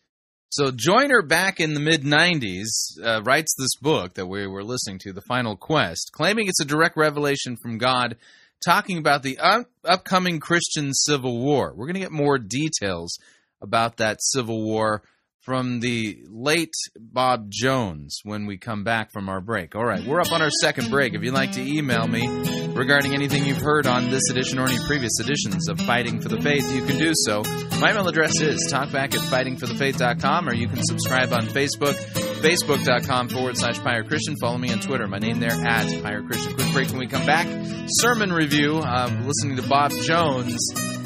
So 0.49 0.69
Joyner, 0.69 1.21
back 1.21 1.61
in 1.61 1.73
the 1.73 1.79
mid 1.79 2.03
90s, 2.03 3.01
uh, 3.01 3.21
writes 3.23 3.55
this 3.57 3.75
book 3.81 4.15
that 4.15 4.25
we 4.25 4.45
were 4.47 4.65
listening 4.65 4.99
to, 4.99 5.13
The 5.13 5.21
Final 5.21 5.55
Quest, 5.55 6.11
claiming 6.13 6.47
it's 6.47 6.59
a 6.59 6.65
direct 6.65 6.97
revelation 6.97 7.55
from 7.61 7.77
God, 7.77 8.17
talking 8.65 8.97
about 8.97 9.23
the 9.23 9.37
up- 9.39 9.69
upcoming 9.85 10.41
Christian 10.41 10.93
Civil 10.93 11.39
War. 11.39 11.73
We're 11.73 11.85
going 11.85 11.93
to 11.93 12.01
get 12.01 12.11
more 12.11 12.37
details 12.37 13.17
about 13.61 13.97
that 13.97 14.17
Civil 14.21 14.61
War 14.61 15.03
from 15.39 15.79
the 15.79 16.21
late 16.27 16.73
Bob 16.99 17.47
Jones 17.49 18.19
when 18.23 18.45
we 18.45 18.57
come 18.57 18.83
back 18.83 19.11
from 19.13 19.29
our 19.29 19.39
break. 19.39 19.73
All 19.75 19.85
right, 19.85 20.05
we're 20.05 20.19
up 20.19 20.33
on 20.33 20.41
our 20.41 20.51
second 20.61 20.91
break. 20.91 21.13
If 21.13 21.23
you'd 21.23 21.33
like 21.33 21.53
to 21.53 21.61
email 21.61 22.07
me 22.07 22.27
regarding 22.73 23.13
anything 23.13 23.45
you've 23.45 23.61
heard 23.61 23.87
on 23.87 24.09
this 24.09 24.29
edition 24.29 24.59
or 24.59 24.67
any 24.67 24.77
previous 24.85 25.19
editions 25.19 25.69
of 25.69 25.79
Fighting 25.81 26.21
for 26.21 26.29
the 26.29 26.41
Faith, 26.41 26.71
you 26.73 26.83
can 26.83 26.97
do 26.97 27.11
so. 27.13 27.43
My 27.79 27.91
email 27.91 28.07
address 28.07 28.39
is 28.41 28.71
talkback 28.71 29.15
at 29.15 29.21
fightingforthefaith.com 29.21 30.49
or 30.49 30.53
you 30.53 30.67
can 30.67 30.83
subscribe 30.83 31.33
on 31.33 31.45
Facebook, 31.47 31.93
facebook.com 32.41 33.29
forward 33.29 33.57
slash 33.57 33.79
Pirate 33.79 34.07
Christian. 34.07 34.35
Follow 34.37 34.57
me 34.57 34.71
on 34.71 34.79
Twitter. 34.79 35.07
My 35.07 35.19
name 35.19 35.39
there 35.39 35.51
at 35.51 36.03
Pirate 36.03 36.25
Christian. 36.25 36.53
Quick 36.53 36.73
break 36.73 36.89
when 36.89 36.99
we 36.99 37.07
come 37.07 37.25
back. 37.25 37.47
Sermon 37.87 38.31
review, 38.31 38.77
uh, 38.77 39.09
listening 39.25 39.57
to 39.57 39.67
Bob 39.67 39.91
Jones 39.91 40.57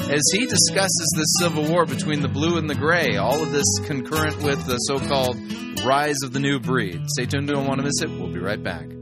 as 0.02 0.22
he 0.32 0.46
discusses 0.46 1.14
the 1.16 1.24
civil 1.40 1.68
war 1.70 1.86
between 1.86 2.22
the 2.22 2.28
blue 2.28 2.58
and 2.58 2.70
the 2.70 2.76
gray. 2.76 3.18
All 3.18 3.42
of 3.42 3.52
this 3.52 3.80
concurrent 3.86 4.42
with 4.44 4.66
the 4.66 4.78
so 4.78 5.00
called 5.00 5.38
rise 5.84 6.22
of 6.24 6.34
the 6.34 6.40
new 6.40 6.60
breed. 6.60 7.02
Stay 7.10 7.26
tuned, 7.26 7.48
don't 7.48 7.68
want 7.68 7.80
to 7.80 7.84
miss 7.84 8.02
it. 8.02 8.10
We'll 8.10 8.32
be 8.32 8.40
right 8.40 8.62
back. 8.62 8.95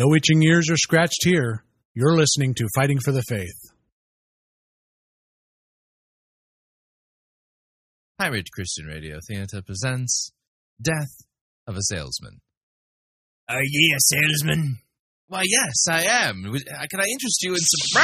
No 0.00 0.14
itching 0.14 0.40
ears 0.44 0.70
are 0.70 0.76
scratched 0.76 1.24
here. 1.24 1.64
You're 1.92 2.16
listening 2.16 2.54
to 2.54 2.68
Fighting 2.72 3.00
for 3.00 3.10
the 3.10 3.24
Faith. 3.28 3.72
Pirate 8.16 8.46
Christian 8.52 8.86
Radio 8.86 9.18
Theater 9.26 9.60
presents 9.60 10.30
Death 10.80 11.26
of 11.66 11.74
a 11.74 11.82
Salesman. 11.82 12.38
Are 13.48 13.60
ye 13.60 13.92
a 13.92 13.98
salesman? 14.14 14.78
Why, 15.26 15.42
yes, 15.44 15.88
I 15.90 16.04
am. 16.04 16.46
Uh, 16.46 16.86
Can 16.88 17.00
I 17.00 17.06
interest 17.10 17.42
you 17.42 17.54
in 17.54 17.58
some. 17.58 18.02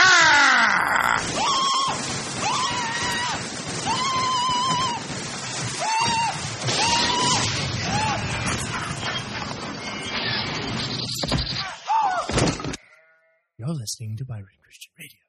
You're 13.56 13.68
listening 13.68 14.16
to 14.16 14.24
Pirate 14.24 14.46
Christian 14.64 14.92
Radio. 14.98 15.20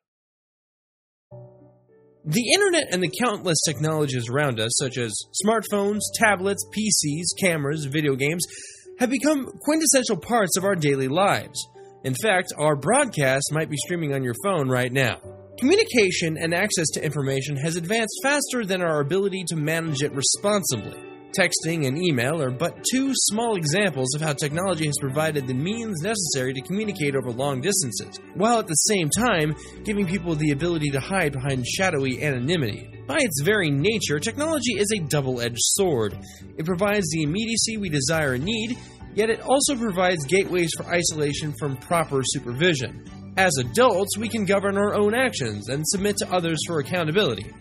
The 2.25 2.53
internet 2.55 2.91
and 2.91 3.03
the 3.03 3.11
countless 3.23 3.59
technologies 3.67 4.27
around 4.29 4.59
us, 4.59 4.71
such 4.79 4.97
as 4.97 5.13
smartphones, 5.45 5.99
tablets, 6.15 6.65
PCs, 6.75 7.39
cameras, 7.39 7.85
video 7.85 8.15
games, 8.15 8.43
have 8.97 9.11
become 9.11 9.45
quintessential 9.61 10.17
parts 10.17 10.57
of 10.57 10.63
our 10.63 10.73
daily 10.73 11.07
lives. 11.07 11.67
In 12.03 12.15
fact, 12.15 12.51
our 12.57 12.75
broadcast 12.75 13.51
might 13.51 13.69
be 13.69 13.77
streaming 13.77 14.15
on 14.15 14.23
your 14.23 14.33
phone 14.43 14.69
right 14.69 14.91
now. 14.91 15.19
Communication 15.59 16.35
and 16.35 16.55
access 16.55 16.87
to 16.93 17.05
information 17.05 17.55
has 17.57 17.75
advanced 17.75 18.19
faster 18.23 18.65
than 18.65 18.81
our 18.81 19.01
ability 19.01 19.43
to 19.49 19.55
manage 19.55 20.01
it 20.01 20.13
responsibly. 20.13 21.14
Texting 21.37 21.85
and 21.85 21.97
email 21.97 22.41
are 22.41 22.49
but 22.51 22.81
two 22.89 23.11
small 23.13 23.57
examples 23.57 24.15
of 24.15 24.21
how 24.21 24.31
technology 24.31 24.85
has 24.85 24.95
provided 25.01 25.45
the 25.45 25.53
means 25.53 26.01
necessary 26.01 26.53
to 26.53 26.61
communicate 26.61 27.13
over 27.13 27.29
long 27.29 27.59
distances, 27.59 28.21
while 28.35 28.59
at 28.59 28.67
the 28.67 28.73
same 28.73 29.09
time 29.09 29.53
giving 29.83 30.07
people 30.07 30.35
the 30.35 30.51
ability 30.51 30.89
to 30.91 30.99
hide 30.99 31.33
behind 31.33 31.65
shadowy 31.67 32.23
anonymity. 32.23 32.89
By 33.05 33.17
its 33.19 33.41
very 33.41 33.69
nature, 33.69 34.17
technology 34.17 34.73
is 34.77 34.93
a 34.93 34.99
double 34.99 35.41
edged 35.41 35.59
sword. 35.59 36.17
It 36.57 36.65
provides 36.65 37.09
the 37.09 37.23
immediacy 37.23 37.77
we 37.77 37.89
desire 37.89 38.35
and 38.35 38.45
need, 38.45 38.77
yet 39.13 39.29
it 39.29 39.41
also 39.41 39.75
provides 39.75 40.23
gateways 40.25 40.71
for 40.77 40.85
isolation 40.85 41.53
from 41.59 41.75
proper 41.75 42.21
supervision. 42.23 43.03
As 43.35 43.51
adults, 43.59 44.17
we 44.17 44.29
can 44.29 44.45
govern 44.45 44.77
our 44.77 44.95
own 44.95 45.13
actions 45.13 45.67
and 45.67 45.85
submit 45.85 46.15
to 46.17 46.33
others 46.33 46.59
for 46.65 46.79
accountability. 46.79 47.51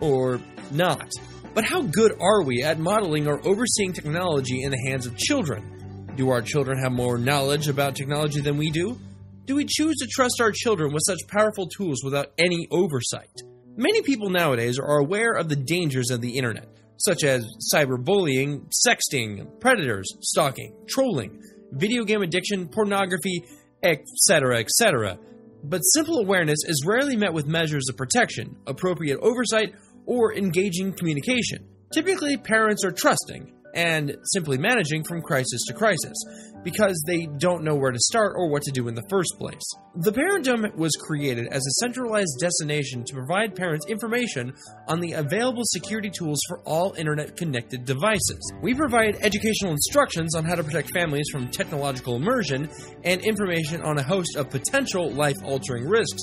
Or 0.00 0.40
not. 0.72 1.08
But 1.56 1.64
how 1.64 1.80
good 1.80 2.12
are 2.20 2.42
we 2.42 2.62
at 2.62 2.78
modeling 2.78 3.26
or 3.26 3.40
overseeing 3.48 3.94
technology 3.94 4.62
in 4.62 4.70
the 4.70 4.90
hands 4.90 5.06
of 5.06 5.16
children? 5.16 6.12
Do 6.14 6.28
our 6.28 6.42
children 6.42 6.78
have 6.82 6.92
more 6.92 7.16
knowledge 7.16 7.66
about 7.66 7.96
technology 7.96 8.42
than 8.42 8.58
we 8.58 8.70
do? 8.70 8.98
Do 9.46 9.56
we 9.56 9.64
choose 9.64 9.96
to 9.96 10.06
trust 10.06 10.38
our 10.42 10.52
children 10.52 10.92
with 10.92 11.02
such 11.06 11.26
powerful 11.28 11.66
tools 11.66 12.02
without 12.04 12.26
any 12.36 12.68
oversight? 12.70 13.30
Many 13.74 14.02
people 14.02 14.28
nowadays 14.28 14.78
are 14.78 14.98
aware 14.98 15.32
of 15.32 15.48
the 15.48 15.56
dangers 15.56 16.10
of 16.10 16.20
the 16.20 16.36
internet, 16.36 16.68
such 16.98 17.24
as 17.24 17.42
cyberbullying, 17.72 18.70
sexting, 18.86 19.58
predators, 19.58 20.12
stalking, 20.20 20.74
trolling, 20.86 21.40
video 21.72 22.04
game 22.04 22.20
addiction, 22.20 22.68
pornography, 22.68 23.42
etc., 23.82 24.58
etc. 24.58 25.18
But 25.64 25.80
simple 25.80 26.18
awareness 26.18 26.58
is 26.66 26.84
rarely 26.86 27.16
met 27.16 27.32
with 27.32 27.46
measures 27.46 27.88
of 27.88 27.96
protection, 27.96 28.56
appropriate 28.66 29.18
oversight, 29.22 29.74
or 30.06 30.34
engaging 30.34 30.92
communication. 30.92 31.68
Typically, 31.92 32.36
parents 32.36 32.84
are 32.84 32.90
trusting 32.90 33.52
and 33.76 34.16
simply 34.32 34.56
managing 34.56 35.04
from 35.04 35.20
crisis 35.20 35.62
to 35.66 35.74
crisis 35.74 36.16
because 36.64 37.00
they 37.06 37.26
don't 37.38 37.62
know 37.62 37.76
where 37.76 37.92
to 37.92 37.98
start 38.00 38.32
or 38.34 38.50
what 38.50 38.62
to 38.62 38.72
do 38.72 38.88
in 38.88 38.94
the 38.94 39.04
first 39.08 39.34
place. 39.38 39.62
The 39.96 40.12
Parent 40.12 40.46
Dome 40.46 40.66
was 40.76 40.96
created 40.96 41.46
as 41.48 41.60
a 41.60 41.84
centralized 41.84 42.38
destination 42.40 43.04
to 43.04 43.14
provide 43.14 43.54
parents 43.54 43.86
information 43.86 44.54
on 44.88 45.00
the 45.00 45.12
available 45.12 45.62
security 45.64 46.10
tools 46.10 46.40
for 46.48 46.58
all 46.60 46.94
internet 46.94 47.36
connected 47.36 47.84
devices. 47.84 48.52
We 48.62 48.74
provide 48.74 49.18
educational 49.20 49.72
instructions 49.72 50.34
on 50.34 50.44
how 50.44 50.54
to 50.54 50.64
protect 50.64 50.90
families 50.92 51.26
from 51.30 51.48
technological 51.48 52.16
immersion 52.16 52.70
and 53.04 53.20
information 53.20 53.82
on 53.82 53.98
a 53.98 54.02
host 54.02 54.36
of 54.36 54.50
potential 54.50 55.10
life 55.10 55.36
altering 55.44 55.86
risks 55.86 56.22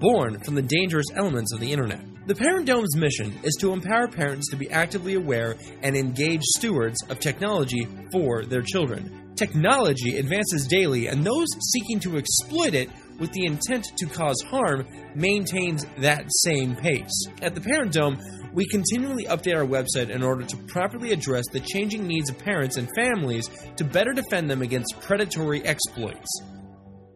born 0.00 0.40
from 0.40 0.54
the 0.54 0.62
dangerous 0.62 1.06
elements 1.14 1.52
of 1.52 1.60
the 1.60 1.70
internet. 1.70 2.13
The 2.26 2.34
Parent 2.34 2.64
Dome's 2.64 2.96
mission 2.96 3.34
is 3.42 3.54
to 3.60 3.74
empower 3.74 4.08
parents 4.08 4.48
to 4.48 4.56
be 4.56 4.70
actively 4.70 5.12
aware 5.12 5.56
and 5.82 5.94
engaged 5.94 6.46
stewards 6.56 6.96
of 7.10 7.20
technology 7.20 7.86
for 8.10 8.46
their 8.46 8.62
children. 8.62 9.34
Technology 9.36 10.16
advances 10.16 10.66
daily, 10.66 11.08
and 11.08 11.22
those 11.22 11.48
seeking 11.72 12.00
to 12.00 12.16
exploit 12.16 12.72
it 12.72 12.88
with 13.18 13.30
the 13.32 13.44
intent 13.44 13.92
to 13.98 14.06
cause 14.06 14.40
harm 14.46 14.86
maintains 15.14 15.84
that 15.98 16.24
same 16.44 16.74
pace. 16.74 17.12
At 17.42 17.54
the 17.54 17.60
Parent 17.60 17.92
Dome, 17.92 18.18
we 18.54 18.66
continually 18.68 19.26
update 19.26 19.54
our 19.54 19.66
website 19.66 20.08
in 20.08 20.22
order 20.22 20.44
to 20.44 20.56
properly 20.68 21.12
address 21.12 21.44
the 21.52 21.60
changing 21.60 22.06
needs 22.06 22.30
of 22.30 22.38
parents 22.38 22.78
and 22.78 22.88
families 22.96 23.50
to 23.76 23.84
better 23.84 24.14
defend 24.14 24.48
them 24.48 24.62
against 24.62 24.98
predatory 25.02 25.62
exploits. 25.66 26.40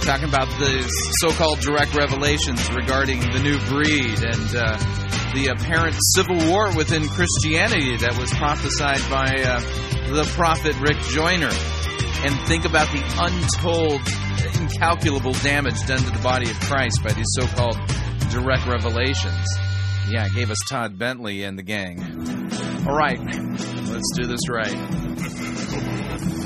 Talking 0.01 0.27
about 0.27 0.49
the 0.59 0.81
so 1.21 1.29
called 1.29 1.61
direct 1.61 1.95
revelations 1.95 2.69
regarding 2.75 3.21
the 3.21 3.39
new 3.39 3.57
breed 3.69 4.19
and 4.19 4.55
uh, 4.55 5.04
the 5.35 5.47
apparent 5.47 5.95
civil 6.15 6.37
war 6.49 6.73
within 6.75 7.07
Christianity 7.09 7.97
that 7.97 8.17
was 8.17 8.31
prophesied 8.31 9.01
by 9.09 9.43
uh, 9.43 9.59
the 10.13 10.23
prophet 10.33 10.73
Rick 10.79 10.97
Joyner. 11.11 11.51
And 12.23 12.39
think 12.47 12.63
about 12.63 12.87
the 12.91 13.03
untold, 13.19 14.01
incalculable 14.61 15.33
damage 15.43 15.85
done 15.85 15.99
to 15.99 16.09
the 16.09 16.23
body 16.23 16.49
of 16.49 16.57
Christ 16.61 17.03
by 17.03 17.11
these 17.11 17.27
so 17.37 17.45
called 17.47 17.77
direct 18.31 18.65
revelations. 18.65 19.45
Yeah, 20.07 20.29
gave 20.29 20.49
us 20.49 20.57
Todd 20.69 20.97
Bentley 20.97 21.43
and 21.43 21.59
the 21.59 21.63
gang. 21.63 21.99
All 22.87 22.95
right, 22.95 23.19
let's 23.19 24.11
do 24.15 24.27
this 24.27 24.47
right. 24.49 26.44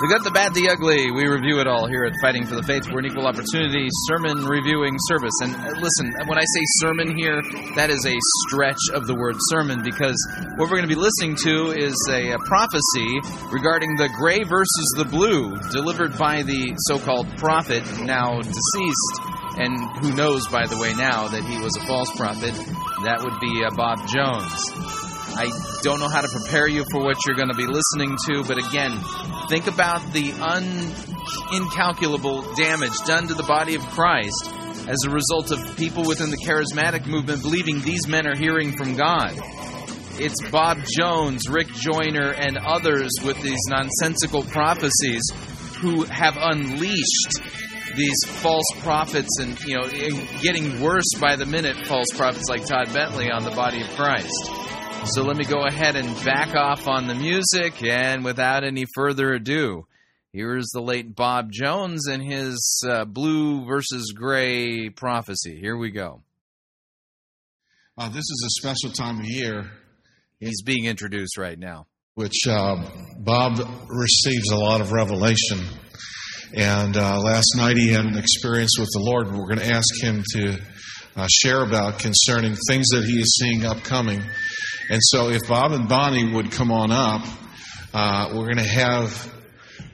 The 0.00 0.08
good, 0.08 0.24
the 0.24 0.32
bad, 0.32 0.56
the 0.56 0.72
ugly. 0.72 1.12
We 1.12 1.28
review 1.28 1.60
it 1.60 1.68
all 1.68 1.84
here 1.84 2.08
at 2.08 2.16
Fighting 2.24 2.48
for 2.48 2.56
the 2.56 2.64
Faith. 2.64 2.88
We're 2.88 3.04
an 3.04 3.12
equal 3.12 3.28
opportunity 3.28 3.84
sermon 4.08 4.48
reviewing 4.48 4.96
service. 5.12 5.36
And 5.44 5.52
uh, 5.52 5.76
listen, 5.76 6.16
when 6.24 6.40
I 6.40 6.46
say 6.56 6.62
sermon 6.80 7.12
here, 7.12 7.44
that 7.76 7.92
is 7.92 8.00
a 8.08 8.16
stretch 8.48 8.80
of 8.96 9.04
the 9.04 9.12
word 9.12 9.36
sermon 9.52 9.84
because 9.84 10.16
what 10.56 10.72
we're 10.72 10.80
going 10.80 10.88
to 10.88 10.94
be 10.94 10.96
listening 10.96 11.36
to 11.44 11.76
is 11.76 11.92
a, 12.08 12.32
a 12.32 12.38
prophecy 12.48 13.12
regarding 13.52 13.92
the 14.00 14.08
gray 14.16 14.40
versus 14.40 14.88
the 14.96 15.04
blue, 15.04 15.52
delivered 15.68 16.16
by 16.16 16.48
the 16.48 16.72
so 16.88 16.96
called 16.96 17.28
prophet, 17.36 17.84
now 18.00 18.40
deceased. 18.40 19.16
And 19.60 19.76
who 20.00 20.16
knows, 20.16 20.48
by 20.48 20.64
the 20.64 20.80
way, 20.80 20.96
now 20.96 21.28
that 21.28 21.44
he 21.44 21.60
was 21.60 21.76
a 21.76 21.84
false 21.84 22.08
prophet? 22.16 22.56
That 23.04 23.20
would 23.20 23.36
be 23.36 23.52
uh, 23.60 23.76
Bob 23.76 24.00
Jones. 24.08 25.09
I 25.36 25.50
don't 25.82 26.00
know 26.00 26.08
how 26.08 26.20
to 26.20 26.28
prepare 26.28 26.66
you 26.66 26.84
for 26.90 27.02
what 27.02 27.24
you're 27.26 27.36
going 27.36 27.50
to 27.50 27.56
be 27.56 27.66
listening 27.66 28.16
to, 28.28 28.44
but 28.44 28.58
again, 28.58 28.98
think 29.48 29.66
about 29.66 30.12
the 30.12 30.32
un- 30.32 30.92
incalculable 31.52 32.42
damage 32.54 32.96
done 33.06 33.28
to 33.28 33.34
the 33.34 33.44
body 33.44 33.74
of 33.74 33.82
Christ 33.90 34.50
as 34.88 34.98
a 35.06 35.10
result 35.10 35.50
of 35.52 35.76
people 35.76 36.04
within 36.06 36.30
the 36.30 36.36
charismatic 36.38 37.06
movement 37.06 37.42
believing 37.42 37.80
these 37.80 38.06
men 38.08 38.26
are 38.26 38.36
hearing 38.36 38.76
from 38.76 38.96
God. 38.96 39.32
It's 40.18 40.50
Bob 40.50 40.78
Jones, 40.98 41.48
Rick 41.48 41.68
Joyner, 41.68 42.32
and 42.32 42.58
others 42.58 43.10
with 43.24 43.40
these 43.42 43.60
nonsensical 43.68 44.42
prophecies 44.42 45.22
who 45.80 46.04
have 46.04 46.36
unleashed 46.36 47.40
these 47.96 48.18
false 48.26 48.66
prophets 48.80 49.38
and, 49.40 49.58
you 49.64 49.76
know, 49.76 49.88
getting 50.42 50.80
worse 50.80 51.10
by 51.20 51.36
the 51.36 51.46
minute 51.46 51.76
false 51.86 52.08
prophets 52.14 52.48
like 52.48 52.66
Todd 52.66 52.92
Bentley 52.92 53.30
on 53.30 53.44
the 53.44 53.50
body 53.50 53.80
of 53.80 53.88
Christ. 53.96 54.50
So 55.04 55.22
let 55.22 55.36
me 55.36 55.44
go 55.44 55.64
ahead 55.64 55.96
and 55.96 56.24
back 56.24 56.54
off 56.54 56.86
on 56.86 57.08
the 57.08 57.14
music, 57.14 57.82
and 57.82 58.24
without 58.24 58.64
any 58.64 58.84
further 58.94 59.32
ado, 59.32 59.86
here's 60.32 60.68
the 60.68 60.80
late 60.80 61.16
Bob 61.16 61.50
Jones 61.50 62.06
and 62.06 62.22
his 62.22 62.84
uh, 62.88 63.06
blue 63.06 63.64
versus 63.64 64.12
gray 64.14 64.88
prophecy. 64.90 65.58
Here 65.58 65.76
we 65.76 65.90
go. 65.90 66.22
Uh, 67.98 68.08
this 68.08 68.18
is 68.18 68.44
a 68.46 68.60
special 68.60 68.92
time 68.92 69.20
of 69.20 69.26
year. 69.26 69.70
He's 70.38 70.62
being 70.62 70.84
introduced 70.84 71.36
right 71.36 71.58
now. 71.58 71.86
Which 72.14 72.46
uh, 72.46 72.76
Bob 73.18 73.58
receives 73.88 74.50
a 74.50 74.56
lot 74.56 74.80
of 74.80 74.92
revelation. 74.92 75.60
And 76.54 76.96
uh, 76.96 77.20
last 77.20 77.54
night 77.56 77.76
he 77.76 77.90
had 77.90 78.04
an 78.04 78.16
experience 78.16 78.78
with 78.78 78.88
the 78.92 79.00
Lord. 79.00 79.28
We're 79.28 79.46
going 79.46 79.58
to 79.58 79.74
ask 79.74 80.02
him 80.02 80.22
to 80.34 80.58
uh, 81.16 81.26
share 81.30 81.62
about 81.62 81.98
concerning 81.98 82.54
things 82.68 82.86
that 82.88 83.04
he 83.04 83.20
is 83.20 83.36
seeing 83.40 83.64
upcoming. 83.64 84.22
And 84.90 84.98
so, 85.00 85.28
if 85.28 85.46
Bob 85.46 85.70
and 85.70 85.88
Bonnie 85.88 86.32
would 86.32 86.50
come 86.50 86.72
on 86.72 86.90
up, 86.90 87.24
uh, 87.94 88.30
we're 88.34 88.46
going 88.46 88.56
to 88.56 88.64
have 88.64 89.32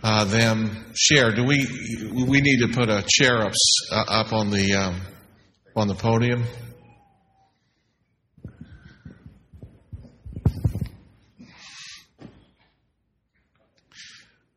uh, 0.03 0.25
them 0.25 0.87
share. 0.95 1.33
Do 1.33 1.45
we? 1.45 1.67
We 2.15 2.41
need 2.41 2.61
to 2.61 2.69
put 2.69 2.89
a 2.89 3.05
chair 3.07 3.43
up 3.43 3.53
uh, 3.93 4.05
up 4.09 4.33
on 4.33 4.51
the 4.51 4.73
um, 4.73 5.03
on 5.77 5.89
the 5.89 5.95
podium. 5.95 6.45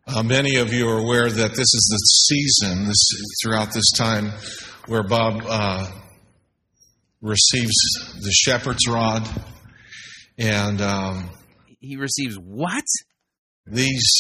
Uh, 0.07 0.24
many 0.24 0.56
of 0.56 0.72
you 0.72 0.88
are 0.88 0.99
aware 0.99 1.30
that 1.30 1.49
this 1.49 1.60
is 1.60 1.90
the 1.91 1.98
season 1.98 2.88
this, 2.88 3.10
throughout 3.44 3.74
this 3.74 3.91
time 3.91 4.32
where 4.88 5.03
Bob 5.03 5.44
uh, 5.45 5.86
receives 7.22 7.76
the 8.22 8.32
shepherd's 8.32 8.88
rod 8.88 9.28
and 10.40 10.82
um, 10.82 11.30
he 11.80 11.98
receives 11.98 12.36
what? 12.36 12.86
These 13.68 14.11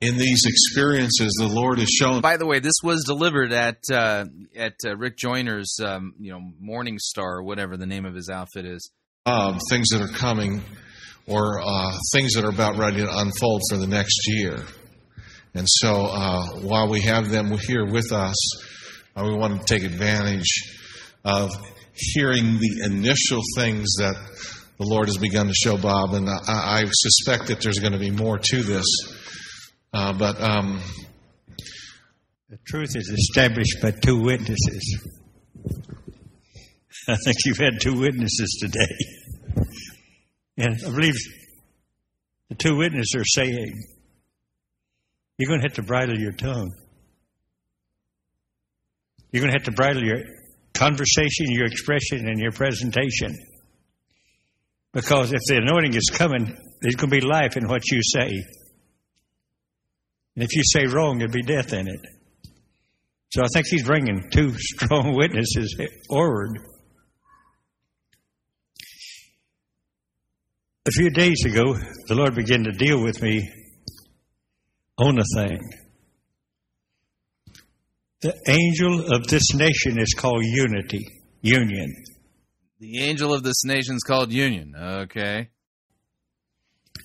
in 0.00 0.16
these 0.16 0.42
experiences, 0.46 1.34
the 1.38 1.48
Lord 1.48 1.78
has 1.78 1.88
shown. 1.88 2.20
By 2.20 2.36
the 2.36 2.46
way, 2.46 2.58
this 2.58 2.76
was 2.82 3.04
delivered 3.04 3.52
at 3.52 3.78
uh, 3.90 4.26
at 4.56 4.74
uh, 4.86 4.96
Rick 4.96 5.16
Joyner's, 5.18 5.76
um, 5.82 6.14
you 6.18 6.32
know, 6.32 6.40
Morning 6.58 6.98
Star, 6.98 7.38
or 7.38 7.42
whatever 7.42 7.76
the 7.76 7.86
name 7.86 8.06
of 8.06 8.14
his 8.14 8.30
outfit 8.30 8.64
is. 8.64 8.90
Uh, 9.26 9.58
things 9.68 9.88
that 9.90 10.00
are 10.00 10.16
coming, 10.16 10.62
or 11.26 11.60
uh, 11.60 11.92
things 12.12 12.32
that 12.34 12.44
are 12.44 12.50
about 12.50 12.78
ready 12.78 12.98
to 12.98 13.18
unfold 13.18 13.60
for 13.70 13.76
the 13.76 13.86
next 13.86 14.18
year. 14.26 14.58
And 15.52 15.66
so, 15.68 16.06
uh, 16.06 16.46
while 16.60 16.88
we 16.88 17.02
have 17.02 17.28
them 17.28 17.50
here 17.50 17.84
with 17.84 18.12
us, 18.12 18.36
uh, 19.16 19.24
we 19.24 19.34
want 19.34 19.60
to 19.60 19.66
take 19.66 19.84
advantage 19.84 20.78
of 21.24 21.50
hearing 22.14 22.58
the 22.58 22.82
initial 22.84 23.42
things 23.56 23.88
that 23.98 24.14
the 24.78 24.86
Lord 24.86 25.08
has 25.08 25.18
begun 25.18 25.46
to 25.46 25.54
show 25.54 25.76
Bob, 25.76 26.14
and 26.14 26.28
I, 26.28 26.40
I 26.48 26.84
suspect 26.88 27.48
that 27.48 27.60
there's 27.60 27.78
going 27.78 27.92
to 27.92 27.98
be 27.98 28.10
more 28.10 28.38
to 28.38 28.62
this. 28.62 28.86
Uh, 29.92 30.12
but 30.12 30.40
um, 30.40 30.80
the 32.48 32.58
truth 32.66 32.96
is 32.96 33.08
established 33.08 33.82
by 33.82 33.90
two 33.90 34.20
witnesses. 34.22 35.00
I 37.08 37.16
think 37.24 37.36
you've 37.44 37.58
had 37.58 37.80
two 37.80 37.98
witnesses 37.98 38.58
today. 38.60 39.64
And 40.56 40.76
I 40.86 40.90
believe 40.90 41.14
the 42.48 42.54
two 42.54 42.76
witnesses 42.76 43.14
are 43.16 43.24
saying, 43.24 43.82
you're 45.38 45.48
going 45.48 45.60
to 45.60 45.66
have 45.66 45.76
to 45.76 45.82
bridle 45.82 46.18
your 46.18 46.32
tongue. 46.32 46.70
You're 49.32 49.40
going 49.40 49.52
to 49.52 49.58
have 49.58 49.66
to 49.66 49.72
bridle 49.72 50.04
your 50.04 50.18
conversation, 50.80 51.50
your 51.50 51.66
expression, 51.66 52.26
and 52.26 52.40
your 52.40 52.52
presentation. 52.52 53.36
Because 54.92 55.32
if 55.32 55.40
the 55.46 55.58
anointing 55.58 55.94
is 55.94 56.10
coming, 56.10 56.56
there's 56.80 56.96
going 56.96 57.10
to 57.10 57.20
be 57.20 57.20
life 57.20 57.56
in 57.56 57.68
what 57.68 57.82
you 57.90 58.00
say. 58.02 58.30
And 60.34 60.44
if 60.44 60.56
you 60.56 60.62
say 60.64 60.86
wrong, 60.86 61.18
there'll 61.18 61.32
be 61.32 61.42
death 61.42 61.74
in 61.74 61.86
it. 61.86 62.00
So 63.32 63.42
I 63.42 63.46
think 63.52 63.66
he's 63.66 63.84
bringing 63.84 64.30
two 64.30 64.54
strong 64.56 65.14
witnesses 65.14 65.78
forward. 66.08 66.58
A 70.86 70.90
few 70.92 71.10
days 71.10 71.44
ago, 71.44 71.74
the 72.08 72.14
Lord 72.14 72.34
began 72.34 72.64
to 72.64 72.72
deal 72.72 73.02
with 73.02 73.20
me 73.20 73.48
on 74.96 75.18
a 75.18 75.24
thing. 75.36 75.60
The 78.20 78.36
angel 78.48 79.12
of 79.14 79.26
this 79.28 79.54
nation 79.54 79.98
is 79.98 80.14
called 80.16 80.42
unity, 80.44 81.06
union. 81.40 81.94
The 82.80 83.02
angel 83.02 83.34
of 83.34 83.42
this 83.42 83.64
nation 83.64 83.94
is 83.94 84.02
called 84.06 84.32
Union. 84.32 84.74
Okay. 84.74 85.50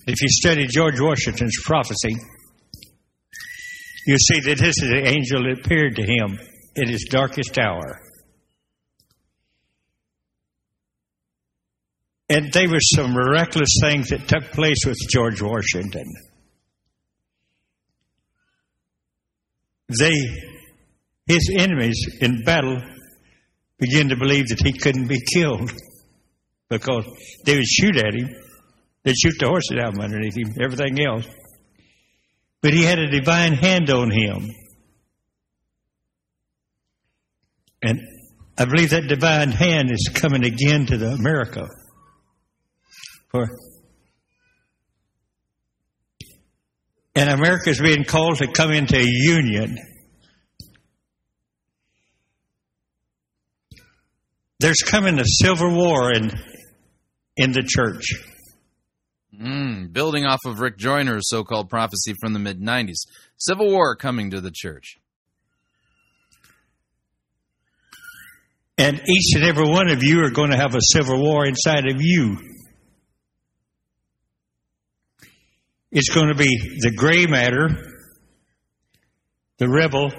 If 0.06 0.22
you 0.22 0.28
study 0.28 0.66
George 0.66 0.98
Washington's 0.98 1.56
prophecy, 1.64 2.16
you 4.06 4.16
see 4.16 4.40
that 4.40 4.58
this 4.58 4.82
is 4.82 4.88
the 4.88 5.06
angel 5.06 5.42
that 5.42 5.64
appeared 5.64 5.96
to 5.96 6.02
him 6.02 6.38
in 6.76 6.88
his 6.88 7.06
darkest 7.10 7.58
hour. 7.58 8.00
And 12.28 12.52
there 12.52 12.68
were 12.70 12.80
some 12.80 13.12
miraculous 13.12 13.76
things 13.82 14.08
that 14.08 14.28
took 14.28 14.44
place 14.52 14.78
with 14.86 14.96
George 15.10 15.42
Washington. 15.42 16.06
They, 19.98 20.12
his 21.26 21.50
enemies 21.58 22.18
in 22.20 22.44
battle, 22.44 22.80
began 23.78 24.08
to 24.08 24.16
believe 24.16 24.48
that 24.48 24.60
he 24.62 24.72
couldn't 24.72 25.08
be 25.08 25.20
killed 25.20 25.70
because 26.68 27.04
they 27.44 27.56
would 27.56 27.66
shoot 27.66 27.96
at 27.96 28.14
him. 28.14 28.28
They'd 29.02 29.16
shoot 29.16 29.34
the 29.38 29.48
horses 29.48 29.78
out 29.80 29.94
from 29.94 30.04
underneath 30.04 30.36
him, 30.36 30.54
everything 30.60 31.00
else. 31.00 31.26
But 32.60 32.72
he 32.72 32.82
had 32.82 32.98
a 32.98 33.10
divine 33.10 33.52
hand 33.52 33.90
on 33.90 34.10
him. 34.10 34.50
And 37.82 38.00
I 38.58 38.64
believe 38.64 38.90
that 38.90 39.06
divine 39.06 39.52
hand 39.52 39.90
is 39.90 40.10
coming 40.12 40.44
again 40.44 40.86
to 40.86 40.96
the 40.96 41.10
America. 41.10 41.68
For 43.28 43.48
and 47.14 47.30
America 47.30 47.70
is 47.70 47.80
being 47.80 48.04
called 48.04 48.38
to 48.38 48.46
come 48.46 48.72
into 48.72 48.96
a 48.96 49.04
union. 49.04 49.78
There's 54.58 54.82
coming 54.82 55.18
a 55.18 55.24
civil 55.24 55.74
war 55.74 56.12
in 56.12 56.30
in 57.36 57.52
the 57.52 57.62
church. 57.62 58.04
Mm, 59.38 59.92
building 59.92 60.24
off 60.24 60.40
of 60.46 60.60
Rick 60.60 60.78
Joyner's 60.78 61.28
so 61.28 61.44
called 61.44 61.68
prophecy 61.68 62.14
from 62.20 62.32
the 62.32 62.38
mid 62.38 62.60
90s. 62.60 63.06
Civil 63.36 63.70
war 63.70 63.94
coming 63.94 64.30
to 64.30 64.40
the 64.40 64.50
church. 64.52 64.96
And 68.78 69.00
each 69.08 69.34
and 69.34 69.44
every 69.44 69.68
one 69.68 69.88
of 69.88 70.02
you 70.02 70.22
are 70.22 70.30
going 70.30 70.50
to 70.50 70.56
have 70.56 70.74
a 70.74 70.80
civil 70.80 71.20
war 71.20 71.46
inside 71.46 71.86
of 71.86 72.00
you. 72.00 72.36
It's 75.90 76.10
going 76.10 76.28
to 76.28 76.34
be 76.34 76.78
the 76.80 76.92
gray 76.94 77.26
matter, 77.26 77.68
the 79.58 79.68
rebel, 79.68 80.10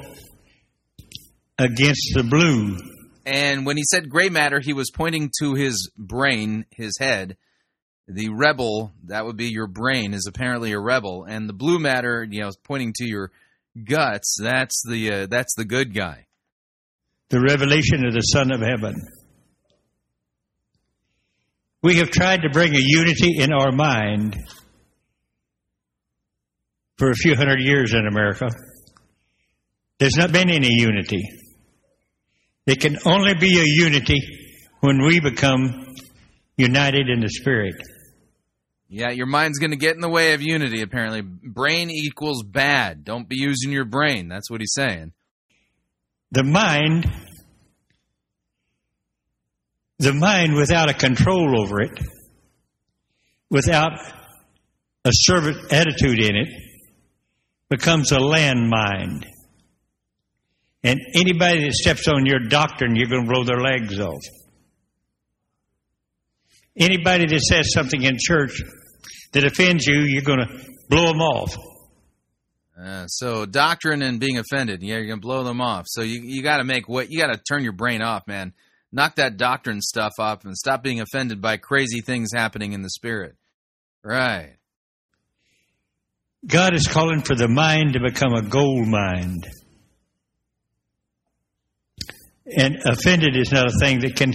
against 1.60 2.14
the 2.16 2.24
blue. 2.24 2.78
And 3.28 3.66
when 3.66 3.76
he 3.76 3.84
said 3.84 4.10
gray 4.10 4.30
matter, 4.30 4.62
he 4.62 4.72
was 4.72 4.90
pointing 4.90 5.32
to 5.42 5.54
his 5.54 5.92
brain, 5.98 6.66
his 6.72 6.94
head. 6.98 7.36
The 8.08 8.30
rebel, 8.30 8.94
that 9.08 9.26
would 9.26 9.36
be 9.36 9.50
your 9.50 9.68
brain, 9.68 10.14
is 10.14 10.28
apparently 10.30 10.72
a 10.72 10.80
rebel, 10.80 11.26
and 11.28 11.50
the 11.50 11.54
blue 11.54 11.78
matter, 11.78 12.26
you 12.28 12.40
know, 12.40 12.48
is 12.48 12.56
pointing 12.64 12.94
to 12.96 13.06
your 13.06 13.32
guts. 13.84 14.38
That's 14.42 14.82
the 14.90 15.12
uh, 15.12 15.28
that's 15.28 15.56
the 15.58 15.66
good 15.66 15.94
guy. 15.94 16.28
The 17.28 17.42
revelation 17.42 18.06
of 18.06 18.14
the 18.14 18.22
Son 18.22 18.50
of 18.50 18.62
Heaven. 18.62 18.96
We 21.84 21.98
have 21.98 22.10
tried 22.10 22.44
to 22.44 22.50
bring 22.50 22.74
a 22.76 22.82
unity 22.82 23.40
in 23.40 23.52
our 23.52 23.74
mind 23.74 24.38
for 26.98 27.12
a 27.12 27.16
few 27.16 27.36
hundred 27.36 27.60
years 27.60 27.94
in 27.94 28.08
America. 28.08 28.48
There's 30.00 30.16
not 30.16 30.32
been 30.32 30.50
any 30.50 30.72
unity. 30.72 31.24
There 32.68 32.76
can 32.76 32.98
only 33.06 33.34
be 33.34 33.58
a 33.58 33.64
unity 33.66 34.20
when 34.82 35.02
we 35.02 35.22
become 35.22 35.96
united 36.58 37.08
in 37.10 37.22
the 37.22 37.30
Spirit. 37.30 37.76
Yeah, 38.90 39.12
your 39.12 39.26
mind's 39.26 39.58
going 39.58 39.72
to 39.72 39.78
get 39.78 39.96
in 39.96 40.02
the 40.02 40.10
way 40.10 40.34
of 40.34 40.42
unity, 40.42 40.82
apparently. 40.82 41.22
Brain 41.22 41.90
equals 41.90 42.44
bad. 42.44 43.06
Don't 43.06 43.28
be 43.28 43.38
using 43.38 43.72
your 43.72 43.86
brain. 43.86 44.28
That's 44.28 44.52
what 44.52 44.60
he's 44.60 44.74
saying. 44.74 45.14
The 46.32 46.44
mind, 46.44 47.10
the 50.00 50.14
mind 50.14 50.56
without 50.56 50.90
a 50.90 50.94
control 50.94 51.62
over 51.62 51.80
it, 51.80 51.98
without 53.50 53.94
a 55.06 55.12
servant 55.14 55.72
attitude 55.72 56.20
in 56.20 56.36
it, 56.36 56.50
becomes 57.70 58.12
a 58.12 58.18
landmine. 58.18 59.24
And 60.84 61.00
anybody 61.14 61.64
that 61.66 61.74
steps 61.74 62.08
on 62.08 62.26
your 62.26 62.40
doctrine, 62.40 62.96
you're 62.96 63.10
going 63.10 63.26
to 63.26 63.32
blow 63.32 63.44
their 63.44 63.60
legs 63.60 64.00
off. 64.00 64.22
Anybody 66.78 67.26
that 67.26 67.42
says 67.42 67.74
something 67.74 68.04
in 68.04 68.18
church 68.20 68.62
that 69.34 69.44
offends 69.44 69.88
you, 69.88 70.02
you're 70.02 70.22
going 70.22 70.40
to 70.40 70.66
blow 70.90 71.08
them 71.08 71.22
off. 71.22 71.58
Uh, 72.80 73.08
so 73.08 73.46
doctrine 73.46 74.04
and 74.04 74.20
being 74.20 74.38
offended, 74.38 74.84
yeah, 74.84 74.98
you're 74.98 75.08
gonna 75.08 75.20
blow 75.20 75.44
them 75.44 75.62
off. 75.62 75.86
So 75.88 76.04
you 76.04 76.22
you 76.24 76.44
got 76.44 76.58
to 76.58 76.64
make 76.64 76.88
what 76.88 77.10
you 77.10 77.20
got 77.20 77.34
to 77.34 77.42
turn 77.42 77.64
your 77.64 77.74
brain 77.74 78.04
off, 78.04 78.28
man. 78.28 78.54
Knock 78.92 79.16
that 79.16 79.36
doctrine 79.36 79.82
stuff 79.82 80.14
off 80.20 80.46
and 80.46 80.56
stop 80.56 80.84
being 80.84 81.02
offended 81.02 81.42
by 81.42 81.58
crazy 81.58 82.02
things 82.02 82.30
happening 82.34 82.74
in 82.74 82.84
the 82.84 82.90
spirit. 82.90 83.36
Right. 84.04 84.54
God 86.46 86.76
is 86.76 86.88
calling 86.88 87.22
for 87.22 87.36
the 87.36 87.48
mind 87.48 87.94
to 87.94 88.00
become 88.00 88.34
a 88.34 88.44
gold 88.44 88.88
mind. 88.88 89.48
And 92.56 92.78
offended 92.86 93.36
is 93.36 93.52
not 93.52 93.68
a 93.68 93.78
thing 93.80 94.00
that 94.02 94.16
can 94.16 94.34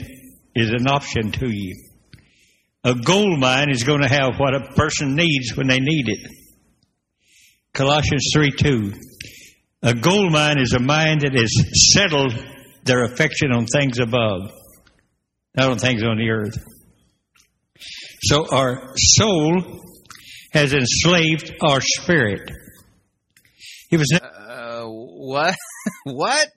is 0.55 0.71
an 0.71 0.87
option 0.87 1.33
to 1.33 1.49
you. 1.49 1.89
A 2.85 2.95
gold 2.95 3.39
mine 3.39 3.71
is 3.71 3.85
going 3.85 4.03
to 4.03 4.09
have 4.09 4.39
what 4.39 4.55
a 4.55 4.73
person 4.75 5.15
needs 5.15 5.57
when 5.57 5.69
they 5.69 5.79
need 5.79 6.09
it. 6.09 6.31
Colossians 7.73 8.29
3 8.35 8.51
2. 8.51 8.93
A 9.85 9.95
gold 9.95 10.33
mine 10.33 10.59
is 10.59 10.75
a 10.75 10.79
mind 10.79 11.23
that 11.23 11.35
has 11.35 11.51
settled 11.95 12.35
their 12.85 13.05
affection 13.05 13.51
on 13.53 13.67
things 13.67 13.99
above, 13.99 14.53
not 15.57 15.71
on 15.71 15.79
things 15.79 16.03
on 16.03 16.19
the 16.19 16.29
earth. 16.29 16.57
So 18.25 18.47
our 18.51 18.93
soul 18.97 19.81
has 20.53 20.75
enslaved 20.75 21.55
our 21.63 21.81
spirit. 21.81 22.51
It 23.91 23.97
was 23.97 24.13
Uh, 24.13 24.85
what? 24.85 25.57
what? 26.05 26.49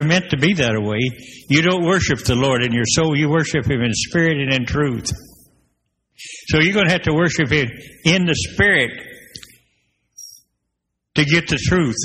Meant 0.00 0.30
to 0.30 0.38
be 0.38 0.54
that 0.54 0.80
way. 0.80 1.00
You 1.48 1.62
don't 1.62 1.84
worship 1.84 2.18
the 2.24 2.34
Lord 2.34 2.62
in 2.62 2.72
your 2.72 2.84
soul, 2.86 3.16
you 3.16 3.28
worship 3.28 3.66
Him 3.66 3.82
in 3.82 3.92
spirit 3.92 4.38
and 4.38 4.52
in 4.52 4.66
truth. 4.66 5.08
So 6.48 6.58
you're 6.58 6.74
going 6.74 6.86
to 6.86 6.92
have 6.92 7.02
to 7.02 7.14
worship 7.14 7.50
Him 7.50 7.68
in 8.04 8.26
the 8.26 8.34
spirit 8.34 8.90
to 11.14 11.24
get 11.24 11.48
the 11.48 11.58
truth. 11.58 11.96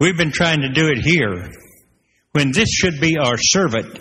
We've 0.00 0.16
been 0.16 0.32
trying 0.32 0.60
to 0.60 0.68
do 0.68 0.88
it 0.88 0.98
here 0.98 1.50
when 2.32 2.52
this 2.52 2.68
should 2.68 3.00
be 3.00 3.16
our 3.18 3.36
servant 3.36 3.98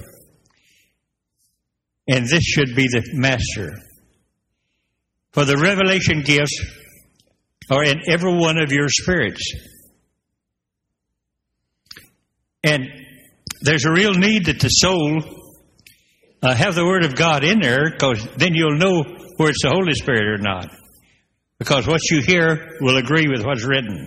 and 2.08 2.26
this 2.28 2.44
should 2.44 2.76
be 2.76 2.88
the 2.88 3.04
master. 3.14 3.74
For 5.32 5.46
the 5.46 5.58
revelation 5.58 6.22
gifts 6.22 6.60
are 7.70 7.84
in 7.84 8.02
every 8.08 8.34
one 8.34 8.58
of 8.58 8.72
your 8.72 8.88
spirits. 8.90 9.42
And 12.68 12.90
there's 13.62 13.86
a 13.86 13.92
real 13.92 14.12
need 14.12 14.48
that 14.48 14.60
the 14.60 14.68
soul 14.68 15.24
uh, 16.44 16.54
have 16.54 16.76
the 16.76 16.86
Word 16.86 17.06
of 17.06 17.16
God 17.16 17.46
in 17.46 17.62
there 17.62 17.92
because 17.92 18.28
then 18.36 18.56
you'll 18.56 18.78
know 18.78 19.04
where 19.38 19.50
it's 19.50 19.64
the 19.64 19.70
Holy 19.70 19.94
Spirit 19.94 20.38
or 20.38 20.38
not. 20.38 20.70
Because 21.60 21.88
what 21.88 22.02
you 22.12 22.22
hear 22.22 22.78
will 22.82 22.98
agree 22.98 23.30
with 23.30 23.46
what's 23.46 23.64
written. 23.64 24.06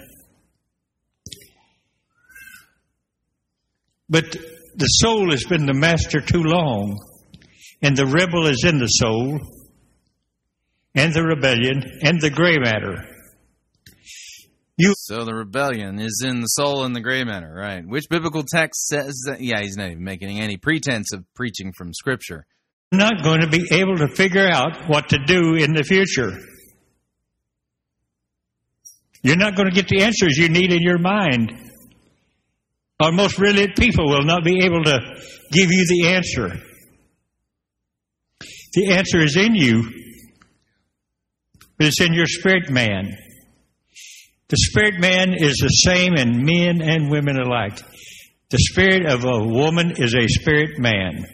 But 4.11 4.31
the 4.31 4.87
soul 4.87 5.31
has 5.31 5.45
been 5.45 5.65
the 5.65 5.73
master 5.73 6.21
too 6.21 6.43
long, 6.43 6.99
and 7.81 7.97
the 7.97 8.07
rebel 8.07 8.47
is 8.47 8.63
in 8.67 8.79
the 8.79 8.89
soul, 8.89 9.41
and 10.95 11.15
the 11.15 11.23
rebellion, 11.23 11.83
and 12.03 12.21
the 12.21 12.29
gray 12.29 12.59
matter. 12.59 13.07
You 14.81 14.95
so 14.97 15.27
the 15.27 15.35
rebellion 15.35 16.01
is 16.01 16.25
in 16.27 16.41
the 16.41 16.47
soul 16.47 16.85
and 16.85 16.97
the 16.97 17.03
gray 17.03 17.23
matter, 17.23 17.53
right? 17.53 17.87
Which 17.87 18.09
biblical 18.09 18.43
text 18.43 18.87
says 18.87 19.25
that? 19.27 19.43
Yeah, 19.43 19.61
he's 19.61 19.77
not 19.77 19.91
even 19.91 20.03
making 20.03 20.41
any 20.41 20.57
pretense 20.57 21.13
of 21.13 21.23
preaching 21.35 21.75
from 21.77 21.93
Scripture. 21.93 22.47
not 22.91 23.23
going 23.23 23.43
to 23.43 23.47
be 23.47 23.63
able 23.73 23.99
to 23.99 24.09
figure 24.09 24.49
out 24.49 24.89
what 24.89 25.11
to 25.11 25.19
do 25.27 25.55
in 25.55 25.75
the 25.75 25.85
future. 25.85 26.31
You're 29.23 29.37
not 29.37 29.55
going 29.55 29.69
to 29.69 29.75
get 29.75 29.89
the 29.89 30.03
answers 30.03 30.39
you 30.39 30.49
need 30.49 30.73
in 30.73 30.81
your 30.81 30.99
mind. 30.99 31.53
Our 33.01 33.13
most 33.13 33.37
brilliant 33.37 33.77
people 33.77 34.09
will 34.09 34.25
not 34.25 34.45
be 34.45 34.65
able 34.65 34.83
to 34.85 34.99
give 35.53 35.71
you 35.71 35.85
the 35.89 36.09
answer. 36.09 36.59
The 38.73 38.93
answer 38.93 39.21
is 39.21 39.37
in 39.37 39.55
you, 39.55 39.83
but 41.77 41.89
it's 41.89 42.01
in 42.01 42.15
your 42.15 42.25
spirit 42.25 42.71
man. 42.71 43.15
The 44.51 44.57
spirit 44.57 44.99
man 44.99 45.33
is 45.33 45.59
the 45.59 45.69
same 45.69 46.15
in 46.15 46.45
men 46.45 46.83
and 46.83 47.09
women 47.09 47.39
alike. 47.39 47.79
The 48.51 48.59
spirit 48.59 49.07
of 49.07 49.25
a 49.25 49.45
woman 49.45 49.93
is 49.97 50.13
a 50.13 50.27
spirit 50.27 50.77
man. 50.77 51.25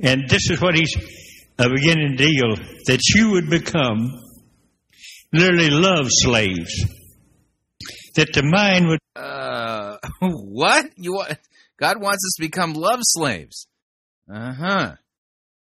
And 0.00 0.28
this 0.28 0.50
is 0.50 0.60
what 0.60 0.76
he's 0.76 0.94
uh, 1.58 1.68
beginning 1.68 2.16
to 2.16 2.16
deal 2.16 2.54
that 2.86 3.00
you 3.16 3.32
would 3.32 3.50
become 3.50 4.08
literally 5.32 5.70
love 5.70 6.06
slaves. 6.10 6.84
That 8.14 8.32
the 8.32 8.44
mind 8.44 8.86
would. 8.86 9.00
Uh, 9.16 9.96
what 10.20 10.86
you 10.96 11.14
want? 11.14 11.38
God 11.76 12.00
wants 12.00 12.24
us 12.24 12.34
to 12.36 12.42
become 12.42 12.74
love 12.74 13.00
slaves. 13.02 13.66
Uh 14.32 14.52
huh. 14.52 14.94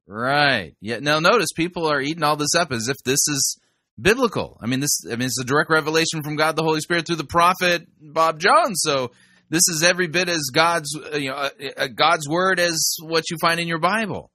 Right. 0.08 0.76
Yeah. 0.80 1.00
Now 1.00 1.20
notice 1.20 1.50
people 1.54 1.88
are 1.88 2.00
eating 2.00 2.24
all 2.24 2.38
this 2.38 2.56
up 2.56 2.72
as 2.72 2.88
if 2.88 2.98
this 3.04 3.28
is 3.28 3.60
biblical. 4.00 4.58
I 4.62 4.68
mean, 4.68 4.80
this. 4.80 5.02
I 5.06 5.16
mean, 5.16 5.28
it's 5.28 5.40
a 5.40 5.46
direct 5.46 5.70
revelation 5.70 6.24
from 6.24 6.36
God 6.36 6.56
the 6.56 6.64
Holy 6.64 6.82
Spirit 6.82 7.08
through 7.08 7.18
the 7.18 7.24
prophet 7.24 7.88
Bob 8.00 8.40
Jones. 8.40 8.82
So 8.82 9.12
This 9.52 9.68
is 9.68 9.84
every 9.84 10.08
bit 10.08 10.30
as 10.30 10.50
God's 10.54 10.98
uh, 10.98 11.18
you 11.18 11.30
know 11.30 11.36
uh, 11.36 11.50
uh, 11.78 11.88
God's 11.94 12.28
word 12.28 12.58
as 12.58 12.96
what 13.04 13.26
you 13.30 13.36
find 13.42 13.60
in 13.60 13.68
your 13.68 13.80
Bible. 13.80 14.32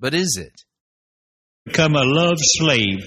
But 0.00 0.14
is 0.14 0.38
it? 0.40 0.62
Become 1.66 1.94
a 1.94 2.02
love 2.02 2.38
slave 2.38 3.00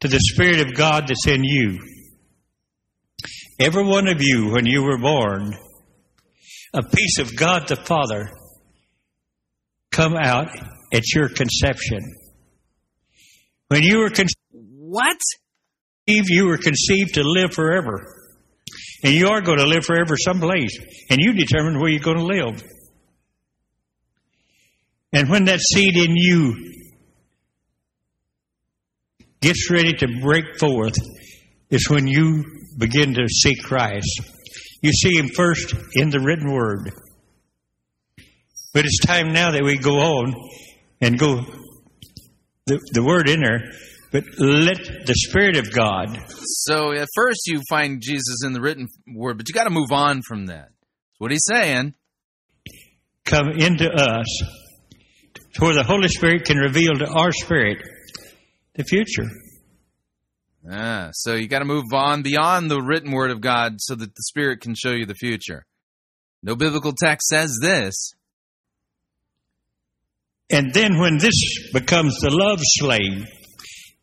to 0.00 0.08
the 0.08 0.20
Spirit 0.20 0.60
of 0.60 0.74
God 0.74 1.04
that's 1.08 1.26
in 1.26 1.42
you. 1.44 1.78
Every 3.58 3.84
one 3.84 4.06
of 4.06 4.20
you, 4.20 4.50
when 4.52 4.66
you 4.66 4.82
were 4.82 4.98
born, 4.98 5.54
a 6.74 6.82
piece 6.82 7.18
of 7.20 7.34
God 7.34 7.66
the 7.66 7.76
Father 7.76 8.30
come 9.92 10.14
out 10.14 10.48
at 10.92 11.04
your 11.14 11.30
conception. 11.30 12.00
When 13.68 13.82
you 13.82 14.00
were 14.00 14.10
conceived, 14.10 14.34
what? 14.94 15.18
Eve, 16.06 16.28
You 16.28 16.46
were 16.46 16.56
conceived 16.56 17.14
to 17.14 17.22
live 17.24 17.52
forever. 17.52 18.06
And 19.02 19.12
you 19.12 19.28
are 19.28 19.40
going 19.40 19.58
to 19.58 19.66
live 19.66 19.84
forever 19.84 20.16
someplace. 20.16 20.78
And 21.10 21.20
you 21.20 21.32
determine 21.32 21.80
where 21.80 21.90
you're 21.90 22.00
going 22.00 22.18
to 22.18 22.24
live. 22.24 22.62
And 25.12 25.28
when 25.28 25.46
that 25.46 25.60
seed 25.60 25.96
in 25.96 26.14
you 26.14 26.72
gets 29.40 29.68
ready 29.68 29.94
to 29.94 30.06
break 30.22 30.58
forth, 30.60 30.94
is 31.70 31.90
when 31.90 32.06
you 32.06 32.44
begin 32.78 33.14
to 33.14 33.26
see 33.28 33.56
Christ. 33.56 34.20
You 34.80 34.92
see 34.92 35.18
Him 35.18 35.28
first 35.34 35.74
in 35.94 36.10
the 36.10 36.20
written 36.20 36.52
Word. 36.52 36.92
But 38.72 38.84
it's 38.84 39.00
time 39.00 39.32
now 39.32 39.50
that 39.50 39.64
we 39.64 39.76
go 39.76 39.98
on 39.98 40.34
and 41.00 41.18
go 41.18 41.40
the, 42.66 42.78
the 42.92 43.02
Word 43.02 43.28
in 43.28 43.40
there, 43.40 43.72
but 44.14 44.22
let 44.38 44.78
the 45.06 45.14
Spirit 45.14 45.56
of 45.56 45.72
God. 45.72 46.16
So 46.28 46.92
at 46.92 47.08
first 47.16 47.48
you 47.48 47.60
find 47.68 48.00
Jesus 48.00 48.44
in 48.46 48.52
the 48.52 48.60
written 48.60 48.86
word, 49.12 49.38
but 49.38 49.48
you 49.48 49.54
got 49.54 49.64
to 49.64 49.70
move 49.70 49.90
on 49.90 50.22
from 50.22 50.46
that. 50.46 50.68
That's 50.68 51.18
what 51.18 51.32
he's 51.32 51.44
saying. 51.44 51.94
Come 53.24 53.48
into 53.58 53.90
us 53.90 54.42
where 55.58 55.74
the 55.74 55.82
Holy 55.82 56.06
Spirit 56.06 56.44
can 56.44 56.58
reveal 56.58 56.92
to 56.94 57.08
our 57.08 57.32
spirit 57.32 57.78
the 58.74 58.84
future. 58.84 59.28
Ah, 60.70 61.08
so 61.12 61.34
you 61.34 61.48
got 61.48 61.58
to 61.58 61.64
move 61.64 61.92
on 61.92 62.22
beyond 62.22 62.70
the 62.70 62.80
written 62.80 63.10
word 63.10 63.32
of 63.32 63.40
God 63.40 63.80
so 63.80 63.96
that 63.96 64.14
the 64.14 64.22
Spirit 64.22 64.60
can 64.60 64.76
show 64.76 64.92
you 64.92 65.06
the 65.06 65.14
future. 65.14 65.66
No 66.40 66.54
biblical 66.54 66.92
text 66.92 67.26
says 67.26 67.58
this. 67.60 68.12
And 70.50 70.72
then 70.72 71.00
when 71.00 71.18
this 71.18 71.72
becomes 71.72 72.16
the 72.20 72.30
love 72.30 72.60
slave, 72.62 73.26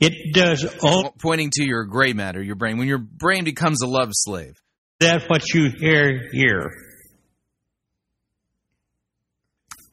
it 0.01 0.33
does 0.33 0.65
all. 0.83 1.13
Pointing 1.19 1.51
to 1.53 1.63
your 1.63 1.85
gray 1.85 2.13
matter, 2.13 2.41
your 2.41 2.55
brain. 2.55 2.77
When 2.77 2.87
your 2.87 2.97
brain 2.97 3.43
becomes 3.43 3.81
a 3.81 3.87
love 3.87 4.09
slave. 4.11 4.55
That's 4.99 5.23
what 5.29 5.53
you 5.53 5.69
hear 5.79 6.29
here. 6.31 6.69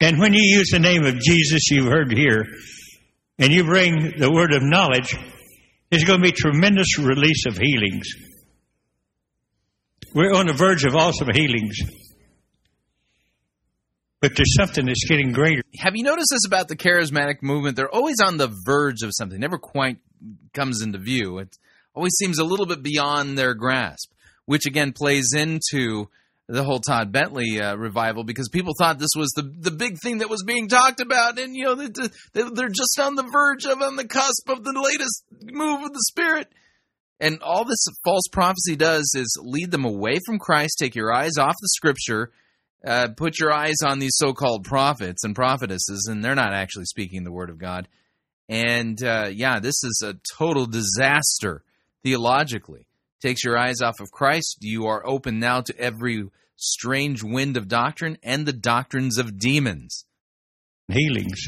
And 0.01 0.19
when 0.19 0.33
you 0.33 0.43
use 0.43 0.71
the 0.71 0.79
name 0.79 1.05
of 1.05 1.19
Jesus, 1.19 1.71
you've 1.71 1.91
heard 1.91 2.13
here, 2.13 2.47
and 3.39 3.53
you 3.53 3.65
bring 3.65 4.15
the 4.19 4.31
word 4.31 4.53
of 4.53 4.63
knowledge, 4.63 5.17
there's 5.91 6.05
going 6.05 6.21
to 6.21 6.25
be 6.25 6.33
tremendous 6.33 6.99
release 6.99 7.47
of 7.47 7.57
healings. 7.57 8.09
We're 10.15 10.33
on 10.33 10.47
the 10.47 10.53
verge 10.53 10.85
of 10.85 10.95
awesome 10.95 11.29
healings. 11.33 11.79
But 14.21 14.35
there's 14.35 14.55
something 14.57 14.87
that's 14.87 15.05
getting 15.09 15.33
greater. 15.33 15.63
Have 15.79 15.95
you 15.95 16.03
noticed 16.03 16.29
this 16.31 16.47
about 16.47 16.67
the 16.69 16.77
charismatic 16.77 17.37
movement? 17.41 17.77
They're 17.77 17.95
always 17.95 18.17
on 18.21 18.37
the 18.37 18.53
verge 18.65 19.03
of 19.03 19.11
something, 19.13 19.39
never 19.39 19.59
quite 19.59 19.99
comes 20.53 20.83
into 20.83 20.99
view. 20.99 21.39
It 21.39 21.57
always 21.95 22.15
seems 22.19 22.39
a 22.39 22.45
little 22.45 22.67
bit 22.67 22.83
beyond 22.83 23.39
their 23.39 23.55
grasp, 23.55 24.11
which 24.45 24.67
again 24.67 24.93
plays 24.93 25.33
into 25.37 26.09
the 26.49 26.65
whole 26.65 26.81
Todd 26.81 27.13
Bentley 27.13 27.61
uh, 27.61 27.77
revival 27.77 28.25
because 28.25 28.49
people 28.49 28.73
thought 28.77 28.99
this 28.99 29.15
was 29.17 29.31
the 29.37 29.43
the 29.43 29.71
big 29.71 29.99
thing 30.03 30.19
that 30.19 30.31
was 30.31 30.43
being 30.43 30.67
talked 30.67 31.01
about, 31.01 31.39
and 31.39 31.55
you 31.55 31.65
know 31.65 31.75
they, 31.75 31.89
they're 32.33 32.69
just 32.69 32.99
on 32.99 33.15
the 33.15 33.29
verge 33.31 33.67
of, 33.67 33.83
on 33.83 33.97
the 33.97 34.07
cusp 34.07 34.49
of 34.49 34.65
the 34.65 34.73
latest 34.73 35.25
move 35.43 35.83
of 35.83 35.93
the 35.93 36.05
Spirit. 36.09 36.49
And 37.21 37.43
all 37.43 37.65
this 37.65 37.85
false 38.05 38.29
prophecy 38.31 38.77
does 38.77 39.13
is 39.17 39.37
lead 39.43 39.73
them 39.73 39.85
away 39.85 40.21
from 40.25 40.39
Christ, 40.39 40.77
take 40.79 40.95
your 40.95 41.13
eyes 41.13 41.37
off 41.37 41.55
the 41.61 41.69
Scripture, 41.69 42.31
uh, 42.85 43.09
put 43.17 43.39
your 43.39 43.53
eyes 43.53 43.77
on 43.85 43.99
these 43.99 44.17
so-called 44.17 44.65
prophets 44.65 45.25
and 45.25 45.35
prophetesses, 45.35 46.09
and 46.11 46.25
they're 46.25 46.35
not 46.35 46.55
actually 46.55 46.85
speaking 46.85 47.25
the 47.25 47.33
Word 47.33 47.51
of 47.51 47.59
God. 47.59 47.89
And 48.49 49.03
uh, 49.03 49.31
yeah, 49.33 49.59
this 49.61 49.83
is 49.85 50.03
a 50.05 50.15
total 50.37 50.67
disaster 50.67 51.63
theologically 52.03 52.87
takes 53.21 53.45
your 53.45 53.59
eyes 53.59 53.81
off 53.83 54.01
of 54.01 54.11
Christ, 54.11 54.59
you 54.61 54.87
are 54.87 55.07
open 55.07 55.39
now 55.39 55.61
to 55.63 55.79
every 55.79 56.29
strange 56.57 57.23
wind 57.23 57.57
of 57.57 57.69
doctrine 57.69 58.19
and 58.23 58.47
the 58.47 58.53
doctrines 58.53 59.19
of 59.19 59.39
demons. 59.39 60.05
Healings. 60.89 61.47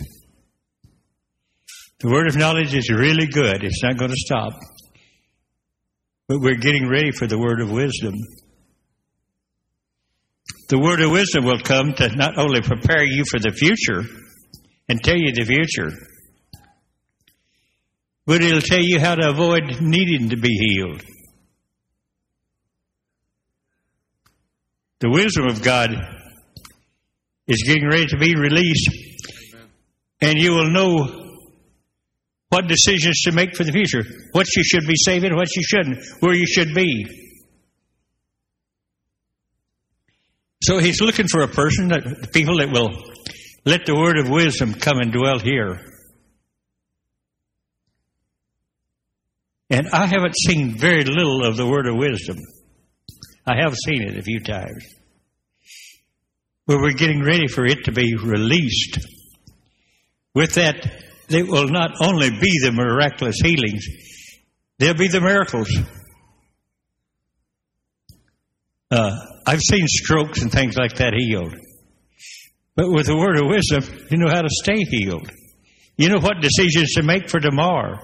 The 2.01 2.09
word 2.09 2.29
of 2.29 2.37
knowledge 2.37 2.75
is 2.75 2.91
really 2.91 3.27
good. 3.27 3.63
It's 3.63 3.83
not 3.83 3.99
going 3.99 4.11
to 4.11 4.17
stop. 4.17 4.53
But 6.29 6.41
we're 6.41 6.57
getting 6.57 6.89
ready 6.89 7.11
for 7.11 7.27
the 7.27 7.39
word 7.39 7.61
of 7.61 7.71
wisdom. 7.71 8.15
The 10.71 10.79
word 10.79 11.01
of 11.01 11.11
wisdom 11.11 11.45
will 11.45 11.59
come 11.59 11.95
to 11.95 12.15
not 12.15 12.39
only 12.39 12.61
prepare 12.61 13.03
you 13.03 13.25
for 13.29 13.41
the 13.41 13.51
future 13.51 14.05
and 14.89 15.03
tell 15.03 15.17
you 15.17 15.33
the 15.33 15.45
future, 15.45 15.91
but 18.25 18.41
it'll 18.41 18.61
tell 18.61 18.79
you 18.79 19.01
how 19.01 19.17
to 19.17 19.31
avoid 19.31 19.81
needing 19.81 20.29
to 20.29 20.37
be 20.37 20.49
healed. 20.49 21.03
The 25.01 25.11
wisdom 25.11 25.49
of 25.49 25.61
God 25.61 25.91
is 27.49 27.65
getting 27.67 27.89
ready 27.89 28.07
to 28.07 28.17
be 28.19 28.37
released, 28.37 28.91
and 30.21 30.39
you 30.39 30.53
will 30.53 30.71
know 30.71 31.35
what 32.51 32.69
decisions 32.69 33.23
to 33.23 33.33
make 33.33 33.57
for 33.57 33.65
the 33.65 33.73
future, 33.73 34.05
what 34.31 34.47
you 34.55 34.63
should 34.63 34.87
be 34.87 34.95
saving, 34.95 35.35
what 35.35 35.57
you 35.57 35.65
shouldn't, 35.65 35.99
where 36.21 36.35
you 36.35 36.47
should 36.47 36.73
be. 36.77 37.30
So 40.63 40.79
he's 40.79 41.01
looking 41.01 41.27
for 41.27 41.41
a 41.43 41.49
person, 41.49 41.89
that, 41.89 42.33
people 42.33 42.59
that 42.59 42.71
will 42.71 42.91
let 43.65 43.87
the 43.87 43.95
word 43.95 44.19
of 44.19 44.29
wisdom 44.29 44.75
come 44.75 44.99
and 44.99 45.13
dwell 45.13 45.39
here. 45.39 45.81
And 49.71 49.89
I 49.93 50.07
haven't 50.07 50.35
seen 50.37 50.77
very 50.77 51.05
little 51.05 51.45
of 51.45 51.57
the 51.57 51.67
word 51.67 51.87
of 51.87 51.97
wisdom. 51.97 52.37
I 53.47 53.63
have 53.63 53.75
seen 53.75 54.03
it 54.03 54.19
a 54.19 54.23
few 54.23 54.41
times. 54.41 54.85
But 56.67 56.79
we're 56.79 56.93
getting 56.93 57.23
ready 57.23 57.47
for 57.47 57.65
it 57.65 57.85
to 57.85 57.93
be 57.93 58.15
released. 58.17 58.99
With 60.35 60.55
that, 60.55 60.87
they 61.29 61.43
will 61.43 61.69
not 61.69 61.93
only 62.03 62.31
be 62.31 62.59
the 62.63 62.73
miraculous 62.73 63.37
healings, 63.43 63.87
they'll 64.79 64.95
be 64.95 65.09
the 65.09 65.21
miracles. 65.21 65.71
Uh, 68.91 69.17
I've 69.47 69.61
seen 69.61 69.87
strokes 69.87 70.43
and 70.43 70.51
things 70.51 70.77
like 70.77 70.97
that 70.97 71.15
healed. 71.15 71.55
But 72.75 72.91
with 72.91 73.07
the 73.07 73.17
word 73.17 73.39
of 73.39 73.49
wisdom, 73.49 73.85
you 74.11 74.19
know 74.19 74.29
how 74.29 74.43
to 74.43 74.49
stay 74.51 74.83
healed. 74.83 75.31
You 75.97 76.09
know 76.09 76.19
what 76.19 76.41
decisions 76.41 76.95
to 76.95 77.03
make 77.03 77.29
for 77.29 77.41
tomorrow. 77.41 77.99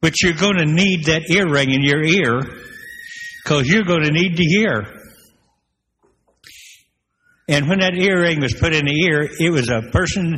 But 0.00 0.22
you're 0.22 0.34
going 0.34 0.58
to 0.58 0.66
need 0.66 1.06
that 1.06 1.30
earring 1.30 1.70
in 1.70 1.82
your 1.82 2.04
ear 2.04 2.42
because 3.42 3.66
you're 3.66 3.84
going 3.84 4.04
to 4.04 4.12
need 4.12 4.36
to 4.36 4.44
hear. 4.44 4.84
And 7.48 7.68
when 7.68 7.80
that 7.80 7.94
earring 7.94 8.40
was 8.40 8.54
put 8.54 8.74
in 8.74 8.86
the 8.86 9.00
ear, 9.06 9.28
it 9.40 9.50
was 9.50 9.70
a 9.70 9.82
person 9.92 10.36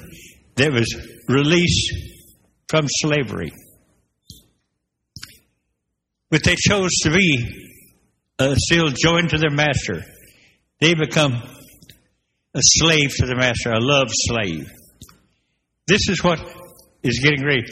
that 0.57 0.73
was 0.73 0.95
released 1.29 1.93
from 2.69 2.87
slavery. 2.89 3.53
But 6.31 6.45
they 6.45 6.55
chose 6.57 6.93
to 7.03 7.11
be 7.11 7.68
uh, 8.39 8.55
still 8.57 8.91
joined 8.91 9.31
to 9.31 9.39
their 9.39 9.51
master. 9.51 10.05
They 10.81 10.95
become 10.95 11.35
a 12.55 12.61
slave 12.61 13.11
to 13.17 13.27
the 13.27 13.37
master, 13.37 13.73
a 13.73 13.81
love 13.81 14.09
slave. 14.11 14.71
This 15.87 16.09
is 16.09 16.23
what 16.23 16.41
is 17.03 17.21
getting 17.23 17.45
ready. 17.45 17.65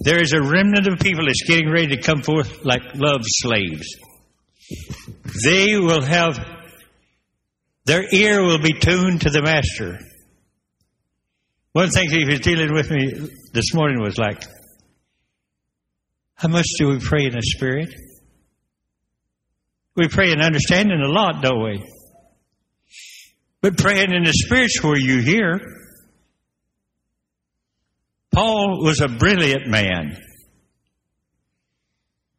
There 0.00 0.20
is 0.20 0.32
a 0.32 0.40
remnant 0.40 0.86
of 0.86 0.98
people 1.00 1.26
that's 1.26 1.42
getting 1.46 1.70
ready 1.70 1.96
to 1.96 2.02
come 2.02 2.22
forth 2.22 2.64
like 2.64 2.82
love 2.94 3.20
slaves. 3.24 3.86
They 5.44 5.78
will 5.78 6.02
have, 6.02 6.38
their 7.84 8.04
ear 8.12 8.42
will 8.42 8.60
be 8.60 8.72
tuned 8.72 9.22
to 9.22 9.30
the 9.30 9.42
master. 9.42 9.98
One 11.72 11.90
thing 11.90 12.10
he 12.10 12.24
was 12.24 12.40
dealing 12.40 12.72
with 12.72 12.90
me 12.90 13.28
this 13.52 13.74
morning 13.74 14.00
was 14.00 14.18
like, 14.18 14.42
how 16.34 16.48
much 16.48 16.66
do 16.78 16.88
we 16.88 16.98
pray 17.00 17.24
in 17.24 17.32
the 17.32 17.42
Spirit? 17.42 17.94
We 19.98 20.06
pray 20.06 20.30
in 20.30 20.40
understanding 20.40 21.00
a 21.04 21.08
lot, 21.08 21.42
don't 21.42 21.60
we? 21.60 21.84
But 23.60 23.76
praying 23.76 24.12
in 24.12 24.22
the 24.22 24.32
Spirit's 24.32 24.80
where 24.80 24.96
you 24.96 25.20
hear. 25.22 25.58
Paul 28.32 28.84
was 28.84 29.00
a 29.00 29.08
brilliant 29.08 29.66
man. 29.66 30.16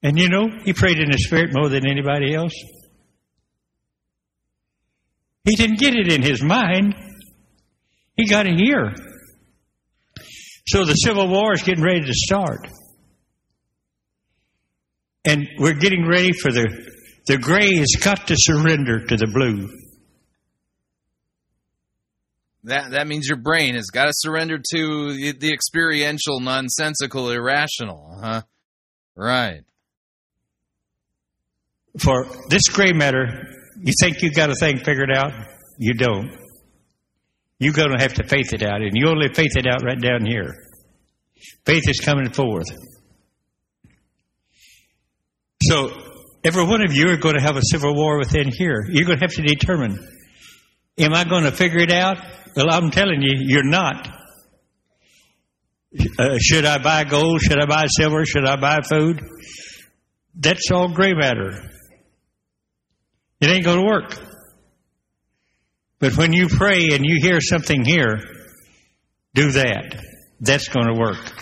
And 0.01 0.17
you 0.17 0.29
know, 0.29 0.47
he 0.63 0.71
prayed 0.71 0.99
in 0.99 1.11
the 1.11 1.17
Spirit 1.17 1.49
more 1.51 1.67
than 1.67 1.85
anybody 1.85 2.33
else. 2.33 2.53
He 5.43 5.57
didn't 5.57 5.79
get 5.79 5.95
it 5.97 6.13
in 6.13 6.21
his 6.21 6.41
mind. 6.41 6.95
He 8.15 8.25
got 8.25 8.47
it 8.47 8.57
here. 8.57 8.95
So 10.65 10.85
the 10.85 10.93
Civil 10.93 11.27
War 11.27 11.51
is 11.51 11.63
getting 11.63 11.83
ready 11.83 12.05
to 12.05 12.13
start. 12.13 12.69
And 15.25 15.45
we're 15.57 15.73
getting 15.73 16.07
ready 16.07 16.31
for 16.31 16.53
the, 16.53 16.98
the 17.29 17.37
gray 17.37 17.77
has 17.77 17.95
got 18.03 18.25
to 18.27 18.35
surrender 18.35 19.05
to 19.05 19.15
the 19.15 19.27
blue. 19.27 19.69
That 22.63 22.89
that 22.91 23.07
means 23.07 23.27
your 23.27 23.37
brain 23.37 23.75
has 23.75 23.85
got 23.85 24.05
to 24.05 24.13
surrender 24.15 24.57
to 24.57 25.13
the, 25.13 25.33
the 25.33 25.53
experiential, 25.53 26.39
nonsensical, 26.39 27.29
irrational, 27.29 28.17
huh? 28.19 28.41
Right. 29.15 29.61
For 31.99 32.25
this 32.49 32.67
gray 32.67 32.93
matter, 32.93 33.43
you 33.79 33.93
think 34.01 34.23
you've 34.23 34.33
got 34.33 34.49
a 34.49 34.55
thing 34.55 34.79
figured 34.79 35.11
out? 35.11 35.31
You 35.77 35.93
don't. 35.93 36.35
You're 37.59 37.73
going 37.73 37.91
to 37.95 38.01
have 38.01 38.15
to 38.15 38.27
faith 38.27 38.53
it 38.53 38.63
out, 38.63 38.81
and 38.81 38.91
you 38.95 39.07
only 39.07 39.27
faith 39.31 39.55
it 39.55 39.67
out 39.67 39.83
right 39.83 40.01
down 40.01 40.25
here. 40.25 40.55
Faith 41.63 41.83
is 41.87 41.99
coming 41.99 42.31
forth. 42.31 42.65
So, 45.61 46.08
every 46.43 46.63
one 46.63 46.81
of 46.81 46.93
you 46.93 47.09
are 47.09 47.17
going 47.17 47.35
to 47.35 47.41
have 47.41 47.57
a 47.57 47.61
civil 47.63 47.95
war 47.95 48.17
within 48.17 48.49
here. 48.51 48.85
You're 48.89 49.05
going 49.05 49.19
to 49.19 49.25
have 49.25 49.33
to 49.35 49.41
determine 49.41 49.99
Am 50.99 51.13
I 51.13 51.23
going 51.23 51.45
to 51.45 51.51
figure 51.51 51.79
it 51.79 51.93
out? 51.93 52.17
Well, 52.57 52.67
I'm 52.69 52.91
telling 52.91 53.21
you, 53.21 53.33
you're 53.37 53.63
not. 53.63 54.09
Uh, 56.19 56.37
should 56.39 56.65
I 56.65 56.77
buy 56.77 57.05
gold? 57.05 57.41
Should 57.41 57.57
I 57.57 57.65
buy 57.65 57.85
silver? 57.87 58.25
Should 58.25 58.45
I 58.45 58.57
buy 58.57 58.81
food? 58.81 59.23
That's 60.35 60.69
all 60.71 60.89
gray 60.89 61.13
matter. 61.13 61.51
It 63.39 63.47
ain't 63.47 63.63
going 63.63 63.79
to 63.79 63.85
work. 63.85 64.17
But 65.99 66.17
when 66.17 66.33
you 66.33 66.49
pray 66.49 66.89
and 66.91 67.05
you 67.05 67.19
hear 67.21 67.39
something 67.39 67.85
here, 67.85 68.19
do 69.33 69.51
that. 69.51 70.03
That's 70.41 70.67
going 70.67 70.87
to 70.87 70.99
work. 70.99 71.33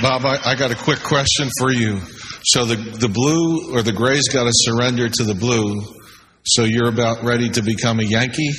Bob, 0.00 0.24
I, 0.24 0.38
I 0.44 0.54
got 0.54 0.70
a 0.70 0.74
quick 0.74 1.00
question 1.00 1.50
for 1.58 1.70
you. 1.70 2.00
So 2.44 2.64
the 2.64 2.76
the 2.76 3.08
blue 3.08 3.74
or 3.74 3.82
the 3.82 3.92
gray's 3.92 4.28
got 4.28 4.44
to 4.44 4.50
surrender 4.52 5.08
to 5.08 5.24
the 5.24 5.34
blue. 5.34 5.82
So 6.44 6.64
you're 6.64 6.88
about 6.88 7.22
ready 7.22 7.50
to 7.50 7.62
become 7.62 8.00
a 8.00 8.02
Yankee? 8.02 8.50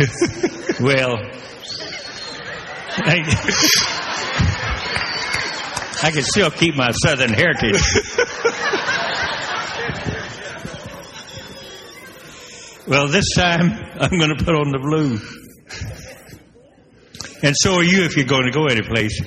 well, 0.80 1.16
I, 3.02 3.24
I 6.02 6.10
can 6.12 6.22
still 6.22 6.50
keep 6.50 6.76
my 6.76 6.90
Southern 6.92 7.32
heritage. 7.32 7.80
well, 12.86 13.08
this 13.08 13.34
time 13.34 13.72
I'm 13.98 14.18
going 14.18 14.36
to 14.36 14.44
put 14.44 14.54
on 14.54 14.70
the 14.70 14.78
blue. 14.78 15.18
And 17.42 17.54
so 17.56 17.74
are 17.76 17.84
you 17.84 18.04
if 18.04 18.16
you're 18.16 18.26
going 18.26 18.44
to 18.44 18.50
go 18.50 18.66
any 18.66 18.82
place. 18.82 19.20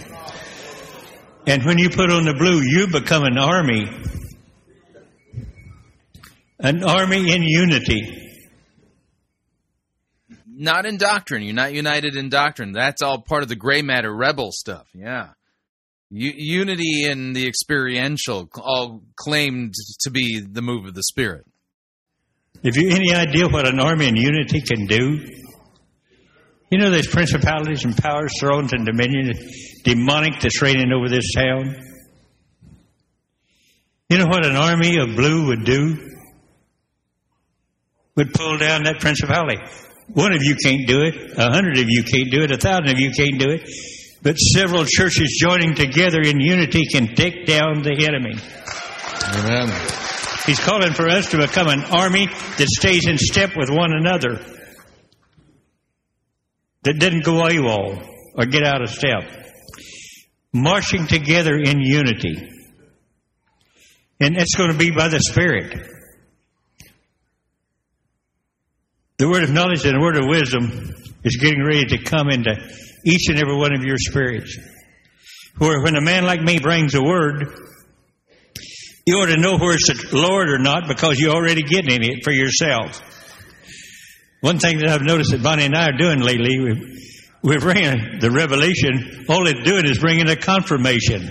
And 1.47 1.63
when 1.65 1.77
you 1.77 1.89
put 1.89 2.11
on 2.11 2.25
the 2.25 2.33
blue, 2.33 2.61
you 2.61 2.87
become 2.87 3.23
an 3.23 3.37
army. 3.37 3.89
An 6.59 6.83
army 6.83 7.33
in 7.33 7.43
unity. 7.43 8.19
Not 10.47 10.85
in 10.85 10.97
doctrine. 10.97 11.41
You're 11.43 11.55
not 11.55 11.73
united 11.73 12.15
in 12.15 12.29
doctrine. 12.29 12.71
That's 12.71 13.01
all 13.01 13.21
part 13.21 13.43
of 13.43 13.49
the 13.49 13.55
gray 13.55 13.81
matter 13.81 14.13
rebel 14.15 14.51
stuff. 14.51 14.87
Yeah. 14.93 15.29
U- 16.11 16.33
unity 16.35 17.05
in 17.05 17.33
the 17.33 17.47
experiential, 17.47 18.47
all 18.55 19.01
claimed 19.15 19.73
to 20.01 20.11
be 20.11 20.39
the 20.39 20.61
move 20.61 20.85
of 20.85 20.93
the 20.93 21.03
Spirit. 21.03 21.45
Have 22.63 22.77
you 22.77 22.91
any 22.91 23.13
idea 23.13 23.49
what 23.49 23.67
an 23.67 23.79
army 23.79 24.07
in 24.07 24.15
unity 24.15 24.61
can 24.61 24.85
do? 24.85 25.27
You 26.73 26.79
know, 26.79 26.89
there's 26.89 27.05
principalities 27.05 27.85
and 27.85 27.95
powers, 27.95 28.33
thrones 28.39 28.73
and 28.73 28.83
dominion, 28.83 29.31
demonic 29.83 30.39
that's 30.41 30.59
reigning 30.59 30.91
over 30.91 31.07
this 31.07 31.31
town. 31.35 31.75
You 34.09 34.17
know 34.17 34.25
what 34.25 34.43
an 34.43 34.55
army 34.55 34.97
of 34.97 35.15
blue 35.15 35.49
would 35.49 35.65
do? 35.65 36.17
Would 38.15 38.33
pull 38.33 38.57
down 38.57 38.85
that 38.85 39.01
principality. 39.01 39.57
One 40.07 40.33
of 40.33 40.41
you 40.41 40.55
can't 40.55 40.87
do 40.87 41.03
it. 41.03 41.37
A 41.37 41.51
hundred 41.51 41.77
of 41.77 41.85
you 41.89 42.03
can't 42.05 42.31
do 42.31 42.41
it. 42.41 42.49
A 42.49 42.57
thousand 42.57 42.89
of 42.89 42.97
you 42.97 43.11
can't 43.11 43.39
do 43.39 43.51
it. 43.51 43.69
But 44.23 44.37
several 44.37 44.83
churches 44.87 45.37
joining 45.39 45.75
together 45.75 46.21
in 46.21 46.39
unity 46.39 46.87
can 46.91 47.13
take 47.13 47.45
down 47.45 47.83
the 47.83 48.03
enemy. 48.03 48.33
Amen. 49.37 49.69
He's 50.47 50.59
calling 50.59 50.93
for 50.93 51.07
us 51.07 51.29
to 51.29 51.37
become 51.37 51.67
an 51.67 51.83
army 51.83 52.25
that 52.25 52.67
stays 52.67 53.05
in 53.05 53.19
step 53.19 53.51
with 53.55 53.69
one 53.69 53.93
another 53.93 54.39
that 56.83 56.99
didn't 56.99 57.23
go 57.23 57.33
AWOL 57.33 58.07
or 58.35 58.45
get 58.45 58.63
out 58.63 58.81
of 58.81 58.89
step. 58.89 59.23
Marching 60.53 61.07
together 61.07 61.55
in 61.55 61.79
unity. 61.79 62.49
And 64.19 64.37
it's 64.37 64.55
going 64.55 64.71
to 64.71 64.77
be 64.77 64.91
by 64.91 65.07
the 65.07 65.19
Spirit. 65.19 65.89
The 69.17 69.29
word 69.29 69.43
of 69.43 69.51
knowledge 69.51 69.85
and 69.85 69.95
the 69.95 70.01
word 70.01 70.17
of 70.17 70.27
wisdom 70.27 70.93
is 71.23 71.37
getting 71.37 71.63
ready 71.63 71.85
to 71.85 72.03
come 72.03 72.29
into 72.29 72.55
each 73.05 73.29
and 73.29 73.39
every 73.39 73.55
one 73.55 73.73
of 73.73 73.83
your 73.83 73.97
spirits. 73.97 74.57
Where 75.57 75.81
when 75.81 75.95
a 75.95 76.01
man 76.01 76.25
like 76.25 76.41
me 76.41 76.59
brings 76.59 76.95
a 76.95 77.01
word, 77.01 77.47
you 79.05 79.15
ought 79.15 79.27
to 79.27 79.39
know 79.39 79.57
where 79.57 79.75
it's 79.75 79.87
the 79.87 80.17
Lord 80.17 80.49
or 80.49 80.59
not 80.59 80.87
because 80.87 81.19
you're 81.19 81.35
already 81.35 81.61
getting 81.61 82.03
it 82.03 82.23
for 82.23 82.31
yourself. 82.31 83.01
One 84.43 84.59
thing 84.59 84.79
that 84.79 84.89
I've 84.89 85.03
noticed 85.03 85.31
that 85.31 85.41
Bonnie 85.41 85.63
and 85.63 85.73
I 85.73 85.87
are 85.87 85.97
doing 85.97 86.19
lately, 86.19 86.59
we're, 86.59 86.75
we're 87.41 87.59
bringing 87.61 88.19
the 88.19 88.29
revelation, 88.29 89.25
all 89.29 89.47
it's 89.47 89.63
doing 89.63 89.85
is 89.85 89.99
bringing 89.99 90.27
a 90.27 90.35
confirmation 90.35 91.29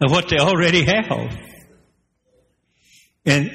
of 0.00 0.12
what 0.12 0.28
they 0.28 0.38
already 0.38 0.84
have. 0.84 1.36
And 3.24 3.50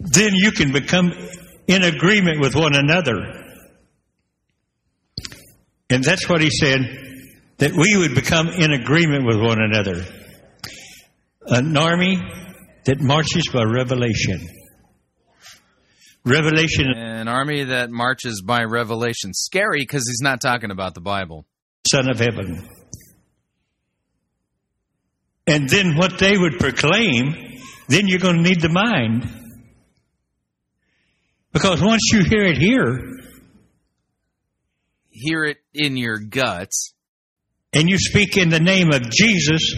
then 0.00 0.32
you 0.34 0.52
can 0.52 0.72
become 0.72 1.12
in 1.66 1.82
agreement 1.82 2.40
with 2.40 2.54
one 2.54 2.74
another. 2.74 3.42
And 5.88 6.04
that's 6.04 6.28
what 6.28 6.42
he 6.42 6.50
said, 6.50 6.80
that 7.56 7.72
we 7.72 7.96
would 7.96 8.14
become 8.14 8.48
in 8.48 8.74
agreement 8.74 9.24
with 9.24 9.40
one 9.40 9.62
another. 9.62 10.04
An 11.46 11.74
army 11.74 12.20
that 12.84 13.00
marches 13.00 13.48
by 13.50 13.62
revelation. 13.62 14.46
Revelation. 16.24 16.92
An 16.94 17.28
army 17.28 17.64
that 17.64 17.90
marches 17.90 18.42
by 18.46 18.62
revelation. 18.64 19.32
Scary 19.34 19.80
because 19.80 20.06
he's 20.06 20.20
not 20.22 20.40
talking 20.40 20.70
about 20.70 20.94
the 20.94 21.00
Bible. 21.00 21.44
Son 21.90 22.08
of 22.08 22.18
heaven. 22.18 22.68
And 25.46 25.68
then 25.68 25.96
what 25.96 26.18
they 26.18 26.38
would 26.38 26.58
proclaim, 26.60 27.34
then 27.88 28.06
you're 28.06 28.20
going 28.20 28.36
to 28.36 28.42
need 28.42 28.60
the 28.60 28.68
mind. 28.68 29.28
Because 31.52 31.82
once 31.82 32.02
you 32.12 32.22
hear 32.24 32.44
it 32.44 32.58
here, 32.58 32.98
Hear 35.14 35.44
it 35.44 35.58
in 35.74 35.96
your 35.98 36.18
guts. 36.18 36.94
and 37.74 37.88
you 37.88 37.98
speak 37.98 38.36
in 38.38 38.48
the 38.48 38.58
name 38.60 38.90
of 38.92 39.10
Jesus, 39.10 39.74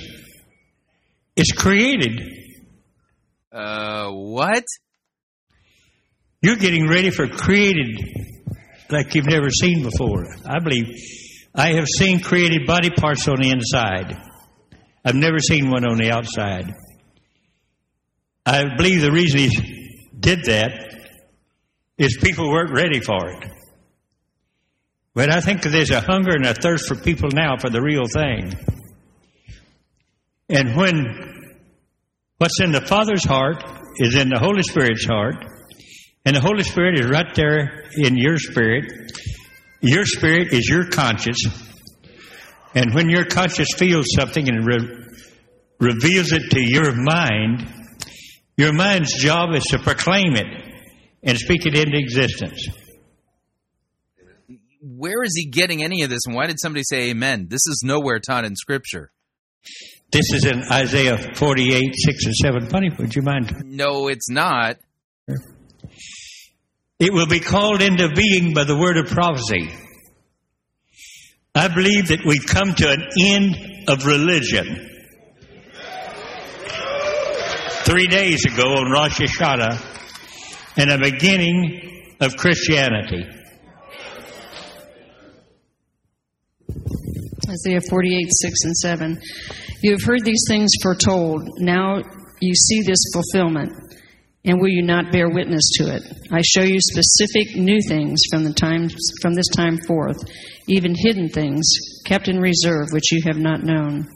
it's 1.37 1.51
created. 1.53 2.21
Uh, 3.53 4.11
what? 4.11 4.65
You're 6.45 6.57
getting 6.57 6.87
ready 6.87 7.09
for 7.09 7.27
created 7.27 8.05
like 8.91 9.15
you've 9.15 9.25
never 9.25 9.49
seen 9.49 9.83
before. 9.83 10.27
I 10.45 10.59
believe 10.59 10.95
I 11.55 11.73
have 11.73 11.87
seen 11.89 12.21
created 12.21 12.66
body 12.66 12.91
parts 12.91 13.27
on 13.29 13.37
the 13.41 13.49
inside. 13.49 14.15
I've 15.03 15.15
never 15.15 15.39
seen 15.39 15.71
one 15.71 15.87
on 15.87 15.97
the 15.97 16.11
outside. 16.11 16.75
I 18.45 18.77
believe 18.77 19.01
the 19.01 19.11
reason 19.11 19.41
he 19.41 20.11
did 20.21 20.45
that 20.45 20.95
is 21.97 22.19
people 22.23 22.51
weren't 22.51 22.77
ready 22.77 23.01
for 23.01 23.27
it. 23.27 23.51
But 25.15 25.31
I 25.31 25.41
think 25.41 25.62
there's 25.62 25.93
a 25.93 26.03
hunger 26.03 26.33
and 26.33 26.45
a 26.45 26.53
thirst 26.53 26.89
for 26.89 26.95
people 26.95 27.31
now 27.33 27.57
for 27.57 27.71
the 27.71 27.81
real 27.81 28.05
thing. 28.05 28.53
And 30.51 30.77
when 30.77 31.57
what's 32.37 32.61
in 32.61 32.73
the 32.73 32.83
Father's 32.83 33.25
heart 33.25 33.65
is 33.97 34.15
in 34.15 34.29
the 34.29 34.39
Holy 34.39 34.62
Spirit's 34.62 35.07
heart, 35.07 35.37
and 36.24 36.36
the 36.36 36.40
Holy 36.40 36.62
Spirit 36.62 36.98
is 36.98 37.06
right 37.06 37.34
there 37.34 37.84
in 37.96 38.16
your 38.16 38.38
spirit, 38.38 38.84
your 39.80 40.06
spirit 40.06 40.52
is 40.52 40.68
your 40.68 40.88
conscience. 40.88 41.46
And 42.74 42.94
when 42.94 43.09
your 43.09 43.24
conscience 43.26 43.74
feels 43.76 44.06
something 44.16 44.48
and 44.48 44.66
re- 44.66 45.05
reveals 45.78 46.32
it 46.32 46.51
to 46.51 46.60
your 46.60 46.94
mind, 46.94 47.66
your 48.56 48.72
mind's 48.72 49.12
job 49.14 49.55
is 49.55 49.64
to 49.64 49.78
proclaim 49.78 50.34
it 50.34 50.46
and 51.22 51.38
speak 51.38 51.66
it 51.66 51.76
into 51.76 51.98
existence. 51.98 52.68
Where 54.80 55.22
is 55.22 55.32
he 55.36 55.46
getting 55.46 55.82
any 55.82 56.02
of 56.02 56.10
this? 56.10 56.20
And 56.26 56.34
why 56.34 56.46
did 56.46 56.60
somebody 56.60 56.82
say 56.84 57.10
amen? 57.10 57.46
This 57.48 57.66
is 57.66 57.82
nowhere 57.84 58.18
taught 58.18 58.44
in 58.44 58.55
Scripture. 58.56 59.10
This 60.10 60.32
is 60.32 60.44
in 60.44 60.62
Isaiah 60.70 61.18
48, 61.34 61.94
6 61.94 62.24
and 62.26 62.34
7. 62.34 62.70
Funny, 62.70 62.90
would 62.98 63.14
you 63.14 63.22
mind? 63.22 63.52
No, 63.64 64.09
it's 64.09 64.30
not. 64.30 64.76
It 66.99 67.12
will 67.12 67.27
be 67.27 67.41
called 67.41 67.83
into 67.83 68.09
being 68.15 68.55
by 68.55 68.65
the 68.65 68.77
word 68.77 68.97
of 68.97 69.07
prophecy. 69.07 69.71
I 71.55 71.69
believe 71.69 72.09
that 72.09 72.25
we've 72.27 72.47
come 72.47 72.75
to 72.75 72.91
an 72.91 73.09
end 73.21 73.89
of 73.89 74.07
religion. 74.07 74.91
Three 77.85 78.07
days 78.07 78.45
ago 78.47 78.77
on 78.77 78.91
Rosh 78.91 79.21
Hashanah, 79.21 79.93
and 80.77 80.91
a 80.91 80.99
beginning 80.99 82.03
of 82.21 82.37
Christianity. 82.37 83.25
Isaiah 87.49 87.81
48, 87.89 88.29
6 88.29 88.55
and 88.65 88.77
7. 88.77 89.23
You 89.83 89.93
have 89.93 90.03
heard 90.03 90.25
these 90.25 90.45
things 90.49 90.71
foretold. 90.83 91.43
Now 91.59 91.99
you 92.41 92.55
see 92.55 92.83
this 92.83 92.99
fulfillment. 93.12 93.73
And 94.47 94.61
will 94.61 94.69
you 94.69 94.83
not 94.83 95.11
bear 95.11 95.31
witness 95.31 95.71
to 95.79 95.95
it? 95.95 96.03
I 96.31 96.43
show 96.43 96.62
you 96.62 96.77
specific 96.79 97.57
new 97.57 97.79
things 97.89 98.21
from 98.31 98.45
the 98.45 98.53
time 98.53 98.89
from 99.23 99.35
this 99.35 99.49
time 99.57 99.79
forth, 99.87 100.19
even 100.69 100.95
hidden 100.95 101.29
things 101.29 101.65
kept 102.05 102.29
in 102.29 102.39
reserve 102.39 102.89
which 102.93 103.11
you 103.11 103.23
have 103.27 103.39
not 103.39 103.62
known. 103.62 104.07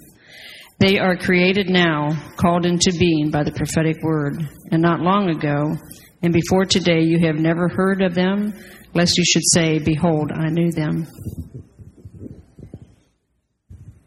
They 0.80 0.98
are 0.98 1.16
created 1.16 1.70
now, 1.70 2.10
called 2.36 2.66
into 2.66 2.92
being 2.98 3.30
by 3.30 3.42
the 3.42 3.52
prophetic 3.52 3.96
word, 4.02 4.46
and 4.70 4.82
not 4.82 5.00
long 5.00 5.30
ago, 5.30 5.76
and 6.22 6.32
before 6.32 6.66
today 6.66 7.00
you 7.00 7.18
have 7.26 7.36
never 7.36 7.68
heard 7.68 8.02
of 8.02 8.14
them, 8.14 8.52
lest 8.94 9.16
you 9.16 9.24
should 9.24 9.42
say, 9.52 9.78
Behold, 9.78 10.30
I 10.32 10.50
knew 10.50 10.70
them. 10.70 11.06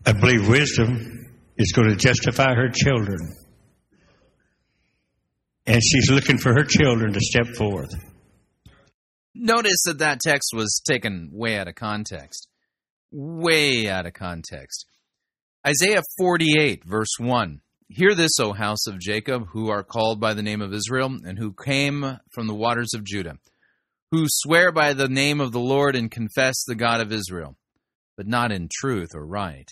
I 0.05 0.13
believe 0.13 0.47
wisdom 0.47 1.27
is 1.57 1.71
going 1.73 1.89
to 1.89 1.95
justify 1.95 2.53
her 2.53 2.69
children. 2.69 3.17
And 5.65 5.81
she's 5.83 6.09
looking 6.09 6.37
for 6.37 6.53
her 6.53 6.63
children 6.63 7.13
to 7.13 7.19
step 7.19 7.47
forth. 7.55 7.93
Notice 9.35 9.83
that 9.85 9.99
that 9.99 10.19
text 10.19 10.51
was 10.53 10.81
taken 10.85 11.29
way 11.31 11.57
out 11.57 11.67
of 11.67 11.75
context. 11.75 12.47
Way 13.11 13.87
out 13.89 14.05
of 14.05 14.13
context. 14.13 14.85
Isaiah 15.65 16.01
48, 16.17 16.83
verse 16.85 17.15
1. 17.19 17.61
Hear 17.87 18.15
this, 18.15 18.39
O 18.39 18.53
house 18.53 18.87
of 18.87 18.99
Jacob, 18.99 19.47
who 19.51 19.69
are 19.69 19.83
called 19.83 20.19
by 20.19 20.33
the 20.33 20.41
name 20.41 20.61
of 20.61 20.73
Israel, 20.73 21.17
and 21.23 21.37
who 21.37 21.53
came 21.53 22.19
from 22.31 22.47
the 22.47 22.55
waters 22.55 22.93
of 22.95 23.03
Judah, 23.03 23.37
who 24.11 24.25
swear 24.27 24.71
by 24.71 24.93
the 24.93 25.09
name 25.09 25.39
of 25.39 25.51
the 25.51 25.59
Lord 25.59 25.95
and 25.95 26.09
confess 26.09 26.63
the 26.65 26.75
God 26.75 27.01
of 27.01 27.11
Israel, 27.11 27.57
but 28.17 28.27
not 28.27 28.51
in 28.51 28.69
truth 28.71 29.09
or 29.13 29.25
right. 29.25 29.69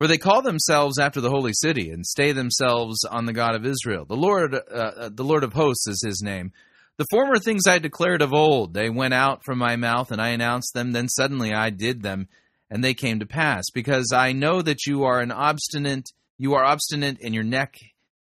For 0.00 0.06
they 0.08 0.16
call 0.16 0.40
themselves 0.40 0.98
after 0.98 1.20
the 1.20 1.28
holy 1.28 1.52
city 1.52 1.90
and 1.90 2.06
stay 2.06 2.32
themselves 2.32 3.04
on 3.04 3.26
the 3.26 3.34
God 3.34 3.54
of 3.54 3.66
Israel. 3.66 4.06
The 4.06 4.16
Lord, 4.16 4.54
uh, 4.54 5.10
the 5.12 5.24
Lord 5.24 5.44
of 5.44 5.52
hosts 5.52 5.86
is 5.86 6.02
his 6.02 6.22
name. 6.22 6.52
The 6.96 7.04
former 7.10 7.38
things 7.38 7.66
I 7.68 7.78
declared 7.78 8.22
of 8.22 8.32
old, 8.32 8.72
they 8.72 8.88
went 8.88 9.12
out 9.12 9.44
from 9.44 9.58
my 9.58 9.76
mouth, 9.76 10.10
and 10.10 10.18
I 10.18 10.30
announced 10.30 10.72
them. 10.72 10.92
Then 10.92 11.06
suddenly 11.10 11.52
I 11.52 11.68
did 11.68 12.02
them, 12.02 12.28
and 12.70 12.82
they 12.82 12.94
came 12.94 13.20
to 13.20 13.26
pass. 13.26 13.64
Because 13.74 14.10
I 14.10 14.32
know 14.32 14.62
that 14.62 14.86
you 14.86 15.04
are 15.04 15.20
an 15.20 15.32
obstinate, 15.32 16.08
you 16.38 16.54
are 16.54 16.64
obstinate, 16.64 17.18
and 17.22 17.34
your 17.34 17.44
neck 17.44 17.74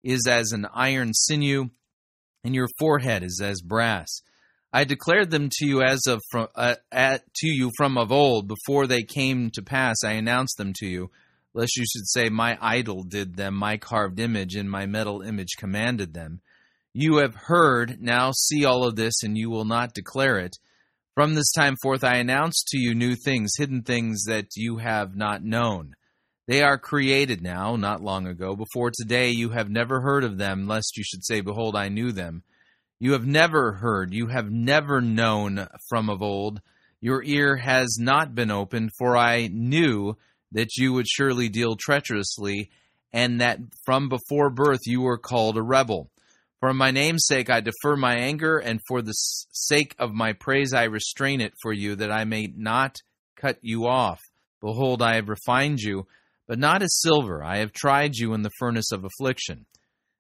is 0.03 0.27
as 0.27 0.53
an 0.53 0.67
iron 0.73 1.13
sinew, 1.13 1.69
and 2.45 2.55
your 2.55 2.69
forehead 2.79 3.23
is 3.23 3.43
as 3.45 3.61
brass. 3.61 4.23
I 4.73 4.85
declared 4.85 5.31
them 5.31 5.51
to 5.59 5.67
you 5.67 5.83
as 5.83 6.01
of 6.07 6.23
from, 6.31 6.49
uh, 6.55 6.77
at, 6.91 7.25
to 7.35 7.47
you 7.47 7.73
from 7.77 7.99
of 7.99 8.11
old. 8.11 8.49
Before 8.49 8.87
they 8.87 9.03
came 9.03 9.51
to 9.51 9.63
pass, 9.63 9.97
I 10.03 10.13
announced 10.13 10.57
them 10.57 10.73
to 10.79 10.87
you 10.87 11.11
lest 11.59 11.77
you 11.77 11.85
should 11.85 12.07
say, 12.07 12.29
My 12.29 12.57
idol 12.61 13.03
did 13.03 13.35
them, 13.35 13.55
my 13.55 13.79
carved 13.79 14.21
image 14.21 14.55
and 14.55 14.71
my 14.71 14.87
metal 14.87 15.23
image 15.23 15.57
commanded 15.59 16.15
them. 16.15 16.41
You 16.95 17.17
have 17.17 17.35
heard, 17.35 18.01
now 18.01 18.31
see 18.31 18.65
all 18.65 18.87
of 18.87 18.95
this, 18.95 19.25
and 19.25 19.37
you 19.37 19.51
will 19.51 19.65
not 19.65 19.93
declare 19.93 20.39
it. 20.39 20.57
From 21.17 21.35
this 21.35 21.51
time 21.51 21.75
forth 21.83 22.05
I 22.05 22.19
announce 22.19 22.63
to 22.69 22.79
you 22.79 22.95
new 22.95 23.17
things, 23.17 23.55
hidden 23.59 23.83
things 23.83 24.23
that 24.29 24.55
you 24.55 24.77
have 24.77 25.17
not 25.17 25.43
known. 25.43 25.95
They 26.47 26.63
are 26.63 26.79
created 26.79 27.43
now, 27.43 27.75
not 27.75 28.03
long 28.03 28.29
ago. 28.29 28.55
Before 28.55 28.93
today 28.93 29.31
you 29.31 29.51
have 29.51 29.69
never 29.69 30.01
heard 30.01 30.23
of 30.23 30.39
them, 30.39 30.69
lest 30.69 30.97
you 30.97 31.03
should 31.03 31.25
say, 31.25 31.41
Behold, 31.41 31.75
I 31.75 31.89
knew 31.89 32.13
them. 32.13 32.45
You 33.01 33.13
have 33.15 33.27
never 33.27 33.73
heard, 33.73 34.15
you 34.15 34.29
have 34.29 34.49
never 34.49 35.01
known 35.01 35.67
from 35.89 36.09
of 36.09 36.23
old. 36.23 36.61
Your 37.01 37.21
ear 37.25 37.57
has 37.57 37.97
not 37.99 38.37
been 38.37 38.53
opened, 38.53 38.91
for 38.97 39.17
I 39.17 39.49
knew 39.49 40.17
that 40.53 40.77
you 40.77 40.93
would 40.93 41.07
surely 41.07 41.49
deal 41.49 41.77
treacherously, 41.77 42.71
and 43.13 43.41
that 43.41 43.59
from 43.85 44.09
before 44.09 44.51
birth 44.51 44.81
you 44.87 45.01
were 45.01 45.19
called 45.19 45.57
a 45.57 45.63
rebel. 45.63 46.11
For 46.61 46.75
my 46.75 46.91
name's 46.91 47.27
sake 47.27 47.51
I 47.51 47.61
defer 47.61 47.97
my 47.97 48.17
anger, 48.17 48.59
and 48.59 48.81
for 48.89 49.01
the 49.01 49.13
sake 49.13 49.95
of 49.99 50.13
my 50.13 50.33
praise 50.33 50.73
I 50.73 50.85
restrain 50.85 51.41
it 51.41 51.55
for 51.63 51.73
you, 51.73 51.97
that 51.97 52.11
I 52.11 52.25
may 52.25 52.53
not 52.57 52.97
cut 53.37 53.59
you 53.63 53.87
off. 53.87 54.21
Behold, 54.61 55.01
I 55.03 55.15
have 55.15 55.29
refined 55.29 55.79
you, 55.81 56.07
but 56.49 56.59
not 56.59 56.83
as 56.83 56.99
silver. 57.01 57.45
I 57.45 57.59
have 57.59 57.73
tried 57.73 58.17
you 58.17 58.35
in 58.35 58.43
the 58.43 58.51
furnace 58.59 58.91
of 58.91 59.05
affliction. 59.05 59.67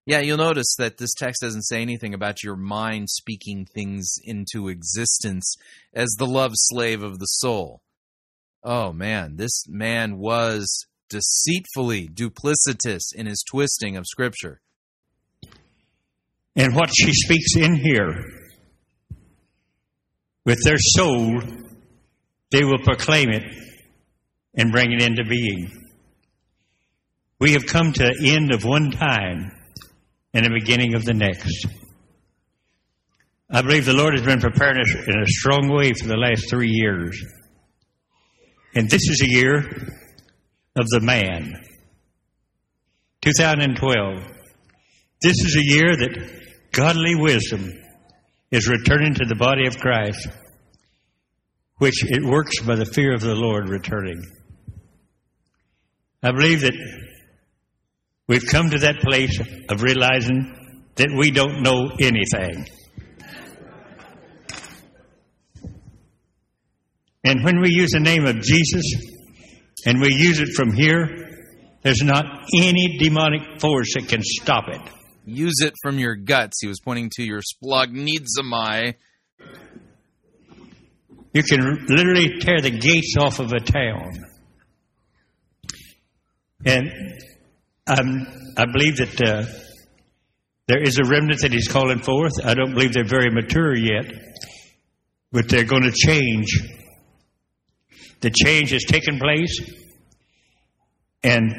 Yeah, 0.06 0.20
you'll 0.20 0.38
notice 0.38 0.74
that 0.78 0.96
this 0.96 1.12
text 1.12 1.42
doesn't 1.42 1.66
say 1.66 1.82
anything 1.82 2.14
about 2.14 2.42
your 2.42 2.56
mind 2.56 3.10
speaking 3.10 3.66
things 3.66 4.14
into 4.24 4.68
existence 4.68 5.56
as 5.92 6.08
the 6.18 6.26
love 6.26 6.52
slave 6.54 7.02
of 7.02 7.18
the 7.18 7.26
soul. 7.26 7.82
Oh 8.62 8.92
man, 8.92 9.36
this 9.36 9.64
man 9.68 10.18
was 10.18 10.86
deceitfully 11.08 12.08
duplicitous 12.08 13.14
in 13.14 13.26
his 13.26 13.44
twisting 13.48 13.96
of 13.96 14.06
Scripture. 14.06 14.60
And 16.56 16.74
what 16.74 16.90
she 16.92 17.12
speaks 17.12 17.56
in 17.56 17.76
here, 17.76 18.24
with 20.44 20.58
their 20.64 20.78
soul, 20.78 21.40
they 22.50 22.64
will 22.64 22.78
proclaim 22.78 23.30
it 23.30 23.44
and 24.54 24.72
bring 24.72 24.92
it 24.92 25.02
into 25.02 25.24
being. 25.24 25.70
We 27.38 27.52
have 27.52 27.66
come 27.66 27.92
to 27.92 28.02
the 28.02 28.30
end 28.30 28.52
of 28.52 28.64
one 28.64 28.90
time 28.90 29.52
and 30.34 30.44
the 30.44 30.50
beginning 30.50 30.94
of 30.94 31.04
the 31.04 31.14
next. 31.14 31.66
I 33.50 33.62
believe 33.62 33.86
the 33.86 33.94
Lord 33.94 34.14
has 34.14 34.26
been 34.26 34.40
preparing 34.40 34.80
us 34.80 34.94
in 35.06 35.22
a 35.22 35.26
strong 35.26 35.68
way 35.68 35.92
for 35.92 36.08
the 36.08 36.16
last 36.16 36.50
three 36.50 36.70
years. 36.70 37.22
And 38.78 38.88
this 38.88 39.08
is 39.08 39.22
a 39.22 39.28
year 39.28 39.56
of 39.56 40.86
the 40.90 41.00
man. 41.00 41.52
2012. 43.22 44.22
This 45.20 45.34
is 45.34 45.56
a 45.56 45.64
year 45.64 45.96
that 45.96 46.70
godly 46.70 47.16
wisdom 47.16 47.72
is 48.52 48.68
returning 48.68 49.14
to 49.14 49.24
the 49.24 49.34
body 49.34 49.66
of 49.66 49.80
Christ, 49.80 50.28
which 51.78 52.04
it 52.04 52.24
works 52.24 52.60
by 52.60 52.76
the 52.76 52.86
fear 52.86 53.12
of 53.12 53.20
the 53.20 53.34
Lord 53.34 53.68
returning. 53.68 54.22
I 56.22 56.30
believe 56.30 56.60
that 56.60 56.74
we've 58.28 58.46
come 58.46 58.70
to 58.70 58.78
that 58.78 59.00
place 59.00 59.40
of 59.68 59.82
realizing 59.82 60.54
that 60.94 61.10
we 61.18 61.32
don't 61.32 61.64
know 61.64 61.90
anything. 61.98 62.64
And 67.24 67.44
when 67.44 67.60
we 67.60 67.70
use 67.70 67.90
the 67.90 68.00
name 68.00 68.26
of 68.26 68.40
Jesus 68.40 68.84
and 69.84 70.00
we 70.00 70.14
use 70.14 70.40
it 70.40 70.48
from 70.54 70.72
here, 70.72 71.28
there's 71.82 72.02
not 72.02 72.24
any 72.54 72.98
demonic 72.98 73.60
force 73.60 73.94
that 73.94 74.08
can 74.08 74.20
stop 74.22 74.64
it. 74.68 74.80
Use 75.24 75.60
it 75.60 75.74
from 75.82 75.98
your 75.98 76.14
guts. 76.14 76.58
He 76.60 76.68
was 76.68 76.80
pointing 76.80 77.10
to 77.16 77.22
your 77.22 77.40
splanchnizomai. 77.40 78.94
You 81.34 81.42
can 81.42 81.86
literally 81.88 82.38
tear 82.40 82.60
the 82.60 82.70
gates 82.70 83.14
off 83.18 83.38
of 83.38 83.52
a 83.52 83.60
town. 83.60 84.24
And 86.64 86.90
um, 87.86 88.26
I 88.56 88.64
believe 88.72 88.96
that 88.96 89.20
uh, 89.20 89.44
there 90.66 90.82
is 90.82 90.98
a 90.98 91.08
remnant 91.08 91.42
that 91.42 91.52
he's 91.52 91.68
calling 91.68 92.00
forth. 92.00 92.32
I 92.44 92.54
don't 92.54 92.74
believe 92.74 92.92
they're 92.92 93.04
very 93.04 93.30
mature 93.30 93.76
yet, 93.76 94.06
but 95.30 95.48
they're 95.48 95.64
going 95.64 95.84
to 95.84 95.92
change 95.92 96.46
the 98.20 98.30
change 98.30 98.70
has 98.70 98.84
taken 98.84 99.18
place, 99.18 99.60
and 101.22 101.52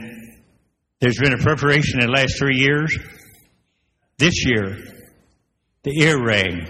there's 1.00 1.18
been 1.18 1.34
a 1.34 1.38
preparation 1.38 2.02
in 2.02 2.08
the 2.08 2.12
last 2.12 2.38
three 2.38 2.58
years. 2.58 2.98
This 4.18 4.46
year, 4.46 4.78
the 5.84 5.98
ear 6.02 6.22
rang. 6.22 6.68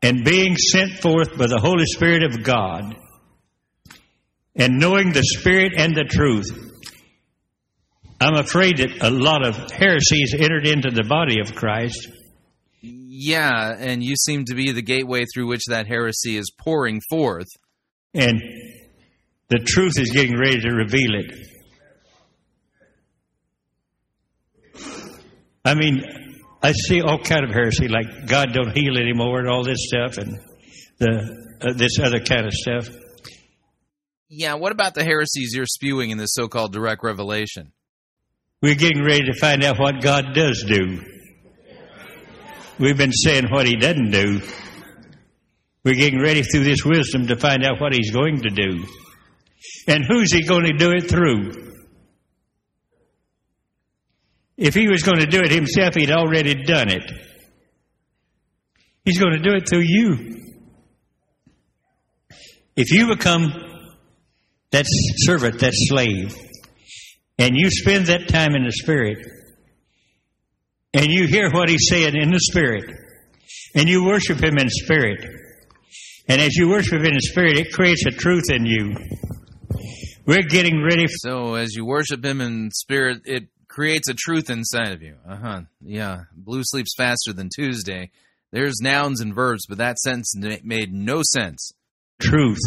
And 0.00 0.24
being 0.24 0.56
sent 0.56 1.00
forth 1.00 1.36
by 1.36 1.46
the 1.46 1.60
Holy 1.60 1.84
Spirit 1.86 2.22
of 2.22 2.42
God, 2.42 2.96
and 4.56 4.78
knowing 4.78 5.12
the 5.12 5.22
Spirit 5.22 5.72
and 5.76 5.94
the 5.94 6.04
truth, 6.04 6.46
I'm 8.20 8.34
afraid 8.34 8.78
that 8.78 9.02
a 9.02 9.10
lot 9.10 9.46
of 9.46 9.70
heresies 9.70 10.34
entered 10.38 10.66
into 10.66 10.90
the 10.90 11.04
body 11.04 11.40
of 11.40 11.54
Christ. 11.54 12.08
Yeah, 12.80 13.74
and 13.78 14.02
you 14.02 14.16
seem 14.16 14.44
to 14.46 14.54
be 14.54 14.72
the 14.72 14.82
gateway 14.82 15.24
through 15.24 15.48
which 15.48 15.66
that 15.68 15.86
heresy 15.86 16.36
is 16.36 16.50
pouring 16.58 17.00
forth. 17.10 17.48
And 18.14 18.40
the 19.48 19.58
truth 19.58 19.98
is 19.98 20.10
getting 20.10 20.38
ready 20.38 20.60
to 20.60 20.70
reveal 20.70 21.14
it. 21.14 21.48
I 25.64 25.74
mean, 25.74 26.02
I 26.62 26.72
see 26.72 27.00
all 27.00 27.18
kind 27.18 27.44
of 27.44 27.50
heresy, 27.50 27.88
like 27.88 28.26
God 28.26 28.52
don't 28.52 28.76
heal 28.76 28.96
anymore 28.98 29.38
and 29.38 29.48
all 29.48 29.64
this 29.64 29.78
stuff, 29.86 30.18
and 30.18 30.38
the 30.98 31.36
uh, 31.60 31.72
this 31.74 31.98
other 32.00 32.20
kind 32.20 32.46
of 32.46 32.52
stuff. 32.52 32.88
Yeah, 34.28 34.54
what 34.54 34.72
about 34.72 34.94
the 34.94 35.04
heresies 35.04 35.52
you're 35.54 35.66
spewing 35.66 36.10
in 36.10 36.18
this 36.18 36.32
so 36.32 36.48
called 36.48 36.72
direct 36.72 37.04
revelation? 37.04 37.72
We're 38.60 38.76
getting 38.76 39.04
ready 39.04 39.24
to 39.26 39.34
find 39.34 39.62
out 39.64 39.78
what 39.78 40.00
God 40.00 40.34
does 40.34 40.64
do. 40.66 41.02
We've 42.78 42.96
been 42.96 43.12
saying 43.12 43.48
what 43.50 43.66
He 43.66 43.76
doesn't 43.76 44.10
do. 44.10 44.40
We're 45.84 45.94
getting 45.94 46.20
ready 46.20 46.42
through 46.42 46.64
this 46.64 46.84
wisdom 46.84 47.26
to 47.26 47.36
find 47.36 47.64
out 47.64 47.80
what 47.80 47.92
He's 47.92 48.12
going 48.12 48.40
to 48.42 48.50
do. 48.50 48.84
And 49.88 50.04
who's 50.06 50.32
He 50.32 50.46
going 50.46 50.64
to 50.64 50.74
do 50.74 50.92
it 50.92 51.08
through? 51.10 51.72
If 54.56 54.74
He 54.74 54.88
was 54.88 55.02
going 55.02 55.18
to 55.18 55.26
do 55.26 55.40
it 55.40 55.50
Himself, 55.50 55.96
He'd 55.96 56.12
already 56.12 56.54
done 56.54 56.88
it. 56.88 57.10
He's 59.04 59.18
going 59.18 59.32
to 59.32 59.42
do 59.42 59.56
it 59.56 59.68
through 59.68 59.82
you. 59.84 60.38
If 62.76 62.92
you 62.92 63.08
become 63.08 63.52
that 64.70 64.86
servant, 64.88 65.58
that 65.60 65.72
slave, 65.74 66.34
and 67.38 67.56
you 67.56 67.68
spend 67.70 68.06
that 68.06 68.28
time 68.28 68.54
in 68.54 68.64
the 68.64 68.72
Spirit, 68.72 69.18
and 70.94 71.06
you 71.06 71.26
hear 71.26 71.50
what 71.50 71.68
He's 71.68 71.88
saying 71.88 72.14
in 72.14 72.30
the 72.30 72.38
Spirit, 72.38 72.84
and 73.74 73.88
you 73.88 74.04
worship 74.04 74.42
Him 74.42 74.58
in 74.58 74.68
spirit, 74.70 75.41
and 76.32 76.40
as 76.40 76.54
you 76.56 76.68
worship 76.68 77.00
Him 77.00 77.04
in 77.12 77.20
spirit, 77.20 77.58
it 77.58 77.72
creates 77.72 78.04
a 78.06 78.10
truth 78.10 78.50
in 78.50 78.64
you. 78.66 78.94
We're 80.26 80.42
getting 80.42 80.82
ready. 80.82 81.06
For- 81.06 81.16
So 81.28 81.54
as 81.54 81.74
you 81.74 81.84
worship 81.84 82.24
Him 82.24 82.40
in 82.40 82.70
spirit, 82.72 83.22
it 83.24 83.44
creates 83.68 84.08
a 84.08 84.14
truth 84.14 84.50
inside 84.50 84.92
of 84.92 85.02
you. 85.02 85.16
Uh 85.28 85.36
huh. 85.36 85.60
Yeah. 85.80 86.22
Blue 86.36 86.62
sleeps 86.64 86.94
faster 86.96 87.32
than 87.32 87.48
Tuesday. 87.54 88.10
There's 88.50 88.80
nouns 88.82 89.20
and 89.20 89.34
verbs, 89.34 89.64
but 89.68 89.78
that 89.78 89.98
sentence 89.98 90.34
made 90.64 90.92
no 90.92 91.22
sense. 91.24 91.72
Truth. 92.20 92.58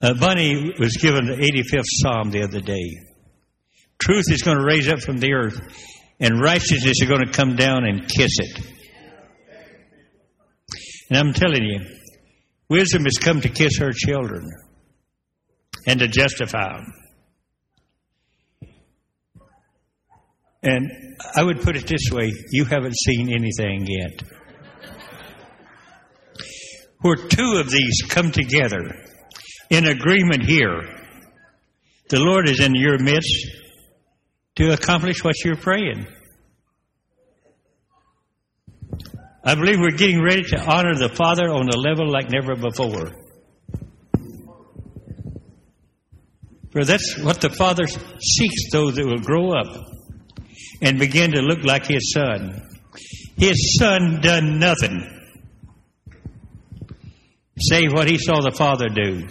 Uh, 0.00 0.14
Bonnie 0.14 0.74
was 0.78 0.96
given 0.96 1.26
the 1.26 1.34
85th 1.36 1.82
Psalm 1.84 2.30
the 2.30 2.42
other 2.42 2.60
day. 2.60 2.98
Truth 4.00 4.26
is 4.30 4.42
going 4.42 4.58
to 4.58 4.64
raise 4.64 4.88
up 4.88 5.00
from 5.00 5.18
the 5.18 5.32
earth, 5.32 5.58
and 6.20 6.40
righteousness 6.40 7.00
is 7.00 7.08
going 7.08 7.24
to 7.26 7.32
come 7.32 7.56
down 7.56 7.84
and 7.84 8.02
kiss 8.08 8.30
it. 8.38 8.77
And 11.10 11.18
I'm 11.18 11.32
telling 11.32 11.64
you, 11.64 11.80
wisdom 12.68 13.04
has 13.04 13.18
come 13.18 13.40
to 13.40 13.48
kiss 13.48 13.78
her 13.78 13.92
children 13.92 14.46
and 15.86 16.00
to 16.00 16.08
justify 16.08 16.76
them. 16.76 16.92
And 20.62 20.90
I 21.34 21.42
would 21.42 21.62
put 21.62 21.76
it 21.76 21.86
this 21.86 22.10
way 22.10 22.32
you 22.50 22.64
haven't 22.64 22.96
seen 22.96 23.32
anything 23.32 23.86
yet. 23.86 24.22
Where 27.00 27.16
two 27.16 27.58
of 27.58 27.70
these 27.70 28.02
come 28.08 28.32
together 28.32 28.92
in 29.70 29.86
agreement 29.86 30.44
here, 30.44 30.82
the 32.08 32.18
Lord 32.18 32.48
is 32.48 32.60
in 32.60 32.74
your 32.74 32.98
midst 32.98 33.46
to 34.56 34.72
accomplish 34.72 35.22
what 35.22 35.36
you're 35.44 35.56
praying. 35.56 36.06
I 39.48 39.54
believe 39.54 39.80
we're 39.80 39.96
getting 39.96 40.22
ready 40.22 40.42
to 40.42 40.60
honor 40.60 40.94
the 40.94 41.08
Father 41.08 41.48
on 41.48 41.70
a 41.70 41.76
level 41.78 42.06
like 42.06 42.28
never 42.28 42.54
before. 42.54 43.12
For 46.70 46.84
that's 46.84 47.16
what 47.16 47.40
the 47.40 47.48
Father 47.48 47.86
seeks 47.86 48.70
those 48.70 48.96
that 48.96 49.06
will 49.06 49.22
grow 49.22 49.58
up 49.58 49.74
and 50.82 50.98
begin 50.98 51.32
to 51.32 51.40
look 51.40 51.64
like 51.64 51.86
His 51.86 52.12
Son. 52.12 52.60
His 53.38 53.78
Son 53.78 54.20
done 54.20 54.58
nothing. 54.58 55.00
Say 57.58 57.86
what 57.86 58.06
He 58.06 58.18
saw 58.18 58.42
the 58.42 58.54
Father 58.54 58.90
do. 58.90 59.28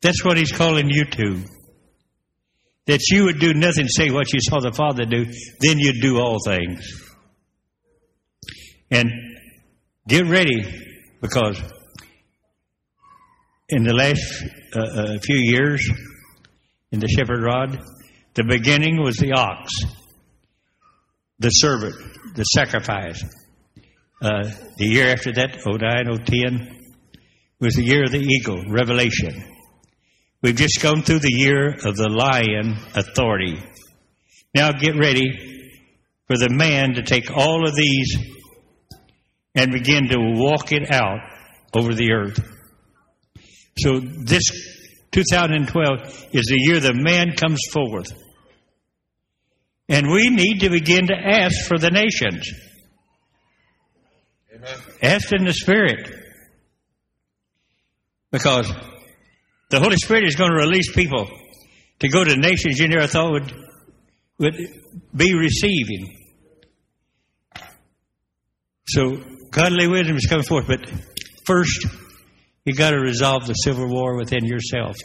That's 0.00 0.24
what 0.24 0.36
He's 0.36 0.52
calling 0.52 0.88
you 0.88 1.06
to. 1.06 1.42
That 2.86 3.00
you 3.10 3.24
would 3.24 3.40
do 3.40 3.52
nothing, 3.52 3.88
say 3.88 4.10
what 4.10 4.32
you 4.32 4.38
saw 4.48 4.60
the 4.60 4.70
Father 4.70 5.06
do, 5.06 5.24
then 5.58 5.80
you'd 5.80 6.00
do 6.00 6.20
all 6.20 6.38
things. 6.44 7.01
And 8.92 9.10
get 10.06 10.26
ready 10.26 10.62
because 11.22 11.58
in 13.70 13.84
the 13.84 13.94
last 13.94 14.44
uh, 14.76 14.80
uh, 14.80 15.18
few 15.22 15.38
years 15.38 15.90
in 16.90 17.00
the 17.00 17.08
shepherd 17.08 17.42
rod, 17.42 17.82
the 18.34 18.44
beginning 18.44 19.02
was 19.02 19.16
the 19.16 19.32
ox, 19.32 19.72
the 21.38 21.48
servant, 21.48 21.94
the 22.34 22.42
sacrifice. 22.42 23.24
Uh, 24.20 24.50
the 24.76 24.84
year 24.84 25.08
after 25.08 25.32
that, 25.32 25.56
09, 25.64 26.26
010, 26.26 26.92
was 27.60 27.74
the 27.74 27.84
year 27.84 28.04
of 28.04 28.12
the 28.12 28.20
eagle, 28.20 28.62
revelation. 28.68 29.42
We've 30.42 30.54
just 30.54 30.82
gone 30.82 31.00
through 31.00 31.20
the 31.20 31.32
year 31.32 31.70
of 31.86 31.96
the 31.96 32.10
lion 32.10 32.76
authority. 32.94 33.58
Now 34.54 34.72
get 34.72 34.96
ready 34.98 35.30
for 36.26 36.36
the 36.36 36.50
man 36.50 36.92
to 36.96 37.02
take 37.02 37.30
all 37.30 37.66
of 37.66 37.74
these 37.74 38.41
and 39.54 39.72
begin 39.72 40.08
to 40.08 40.16
walk 40.18 40.72
it 40.72 40.92
out 40.92 41.20
over 41.74 41.94
the 41.94 42.12
earth. 42.12 42.40
So 43.78 44.00
this 44.00 44.42
2012 45.12 46.28
is 46.32 46.44
the 46.46 46.58
year 46.58 46.80
the 46.80 46.94
man 46.94 47.34
comes 47.34 47.60
forth. 47.70 48.12
And 49.88 50.08
we 50.10 50.30
need 50.30 50.60
to 50.60 50.70
begin 50.70 51.08
to 51.08 51.14
ask 51.14 51.66
for 51.66 51.78
the 51.78 51.90
nations. 51.90 52.50
Amen. 54.54 54.78
Ask 55.02 55.32
in 55.32 55.44
the 55.44 55.52
Spirit. 55.52 56.10
Because 58.30 58.72
the 59.70 59.80
Holy 59.80 59.96
Spirit 59.96 60.24
is 60.24 60.36
going 60.36 60.50
to 60.50 60.56
release 60.56 60.90
people 60.94 61.28
to 61.98 62.08
go 62.08 62.24
to 62.24 62.36
nations 62.36 62.78
you 62.78 62.88
never 62.88 63.06
thought 63.06 63.32
would, 63.32 63.52
would 64.38 64.56
be 65.14 65.34
receiving. 65.34 66.21
So 68.94 69.16
godly 69.50 69.88
wisdom 69.88 70.16
is 70.16 70.26
coming 70.28 70.44
forth, 70.44 70.66
but 70.66 70.86
first 71.46 71.86
you 72.66 72.74
got 72.74 72.90
to 72.90 72.98
resolve 72.98 73.46
the 73.46 73.54
civil 73.54 73.88
war 73.88 74.16
within 74.16 74.44
yourself. 74.44 74.96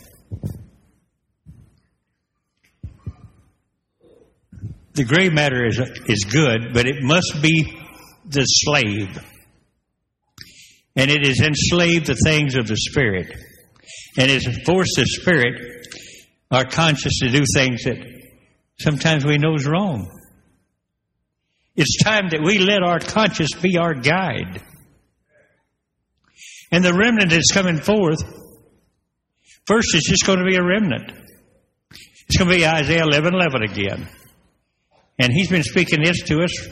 The 4.94 5.06
gray 5.06 5.30
matter 5.30 5.66
is 5.66 5.80
is 6.08 6.26
good, 6.30 6.74
but 6.74 6.86
it 6.86 7.02
must 7.02 7.42
be 7.42 7.80
the 8.26 8.44
slave, 8.44 9.24
and 10.98 11.10
it 11.10 11.26
is 11.26 11.40
enslaved 11.40 12.08
the 12.08 12.16
things 12.26 12.58
of 12.58 12.68
the 12.68 12.76
spirit, 12.76 13.32
and 14.18 14.30
it 14.30 14.44
has 14.44 14.58
forced 14.66 14.98
the 14.98 15.06
spirit, 15.06 15.88
our 16.52 16.66
conscience, 16.66 17.20
to 17.20 17.30
do 17.30 17.46
things 17.56 17.84
that 17.86 18.06
sometimes 18.82 19.24
we 19.24 19.38
know 19.38 19.54
is 19.54 19.66
wrong. 19.66 20.17
It's 21.78 22.04
time 22.04 22.30
that 22.30 22.42
we 22.42 22.58
let 22.58 22.82
our 22.82 23.00
conscience 23.00 23.54
be 23.54 23.78
our 23.78 23.94
guide. 23.94 24.64
And 26.72 26.84
the 26.84 26.94
remnant 26.94 27.32
is 27.32 27.52
coming 27.54 27.78
forth. 27.78 28.20
First, 29.66 29.94
it's 29.94 30.10
just 30.10 30.26
going 30.26 30.40
to 30.40 30.46
be 30.46 30.56
a 30.56 30.64
remnant. 30.64 31.12
It's 32.28 32.38
going 32.38 32.50
to 32.50 32.58
be 32.58 32.66
Isaiah 32.66 33.04
11 33.04 33.36
11 33.36 33.64
again. 33.64 34.10
And 35.20 35.32
he's 35.32 35.50
been 35.50 35.64
speaking 35.64 36.04
this 36.04 36.24
to 36.24 36.44
us 36.44 36.68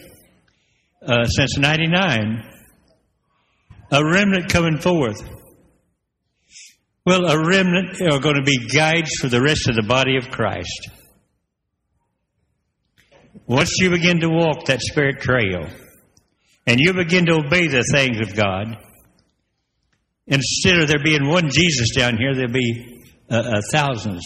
uh, 1.05 1.25
since 1.25 1.57
99. 1.57 2.43
A 3.91 4.03
remnant 4.03 4.49
coming 4.49 4.79
forth. 4.79 5.21
Well, 7.05 7.25
a 7.25 7.47
remnant 7.47 8.01
are 8.01 8.19
going 8.19 8.35
to 8.35 8.43
be 8.43 8.67
guides 8.67 9.11
for 9.21 9.27
the 9.27 9.41
rest 9.41 9.69
of 9.69 9.75
the 9.75 9.83
body 9.83 10.17
of 10.17 10.31
Christ. 10.31 10.89
Once 13.47 13.75
you 13.79 13.89
begin 13.91 14.19
to 14.19 14.29
walk 14.29 14.65
that 14.65 14.81
spirit 14.81 15.19
trail 15.19 15.67
and 16.65 16.79
you 16.79 16.93
begin 16.93 17.25
to 17.27 17.33
obey 17.33 17.67
the 17.67 17.83
things 17.91 18.19
of 18.19 18.35
God, 18.35 18.77
instead 20.25 20.79
of 20.79 20.87
there 20.87 21.03
being 21.03 21.27
one 21.27 21.49
Jesus 21.49 21.95
down 21.95 22.17
here, 22.17 22.33
there'll 22.33 22.51
be 22.51 23.03
uh, 23.29 23.35
uh, 23.35 23.61
thousands. 23.71 24.23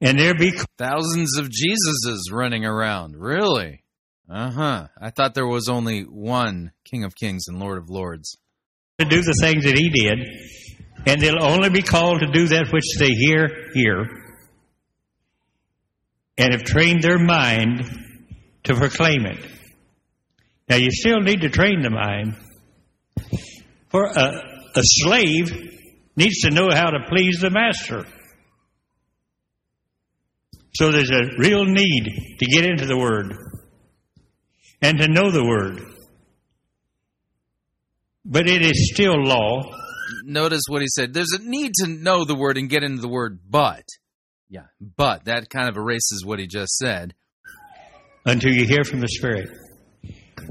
And 0.00 0.18
there'll 0.18 0.38
be 0.38 0.52
thousands 0.76 1.38
of 1.38 1.46
Jesuses 1.46 2.32
running 2.32 2.64
around. 2.64 3.14
Really? 3.16 3.84
Uh 4.28 4.50
huh. 4.50 4.88
I 5.00 5.10
thought 5.10 5.34
there 5.34 5.46
was 5.46 5.68
only 5.68 6.02
one 6.02 6.72
King 6.84 7.04
of 7.04 7.14
Kings 7.14 7.44
and 7.48 7.60
Lord 7.60 7.78
of 7.78 7.90
Lords. 7.90 8.38
To 8.98 9.04
do 9.04 9.22
the 9.22 9.36
things 9.40 9.64
that 9.64 9.76
he 9.76 9.88
did, 9.88 10.18
and 11.06 11.20
they'll 11.20 11.42
only 11.42 11.70
be 11.70 11.82
called 11.82 12.20
to 12.20 12.30
do 12.30 12.48
that 12.48 12.70
which 12.72 12.84
they 12.98 13.08
hear 13.08 13.48
here, 13.72 14.06
and 16.38 16.52
have 16.52 16.62
trained 16.62 17.02
their 17.02 17.18
mind 17.18 17.84
to 18.64 18.74
proclaim 18.74 19.26
it. 19.26 19.44
Now, 20.68 20.76
you 20.76 20.90
still 20.90 21.20
need 21.20 21.40
to 21.40 21.48
train 21.48 21.82
the 21.82 21.90
mind. 21.90 22.36
For 23.88 24.04
a, 24.04 24.42
a 24.76 24.82
slave 24.82 25.52
needs 26.16 26.42
to 26.42 26.50
know 26.50 26.68
how 26.70 26.90
to 26.90 27.06
please 27.08 27.40
the 27.40 27.50
master. 27.50 28.06
So 30.74 30.92
there's 30.92 31.10
a 31.10 31.36
real 31.38 31.64
need 31.64 32.36
to 32.38 32.46
get 32.46 32.64
into 32.64 32.86
the 32.86 32.96
Word 32.96 33.34
and 34.80 34.98
to 34.98 35.08
know 35.08 35.30
the 35.30 35.44
Word. 35.44 35.80
But 38.24 38.46
it 38.46 38.62
is 38.62 38.92
still 38.94 39.20
law. 39.20 39.62
Notice 40.24 40.62
what 40.68 40.82
he 40.82 40.88
said. 40.88 41.12
There's 41.12 41.32
a 41.32 41.42
need 41.42 41.72
to 41.82 41.88
know 41.88 42.24
the 42.24 42.34
word 42.36 42.58
and 42.58 42.68
get 42.68 42.84
into 42.84 43.00
the 43.00 43.08
word, 43.08 43.40
but. 43.48 43.84
Yeah, 44.50 44.66
but. 44.96 45.24
That 45.24 45.48
kind 45.48 45.68
of 45.68 45.76
erases 45.76 46.24
what 46.24 46.40
he 46.40 46.46
just 46.46 46.76
said. 46.76 47.14
Until 48.26 48.52
you 48.52 48.66
hear 48.66 48.84
from 48.84 49.00
the 49.00 49.08
Spirit. 49.08 49.48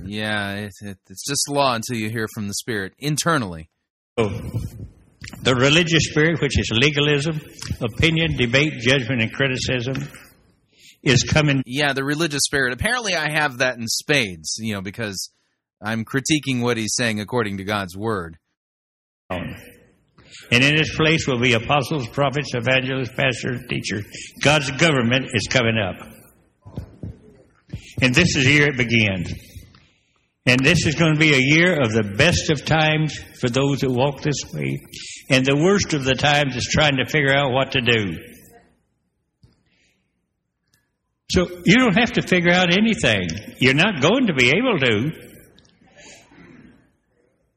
Yeah, 0.06 0.54
it, 0.54 0.72
it, 0.82 0.98
it's 1.10 1.26
just 1.28 1.50
law 1.50 1.76
until 1.76 1.98
you 1.98 2.10
hear 2.10 2.28
from 2.34 2.48
the 2.48 2.54
Spirit 2.54 2.94
internally. 2.98 3.70
So, 4.18 4.30
the 5.44 5.56
religious 5.56 6.06
spirit, 6.10 6.42
which 6.42 6.58
is 6.58 6.70
legalism, 6.72 7.40
opinion, 7.82 8.36
debate, 8.36 8.74
judgment, 8.80 9.22
and 9.22 9.32
criticism, 9.32 9.96
is 11.04 11.24
coming. 11.24 11.62
Yeah, 11.66 11.94
the 11.94 12.04
religious 12.04 12.44
spirit. 12.44 12.74
Apparently, 12.74 13.16
I 13.16 13.32
have 13.32 13.60
that 13.60 13.78
in 13.78 13.88
spades, 13.88 14.58
you 14.60 14.74
know, 14.74 14.82
because 14.82 15.30
I'm 15.82 16.06
critiquing 16.06 16.62
what 16.62 16.78
he's 16.78 16.96
saying 16.96 17.20
according 17.20 17.58
to 17.58 17.64
God's 17.64 17.96
word. 17.96 18.38
Um, 19.30 19.56
And 20.52 20.64
in 20.64 20.76
its 20.76 20.96
place 20.96 21.28
will 21.28 21.40
be 21.40 21.54
apostles, 21.54 22.08
prophets, 22.08 22.54
evangelists, 22.54 23.14
pastors, 23.16 23.62
teachers. 23.70 24.06
God's 24.42 24.72
government 24.72 25.28
is 25.34 25.48
coming 25.50 25.78
up. 25.78 25.96
And 28.02 28.16
this 28.16 28.36
is 28.36 28.48
year 28.48 28.70
it 28.70 28.78
begins. 28.78 29.34
And 30.46 30.60
this 30.62 30.88
is 30.88 30.96
going 30.96 31.14
to 31.14 31.20
be 31.20 31.34
a 31.34 31.38
year 31.38 31.80
of 31.80 31.92
the 31.92 32.16
best 32.18 32.50
of 32.50 32.66
times 32.66 33.16
for 33.40 33.50
those 33.50 33.82
that 33.82 33.92
walk 33.92 34.22
this 34.22 34.42
way. 34.52 34.80
And 35.30 35.46
the 35.46 35.56
worst 35.56 35.94
of 35.94 36.04
the 36.04 36.16
times 36.16 36.56
is 36.56 36.68
trying 36.72 36.98
to 36.98 37.06
figure 37.06 37.34
out 37.34 37.52
what 37.52 37.74
to 37.74 37.82
do. 37.82 38.18
So 41.32 41.48
you 41.64 41.76
don't 41.76 41.98
have 41.98 42.14
to 42.14 42.24
figure 42.24 42.52
out 42.52 42.76
anything. 42.76 43.28
You're 43.60 43.76
not 43.76 44.02
going 44.02 44.28
to 44.28 44.34
be 44.34 44.48
able 44.48 44.80
to. 44.80 45.29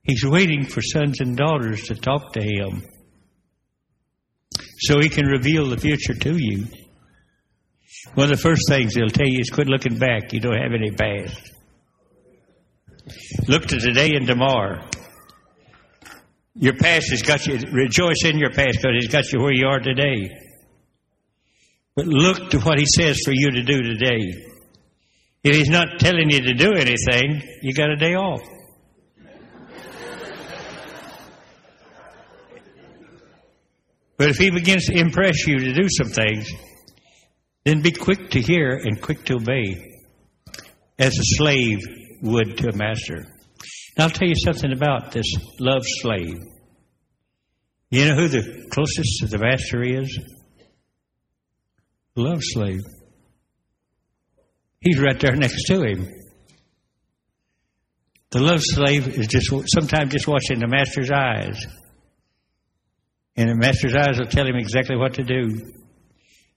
He's 0.03 0.25
waiting 0.25 0.65
for 0.67 0.83
sons 0.83 1.21
and 1.21 1.37
daughters 1.37 1.85
to 1.85 1.95
talk 1.95 2.33
to 2.33 2.43
him 2.43 2.83
so 4.79 4.99
he 4.99 5.09
can 5.09 5.27
reveal 5.27 5.69
the 5.69 5.77
future 5.77 6.15
to 6.15 6.37
you. 6.37 6.67
One 8.15 8.31
of 8.31 8.37
the 8.37 8.43
first 8.43 8.63
things 8.69 8.95
he'll 8.95 9.09
tell 9.09 9.29
you 9.29 9.41
is 9.41 9.51
quit 9.51 9.69
looking 9.69 9.99
back. 9.99 10.33
You 10.33 10.41
don't 10.41 10.61
have 10.61 10.73
any 10.73 10.91
past. 10.91 11.53
Look 13.47 13.67
to 13.67 13.79
today 13.79 14.17
and 14.17 14.27
tomorrow. 14.27 14.85
Your 16.55 16.75
past 16.75 17.11
has 17.11 17.23
got 17.23 17.47
you, 17.47 17.59
rejoice 17.71 18.25
in 18.25 18.39
your 18.39 18.51
past 18.51 18.79
because 18.83 18.97
it's 18.97 19.13
got 19.13 19.33
you 19.33 19.41
where 19.41 19.55
you 19.55 19.67
are 19.67 19.81
today. 19.81 20.31
But 21.95 22.07
look 22.07 22.51
to 22.51 22.59
what 22.61 22.79
he 22.79 22.87
says 22.87 23.21
for 23.25 23.33
you 23.33 23.53
to 23.53 23.63
do 23.63 23.83
today. 23.83 24.49
If 25.45 25.57
he's 25.57 25.69
not 25.69 25.99
telling 25.99 26.31
you 26.31 26.41
to 26.41 26.55
do 26.55 26.73
anything, 26.73 27.43
you 27.63 27.73
got 27.73 27.91
a 27.91 27.97
day 27.97 28.15
off. 28.15 28.43
But 34.23 34.31
if 34.31 34.37
he 34.37 34.51
begins 34.51 34.87
to 34.87 34.97
impress 34.97 35.49
you 35.49 35.59
to 35.59 35.73
do 35.73 35.89
some 35.89 36.07
things, 36.07 36.49
then 37.65 37.83
be 37.83 37.91
quick 37.91 38.31
to 38.31 38.41
hear 38.41 38.81
and 38.81 39.03
quick 39.03 39.25
to 39.25 39.35
obey, 39.35 39.99
as 40.97 41.19
a 41.19 41.25
slave 41.25 41.81
would 42.23 42.57
to 42.59 42.69
a 42.69 42.77
master. 42.77 43.27
Now, 43.99 44.05
I'll 44.05 44.11
tell 44.11 44.29
you 44.29 44.37
something 44.37 44.71
about 44.71 45.11
this 45.11 45.27
love 45.59 45.83
slave. 45.85 46.39
You 47.91 48.05
know 48.05 48.15
who 48.15 48.29
the 48.29 48.69
closest 48.71 49.19
to 49.23 49.27
the 49.27 49.39
master 49.39 49.83
is? 49.83 50.17
Love 52.15 52.43
slave. 52.43 52.83
He's 54.79 55.01
right 55.01 55.19
there 55.19 55.35
next 55.35 55.65
to 55.65 55.83
him. 55.83 56.09
The 58.31 58.41
love 58.41 58.61
slave 58.63 59.19
is 59.19 59.27
just 59.27 59.53
sometimes 59.75 60.13
just 60.13 60.29
watching 60.29 60.61
the 60.61 60.69
master's 60.69 61.11
eyes. 61.11 61.67
And 63.37 63.49
the 63.49 63.55
master's 63.55 63.95
eyes 63.95 64.19
will 64.19 64.27
tell 64.27 64.47
him 64.47 64.57
exactly 64.57 64.97
what 64.97 65.15
to 65.15 65.25
do. 65.25 65.73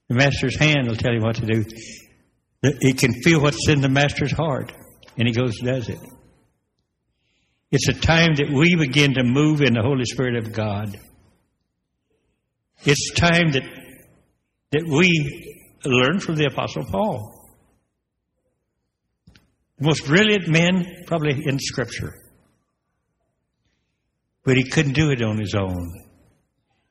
The 0.08 0.14
master's 0.14 0.58
hand 0.58 0.88
will 0.88 0.96
tell 0.96 1.12
him 1.12 1.22
what 1.22 1.36
to 1.36 1.46
do. 1.46 1.64
He 2.80 2.92
can 2.92 3.12
feel 3.22 3.40
what's 3.40 3.68
in 3.68 3.80
the 3.80 3.88
master's 3.88 4.32
heart, 4.32 4.72
and 5.16 5.26
he 5.26 5.32
goes 5.32 5.58
and 5.60 5.68
does 5.68 5.88
it. 5.88 5.98
It's 7.70 7.88
a 7.88 7.94
time 7.94 8.34
that 8.36 8.50
we 8.50 8.76
begin 8.76 9.14
to 9.14 9.24
move 9.24 9.60
in 9.60 9.74
the 9.74 9.82
Holy 9.82 10.04
Spirit 10.04 10.36
of 10.36 10.52
God. 10.52 10.98
It's 12.84 13.12
time 13.14 13.52
that 13.52 13.64
that 14.72 14.84
we 14.86 15.56
learn 15.84 16.20
from 16.20 16.36
the 16.36 16.46
Apostle 16.46 16.84
Paul. 16.84 17.32
The 19.78 19.86
most 19.86 20.06
brilliant 20.06 20.48
man 20.48 21.04
probably 21.06 21.44
in 21.46 21.58
Scripture. 21.58 22.14
But 24.44 24.56
he 24.56 24.64
couldn't 24.64 24.94
do 24.94 25.10
it 25.10 25.22
on 25.22 25.38
his 25.38 25.54
own. 25.54 26.05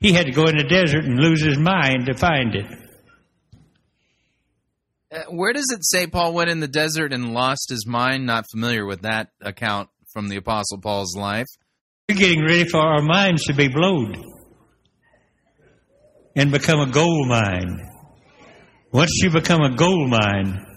He 0.05 0.13
had 0.13 0.27
to 0.27 0.31
go 0.31 0.45
in 0.45 0.55
the 0.55 0.63
desert 0.63 1.03
and 1.03 1.19
lose 1.19 1.41
his 1.41 1.57
mind 1.57 2.05
to 2.05 2.13
find 2.13 2.53
it. 2.53 2.67
Uh, 5.11 5.23
where 5.31 5.51
does 5.51 5.65
it 5.73 5.79
say 5.81 6.05
Paul 6.05 6.35
went 6.35 6.51
in 6.51 6.59
the 6.59 6.67
desert 6.67 7.11
and 7.11 7.33
lost 7.33 7.69
his 7.71 7.87
mind? 7.87 8.23
Not 8.23 8.45
familiar 8.51 8.85
with 8.85 9.01
that 9.01 9.29
account 9.41 9.89
from 10.13 10.29
the 10.29 10.35
Apostle 10.35 10.79
Paul's 10.79 11.15
life. 11.17 11.47
We're 12.07 12.19
getting 12.19 12.43
ready 12.43 12.69
for 12.69 12.81
our 12.81 13.01
minds 13.01 13.45
to 13.45 13.55
be 13.55 13.67
blowed 13.67 14.23
and 16.35 16.51
become 16.51 16.81
a 16.81 16.91
gold 16.91 17.27
mine. 17.27 17.89
Once 18.91 19.09
you 19.23 19.31
become 19.31 19.61
a 19.61 19.75
gold 19.75 20.11
mine, 20.11 20.67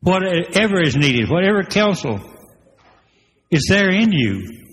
whatever 0.00 0.82
is 0.82 0.96
needed, 0.96 1.30
whatever 1.30 1.62
counsel 1.62 2.18
is 3.52 3.66
there 3.68 3.90
in 3.90 4.10
you. 4.10 4.64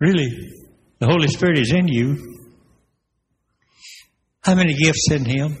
Really, 0.00 0.54
the 0.98 1.06
Holy 1.06 1.28
Spirit 1.28 1.58
is 1.58 1.72
in 1.72 1.88
you. 1.88 2.38
How 4.42 4.54
many 4.54 4.74
gifts 4.74 5.10
in 5.10 5.24
Him? 5.24 5.56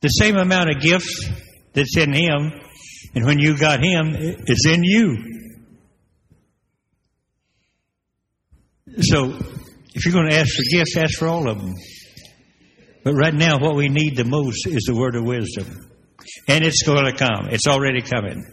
The 0.00 0.08
same 0.08 0.36
amount 0.36 0.70
of 0.70 0.80
gifts 0.80 1.28
that's 1.72 1.96
in 1.96 2.12
Him, 2.12 2.52
and 3.14 3.24
when 3.24 3.38
you 3.38 3.58
got 3.58 3.82
Him, 3.82 4.14
is 4.16 4.66
in 4.68 4.84
you. 4.84 5.16
So, 9.00 9.36
if 9.94 10.04
you're 10.04 10.14
going 10.14 10.30
to 10.30 10.36
ask 10.36 10.54
for 10.54 10.62
gifts, 10.70 10.96
ask 10.96 11.18
for 11.18 11.28
all 11.28 11.48
of 11.48 11.60
them. 11.60 11.74
But 13.04 13.14
right 13.14 13.34
now, 13.34 13.58
what 13.58 13.76
we 13.76 13.88
need 13.88 14.16
the 14.16 14.24
most 14.24 14.66
is 14.66 14.84
the 14.86 14.94
word 14.94 15.14
of 15.14 15.24
wisdom. 15.24 15.90
And 16.46 16.64
it's 16.64 16.82
going 16.82 17.04
to 17.04 17.12
come. 17.12 17.48
It's 17.50 17.66
already 17.66 18.02
coming. 18.02 18.44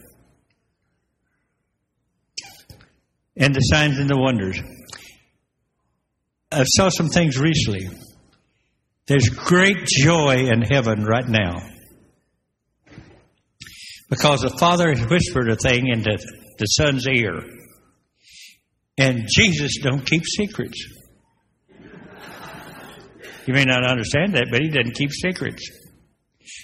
And 3.37 3.53
the 3.53 3.59
signs 3.59 3.99
and 3.99 4.09
the 4.09 4.17
wonders. 4.17 4.61
I 6.51 6.63
saw 6.63 6.89
some 6.89 7.09
things 7.09 7.37
recently. 7.37 7.89
There's 9.07 9.29
great 9.29 9.85
joy 9.85 10.47
in 10.47 10.61
heaven 10.61 11.03
right 11.03 11.27
now. 11.27 11.57
Because 14.09 14.41
the 14.41 14.55
Father 14.59 14.89
has 14.93 15.05
whispered 15.09 15.49
a 15.49 15.55
thing 15.55 15.87
into 15.87 16.17
the 16.57 16.65
Son's 16.65 17.07
ear. 17.07 17.41
And 18.97 19.27
Jesus 19.27 19.79
don't 19.81 20.05
keep 20.05 20.23
secrets. 20.25 20.81
You 23.45 23.53
may 23.53 23.65
not 23.65 23.85
understand 23.85 24.35
that, 24.35 24.47
but 24.49 24.61
he 24.61 24.69
doesn't 24.69 24.95
keep 24.95 25.11
secrets. 25.11 25.69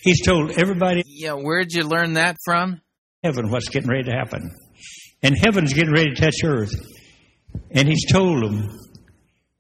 He's 0.03 0.26
told 0.26 0.52
everybody. 0.52 1.03
Yeah, 1.06 1.34
where'd 1.34 1.73
you 1.73 1.84
learn 1.84 2.14
that 2.14 2.38
from? 2.45 2.81
Heaven, 3.23 3.52
what's 3.52 3.69
getting 3.69 3.89
ready 3.89 4.03
to 4.03 4.11
happen. 4.11 4.52
And 5.23 5.35
heaven's 5.38 5.73
getting 5.73 5.93
ready 5.93 6.14
to 6.14 6.22
touch 6.22 6.38
earth. 6.43 6.73
And 7.69 7.88
he's 7.88 8.06
told 8.11 8.43
them, 8.43 8.68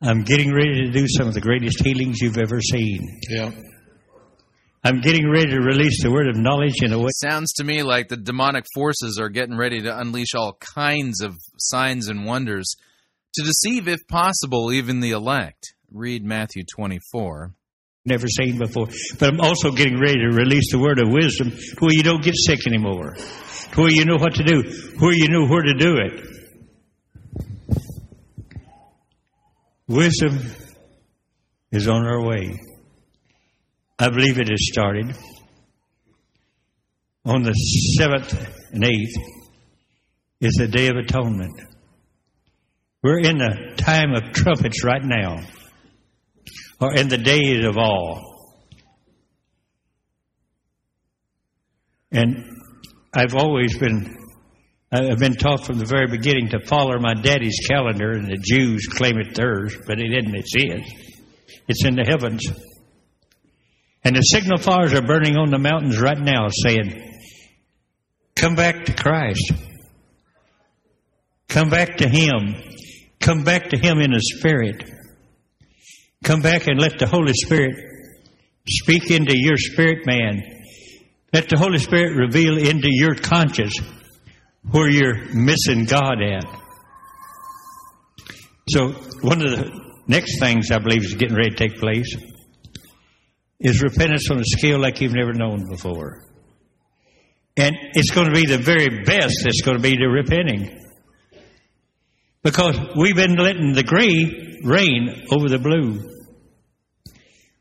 I'm 0.01 0.23
getting 0.23 0.53
ready 0.53 0.85
to 0.85 0.91
do 0.91 1.05
some 1.07 1.27
of 1.27 1.33
the 1.33 1.41
greatest 1.41 1.81
healings 1.83 2.19
you've 2.21 2.37
ever 2.37 2.59
seen. 2.59 3.19
Yeah. 3.29 3.51
I'm 4.83 5.01
getting 5.01 5.29
ready 5.29 5.51
to 5.51 5.59
release 5.59 6.01
the 6.01 6.09
word 6.09 6.27
of 6.27 6.35
knowledge 6.35 6.81
in 6.81 6.91
a 6.91 6.97
way. 6.97 7.09
Sounds 7.11 7.53
to 7.53 7.63
me 7.63 7.83
like 7.83 8.07
the 8.07 8.17
demonic 8.17 8.65
forces 8.73 9.19
are 9.21 9.29
getting 9.29 9.55
ready 9.55 9.79
to 9.81 9.95
unleash 9.95 10.33
all 10.33 10.57
kinds 10.59 11.21
of 11.21 11.35
signs 11.59 12.07
and 12.07 12.25
wonders 12.25 12.75
to 13.35 13.43
deceive, 13.43 13.87
if 13.87 13.99
possible, 14.07 14.71
even 14.71 14.99
the 14.99 15.11
elect. 15.11 15.75
Read 15.91 16.25
Matthew 16.25 16.63
24. 16.73 17.53
Never 18.05 18.27
seen 18.27 18.57
before. 18.57 18.87
But 19.19 19.33
I'm 19.33 19.39
also 19.39 19.71
getting 19.71 19.99
ready 19.99 20.17
to 20.17 20.35
release 20.35 20.71
the 20.71 20.79
word 20.79 20.97
of 20.97 21.09
wisdom 21.11 21.51
to 21.51 21.75
where 21.79 21.93
you 21.93 22.01
don't 22.01 22.23
get 22.23 22.33
sick 22.35 22.65
anymore, 22.65 23.15
to 23.71 23.81
where 23.81 23.91
you 23.91 24.05
know 24.05 24.17
what 24.17 24.35
to 24.35 24.43
do, 24.43 24.63
where 24.99 25.13
you 25.13 25.29
know 25.29 25.47
where 25.47 25.63
to 25.63 25.73
do 25.73 25.97
it. 25.97 26.27
Wisdom 29.87 30.39
is 31.71 31.87
on 31.87 32.05
our 32.05 32.25
way. 32.25 32.59
I 33.99 34.09
believe 34.09 34.39
it 34.39 34.49
has 34.49 34.69
started. 34.71 35.15
On 37.25 37.43
the 37.43 37.53
7th 37.99 38.33
and 38.71 38.83
8th 38.83 39.15
is 40.39 40.53
the 40.53 40.67
Day 40.67 40.87
of 40.87 40.95
Atonement. 40.95 41.61
We're 43.03 43.19
in 43.19 43.37
the 43.37 43.73
time 43.77 44.13
of 44.13 44.31
trumpets 44.33 44.83
right 44.83 45.03
now. 45.03 45.43
or 46.81 46.95
in 46.95 47.07
the 47.07 47.17
days 47.17 47.63
of 47.63 47.77
awe. 47.77 48.19
And 52.11 52.60
I've 53.13 53.35
always 53.35 53.77
been, 53.77 54.17
I've 54.91 55.19
been 55.19 55.35
taught 55.35 55.65
from 55.65 55.79
the 55.79 55.85
very 55.85 56.07
beginning 56.07 56.49
to 56.49 56.59
follow 56.65 56.97
my 56.99 57.13
daddy's 57.13 57.59
calendar, 57.67 58.11
and 58.11 58.27
the 58.27 58.37
Jews 58.37 58.87
claim 58.87 59.17
it 59.17 59.35
theirs, 59.35 59.77
but 59.85 59.99
it 59.99 60.13
isn't, 60.13 60.35
it's 60.35 60.55
his. 60.55 61.61
It's 61.67 61.85
in 61.85 61.95
the 61.95 62.05
heavens. 62.07 62.41
And 64.03 64.15
the 64.15 64.21
signal 64.21 64.57
fires 64.57 64.93
are 64.93 65.01
burning 65.01 65.37
on 65.37 65.51
the 65.51 65.59
mountains 65.59 65.99
right 65.99 66.19
now 66.19 66.47
saying, 66.49 67.11
Come 68.35 68.55
back 68.55 68.85
to 68.85 68.93
Christ. 68.93 69.51
Come 71.47 71.69
back 71.69 71.97
to 71.97 72.07
Him. 72.07 72.55
Come 73.19 73.43
back 73.43 73.69
to 73.69 73.77
Him 73.77 73.99
in 73.99 74.11
the 74.11 74.21
Spirit. 74.21 74.89
Come 76.23 76.39
back 76.39 76.67
and 76.67 76.79
let 76.79 76.97
the 76.97 77.07
Holy 77.07 77.33
Spirit 77.33 77.75
speak 78.67 79.11
into 79.11 79.37
your 79.37 79.57
spirit 79.57 80.05
man. 80.07 80.60
Let 81.33 81.47
the 81.47 81.57
Holy 81.57 81.77
Spirit 81.77 82.17
reveal 82.17 82.57
into 82.57 82.89
your 82.89 83.15
conscience 83.15 83.79
where 84.69 84.89
you're 84.89 85.33
missing 85.33 85.85
God 85.85 86.21
at. 86.21 86.45
So, 88.69 88.89
one 89.21 89.41
of 89.41 89.51
the 89.51 89.81
next 90.07 90.39
things 90.39 90.71
I 90.71 90.79
believe 90.79 91.03
is 91.03 91.15
getting 91.15 91.35
ready 91.35 91.51
to 91.51 91.55
take 91.55 91.79
place 91.79 92.15
is 93.59 93.81
repentance 93.81 94.29
on 94.29 94.39
a 94.39 94.43
scale 94.45 94.79
like 94.79 94.99
you've 94.99 95.13
never 95.13 95.33
known 95.33 95.69
before. 95.69 96.25
And 97.55 97.75
it's 97.93 98.11
going 98.11 98.27
to 98.27 98.33
be 98.33 98.45
the 98.45 98.57
very 98.57 99.03
best 99.03 99.41
that's 99.43 99.61
going 99.61 99.77
to 99.77 99.83
be 99.83 99.95
the 99.95 100.07
repenting. 100.07 100.79
Because 102.43 102.77
we've 102.97 103.15
been 103.15 103.35
letting 103.35 103.73
the 103.73 103.83
gray 103.83 104.59
reign 104.63 105.27
over 105.31 105.47
the 105.47 105.59
blue. 105.59 106.09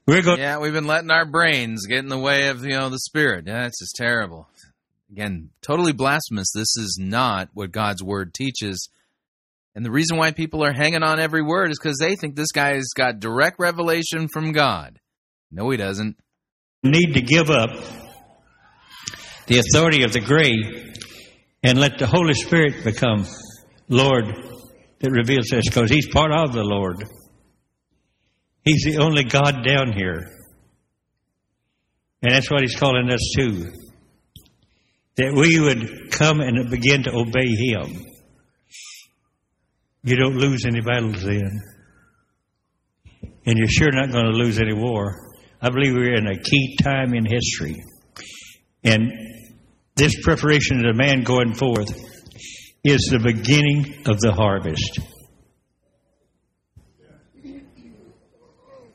We're 0.07 0.23
going 0.23 0.39
Yeah, 0.41 0.59
we've 0.59 0.73
been 0.73 0.87
letting 0.87 1.11
our 1.11 1.25
brains 1.25 1.87
get 1.87 1.99
in 1.99 2.09
the 2.09 2.19
way 2.19 2.49
of 2.49 2.65
you 2.65 2.71
know 2.71 2.89
the 2.89 2.99
spirit. 2.99 3.47
Yeah, 3.47 3.67
it's 3.67 3.81
just 3.81 3.95
terrible. 3.97 4.49
Again, 5.13 5.51
totally 5.63 5.93
blasphemous. 5.93 6.53
This 6.55 6.77
is 6.77 6.99
not 7.01 7.49
what 7.53 7.73
God's 7.73 8.03
word 8.03 8.33
teaches. 8.33 8.89
And 9.75 9.85
the 9.85 9.91
reason 9.91 10.17
why 10.17 10.33
people 10.33 10.65
are 10.65 10.73
hanging 10.73 11.03
on 11.03 11.21
every 11.21 11.43
word 11.43 11.71
is 11.71 11.79
because 11.79 11.99
they 11.99 12.17
think 12.17 12.35
this 12.35 12.53
guy 12.53 12.75
has 12.75 12.91
got 12.97 13.21
direct 13.21 13.59
revelation 13.59 14.29
from 14.33 14.53
God. 14.53 14.99
No, 15.51 15.69
he 15.71 15.77
doesn't. 15.77 16.17
need 16.83 17.15
to 17.15 17.23
give 17.23 17.51
up 17.51 17.71
the 19.47 19.59
authority 19.59 20.05
of 20.05 20.13
the 20.13 20.21
gray 20.21 20.53
and 21.63 21.79
let 21.79 21.99
the 21.99 22.07
Holy 22.07 22.35
Spirit 22.35 22.85
become 22.85 23.27
Lord 23.89 24.25
that 25.01 25.11
reveals 25.11 25.49
this 25.51 25.65
because 25.69 25.91
He's 25.91 26.09
part 26.09 26.33
of 26.33 26.53
the 26.53 26.63
Lord. 26.63 27.05
He's 28.71 28.85
the 28.85 29.03
only 29.03 29.25
God 29.25 29.65
down 29.67 29.93
here. 29.93 30.31
And 32.23 32.33
that's 32.33 32.49
what 32.49 32.61
He's 32.61 32.77
calling 32.77 33.11
us 33.11 33.33
to. 33.37 33.73
That 35.17 35.33
we 35.35 35.59
would 35.59 36.13
come 36.13 36.39
and 36.41 36.71
begin 36.71 37.03
to 37.03 37.13
obey 37.13 37.49
Him. 37.49 38.07
You 40.05 40.15
don't 40.15 40.37
lose 40.37 40.65
any 40.67 40.83
battles 40.83 41.21
then. 41.21 41.51
And 43.45 43.59
you're 43.59 43.67
sure 43.67 43.91
not 43.91 44.13
going 44.13 44.27
to 44.27 44.39
lose 44.39 44.61
any 44.61 44.73
war. 44.73 45.17
I 45.61 45.71
believe 45.71 45.93
we're 45.93 46.15
in 46.15 46.29
a 46.29 46.39
key 46.39 46.77
time 46.81 47.13
in 47.13 47.27
history. 47.27 47.75
And 48.85 49.11
this 49.97 50.15
preparation 50.23 50.87
of 50.87 50.95
the 50.95 51.03
man 51.03 51.25
going 51.25 51.55
forth 51.55 51.91
is 52.85 53.09
the 53.11 53.19
beginning 53.19 54.05
of 54.07 54.21
the 54.21 54.33
harvest. 54.33 55.01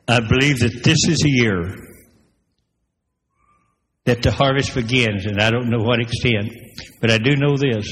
I 0.07 0.19
believe 0.19 0.59
that 0.59 0.83
this 0.83 0.99
is 1.07 1.23
a 1.25 1.29
year 1.29 1.75
that 4.05 4.21
the 4.21 4.31
harvest 4.31 4.75
begins, 4.75 5.25
and 5.25 5.41
I 5.41 5.49
don't 5.49 5.69
know 5.69 5.83
what 5.83 5.99
extent, 5.99 6.51
but 7.01 7.09
I 7.09 7.17
do 7.17 7.35
know 7.35 7.57
this. 7.57 7.91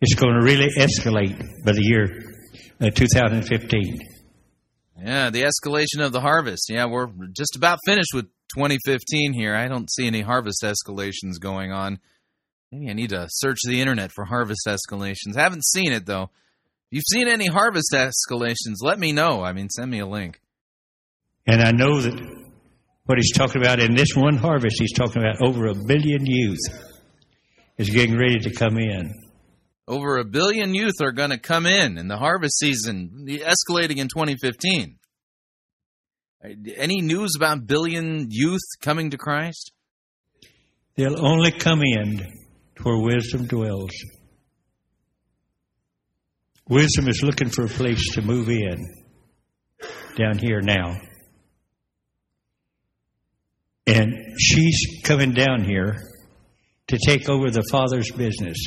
It's 0.00 0.14
going 0.14 0.34
to 0.34 0.42
really 0.42 0.68
escalate 0.78 1.38
by 1.64 1.72
the 1.72 1.82
year 1.82 2.08
uh, 2.80 2.90
2015. 2.90 4.00
Yeah, 5.04 5.30
the 5.30 5.42
escalation 5.42 6.04
of 6.04 6.12
the 6.12 6.20
harvest. 6.20 6.70
Yeah, 6.70 6.86
we're 6.86 7.08
just 7.36 7.56
about 7.56 7.78
finished 7.84 8.14
with 8.14 8.26
2015 8.54 9.32
here. 9.32 9.54
I 9.54 9.68
don't 9.68 9.90
see 9.90 10.06
any 10.06 10.22
harvest 10.22 10.64
escalations 10.64 11.38
going 11.40 11.72
on. 11.72 11.98
Maybe 12.70 12.88
I 12.88 12.94
need 12.94 13.10
to 13.10 13.26
search 13.30 13.58
the 13.64 13.80
internet 13.80 14.12
for 14.12 14.24
harvest 14.24 14.66
escalations. 14.66 15.36
Haven't 15.36 15.64
seen 15.64 15.92
it 15.92 16.06
though. 16.06 16.30
If 16.90 16.96
you've 16.96 17.04
seen 17.10 17.28
any 17.28 17.46
harvest 17.46 17.92
escalations, 17.92 18.76
let 18.80 18.98
me 18.98 19.12
know. 19.12 19.42
I 19.42 19.52
mean, 19.52 19.68
send 19.68 19.90
me 19.90 19.98
a 19.98 20.06
link. 20.06 20.40
And 21.46 21.60
I 21.60 21.72
know 21.72 22.00
that 22.00 22.14
what 23.04 23.18
he's 23.18 23.32
talking 23.32 23.60
about 23.60 23.80
in 23.80 23.94
this 23.94 24.14
one 24.14 24.36
harvest, 24.36 24.76
he's 24.78 24.92
talking 24.92 25.22
about 25.22 25.42
over 25.42 25.66
a 25.66 25.74
billion 25.74 26.24
youth 26.24 26.60
is 27.78 27.90
getting 27.90 28.16
ready 28.16 28.38
to 28.38 28.52
come 28.52 28.78
in. 28.78 29.12
Over 29.88 30.18
a 30.18 30.24
billion 30.24 30.74
youth 30.74 31.00
are 31.02 31.12
going 31.12 31.30
to 31.30 31.38
come 31.38 31.66
in 31.66 31.98
in 31.98 32.06
the 32.06 32.16
harvest 32.16 32.58
season, 32.58 33.26
escalating 33.28 33.96
in 33.96 34.08
2015. 34.08 34.98
Any 36.76 37.00
news 37.00 37.32
about 37.36 37.66
billion 37.66 38.28
youth 38.30 38.60
coming 38.80 39.10
to 39.10 39.18
Christ? 39.18 39.72
They'll 40.96 41.24
only 41.24 41.50
come 41.50 41.82
in 41.82 42.26
where 42.82 42.98
wisdom 42.98 43.46
dwells. 43.46 43.92
Wisdom 46.68 47.08
is 47.08 47.22
looking 47.22 47.48
for 47.48 47.64
a 47.64 47.68
place 47.68 48.14
to 48.14 48.22
move 48.22 48.48
in 48.48 48.86
down 50.16 50.38
here 50.38 50.60
now. 50.60 50.96
And 53.86 54.14
she's 54.38 55.00
coming 55.02 55.32
down 55.32 55.64
here 55.64 55.96
to 56.88 56.98
take 57.04 57.28
over 57.28 57.50
the 57.50 57.64
Father's 57.70 58.10
business. 58.10 58.58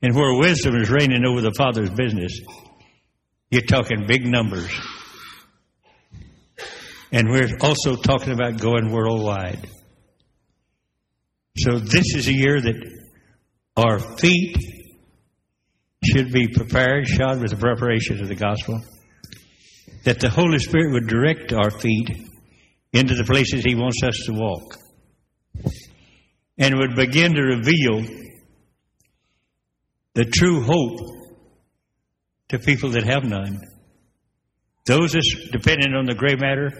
And 0.00 0.14
where 0.14 0.38
wisdom 0.38 0.76
is 0.76 0.90
reigning 0.90 1.24
over 1.26 1.40
the 1.40 1.52
Father's 1.56 1.90
business, 1.90 2.40
you're 3.50 3.62
talking 3.62 4.06
big 4.06 4.26
numbers. 4.26 4.70
And 7.12 7.28
we're 7.28 7.50
also 7.60 7.96
talking 7.96 8.32
about 8.32 8.58
going 8.58 8.90
worldwide. 8.90 9.68
So 11.58 11.78
this 11.78 12.14
is 12.14 12.28
a 12.28 12.32
year 12.32 12.60
that 12.60 12.98
our 13.76 13.98
feet 13.98 14.56
should 16.02 16.32
be 16.32 16.48
prepared, 16.48 17.06
shod 17.06 17.40
with 17.40 17.50
the 17.50 17.56
preparation 17.56 18.20
of 18.20 18.28
the 18.28 18.34
gospel. 18.34 18.80
That 20.04 20.18
the 20.18 20.30
Holy 20.30 20.58
Spirit 20.58 20.94
would 20.94 21.06
direct 21.06 21.52
our 21.52 21.70
feet 21.70 22.08
into 22.92 23.14
the 23.14 23.24
places 23.24 23.64
He 23.64 23.74
wants 23.74 24.02
us 24.02 24.22
to 24.26 24.32
walk. 24.32 24.76
And 26.58 26.78
would 26.78 26.94
begin 26.94 27.34
to 27.34 27.42
reveal 27.42 28.02
the 30.14 30.24
true 30.24 30.62
hope 30.62 31.00
to 32.48 32.58
people 32.58 32.90
that 32.90 33.04
have 33.04 33.24
none. 33.24 33.58
Those 34.84 35.12
that's 35.12 35.48
dependent 35.50 35.96
on 35.96 36.06
the 36.06 36.14
gray 36.14 36.34
matter, 36.36 36.70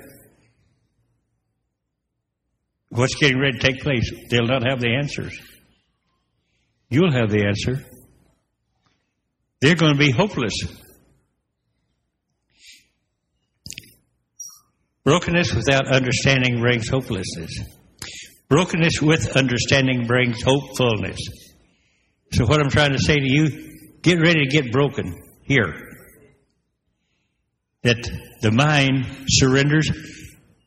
what's 2.91 3.15
getting 3.15 3.39
ready 3.39 3.59
to 3.59 3.73
take 3.73 3.81
place, 3.81 4.11
they'll 4.29 4.47
not 4.47 4.67
have 4.67 4.81
the 4.81 4.95
answers. 4.95 5.39
You'll 6.91 7.13
have 7.13 7.31
the 7.31 7.47
answer. 7.47 7.83
They're 9.61 9.77
going 9.77 9.95
to 9.95 9.99
be 9.99 10.11
hopeless. 10.11 10.53
Brokenness 15.05 15.55
without 15.55 15.93
understanding 15.93 16.61
brings 16.61 16.89
hopelessness. 16.89 17.59
Brokenness 18.49 19.01
with 19.01 19.37
understanding 19.37 20.07
brings 20.07 20.43
hopefulness. 20.43 21.19
So, 22.33 22.47
what 22.47 22.61
I'm 22.61 22.71
trying 22.71 22.93
to 22.93 22.99
say 22.99 23.17
to 23.17 23.29
you, 23.29 23.99
get 24.03 24.21
ready 24.21 24.45
to 24.45 24.51
get 24.51 24.71
broken 24.73 25.15
here. 25.43 25.75
That 27.83 28.09
the 28.43 28.53
mind 28.53 29.07
surrenders 29.29 29.91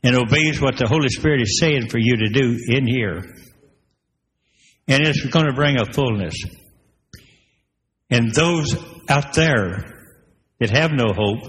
and 0.03 0.15
obeys 0.15 0.59
what 0.61 0.77
the 0.77 0.87
Holy 0.87 1.09
Spirit 1.09 1.41
is 1.41 1.59
saying 1.59 1.89
for 1.89 1.97
you 1.97 2.17
to 2.17 2.29
do 2.29 2.57
in 2.67 2.85
here. 2.85 3.23
And 4.87 5.07
it's 5.07 5.25
going 5.25 5.47
to 5.47 5.53
bring 5.53 5.79
a 5.79 5.85
fullness. 5.85 6.35
And 8.09 8.33
those 8.33 8.75
out 9.09 9.33
there 9.33 9.83
that 10.59 10.69
have 10.69 10.91
no 10.91 11.13
hope, 11.13 11.43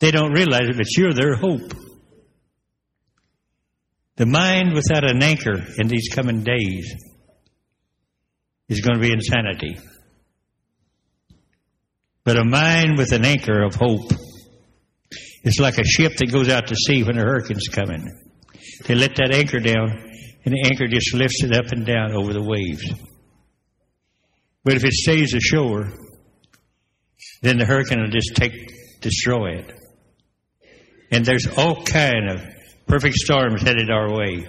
they 0.00 0.10
don't 0.10 0.32
realize 0.32 0.68
it, 0.68 0.76
but 0.76 0.96
you're 0.96 1.12
their 1.12 1.36
hope. 1.36 1.74
The 4.16 4.26
mind 4.26 4.74
without 4.74 5.08
an 5.08 5.22
anchor 5.22 5.56
in 5.78 5.88
these 5.88 6.08
coming 6.12 6.42
days 6.42 6.94
is 8.68 8.80
going 8.80 9.00
to 9.00 9.00
be 9.00 9.12
insanity. 9.12 9.78
But 12.24 12.36
a 12.36 12.44
mind 12.44 12.98
with 12.98 13.12
an 13.12 13.24
anchor 13.24 13.62
of 13.62 13.74
hope 13.74 14.12
is 15.42 15.58
like 15.58 15.78
a 15.78 15.84
ship 15.84 16.16
that 16.16 16.30
goes 16.30 16.48
out 16.48 16.66
to 16.68 16.76
sea 16.76 17.02
when 17.02 17.18
a 17.18 17.22
hurricane's 17.22 17.68
coming. 17.68 18.06
They 18.86 18.94
let 18.94 19.16
that 19.16 19.32
anchor 19.32 19.58
down, 19.58 19.90
and 20.44 20.54
the 20.54 20.68
anchor 20.70 20.86
just 20.86 21.14
lifts 21.14 21.42
it 21.42 21.54
up 21.54 21.72
and 21.72 21.86
down 21.86 22.12
over 22.12 22.32
the 22.32 22.42
waves. 22.42 22.92
But 24.64 24.74
if 24.74 24.84
it 24.84 24.92
stays 24.92 25.34
ashore, 25.34 25.92
then 27.42 27.58
the 27.58 27.64
hurricane 27.64 28.00
will 28.00 28.10
just 28.10 28.34
take 28.34 29.00
destroy 29.00 29.58
it. 29.58 29.79
And 31.10 31.24
there's 31.24 31.46
all 31.56 31.82
kind 31.84 32.30
of 32.30 32.40
perfect 32.86 33.16
storms 33.16 33.62
headed 33.62 33.90
our 33.90 34.12
way. 34.12 34.46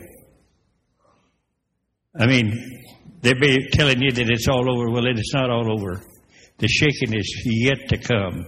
I 2.18 2.26
mean, 2.26 2.86
they'll 3.22 3.40
be 3.40 3.70
telling 3.72 4.02
you 4.02 4.12
that 4.12 4.30
it's 4.30 4.48
all 4.48 4.70
over. 4.70 4.90
Well, 4.90 5.06
it 5.06 5.18
is 5.18 5.32
not 5.34 5.50
all 5.50 5.72
over. 5.72 6.02
The 6.58 6.68
shaking 6.68 7.14
is 7.14 7.44
yet 7.46 7.90
to 7.90 7.98
come. 7.98 8.46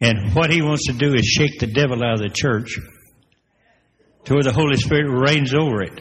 And 0.00 0.34
what 0.34 0.50
he 0.50 0.62
wants 0.62 0.86
to 0.86 0.92
do 0.92 1.14
is 1.14 1.26
shake 1.26 1.58
the 1.58 1.66
devil 1.66 2.02
out 2.02 2.14
of 2.14 2.20
the 2.20 2.30
church 2.30 2.78
to 4.24 4.34
where 4.34 4.42
the 4.42 4.52
Holy 4.52 4.76
Spirit 4.76 5.10
reigns 5.10 5.52
over 5.54 5.82
it. 5.82 6.00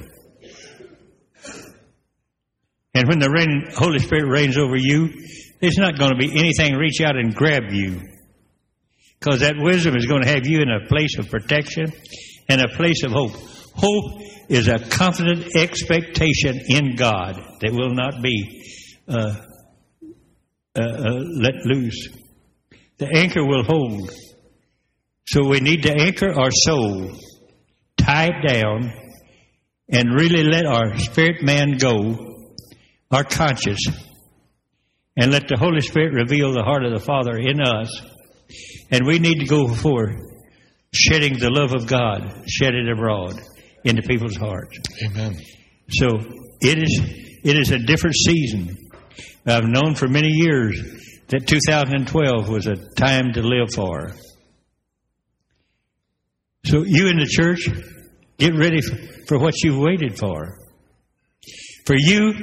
And 2.94 3.08
when 3.08 3.20
the 3.20 3.74
Holy 3.76 4.00
Spirit 4.00 4.30
reigns 4.30 4.58
over 4.58 4.76
you, 4.76 5.10
there's 5.60 5.78
not 5.78 5.98
going 5.98 6.12
to 6.12 6.18
be 6.18 6.38
anything 6.38 6.76
reach 6.76 7.02
out 7.02 7.18
and 7.18 7.36
grab 7.36 7.64
you. 7.72 8.02
Because 9.20 9.42
that 9.42 9.56
wisdom 9.58 9.96
is 9.96 10.06
going 10.06 10.24
to 10.24 10.30
have 10.30 10.46
you 10.46 10.62
in 10.62 10.70
a 10.70 10.88
place 10.88 11.18
of 11.18 11.30
protection 11.30 11.92
and 12.48 12.62
a 12.62 12.70
place 12.70 13.04
of 13.04 13.12
hope. 13.12 13.34
Hope 13.74 14.22
is 14.50 14.68
a 14.68 14.80
confident 14.80 15.56
expectation 15.56 16.60
in 16.68 16.96
God 16.96 17.36
that 17.62 17.72
will 17.72 17.94
not 17.94 18.22
be 18.22 18.64
uh, 19.08 19.36
uh, 20.76 20.82
uh, 20.82 21.20
let 21.42 21.66
loose. 21.66 22.10
The 22.98 23.08
anchor 23.16 23.46
will 23.46 23.64
hold. 23.64 24.12
So 25.26 25.48
we 25.48 25.60
need 25.60 25.84
to 25.84 25.94
anchor 25.94 26.32
our 26.32 26.52
soul, 26.52 27.12
tie 27.98 28.28
it 28.28 28.48
down, 28.48 28.92
and 29.90 30.14
really 30.14 30.44
let 30.44 30.66
our 30.66 30.98
spirit 30.98 31.44
man 31.44 31.78
go, 31.78 32.36
our 33.12 33.24
conscience, 33.24 33.86
and 35.18 35.32
let 35.32 35.48
the 35.48 35.58
Holy 35.58 35.82
Spirit 35.82 36.14
reveal 36.14 36.54
the 36.54 36.64
heart 36.64 36.86
of 36.86 36.94
the 36.94 37.04
Father 37.04 37.38
in 37.38 37.62
us. 37.62 37.90
And 38.92 39.06
we 39.06 39.20
need 39.20 39.40
to 39.40 39.46
go 39.46 39.68
forth 39.68 40.16
shedding 40.92 41.38
the 41.38 41.50
love 41.50 41.74
of 41.74 41.88
God, 41.88 42.44
shed 42.48 42.74
it 42.74 42.90
abroad 42.90 43.40
into 43.84 44.02
people's 44.02 44.36
hearts. 44.36 44.78
Amen. 45.06 45.40
So 45.90 46.20
it 46.62 46.78
is 46.78 47.02
it 47.44 47.58
is 47.58 47.72
a 47.72 47.80
different 47.80 48.16
season. 48.16 48.76
I've 49.46 49.68
known 49.68 49.96
for 49.96 50.08
many 50.08 50.30
years 50.30 50.80
that 51.28 51.48
2012 51.48 52.50
was 52.50 52.68
a 52.68 52.76
time 52.96 53.34
to 53.34 53.42
live 53.42 53.74
for. 53.74 54.12
So 56.66 56.84
you 56.86 57.08
in 57.08 57.18
the 57.18 57.26
church, 57.26 57.68
get 58.38 58.54
ready 58.56 58.82
for 59.28 59.40
what 59.40 59.54
you've 59.64 59.78
waited 59.78 60.18
for. 60.18 60.58
For 61.86 61.96
you, 61.98 62.34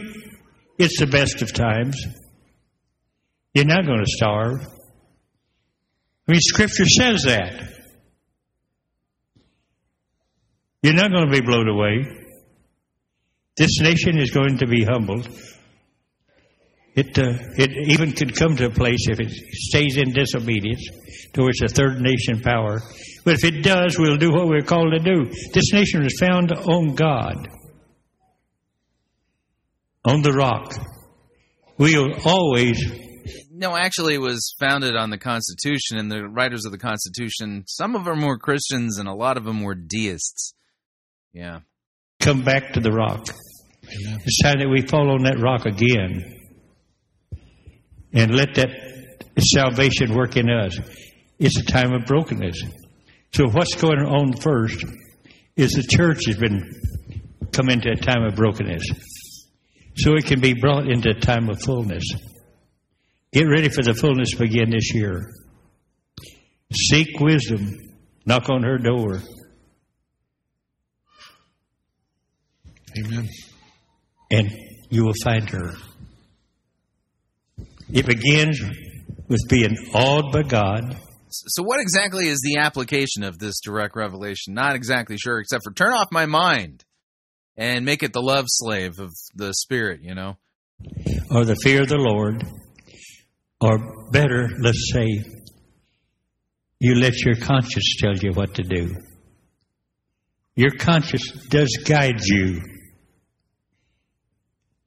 it's 0.79 0.99
the 0.99 1.07
best 1.07 1.43
of 1.43 1.53
times. 1.53 2.03
You're 3.55 3.67
not 3.67 3.87
going 3.87 4.01
to 4.01 4.07
starve. 4.07 4.67
I 6.29 6.33
mean, 6.33 6.41
Scripture 6.41 6.87
says 6.87 7.23
that. 7.27 7.73
You're 10.83 10.95
not 10.95 11.11
going 11.11 11.27
to 11.27 11.33
be 11.33 11.41
blown 11.41 11.69
away. 11.69 12.05
This 13.57 13.81
nation 13.81 14.19
is 14.19 14.31
going 14.31 14.59
to 14.59 14.67
be 14.67 14.85
humbled. 14.85 15.29
It, 16.95 17.19
uh, 17.19 17.35
it 17.57 17.71
even 17.91 18.13
could 18.13 18.35
come 18.35 18.57
to 18.57 18.67
a 18.67 18.71
place 18.71 19.07
if 19.09 19.21
it 19.21 19.31
stays 19.31 19.97
in 19.97 20.13
disobedience 20.13 20.89
towards 21.33 21.61
a 21.63 21.69
third 21.69 22.01
nation 22.01 22.41
power. 22.41 22.81
But 23.25 23.35
if 23.35 23.45
it 23.45 23.63
does, 23.63 23.99
we'll 23.99 24.17
do 24.17 24.33
what 24.33 24.49
we're 24.49 24.63
called 24.63 24.93
to 24.93 24.99
do. 24.99 25.27
This 25.53 25.73
nation 25.73 26.05
is 26.05 26.17
found 26.19 26.53
on 26.53 26.95
God, 26.95 27.49
on 30.05 30.23
the 30.23 30.33
rock. 30.33 30.75
We'll 31.79 32.15
always 32.25 33.06
No, 33.59 33.75
actually, 33.75 34.17
it 34.17 34.21
was 34.21 34.55
founded 34.61 34.97
on 34.97 35.09
the 35.09 35.17
Constitution, 35.17 35.97
and 35.97 36.13
the 36.13 36.29
writers 36.29 36.67
of 36.67 36.73
the 36.73 36.79
Constitution, 36.79 37.65
some 37.67 37.97
of 37.97 38.05
them 38.05 38.21
were 38.21 38.37
Christians, 38.37 38.99
and 38.99 39.09
a 39.09 39.15
lot 39.15 39.39
of 39.39 39.45
them 39.45 39.63
were 39.63 39.75
deists. 39.75 40.53
Yeah. 41.33 41.61
come 42.21 42.43
back 42.43 42.75
to 42.75 42.81
the 42.81 42.93
rock. 42.93 43.27
It's 43.83 44.43
time 44.43 44.59
that 44.59 44.69
we 44.69 44.87
fall 44.87 45.11
on 45.11 45.23
that 45.23 45.41
rock 45.41 45.65
again 45.65 46.23
and 48.13 48.35
let 48.35 48.55
that 48.57 48.69
salvation 49.39 50.15
work 50.15 50.37
in 50.37 50.51
us. 50.51 50.79
It's 51.39 51.59
a 51.59 51.65
time 51.65 51.95
of 51.95 52.05
brokenness. 52.05 52.63
So 53.33 53.49
what's 53.49 53.75
going 53.75 54.01
on 54.01 54.35
first 54.37 54.85
is 55.57 55.73
the 55.73 55.83
church 55.83 56.27
has 56.27 56.37
been 56.37 56.61
come 57.53 57.71
into 57.71 57.91
a 57.91 57.97
time 57.97 58.23
of 58.23 58.35
brokenness. 58.35 58.85
So 59.97 60.15
it 60.15 60.27
can 60.27 60.41
be 60.41 60.53
brought 60.53 60.91
into 60.91 61.11
a 61.11 61.21
time 61.21 61.49
of 61.49 61.59
fullness. 61.63 62.05
Get 63.33 63.45
ready 63.45 63.69
for 63.69 63.83
the 63.83 63.95
fullness 63.95 64.31
to 64.31 64.39
begin 64.39 64.71
this 64.71 64.95
year. 64.95 65.31
Seek 66.73 67.21
wisdom. 67.21 67.73
Knock 68.25 68.49
on 68.49 68.63
her 68.63 68.79
door. 68.79 69.23
Amen. 72.99 73.29
and 74.31 74.51
you 74.89 75.05
will 75.05 75.15
find 75.23 75.49
her. 75.51 75.75
It 77.93 78.07
begins 78.07 78.61
with 79.29 79.41
being 79.49 79.77
awed 79.95 80.33
by 80.33 80.43
God. 80.43 80.97
So, 81.29 81.63
what 81.63 81.81
exactly 81.81 82.27
is 82.29 82.41
the 82.43 82.59
application 82.61 83.23
of 83.23 83.39
this 83.39 83.61
direct 83.61 83.97
revelation? 83.97 84.55
Not 84.55 84.75
exactly 84.75 85.19
sure, 85.19 85.41
except 85.41 85.63
for 85.65 85.73
turn 85.73 85.93
off 85.93 86.09
my 86.11 86.27
mind 86.27 86.85
and 87.57 87.85
make 87.85 88.03
it 88.03 88.13
the 88.13 88.23
love 88.23 88.47
slave 88.49 88.99
of 88.99 89.13
the 89.35 89.53
Spirit, 89.55 90.01
you 90.03 90.15
know? 90.15 90.39
or 91.31 91.45
the 91.45 91.57
fear 91.63 91.83
of 91.83 91.89
the 91.89 91.97
Lord, 91.97 92.45
or 93.61 94.11
better, 94.11 94.49
let's 94.61 94.91
say, 94.93 95.23
you 96.79 96.95
let 96.95 97.15
your 97.25 97.37
conscience 97.37 97.97
tell 97.99 98.17
you 98.17 98.33
what 98.33 98.55
to 98.55 98.63
do. 98.63 98.95
Your 100.55 100.73
conscience 100.73 101.33
does 101.49 101.71
guide 101.85 102.21
you. 102.25 102.63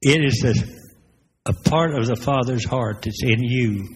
It 0.02 0.24
is 0.24 0.44
a, 0.44 1.50
a 1.50 1.54
part 1.68 1.94
of 1.94 2.06
the 2.06 2.16
Father's 2.16 2.64
heart 2.64 3.02
that's 3.02 3.22
in 3.22 3.42
you. 3.42 3.88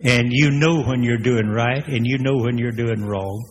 And 0.00 0.28
you 0.30 0.50
know 0.50 0.82
when 0.82 1.02
you're 1.02 1.18
doing 1.18 1.48
right, 1.48 1.86
and 1.86 2.06
you 2.06 2.18
know 2.18 2.36
when 2.36 2.58
you're 2.58 2.72
doing 2.72 3.04
wrong. 3.04 3.42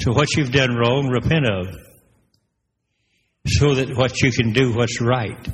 So 0.00 0.12
what 0.12 0.36
you've 0.36 0.52
done 0.52 0.74
wrong, 0.74 1.08
repent 1.08 1.46
of. 1.46 1.66
So 3.46 3.74
that 3.74 3.96
what 3.96 4.20
you 4.22 4.32
can 4.32 4.52
do 4.52 4.74
what's 4.74 5.00
right. 5.00 5.48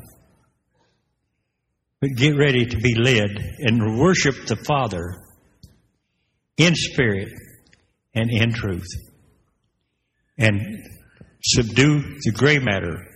But 2.02 2.16
get 2.16 2.36
ready 2.36 2.66
to 2.66 2.76
be 2.78 2.96
led 2.96 3.30
and 3.60 3.96
worship 3.96 4.34
the 4.46 4.56
Father 4.56 5.22
in 6.56 6.74
spirit 6.74 7.28
and 8.12 8.28
in 8.28 8.52
truth. 8.52 8.88
And 10.36 10.60
subdue 11.44 12.02
the 12.24 12.32
gray 12.32 12.58
matter 12.58 13.06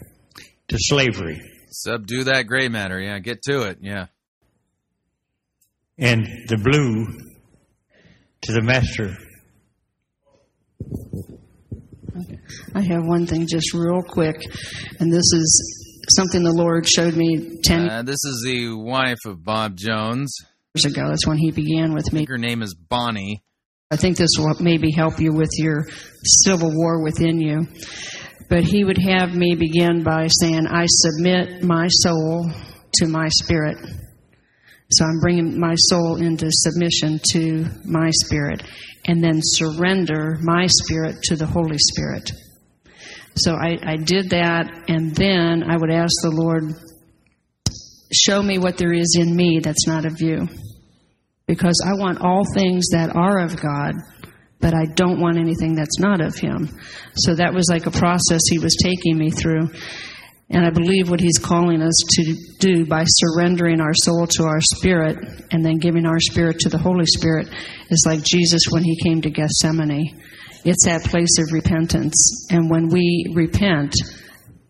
to 0.69 0.77
slavery. 0.79 1.43
Subdue 1.71 2.25
that 2.25 2.47
gray 2.47 2.69
matter. 2.69 3.01
Yeah, 3.01 3.19
get 3.19 3.43
to 3.49 3.63
it. 3.63 3.79
Yeah. 3.81 4.07
and 5.99 6.25
the 6.49 6.57
blue 6.57 7.07
to 8.43 8.53
the 8.53 8.63
master. 8.63 9.17
I 12.75 12.83
have 12.83 13.05
one 13.05 13.27
thing 13.27 13.49
just 13.51 13.75
real 13.75 14.03
quick, 14.03 14.37
and 15.01 15.13
this 15.13 15.33
is 15.33 15.76
something 16.11 16.43
the 16.43 16.53
Lord 16.53 16.87
showed 16.89 17.17
me 17.17 17.59
10 17.65 17.89
Uh, 17.91 18.03
this 18.03 18.19
is 18.25 18.43
the 18.45 18.73
wife 18.77 19.19
of 19.27 19.43
Bob 19.45 19.77
Jones. 19.77 20.35
years 20.75 20.93
ago. 20.93 21.09
That's 21.09 21.27
when 21.27 21.39
He 21.39 21.51
began 21.51 21.95
with 21.95 22.13
me. 22.13 22.27
Her 22.29 22.39
name 22.39 22.63
is 22.63 22.75
Bonnie. 22.75 23.43
I 23.91 23.97
think 23.97 24.17
this 24.17 24.31
will 24.39 24.55
maybe 24.61 24.91
help 24.91 25.21
you 25.21 25.33
with 25.33 25.51
your 25.59 25.85
civil 26.45 26.71
war 26.73 27.03
within 27.03 27.41
you. 27.41 27.67
But 28.51 28.65
He 28.65 28.85
would 28.85 28.99
have 28.99 29.35
me 29.35 29.55
begin 29.55 30.03
by 30.03 30.29
saying, 30.41 30.67
I 30.67 30.87
submit 30.89 31.63
my 31.63 31.89
soul 31.89 32.51
to 32.95 33.07
my 33.07 33.29
spirit. 33.29 33.77
So 34.91 35.05
I'm 35.05 35.19
bringing 35.21 35.59
my 35.59 35.75
soul 35.77 36.17
into 36.23 36.47
submission 36.51 37.19
to 37.33 37.67
my 37.85 38.11
spirit 38.25 38.63
and 39.07 39.23
then 39.23 39.41
surrender 39.43 40.39
my 40.43 40.67
spirit 40.69 41.17
to 41.25 41.37
the 41.37 41.47
Holy 41.47 41.79
Spirit. 41.79 42.31
So 43.37 43.55
I, 43.55 43.79
I 43.83 43.97
did 43.97 44.31
that, 44.31 44.85
and 44.89 45.15
then 45.15 45.63
I 45.63 45.77
would 45.77 45.91
ask 45.91 46.13
the 46.23 46.31
Lord, 46.31 46.73
show 48.13 48.43
me 48.43 48.59
what 48.59 48.79
there 48.79 48.93
is 48.93 49.17
in 49.21 49.37
me 49.37 49.61
that's 49.63 49.87
not 49.87 50.07
of 50.07 50.21
you. 50.23 50.49
Because 51.47 51.81
I 51.85 51.93
want 51.93 52.23
all 52.23 52.45
things 52.55 52.89
that 52.93 53.15
are 53.15 53.39
of 53.39 53.61
God, 53.61 53.93
but 54.59 54.75
I 54.75 54.87
don't 54.95 55.21
want 55.21 55.39
anything 55.39 55.75
that's 55.75 56.01
not 56.01 56.21
of 56.21 56.35
Him. 56.37 56.69
So 57.17 57.35
that 57.35 57.53
was 57.53 57.69
like 57.71 57.87
a 57.87 57.91
process 57.91 58.41
He 58.51 58.59
was 58.59 58.77
taking 58.83 59.19
me 59.19 59.31
through. 59.31 59.69
And 60.49 60.65
I 60.65 60.71
believe 60.71 61.11
what 61.11 61.21
He's 61.21 61.39
calling 61.39 61.83
us 61.83 61.95
to 62.09 62.35
do 62.59 62.87
by 62.87 63.05
surrendering 63.07 63.81
our 63.81 63.95
soul 63.95 64.27
to 64.27 64.45
our 64.45 64.61
spirit 64.61 65.19
and 65.51 65.65
then 65.65 65.77
giving 65.77 66.07
our 66.07 66.21
spirit 66.21 66.59
to 66.61 66.69
the 66.69 66.79
Holy 66.79 67.07
Spirit 67.07 67.49
is 67.91 68.05
like 68.07 68.23
Jesus 68.23 68.63
when 68.71 68.83
He 68.83 68.99
came 69.03 69.21
to 69.21 69.31
Gethsemane. 69.31 70.23
It's 70.67 70.85
that 70.85 71.05
place 71.05 71.39
of 71.39 71.53
repentance. 71.53 72.49
And 72.51 72.69
when 72.69 72.89
we 72.89 73.33
repent, 73.35 73.95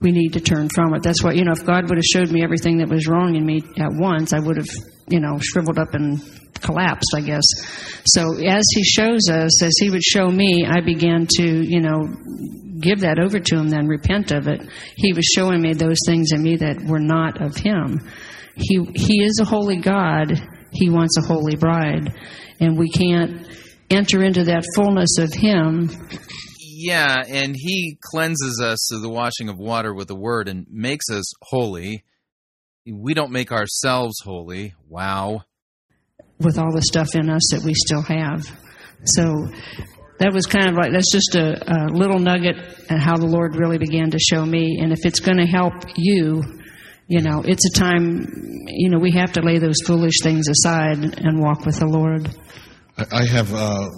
we 0.01 0.13
need 0.13 0.35
to 0.35 0.41
turn 0.41 0.69
from 0.75 0.95
it. 0.95 1.03
That's 1.03 1.25
why, 1.25 1.33
you 1.33 1.45
know, 1.45 1.53
if 1.53 1.65
God 1.65 1.89
would 1.89 1.99
have 1.99 2.05
showed 2.05 2.31
me 2.31 2.45
everything 2.45 2.79
that 2.79 2.89
was 2.89 3.09
wrong 3.09 3.35
in 3.35 3.45
me 3.45 3.63
at 3.79 3.91
once, 3.93 4.33
I 4.33 4.39
would 4.39 4.59
have 4.59 4.69
you 5.09 5.21
know, 5.21 5.39
shriveled 5.41 5.79
up 5.79 5.95
and 5.95 6.21
collapsed, 6.61 7.13
I 7.15 7.21
guess. 7.21 7.45
So 8.07 8.37
as 8.45 8.65
he 8.75 8.83
shows 8.85 9.29
us, 9.31 9.63
as 9.63 9.73
he 9.79 9.91
would 9.91 10.03
show 10.03 10.29
me, 10.29 10.67
I 10.67 10.81
began 10.81 11.27
to, 11.37 11.45
you 11.45 11.81
know, 11.81 12.09
give 12.81 13.01
that 13.01 13.19
over 13.19 13.39
to 13.39 13.57
him, 13.57 13.69
then 13.69 13.87
repent 13.87 14.33
of 14.33 14.49
it. 14.49 14.61
He 14.97 15.13
was 15.13 15.25
showing 15.25 15.63
me 15.63 15.75
those 15.75 15.99
things 16.07 16.33
in 16.33 16.43
me 16.43 16.57
that 16.57 16.83
were 16.85 16.99
not 16.99 17.41
of 17.41 17.57
him. 17.57 18.11
He 18.57 18.81
he 18.95 19.23
is 19.23 19.39
a 19.41 19.45
holy 19.45 19.77
God. 19.77 20.33
He 20.73 20.91
wants 20.91 21.17
a 21.19 21.27
holy 21.27 21.57
bride, 21.57 22.15
and 22.61 22.79
we 22.79 22.91
can't 22.91 23.47
enter 23.91 24.23
into 24.23 24.45
that 24.45 24.65
fullness 24.75 25.19
of 25.19 25.33
him 25.33 25.91
Yeah, 26.61 27.17
and 27.27 27.55
he 27.57 27.99
cleanses 28.03 28.61
us 28.63 28.89
through 28.91 29.01
the 29.01 29.09
washing 29.09 29.49
of 29.49 29.57
water 29.59 29.95
with 29.95 30.09
the 30.09 30.15
word 30.17 30.49
and 30.49 30.67
makes 30.71 31.09
us 31.11 31.25
holy. 31.43 32.05
We 32.87 33.15
don't 33.15 33.33
make 33.33 33.51
ourselves 33.51 34.17
holy. 34.23 34.75
Wow. 34.89 35.43
with 36.39 36.59
all 36.59 36.73
the 36.73 36.83
stuff 36.83 37.15
in 37.15 37.31
us 37.31 37.43
that 37.53 37.63
we 37.65 37.73
still 37.75 38.03
have. 38.03 38.45
So 39.05 39.49
that 40.19 40.33
was 40.33 40.47
kind 40.47 40.69
of 40.69 40.75
like 40.75 40.93
that's 40.93 41.11
just 41.13 41.35
a, 41.35 41.57
a 41.67 41.79
little 41.93 42.19
nugget 42.19 42.57
and 42.89 43.01
how 43.01 43.17
the 43.17 43.27
Lord 43.27 43.57
really 43.57 43.79
began 43.79 44.11
to 44.11 44.19
show 44.19 44.45
me. 44.45 44.79
And 44.81 44.93
if 44.93 45.05
it's 45.05 45.21
going 45.21 45.39
to 45.39 45.47
help 45.47 45.75
you, 45.97 46.43
you 47.09 47.21
know, 47.23 47.43
it's 47.45 47.65
a 47.67 47.79
time. 47.79 48.27
You 48.69 48.91
know, 48.91 48.99
we 48.99 49.13
have 49.13 49.33
to 49.33 49.43
lay 49.43 49.59
those 49.59 49.77
foolish 49.85 50.21
things 50.23 50.49
aside 50.49 50.99
and 50.99 51.41
walk 51.41 51.65
with 51.65 51.79
the 51.79 51.87
Lord. 51.87 52.29
I 52.99 53.27
have 53.27 53.53
uh, 53.53 53.91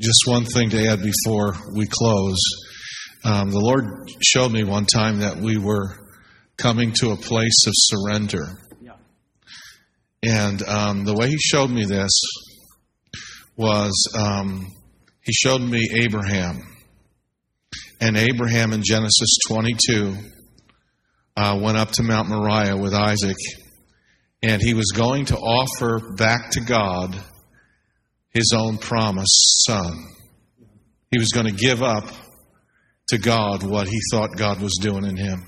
just 0.00 0.24
one 0.26 0.44
thing 0.44 0.70
to 0.70 0.86
add 0.88 1.00
before 1.02 1.54
we 1.72 1.86
close. 1.86 2.40
Um, 3.22 3.50
the 3.50 3.60
Lord 3.60 4.10
showed 4.20 4.50
me 4.50 4.64
one 4.64 4.86
time 4.86 5.20
that 5.20 5.36
we 5.36 5.56
were 5.56 5.96
coming 6.56 6.90
to 6.94 7.10
a 7.10 7.16
place 7.16 7.66
of 7.68 7.72
surrender. 7.76 8.42
And 10.24 10.62
um, 10.62 11.04
the 11.04 11.14
way 11.14 11.28
He 11.28 11.38
showed 11.38 11.70
me 11.70 11.84
this 11.84 12.10
was 13.56 13.92
um, 14.18 14.66
He 15.22 15.32
showed 15.32 15.60
me 15.60 15.88
Abraham. 16.02 16.58
And 18.00 18.16
Abraham 18.16 18.72
in 18.72 18.82
Genesis 18.82 19.38
22 19.46 20.16
uh, 21.36 21.60
went 21.62 21.78
up 21.78 21.92
to 21.92 22.02
Mount 22.02 22.28
Moriah 22.28 22.76
with 22.76 22.94
Isaac, 22.94 23.36
and 24.42 24.60
he 24.60 24.74
was 24.74 24.90
going 24.90 25.26
to 25.26 25.36
offer 25.36 26.14
back 26.16 26.50
to 26.52 26.60
God 26.60 27.22
his 28.32 28.52
own 28.56 28.78
promised 28.78 29.64
son. 29.66 29.92
He 31.10 31.18
was 31.18 31.28
going 31.28 31.46
to 31.46 31.52
give 31.52 31.82
up 31.82 32.04
to 33.08 33.18
God 33.18 33.62
what 33.62 33.88
he 33.88 33.98
thought 34.12 34.36
God 34.36 34.60
was 34.60 34.78
doing 34.80 35.04
in 35.04 35.16
him. 35.16 35.42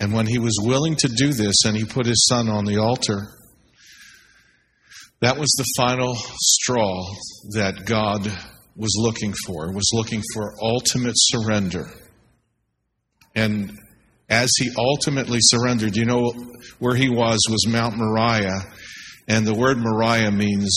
And 0.00 0.12
when 0.12 0.26
he 0.26 0.38
was 0.38 0.58
willing 0.60 0.96
to 0.96 1.08
do 1.08 1.32
this 1.32 1.64
and 1.64 1.76
he 1.76 1.84
put 1.84 2.06
his 2.06 2.26
son 2.26 2.48
on 2.48 2.64
the 2.64 2.78
altar, 2.78 3.28
that 5.20 5.38
was 5.38 5.50
the 5.56 5.64
final 5.76 6.16
straw 6.16 7.04
that 7.52 7.86
God 7.86 8.26
was 8.76 8.96
looking 9.00 9.32
for, 9.46 9.72
was 9.72 9.90
looking 9.92 10.20
for 10.34 10.54
ultimate 10.60 11.14
surrender. 11.16 11.86
And 13.36 13.70
as 14.28 14.50
he 14.58 14.70
ultimately 14.76 15.38
surrendered, 15.40 15.94
you 15.94 16.06
know 16.06 16.32
where 16.80 16.96
he 16.96 17.08
was 17.08 17.38
was 17.48 17.68
Mount 17.68 17.96
Moriah, 17.96 18.62
and 19.28 19.46
the 19.46 19.54
word 19.54 19.78
Moriah 19.78 20.32
means 20.32 20.76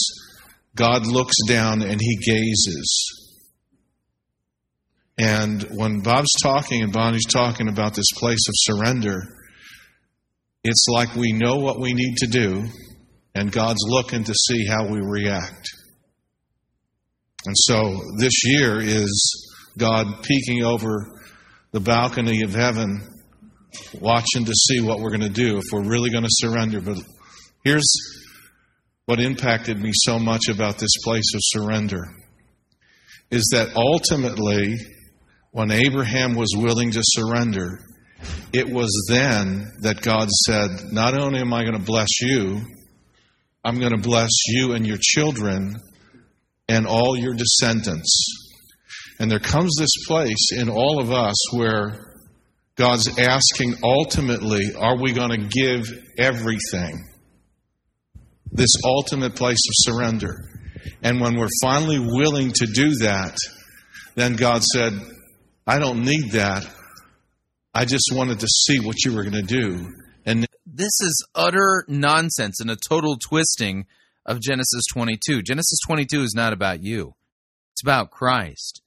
God 0.75 1.07
looks 1.07 1.35
down 1.47 1.81
and 1.81 1.99
he 1.99 2.17
gazes. 2.17 3.21
And 5.17 5.63
when 5.71 6.01
Bob's 6.01 6.33
talking 6.43 6.83
and 6.83 6.91
Bonnie's 6.91 7.25
talking 7.25 7.69
about 7.69 7.93
this 7.93 8.11
place 8.15 8.45
of 8.49 8.53
surrender, 8.55 9.21
it's 10.63 10.87
like 10.89 11.15
we 11.15 11.31
know 11.31 11.57
what 11.57 11.79
we 11.79 11.93
need 11.93 12.17
to 12.17 12.27
do, 12.27 12.65
and 13.33 13.51
God's 13.51 13.81
looking 13.87 14.23
to 14.25 14.33
see 14.33 14.65
how 14.65 14.87
we 14.91 14.99
react. 14.99 15.69
And 17.45 17.55
so 17.55 18.01
this 18.17 18.43
year 18.43 18.81
is 18.81 19.53
God 19.77 20.23
peeking 20.23 20.63
over 20.63 21.21
the 21.71 21.79
balcony 21.79 22.41
of 22.41 22.53
heaven, 22.53 23.07
watching 24.01 24.45
to 24.45 24.53
see 24.53 24.81
what 24.81 24.99
we're 24.99 25.11
going 25.11 25.21
to 25.21 25.29
do 25.29 25.57
if 25.57 25.63
we're 25.71 25.87
really 25.87 26.09
going 26.09 26.23
to 26.23 26.29
surrender. 26.31 26.81
But 26.81 26.97
here's 27.63 27.85
what 29.05 29.19
impacted 29.19 29.79
me 29.79 29.91
so 29.93 30.17
much 30.17 30.49
about 30.49 30.77
this 30.77 30.91
place 31.03 31.33
of 31.35 31.41
surrender 31.43 32.03
is 33.29 33.49
that 33.51 33.75
ultimately, 33.75 34.75
when 35.51 35.71
Abraham 35.71 36.35
was 36.35 36.53
willing 36.55 36.91
to 36.91 37.01
surrender, 37.03 37.79
it 38.53 38.67
was 38.67 38.91
then 39.09 39.71
that 39.81 40.01
God 40.01 40.29
said, 40.29 40.69
Not 40.91 41.17
only 41.17 41.39
am 41.39 41.53
I 41.53 41.63
going 41.63 41.77
to 41.77 41.85
bless 41.85 42.21
you, 42.21 42.61
I'm 43.63 43.79
going 43.79 43.95
to 43.95 44.01
bless 44.01 44.31
you 44.47 44.73
and 44.73 44.85
your 44.85 44.99
children 44.99 45.75
and 46.67 46.87
all 46.87 47.17
your 47.17 47.33
descendants. 47.33 48.25
And 49.19 49.29
there 49.29 49.39
comes 49.39 49.73
this 49.77 50.05
place 50.07 50.51
in 50.55 50.69
all 50.69 50.99
of 50.99 51.11
us 51.11 51.35
where 51.53 52.15
God's 52.75 53.07
asking 53.19 53.75
ultimately, 53.83 54.73
are 54.77 54.99
we 54.99 55.13
going 55.13 55.29
to 55.29 55.47
give 55.47 55.85
everything? 56.17 57.14
This 58.55 58.75
ultimate 58.85 59.35
place 59.35 59.59
of 59.67 59.93
surrender. 59.93 60.49
And 61.03 61.19
when 61.19 61.37
we're 61.37 61.49
finally 61.61 61.99
willing 61.99 62.51
to 62.53 62.65
do 62.65 62.95
that, 63.01 63.35
then 64.15 64.35
God 64.35 64.63
said, 64.63 64.93
I 65.67 65.77
don't 65.77 66.05
need 66.05 66.31
that. 66.31 66.65
I 67.73 67.83
just 67.83 68.11
wanted 68.13 68.39
to 68.39 68.47
see 68.47 68.79
what 68.79 68.95
you 69.03 69.13
were 69.13 69.23
going 69.23 69.33
to 69.33 69.41
do. 69.41 69.91
And 70.25 70.47
This 70.65 71.01
is 71.01 71.27
utter 71.35 71.83
nonsense 71.89 72.61
and 72.61 72.71
a 72.71 72.77
total 72.89 73.17
twisting 73.17 73.87
of 74.25 74.39
Genesis 74.39 74.83
22. 74.93 75.41
Genesis 75.41 75.79
22 75.85 76.23
is 76.23 76.33
not 76.33 76.53
about 76.53 76.81
you, 76.81 77.13
it's 77.73 77.83
about 77.83 78.11
Christ. 78.11 78.81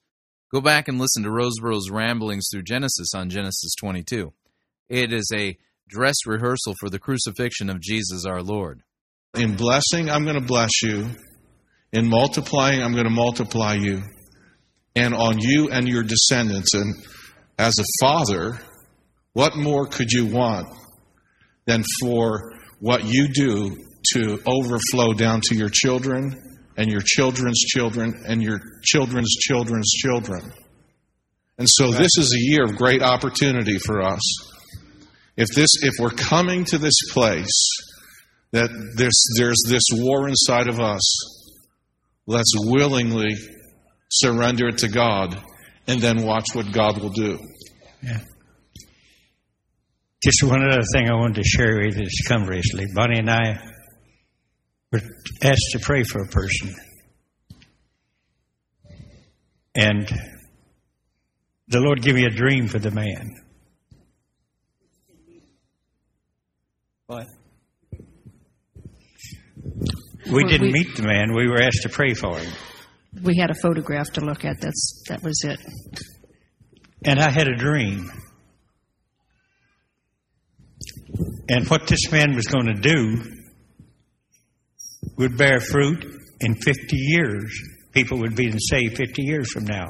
Go 0.51 0.63
back 0.63 0.89
and 0.89 0.99
listen 0.99 1.25
to 1.25 1.31
Rosebrough's 1.31 1.91
ramblings 1.91 2.49
through 2.51 2.63
Genesis 2.63 3.13
on 3.15 3.29
Genesis 3.29 3.75
22. 3.79 4.33
It 4.89 5.13
is 5.13 5.31
a 5.35 5.59
dress 5.87 6.17
rehearsal 6.25 6.75
for 6.81 6.89
the 6.89 6.99
crucifixion 6.99 7.69
of 7.69 7.83
Jesus 7.83 8.25
our 8.25 8.43
Lord. 8.43 8.83
In 9.35 9.57
blessing, 9.57 10.11
I'm 10.11 10.25
going 10.25 10.39
to 10.39 10.47
bless 10.47 10.83
you. 10.83 11.11
In 11.93 12.09
multiplying, 12.09 12.83
I'm 12.83 12.93
going 12.93 13.05
to 13.05 13.11
multiply 13.11 13.75
you. 13.75 14.03
And 14.95 15.15
on 15.15 15.39
you 15.39 15.71
and 15.71 15.89
your 15.89 16.03
descendants. 16.03 16.75
And 16.75 16.95
as 17.59 17.75
a 17.79 17.85
father, 18.05 18.59
what 19.33 19.57
more 19.57 19.87
could 19.87 20.11
you 20.11 20.27
want 20.27 20.69
than 21.67 21.85
for 22.01 22.53
what 22.81 23.05
you 23.05 23.29
do 23.33 23.77
to 24.15 24.43
overflow 24.47 25.13
down 25.13 25.41
to 25.45 25.55
your 25.55 25.69
children 25.69 26.35
and 26.77 26.91
your 26.91 27.03
children's 27.05 27.61
children 27.61 28.15
and 28.27 28.43
your 28.43 28.59
children's 28.83 29.35
children's 29.41 29.91
children? 29.93 30.53
And 31.59 31.67
so 31.69 31.91
this 31.91 32.11
is 32.19 32.35
a 32.35 32.51
year 32.53 32.65
of 32.65 32.77
great 32.77 33.03
opportunity 33.03 33.79
for 33.79 34.03
us. 34.03 34.21
If 35.37 35.49
this 35.55 35.69
if 35.83 35.95
we're 36.01 36.11
coming 36.11 36.65
to 36.67 36.79
this 36.79 36.95
place 37.13 37.88
that 38.53 38.71
this, 38.97 39.13
there's 39.39 39.63
this 39.69 39.83
war 39.93 40.29
inside 40.29 40.69
of 40.69 40.81
us, 40.81 41.03
let's 42.27 42.53
willingly 42.57 43.35
surrender 44.11 44.69
it 44.69 44.79
to 44.79 44.89
God 44.89 45.37
and 45.87 46.01
then 46.01 46.25
watch 46.25 46.47
what 46.55 46.73
God 46.73 47.01
will 47.01 47.11
do. 47.11 47.39
Yeah. 48.03 48.21
Just 50.23 50.43
one 50.43 50.63
other 50.63 50.83
thing 50.93 51.09
I 51.09 51.15
wanted 51.15 51.37
to 51.37 51.45
share 51.45 51.77
with 51.79 51.97
you 51.97 52.05
that's 52.05 52.29
come 52.29 52.45
recently. 52.45 52.87
Bonnie 52.95 53.19
and 53.19 53.31
I 53.31 53.61
were 54.93 55.01
asked 55.43 55.69
to 55.73 55.79
pray 55.79 56.03
for 56.03 56.23
a 56.23 56.29
person. 56.29 56.75
And 59.75 60.09
the 61.69 61.81
Lord 61.81 62.03
gave 62.03 62.17
me 62.17 62.25
a 62.25 62.31
dream 62.31 62.67
for 62.67 62.79
the 62.79 62.91
man. 62.91 63.48
We 70.31 70.45
didn't 70.45 70.69
we- 70.69 70.73
meet 70.73 70.97
the 70.97 71.03
man. 71.03 71.35
We 71.35 71.49
were 71.49 71.61
asked 71.63 71.83
to 71.83 71.89
pray 71.89 72.15
for 72.15 72.39
him. 72.39 72.53
We 73.23 73.37
had 73.39 73.51
a 73.51 73.55
photograph 73.55 74.11
to 74.15 74.21
look 74.21 74.45
at. 74.45 74.61
That's 74.61 75.03
that 75.09 75.23
was 75.23 75.43
it. 75.45 75.59
And 77.05 77.19
I 77.19 77.31
had 77.31 77.49
a 77.49 77.57
dream. 77.57 78.11
And 81.49 81.67
what 81.69 81.87
this 81.87 82.11
man 82.13 82.35
was 82.35 82.47
going 82.47 82.67
to 82.67 82.75
do 82.75 83.23
would 85.17 85.37
bear 85.39 85.61
fruit 85.61 86.05
in 86.41 86.55
50 86.55 86.97
years. 86.97 87.51
People 87.93 88.19
would 88.19 88.37
be 88.37 88.51
saved 88.71 88.97
50 88.99 89.23
years 89.23 89.51
from 89.51 89.65
now. 89.65 89.89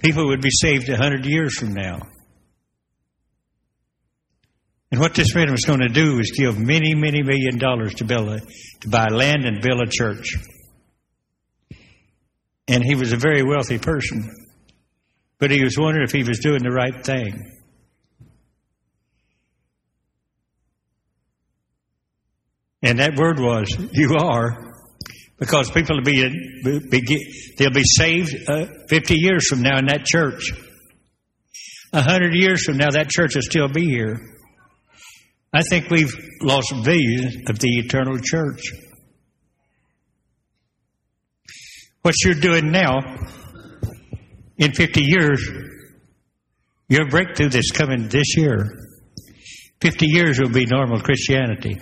People 0.00 0.26
would 0.28 0.40
be 0.40 0.50
saved 0.50 0.88
100 0.88 1.26
years 1.26 1.58
from 1.58 1.74
now. 1.74 2.00
And 4.90 5.00
what 5.00 5.14
this 5.14 5.34
man 5.34 5.50
was 5.50 5.64
going 5.66 5.80
to 5.80 5.88
do 5.88 6.16
was 6.16 6.30
give 6.30 6.58
many, 6.58 6.94
many 6.94 7.22
million 7.22 7.58
dollars 7.58 7.94
to 7.96 8.04
build 8.04 8.28
a, 8.28 8.40
to 8.80 8.88
buy 8.88 9.06
land 9.10 9.44
and 9.44 9.60
build 9.60 9.80
a 9.80 9.90
church. 9.90 10.36
And 12.66 12.82
he 12.82 12.94
was 12.94 13.12
a 13.12 13.16
very 13.16 13.42
wealthy 13.42 13.78
person. 13.78 14.30
But 15.38 15.50
he 15.50 15.62
was 15.62 15.78
wondering 15.78 16.04
if 16.04 16.12
he 16.12 16.24
was 16.24 16.38
doing 16.38 16.62
the 16.62 16.70
right 16.70 17.04
thing. 17.04 17.54
And 22.82 22.98
that 23.00 23.16
word 23.16 23.38
was, 23.40 23.74
you 23.92 24.16
are. 24.18 24.68
Because 25.38 25.70
people 25.70 25.96
will 25.96 26.04
be, 26.04 26.28
be 26.90 27.54
they'll 27.56 27.70
be 27.70 27.84
saved 27.84 28.34
uh, 28.48 28.66
50 28.88 29.14
years 29.14 29.48
from 29.48 29.62
now 29.62 29.78
in 29.78 29.86
that 29.86 30.04
church. 30.04 30.52
A 31.92 32.02
hundred 32.02 32.34
years 32.34 32.64
from 32.64 32.76
now, 32.76 32.90
that 32.90 33.08
church 33.08 33.34
will 33.34 33.42
still 33.42 33.68
be 33.68 33.84
here. 33.84 34.37
I 35.52 35.62
think 35.62 35.88
we've 35.90 36.14
lost 36.42 36.72
vision 36.84 37.44
of 37.48 37.58
the 37.58 37.78
eternal 37.78 38.18
church. 38.18 38.60
What 42.02 42.14
you're 42.24 42.34
doing 42.34 42.70
now, 42.70 42.98
in 44.56 44.72
50 44.72 45.00
years, 45.02 45.48
your 46.88 47.08
breakthrough 47.08 47.48
that's 47.48 47.70
coming 47.70 48.08
this 48.08 48.36
year, 48.36 48.70
50 49.80 50.06
years 50.06 50.38
will 50.38 50.50
be 50.50 50.66
normal 50.66 51.00
Christianity. 51.00 51.78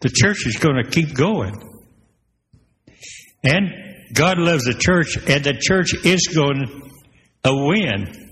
The 0.00 0.10
church 0.10 0.46
is 0.46 0.56
going 0.58 0.82
to 0.82 0.90
keep 0.90 1.14
going. 1.14 1.54
And 3.42 3.70
God 4.12 4.38
loves 4.38 4.64
the 4.64 4.74
church, 4.74 5.16
and 5.16 5.44
the 5.44 5.54
church 5.58 5.94
is 6.04 6.28
going 6.34 6.90
to 7.44 7.54
win. 7.54 8.23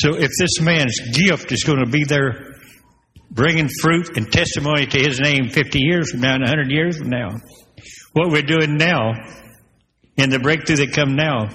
So 0.00 0.14
if 0.14 0.30
this 0.38 0.60
man's 0.60 0.96
gift 1.12 1.50
is 1.52 1.64
going 1.64 1.84
to 1.84 1.90
be 1.90 2.04
there 2.04 2.54
bringing 3.30 3.68
fruit 3.82 4.16
and 4.16 4.30
testimony 4.30 4.86
to 4.86 4.98
his 4.98 5.20
name 5.20 5.48
50 5.50 5.78
years 5.80 6.10
from 6.12 6.20
now 6.20 6.34
and 6.34 6.42
100 6.42 6.70
years 6.70 6.98
from 6.98 7.10
now, 7.10 7.30
what 8.12 8.30
we're 8.30 8.42
doing 8.42 8.76
now 8.76 9.12
and 10.16 10.32
the 10.32 10.38
breakthrough 10.38 10.76
that 10.76 10.92
come 10.92 11.16
now 11.16 11.48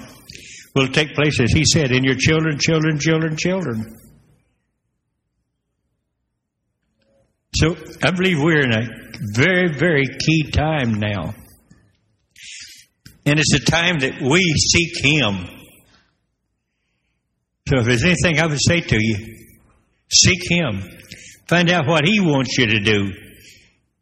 will 0.74 0.88
take 0.88 1.14
place, 1.14 1.40
as 1.40 1.52
he 1.52 1.64
said, 1.64 1.90
in 1.90 2.04
your 2.04 2.16
children, 2.16 2.58
children, 2.58 2.98
children, 2.98 3.36
children. 3.36 3.98
So 7.54 7.76
I 8.02 8.10
believe 8.10 8.42
we're 8.42 8.64
in 8.64 8.72
a 8.72 8.88
very, 9.34 9.72
very 9.72 10.04
key 10.04 10.50
time 10.50 10.94
now. 10.94 11.34
And 13.24 13.38
it's 13.38 13.54
a 13.54 13.70
time 13.70 14.00
that 14.00 14.20
we 14.20 14.42
seek 14.42 15.02
Him. 15.02 15.53
So 17.68 17.78
if 17.78 17.86
there's 17.86 18.04
anything 18.04 18.38
I 18.38 18.46
would 18.46 18.60
say 18.60 18.80
to 18.80 18.98
you, 19.00 19.46
seek 20.10 20.50
Him. 20.50 20.82
Find 21.48 21.70
out 21.70 21.86
what 21.86 22.06
He 22.06 22.20
wants 22.20 22.58
you 22.58 22.66
to 22.66 22.80
do. 22.80 23.12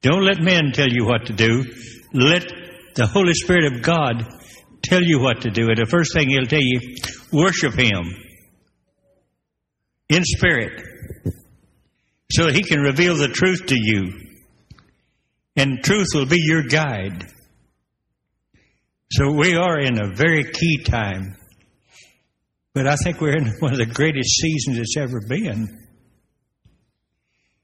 Don't 0.00 0.24
let 0.24 0.42
men 0.42 0.72
tell 0.72 0.88
you 0.88 1.04
what 1.04 1.26
to 1.26 1.32
do. 1.32 1.64
Let 2.12 2.44
the 2.94 3.06
Holy 3.06 3.34
Spirit 3.34 3.72
of 3.72 3.82
God 3.82 4.26
tell 4.82 5.02
you 5.02 5.20
what 5.20 5.42
to 5.42 5.50
do. 5.50 5.68
And 5.68 5.78
the 5.78 5.86
first 5.86 6.12
thing 6.12 6.28
He'll 6.28 6.46
tell 6.46 6.60
you, 6.60 6.96
worship 7.32 7.74
Him 7.74 8.02
in 10.08 10.24
spirit 10.24 10.82
so 12.32 12.48
He 12.48 12.62
can 12.62 12.80
reveal 12.80 13.16
the 13.16 13.28
truth 13.28 13.66
to 13.66 13.76
you. 13.78 14.20
And 15.54 15.84
truth 15.84 16.08
will 16.14 16.26
be 16.26 16.40
your 16.40 16.64
guide. 16.64 17.30
So 19.12 19.30
we 19.32 19.54
are 19.54 19.78
in 19.78 20.02
a 20.02 20.14
very 20.14 20.50
key 20.50 20.82
time. 20.82 21.36
But 22.74 22.86
I 22.86 22.96
think 22.96 23.20
we're 23.20 23.36
in 23.36 23.46
one 23.60 23.72
of 23.72 23.78
the 23.78 23.86
greatest 23.86 24.30
seasons 24.40 24.78
it's 24.78 24.96
ever 24.96 25.20
been. 25.20 25.68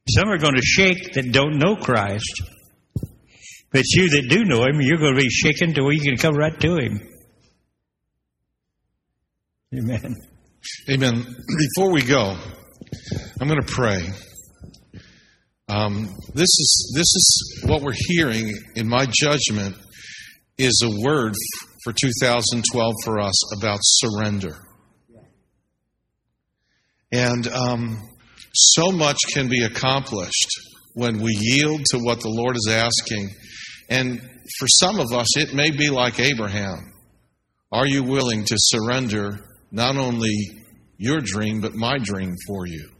Some 0.08 0.28
are 0.28 0.38
going 0.38 0.54
to 0.54 0.62
shake 0.62 1.12
that 1.14 1.32
don't 1.32 1.58
know 1.58 1.76
Christ. 1.76 2.42
But 3.70 3.84
you 3.92 4.08
that 4.10 4.28
do 4.28 4.44
know 4.44 4.64
Him, 4.64 4.80
you're 4.80 4.98
going 4.98 5.14
to 5.14 5.20
be 5.20 5.28
shaken 5.28 5.74
to 5.74 5.82
where 5.82 5.92
you 5.92 6.00
can 6.00 6.16
come 6.16 6.34
right 6.34 6.58
to 6.60 6.76
Him. 6.76 7.00
Amen. 9.74 10.16
Amen. 10.90 11.24
Before 11.76 11.92
we 11.92 12.02
go, 12.02 12.36
I'm 13.40 13.48
going 13.48 13.60
to 13.60 13.72
pray. 13.72 14.08
Um, 15.68 16.14
this 16.32 16.48
is 16.48 16.92
this 16.96 17.02
is 17.04 17.64
what 17.66 17.82
we're 17.82 17.92
hearing, 17.94 18.54
in 18.74 18.88
my 18.88 19.06
judgment, 19.06 19.76
is 20.56 20.82
a 20.82 21.06
word 21.06 21.34
for 21.84 21.92
2012 21.92 22.94
for 23.04 23.20
us 23.20 23.58
about 23.58 23.78
surrender. 23.82 24.56
And 27.12 27.46
um, 27.48 27.98
so 28.52 28.90
much 28.90 29.18
can 29.32 29.48
be 29.48 29.64
accomplished 29.64 30.48
when 30.94 31.20
we 31.20 31.36
yield 31.38 31.82
to 31.90 31.98
what 31.98 32.20
the 32.20 32.28
Lord 32.28 32.56
is 32.56 32.68
asking. 32.70 33.30
And 33.88 34.20
for 34.20 34.68
some 34.80 34.98
of 34.98 35.12
us, 35.12 35.36
it 35.36 35.54
may 35.54 35.70
be 35.70 35.90
like 35.90 36.20
Abraham. 36.20 36.92
Are 37.70 37.86
you 37.86 38.02
willing 38.02 38.44
to 38.44 38.54
surrender 38.56 39.38
not 39.70 39.96
only 39.96 40.34
your 40.96 41.20
dream, 41.20 41.60
but 41.60 41.74
my 41.74 41.98
dream 41.98 42.34
for 42.46 42.66
you? 42.66 42.90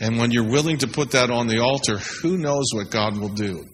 And 0.00 0.18
when 0.18 0.30
you're 0.30 0.48
willing 0.48 0.78
to 0.78 0.86
put 0.86 1.10
that 1.12 1.30
on 1.30 1.48
the 1.48 1.60
altar, 1.60 1.98
who 2.22 2.38
knows 2.38 2.66
what 2.72 2.90
God 2.90 3.18
will 3.18 3.34
do? 3.34 3.64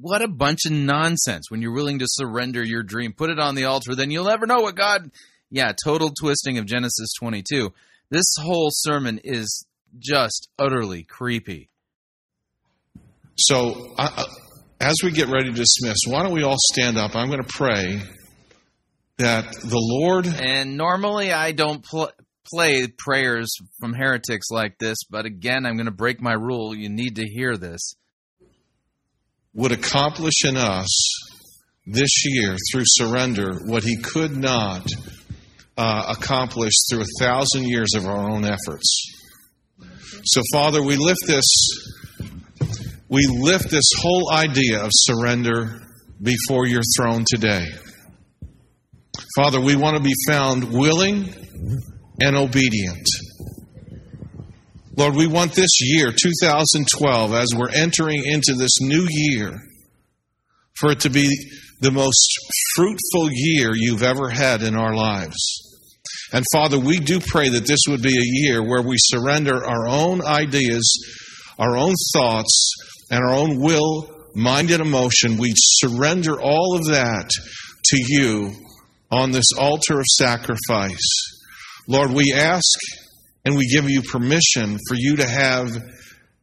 What 0.00 0.22
a 0.22 0.28
bunch 0.28 0.60
of 0.64 0.72
nonsense. 0.72 1.50
When 1.50 1.60
you're 1.60 1.74
willing 1.74 1.98
to 1.98 2.06
surrender 2.08 2.64
your 2.64 2.82
dream, 2.82 3.12
put 3.12 3.28
it 3.28 3.38
on 3.38 3.54
the 3.54 3.64
altar, 3.64 3.94
then 3.94 4.10
you'll 4.10 4.24
never 4.24 4.46
know 4.46 4.60
what 4.60 4.76
God. 4.76 5.10
Yeah, 5.52 5.72
total 5.84 6.08
twisting 6.18 6.56
of 6.56 6.64
Genesis 6.64 7.12
22. 7.20 7.74
This 8.10 8.24
whole 8.40 8.70
sermon 8.70 9.20
is 9.22 9.66
just 9.98 10.48
utterly 10.58 11.02
creepy. 11.02 11.68
So, 13.36 13.94
uh, 13.98 14.24
as 14.80 14.94
we 15.04 15.10
get 15.10 15.28
ready 15.28 15.50
to 15.50 15.54
dismiss, 15.54 15.98
why 16.06 16.22
don't 16.22 16.32
we 16.32 16.42
all 16.42 16.56
stand 16.72 16.96
up? 16.96 17.14
I'm 17.14 17.28
going 17.28 17.42
to 17.42 17.48
pray 17.48 18.00
that 19.18 19.52
the 19.52 19.78
Lord. 19.78 20.26
And 20.26 20.78
normally 20.78 21.34
I 21.34 21.52
don't 21.52 21.84
pl- 21.84 22.12
play 22.50 22.86
prayers 22.86 23.54
from 23.78 23.92
heretics 23.92 24.46
like 24.50 24.78
this, 24.78 24.96
but 25.10 25.26
again, 25.26 25.66
I'm 25.66 25.74
going 25.74 25.84
to 25.84 25.92
break 25.92 26.22
my 26.22 26.32
rule. 26.32 26.74
You 26.74 26.88
need 26.88 27.16
to 27.16 27.26
hear 27.26 27.58
this. 27.58 27.94
Would 29.52 29.72
accomplish 29.72 30.46
in 30.46 30.56
us 30.56 30.88
this 31.84 32.24
year 32.24 32.56
through 32.72 32.84
surrender 32.86 33.58
what 33.66 33.82
he 33.82 33.98
could 33.98 34.34
not 34.34 34.86
uh, 35.76 36.14
accomplish 36.18 36.72
through 36.90 37.02
a 37.02 37.20
thousand 37.20 37.64
years 37.64 37.94
of 37.96 38.06
our 38.06 38.30
own 38.30 38.44
efforts. 38.44 39.12
So, 40.24 40.42
Father, 40.52 40.82
we 40.82 40.96
lift 40.96 41.20
this. 41.26 41.44
We 43.08 43.26
lift 43.26 43.70
this 43.70 43.90
whole 44.00 44.32
idea 44.32 44.82
of 44.82 44.90
surrender 44.92 45.80
before 46.22 46.66
your 46.66 46.82
throne 46.96 47.24
today. 47.26 47.66
Father, 49.36 49.60
we 49.60 49.76
want 49.76 49.96
to 49.96 50.02
be 50.02 50.14
found 50.28 50.72
willing 50.72 51.28
and 52.20 52.36
obedient. 52.36 53.06
Lord, 54.96 55.16
we 55.16 55.26
want 55.26 55.52
this 55.52 55.80
year, 55.80 56.12
2012, 56.12 57.32
as 57.32 57.48
we're 57.56 57.70
entering 57.70 58.22
into 58.24 58.54
this 58.54 58.80
new 58.80 59.06
year, 59.08 59.58
for 60.74 60.92
it 60.92 61.00
to 61.00 61.10
be 61.10 61.34
the 61.80 61.90
most 61.90 62.28
fruitful 62.74 63.28
year 63.30 63.72
you've 63.74 64.02
ever 64.02 64.28
had 64.28 64.62
in 64.62 64.76
our 64.76 64.94
lives. 64.94 65.61
And 66.32 66.44
Father, 66.52 66.78
we 66.78 66.98
do 66.98 67.20
pray 67.20 67.50
that 67.50 67.66
this 67.66 67.80
would 67.88 68.02
be 68.02 68.16
a 68.16 68.48
year 68.48 68.62
where 68.62 68.82
we 68.82 68.96
surrender 68.98 69.64
our 69.64 69.88
own 69.88 70.22
ideas, 70.24 70.82
our 71.58 71.76
own 71.76 71.94
thoughts, 72.14 72.72
and 73.10 73.22
our 73.22 73.34
own 73.34 73.60
will, 73.60 74.08
mind, 74.34 74.70
and 74.70 74.80
emotion. 74.80 75.36
We 75.36 75.52
surrender 75.54 76.40
all 76.40 76.76
of 76.76 76.86
that 76.86 77.30
to 77.84 77.96
you 78.08 78.52
on 79.10 79.30
this 79.30 79.52
altar 79.58 79.98
of 79.98 80.06
sacrifice. 80.06 80.96
Lord, 81.86 82.12
we 82.12 82.32
ask 82.34 82.78
and 83.44 83.56
we 83.56 83.66
give 83.68 83.90
you 83.90 84.00
permission 84.02 84.78
for 84.88 84.94
you 84.94 85.16
to 85.16 85.28
have 85.28 85.68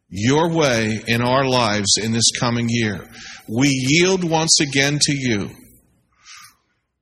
your 0.09 0.49
way 0.53 1.01
in 1.07 1.21
our 1.21 1.45
lives 1.45 1.97
in 2.01 2.11
this 2.11 2.31
coming 2.39 2.67
year. 2.69 3.07
We 3.47 3.69
yield 3.69 4.23
once 4.23 4.59
again 4.61 4.99
to 5.01 5.13
you. 5.13 5.49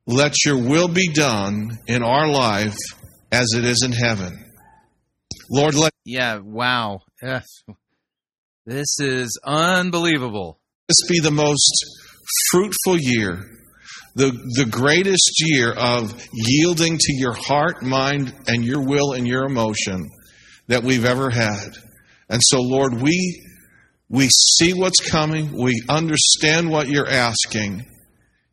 Let 0.08 0.32
your 0.44 0.56
will 0.56 0.88
be 0.88 1.12
done 1.12 1.78
in 1.86 2.02
our 2.02 2.26
life 2.26 2.74
as 3.30 3.52
it 3.54 3.64
is 3.64 3.82
in 3.84 3.92
heaven. 3.92 4.44
Lord, 5.50 5.74
let. 5.74 5.92
Yeah, 6.04 6.38
wow. 6.42 7.00
This 8.66 8.98
is 8.98 9.38
unbelievable. 9.44 10.58
This 10.88 11.08
be 11.08 11.20
the 11.20 11.30
most 11.30 11.72
fruitful 12.50 12.98
year 12.98 13.44
the, 14.18 14.32
the 14.56 14.66
greatest 14.68 15.30
year 15.38 15.72
of 15.72 16.26
yielding 16.32 16.98
to 16.98 17.12
your 17.14 17.34
heart, 17.34 17.82
mind, 17.82 18.34
and 18.48 18.64
your 18.64 18.84
will 18.84 19.12
and 19.12 19.26
your 19.26 19.44
emotion 19.44 20.10
that 20.66 20.82
we've 20.82 21.04
ever 21.04 21.30
had. 21.30 21.76
And 22.28 22.42
so, 22.42 22.60
Lord, 22.60 23.00
we, 23.00 23.40
we 24.08 24.28
see 24.28 24.74
what's 24.74 25.08
coming, 25.08 25.52
we 25.56 25.80
understand 25.88 26.68
what 26.68 26.88
you're 26.88 27.08
asking, 27.08 27.86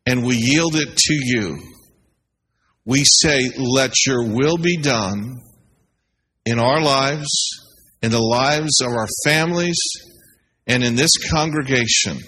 and 0.06 0.24
we 0.24 0.36
yield 0.36 0.76
it 0.76 0.96
to 0.96 1.14
you. 1.14 1.58
We 2.84 3.02
say, 3.04 3.50
let 3.58 3.92
your 4.06 4.24
will 4.24 4.56
be 4.56 4.76
done 4.76 5.40
in 6.44 6.60
our 6.60 6.80
lives, 6.80 7.28
in 8.00 8.12
the 8.12 8.22
lives 8.22 8.80
of 8.80 8.92
our 8.92 9.08
families, 9.24 9.78
and 10.66 10.84
in 10.84 10.94
this 10.94 11.10
congregation. 11.30 12.18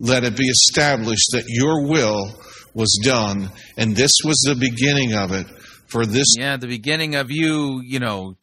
Let 0.00 0.24
it 0.24 0.36
be 0.36 0.48
established 0.48 1.28
that 1.32 1.44
your 1.46 1.88
will 1.88 2.34
was 2.74 3.00
done, 3.02 3.50
and 3.78 3.96
this 3.96 4.12
was 4.24 4.36
the 4.44 4.56
beginning 4.56 5.14
of 5.14 5.32
it 5.32 5.46
for 5.86 6.04
this. 6.04 6.34
Yeah, 6.36 6.56
the 6.56 6.66
beginning 6.66 7.14
of 7.14 7.30
you, 7.30 7.80
you 7.82 8.00
know, 8.00 8.36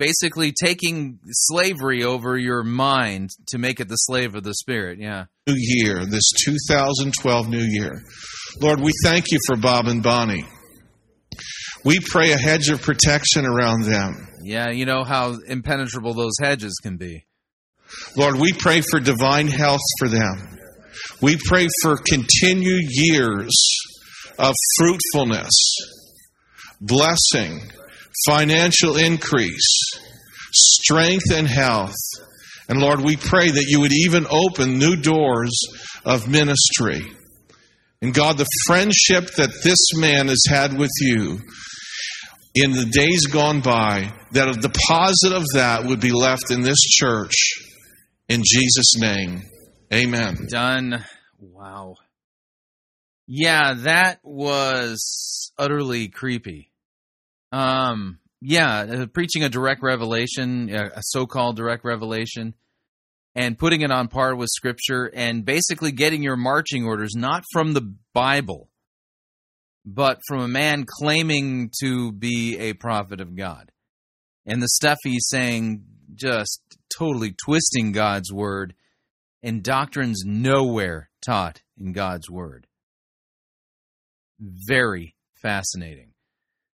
basically 0.00 0.50
taking 0.50 1.20
slavery 1.30 2.02
over 2.02 2.36
your 2.36 2.64
mind 2.64 3.28
to 3.48 3.58
make 3.58 3.80
it 3.80 3.88
the 3.88 3.96
slave 3.96 4.34
of 4.34 4.42
the 4.42 4.54
spirit. 4.54 4.98
Yeah. 4.98 5.26
New 5.46 5.54
year, 5.56 6.06
this 6.06 6.32
2012 6.44 7.48
new 7.48 7.58
year. 7.58 8.02
Lord, 8.60 8.80
we 8.80 8.92
thank 9.04 9.30
you 9.30 9.38
for 9.46 9.56
Bob 9.56 9.86
and 9.86 10.02
Bonnie. 10.02 10.46
We 11.84 12.00
pray 12.00 12.32
a 12.32 12.38
hedge 12.38 12.70
of 12.70 12.80
protection 12.80 13.44
around 13.44 13.84
them. 13.84 14.26
Yeah, 14.42 14.70
you 14.70 14.86
know 14.86 15.04
how 15.04 15.36
impenetrable 15.46 16.14
those 16.14 16.34
hedges 16.40 16.78
can 16.82 16.96
be. 16.96 17.26
Lord, 18.16 18.36
we 18.36 18.52
pray 18.58 18.80
for 18.80 19.00
divine 19.00 19.48
health 19.48 19.80
for 19.98 20.08
them. 20.08 20.58
We 21.20 21.36
pray 21.46 21.68
for 21.82 21.96
continued 21.96 22.84
years 22.88 23.52
of 24.38 24.54
fruitfulness, 24.78 25.52
blessing, 26.80 27.60
financial 28.26 28.96
increase, 28.96 29.90
strength, 30.52 31.32
and 31.32 31.46
health. 31.46 31.96
And 32.68 32.80
Lord, 32.80 33.00
we 33.00 33.16
pray 33.16 33.50
that 33.50 33.66
you 33.68 33.80
would 33.80 33.92
even 33.92 34.26
open 34.30 34.78
new 34.78 34.96
doors 34.96 35.50
of 36.04 36.28
ministry. 36.28 37.00
And 38.02 38.14
God, 38.14 38.38
the 38.38 38.46
friendship 38.66 39.34
that 39.36 39.60
this 39.62 39.94
man 39.94 40.28
has 40.28 40.44
had 40.48 40.76
with 40.78 40.90
you 41.00 41.40
in 42.54 42.72
the 42.72 42.86
days 42.86 43.26
gone 43.26 43.60
by, 43.60 44.12
that 44.32 44.48
a 44.48 44.52
deposit 44.52 45.32
of 45.32 45.44
that 45.54 45.84
would 45.84 46.00
be 46.00 46.12
left 46.12 46.50
in 46.50 46.62
this 46.62 46.80
church. 46.80 47.34
In 48.28 48.42
Jesus' 48.44 48.98
name, 48.98 49.42
amen. 49.92 50.46
Done. 50.48 51.04
Wow. 51.38 51.96
Yeah, 53.26 53.74
that 53.74 54.20
was 54.24 55.52
utterly 55.58 56.08
creepy. 56.08 56.69
Um, 57.52 58.18
yeah, 58.40 58.80
uh, 58.80 59.06
preaching 59.06 59.44
a 59.44 59.48
direct 59.48 59.82
revelation, 59.82 60.74
uh, 60.74 60.90
a 60.94 61.02
so-called 61.02 61.56
direct 61.56 61.84
revelation, 61.84 62.54
and 63.34 63.58
putting 63.58 63.82
it 63.82 63.90
on 63.90 64.08
par 64.08 64.34
with 64.34 64.48
Scripture, 64.48 65.10
and 65.14 65.44
basically 65.44 65.92
getting 65.92 66.22
your 66.22 66.36
marching 66.36 66.84
orders 66.84 67.12
not 67.14 67.44
from 67.52 67.72
the 67.72 67.94
Bible, 68.14 68.70
but 69.84 70.20
from 70.26 70.40
a 70.40 70.48
man 70.48 70.84
claiming 70.86 71.70
to 71.82 72.12
be 72.12 72.58
a 72.58 72.72
prophet 72.72 73.20
of 73.20 73.36
God. 73.36 73.70
And 74.46 74.62
the 74.62 74.68
stuff 74.68 74.98
he's 75.02 75.28
saying, 75.28 75.84
just 76.14 76.60
totally 76.96 77.34
twisting 77.44 77.92
God's 77.92 78.32
word, 78.32 78.74
and 79.42 79.62
doctrines 79.62 80.22
nowhere 80.24 81.10
taught 81.24 81.62
in 81.78 81.92
God's 81.92 82.28
word. 82.30 82.66
Very 84.40 85.14
fascinating. 85.42 86.09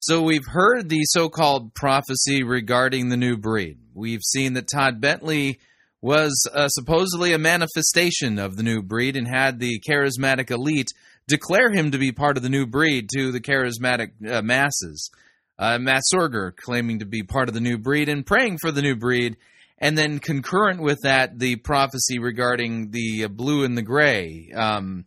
So 0.07 0.21
we've 0.21 0.47
heard 0.47 0.91
the 0.91 1.01
so 1.05 1.31
called 1.31 1.73
prophecy 1.73 2.43
regarding 2.43 3.09
the 3.09 3.17
new 3.17 3.39
breed. 3.39 3.79
We've 3.95 4.21
seen 4.23 4.53
that 4.53 4.69
Todd 4.71 5.01
Bentley 5.01 5.61
was 6.03 6.47
uh, 6.53 6.69
supposedly 6.69 7.33
a 7.33 7.39
manifestation 7.39 8.39
of 8.39 8.57
the 8.57 8.63
new 8.63 8.83
breed 8.83 9.17
and 9.17 9.27
had 9.27 9.59
the 9.59 9.81
charismatic 9.89 10.51
elite 10.51 10.89
declare 11.27 11.73
him 11.73 11.91
to 11.91 11.97
be 11.97 12.13
part 12.13 12.37
of 12.37 12.43
the 12.43 12.51
new 12.51 12.67
breed 12.67 13.09
to 13.17 13.33
the 13.33 13.41
charismatic 13.41 14.11
uh, 14.31 14.43
masses. 14.43 15.11
Uh, 15.59 15.79
Matt 15.79 16.03
Sorger 16.13 16.55
claiming 16.55 16.99
to 16.99 17.07
be 17.07 17.23
part 17.23 17.49
of 17.49 17.55
the 17.55 17.61
new 17.63 17.79
breed 17.79 18.11
and 18.11 18.27
praying 18.27 18.59
for 18.59 18.71
the 18.71 18.83
new 18.83 18.97
breed. 18.97 19.39
And 19.79 19.97
then 19.97 20.19
concurrent 20.19 20.83
with 20.83 20.99
that, 21.05 21.39
the 21.39 21.57
prophecy 21.57 22.19
regarding 22.19 22.91
the 22.91 23.25
uh, 23.25 23.29
blue 23.29 23.65
and 23.65 23.75
the 23.75 23.81
gray. 23.81 24.53
Um, 24.55 25.07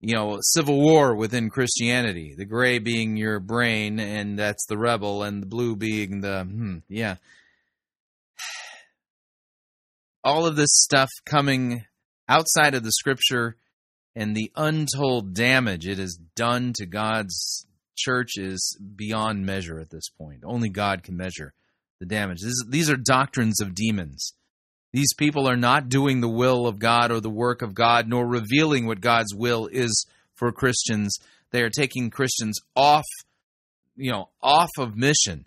you 0.00 0.14
know, 0.14 0.38
civil 0.40 0.80
war 0.80 1.14
within 1.14 1.50
Christianity. 1.50 2.34
The 2.36 2.44
gray 2.44 2.78
being 2.78 3.16
your 3.16 3.40
brain, 3.40 3.98
and 3.98 4.38
that's 4.38 4.66
the 4.66 4.78
rebel, 4.78 5.22
and 5.22 5.42
the 5.42 5.46
blue 5.46 5.76
being 5.76 6.20
the 6.20 6.44
hmm, 6.44 6.78
yeah. 6.88 7.16
All 10.24 10.46
of 10.46 10.56
this 10.56 10.70
stuff 10.72 11.08
coming 11.24 11.84
outside 12.28 12.74
of 12.74 12.82
the 12.82 12.92
scripture 12.92 13.56
and 14.16 14.34
the 14.34 14.50
untold 14.56 15.34
damage 15.34 15.86
it 15.86 15.98
has 15.98 16.18
done 16.34 16.72
to 16.74 16.86
God's 16.86 17.66
church 17.96 18.32
is 18.36 18.78
beyond 18.96 19.46
measure 19.46 19.78
at 19.78 19.90
this 19.90 20.08
point. 20.08 20.42
Only 20.44 20.68
God 20.68 21.02
can 21.02 21.16
measure 21.16 21.54
the 22.00 22.06
damage. 22.06 22.40
This, 22.42 22.64
these 22.68 22.90
are 22.90 22.96
doctrines 22.96 23.60
of 23.60 23.74
demons. 23.74 24.34
These 24.96 25.12
people 25.12 25.46
are 25.46 25.58
not 25.58 25.90
doing 25.90 26.22
the 26.22 26.28
will 26.28 26.66
of 26.66 26.78
God 26.78 27.12
or 27.12 27.20
the 27.20 27.28
work 27.28 27.60
of 27.60 27.74
God, 27.74 28.08
nor 28.08 28.26
revealing 28.26 28.86
what 28.86 29.02
God's 29.02 29.34
will 29.34 29.66
is 29.66 30.06
for 30.34 30.50
Christians. 30.52 31.18
They 31.50 31.60
are 31.60 31.68
taking 31.68 32.08
Christians 32.08 32.58
off, 32.74 33.04
you 33.94 34.10
know, 34.10 34.30
off 34.42 34.70
of 34.78 34.96
mission 34.96 35.44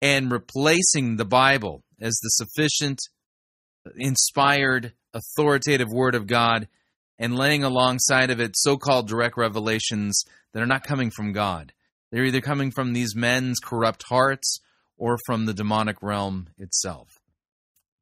and 0.00 0.30
replacing 0.30 1.16
the 1.16 1.24
Bible 1.24 1.82
as 2.00 2.16
the 2.22 2.28
sufficient, 2.28 3.00
inspired, 3.96 4.92
authoritative 5.12 5.88
Word 5.90 6.14
of 6.14 6.28
God 6.28 6.68
and 7.18 7.36
laying 7.36 7.64
alongside 7.64 8.30
of 8.30 8.38
it 8.40 8.52
so 8.54 8.76
called 8.76 9.08
direct 9.08 9.36
revelations 9.36 10.22
that 10.52 10.62
are 10.62 10.66
not 10.66 10.86
coming 10.86 11.10
from 11.10 11.32
God. 11.32 11.72
They're 12.12 12.26
either 12.26 12.40
coming 12.40 12.70
from 12.70 12.92
these 12.92 13.16
men's 13.16 13.58
corrupt 13.58 14.04
hearts 14.08 14.60
or 14.96 15.18
from 15.26 15.46
the 15.46 15.54
demonic 15.54 16.00
realm 16.00 16.50
itself. 16.58 17.17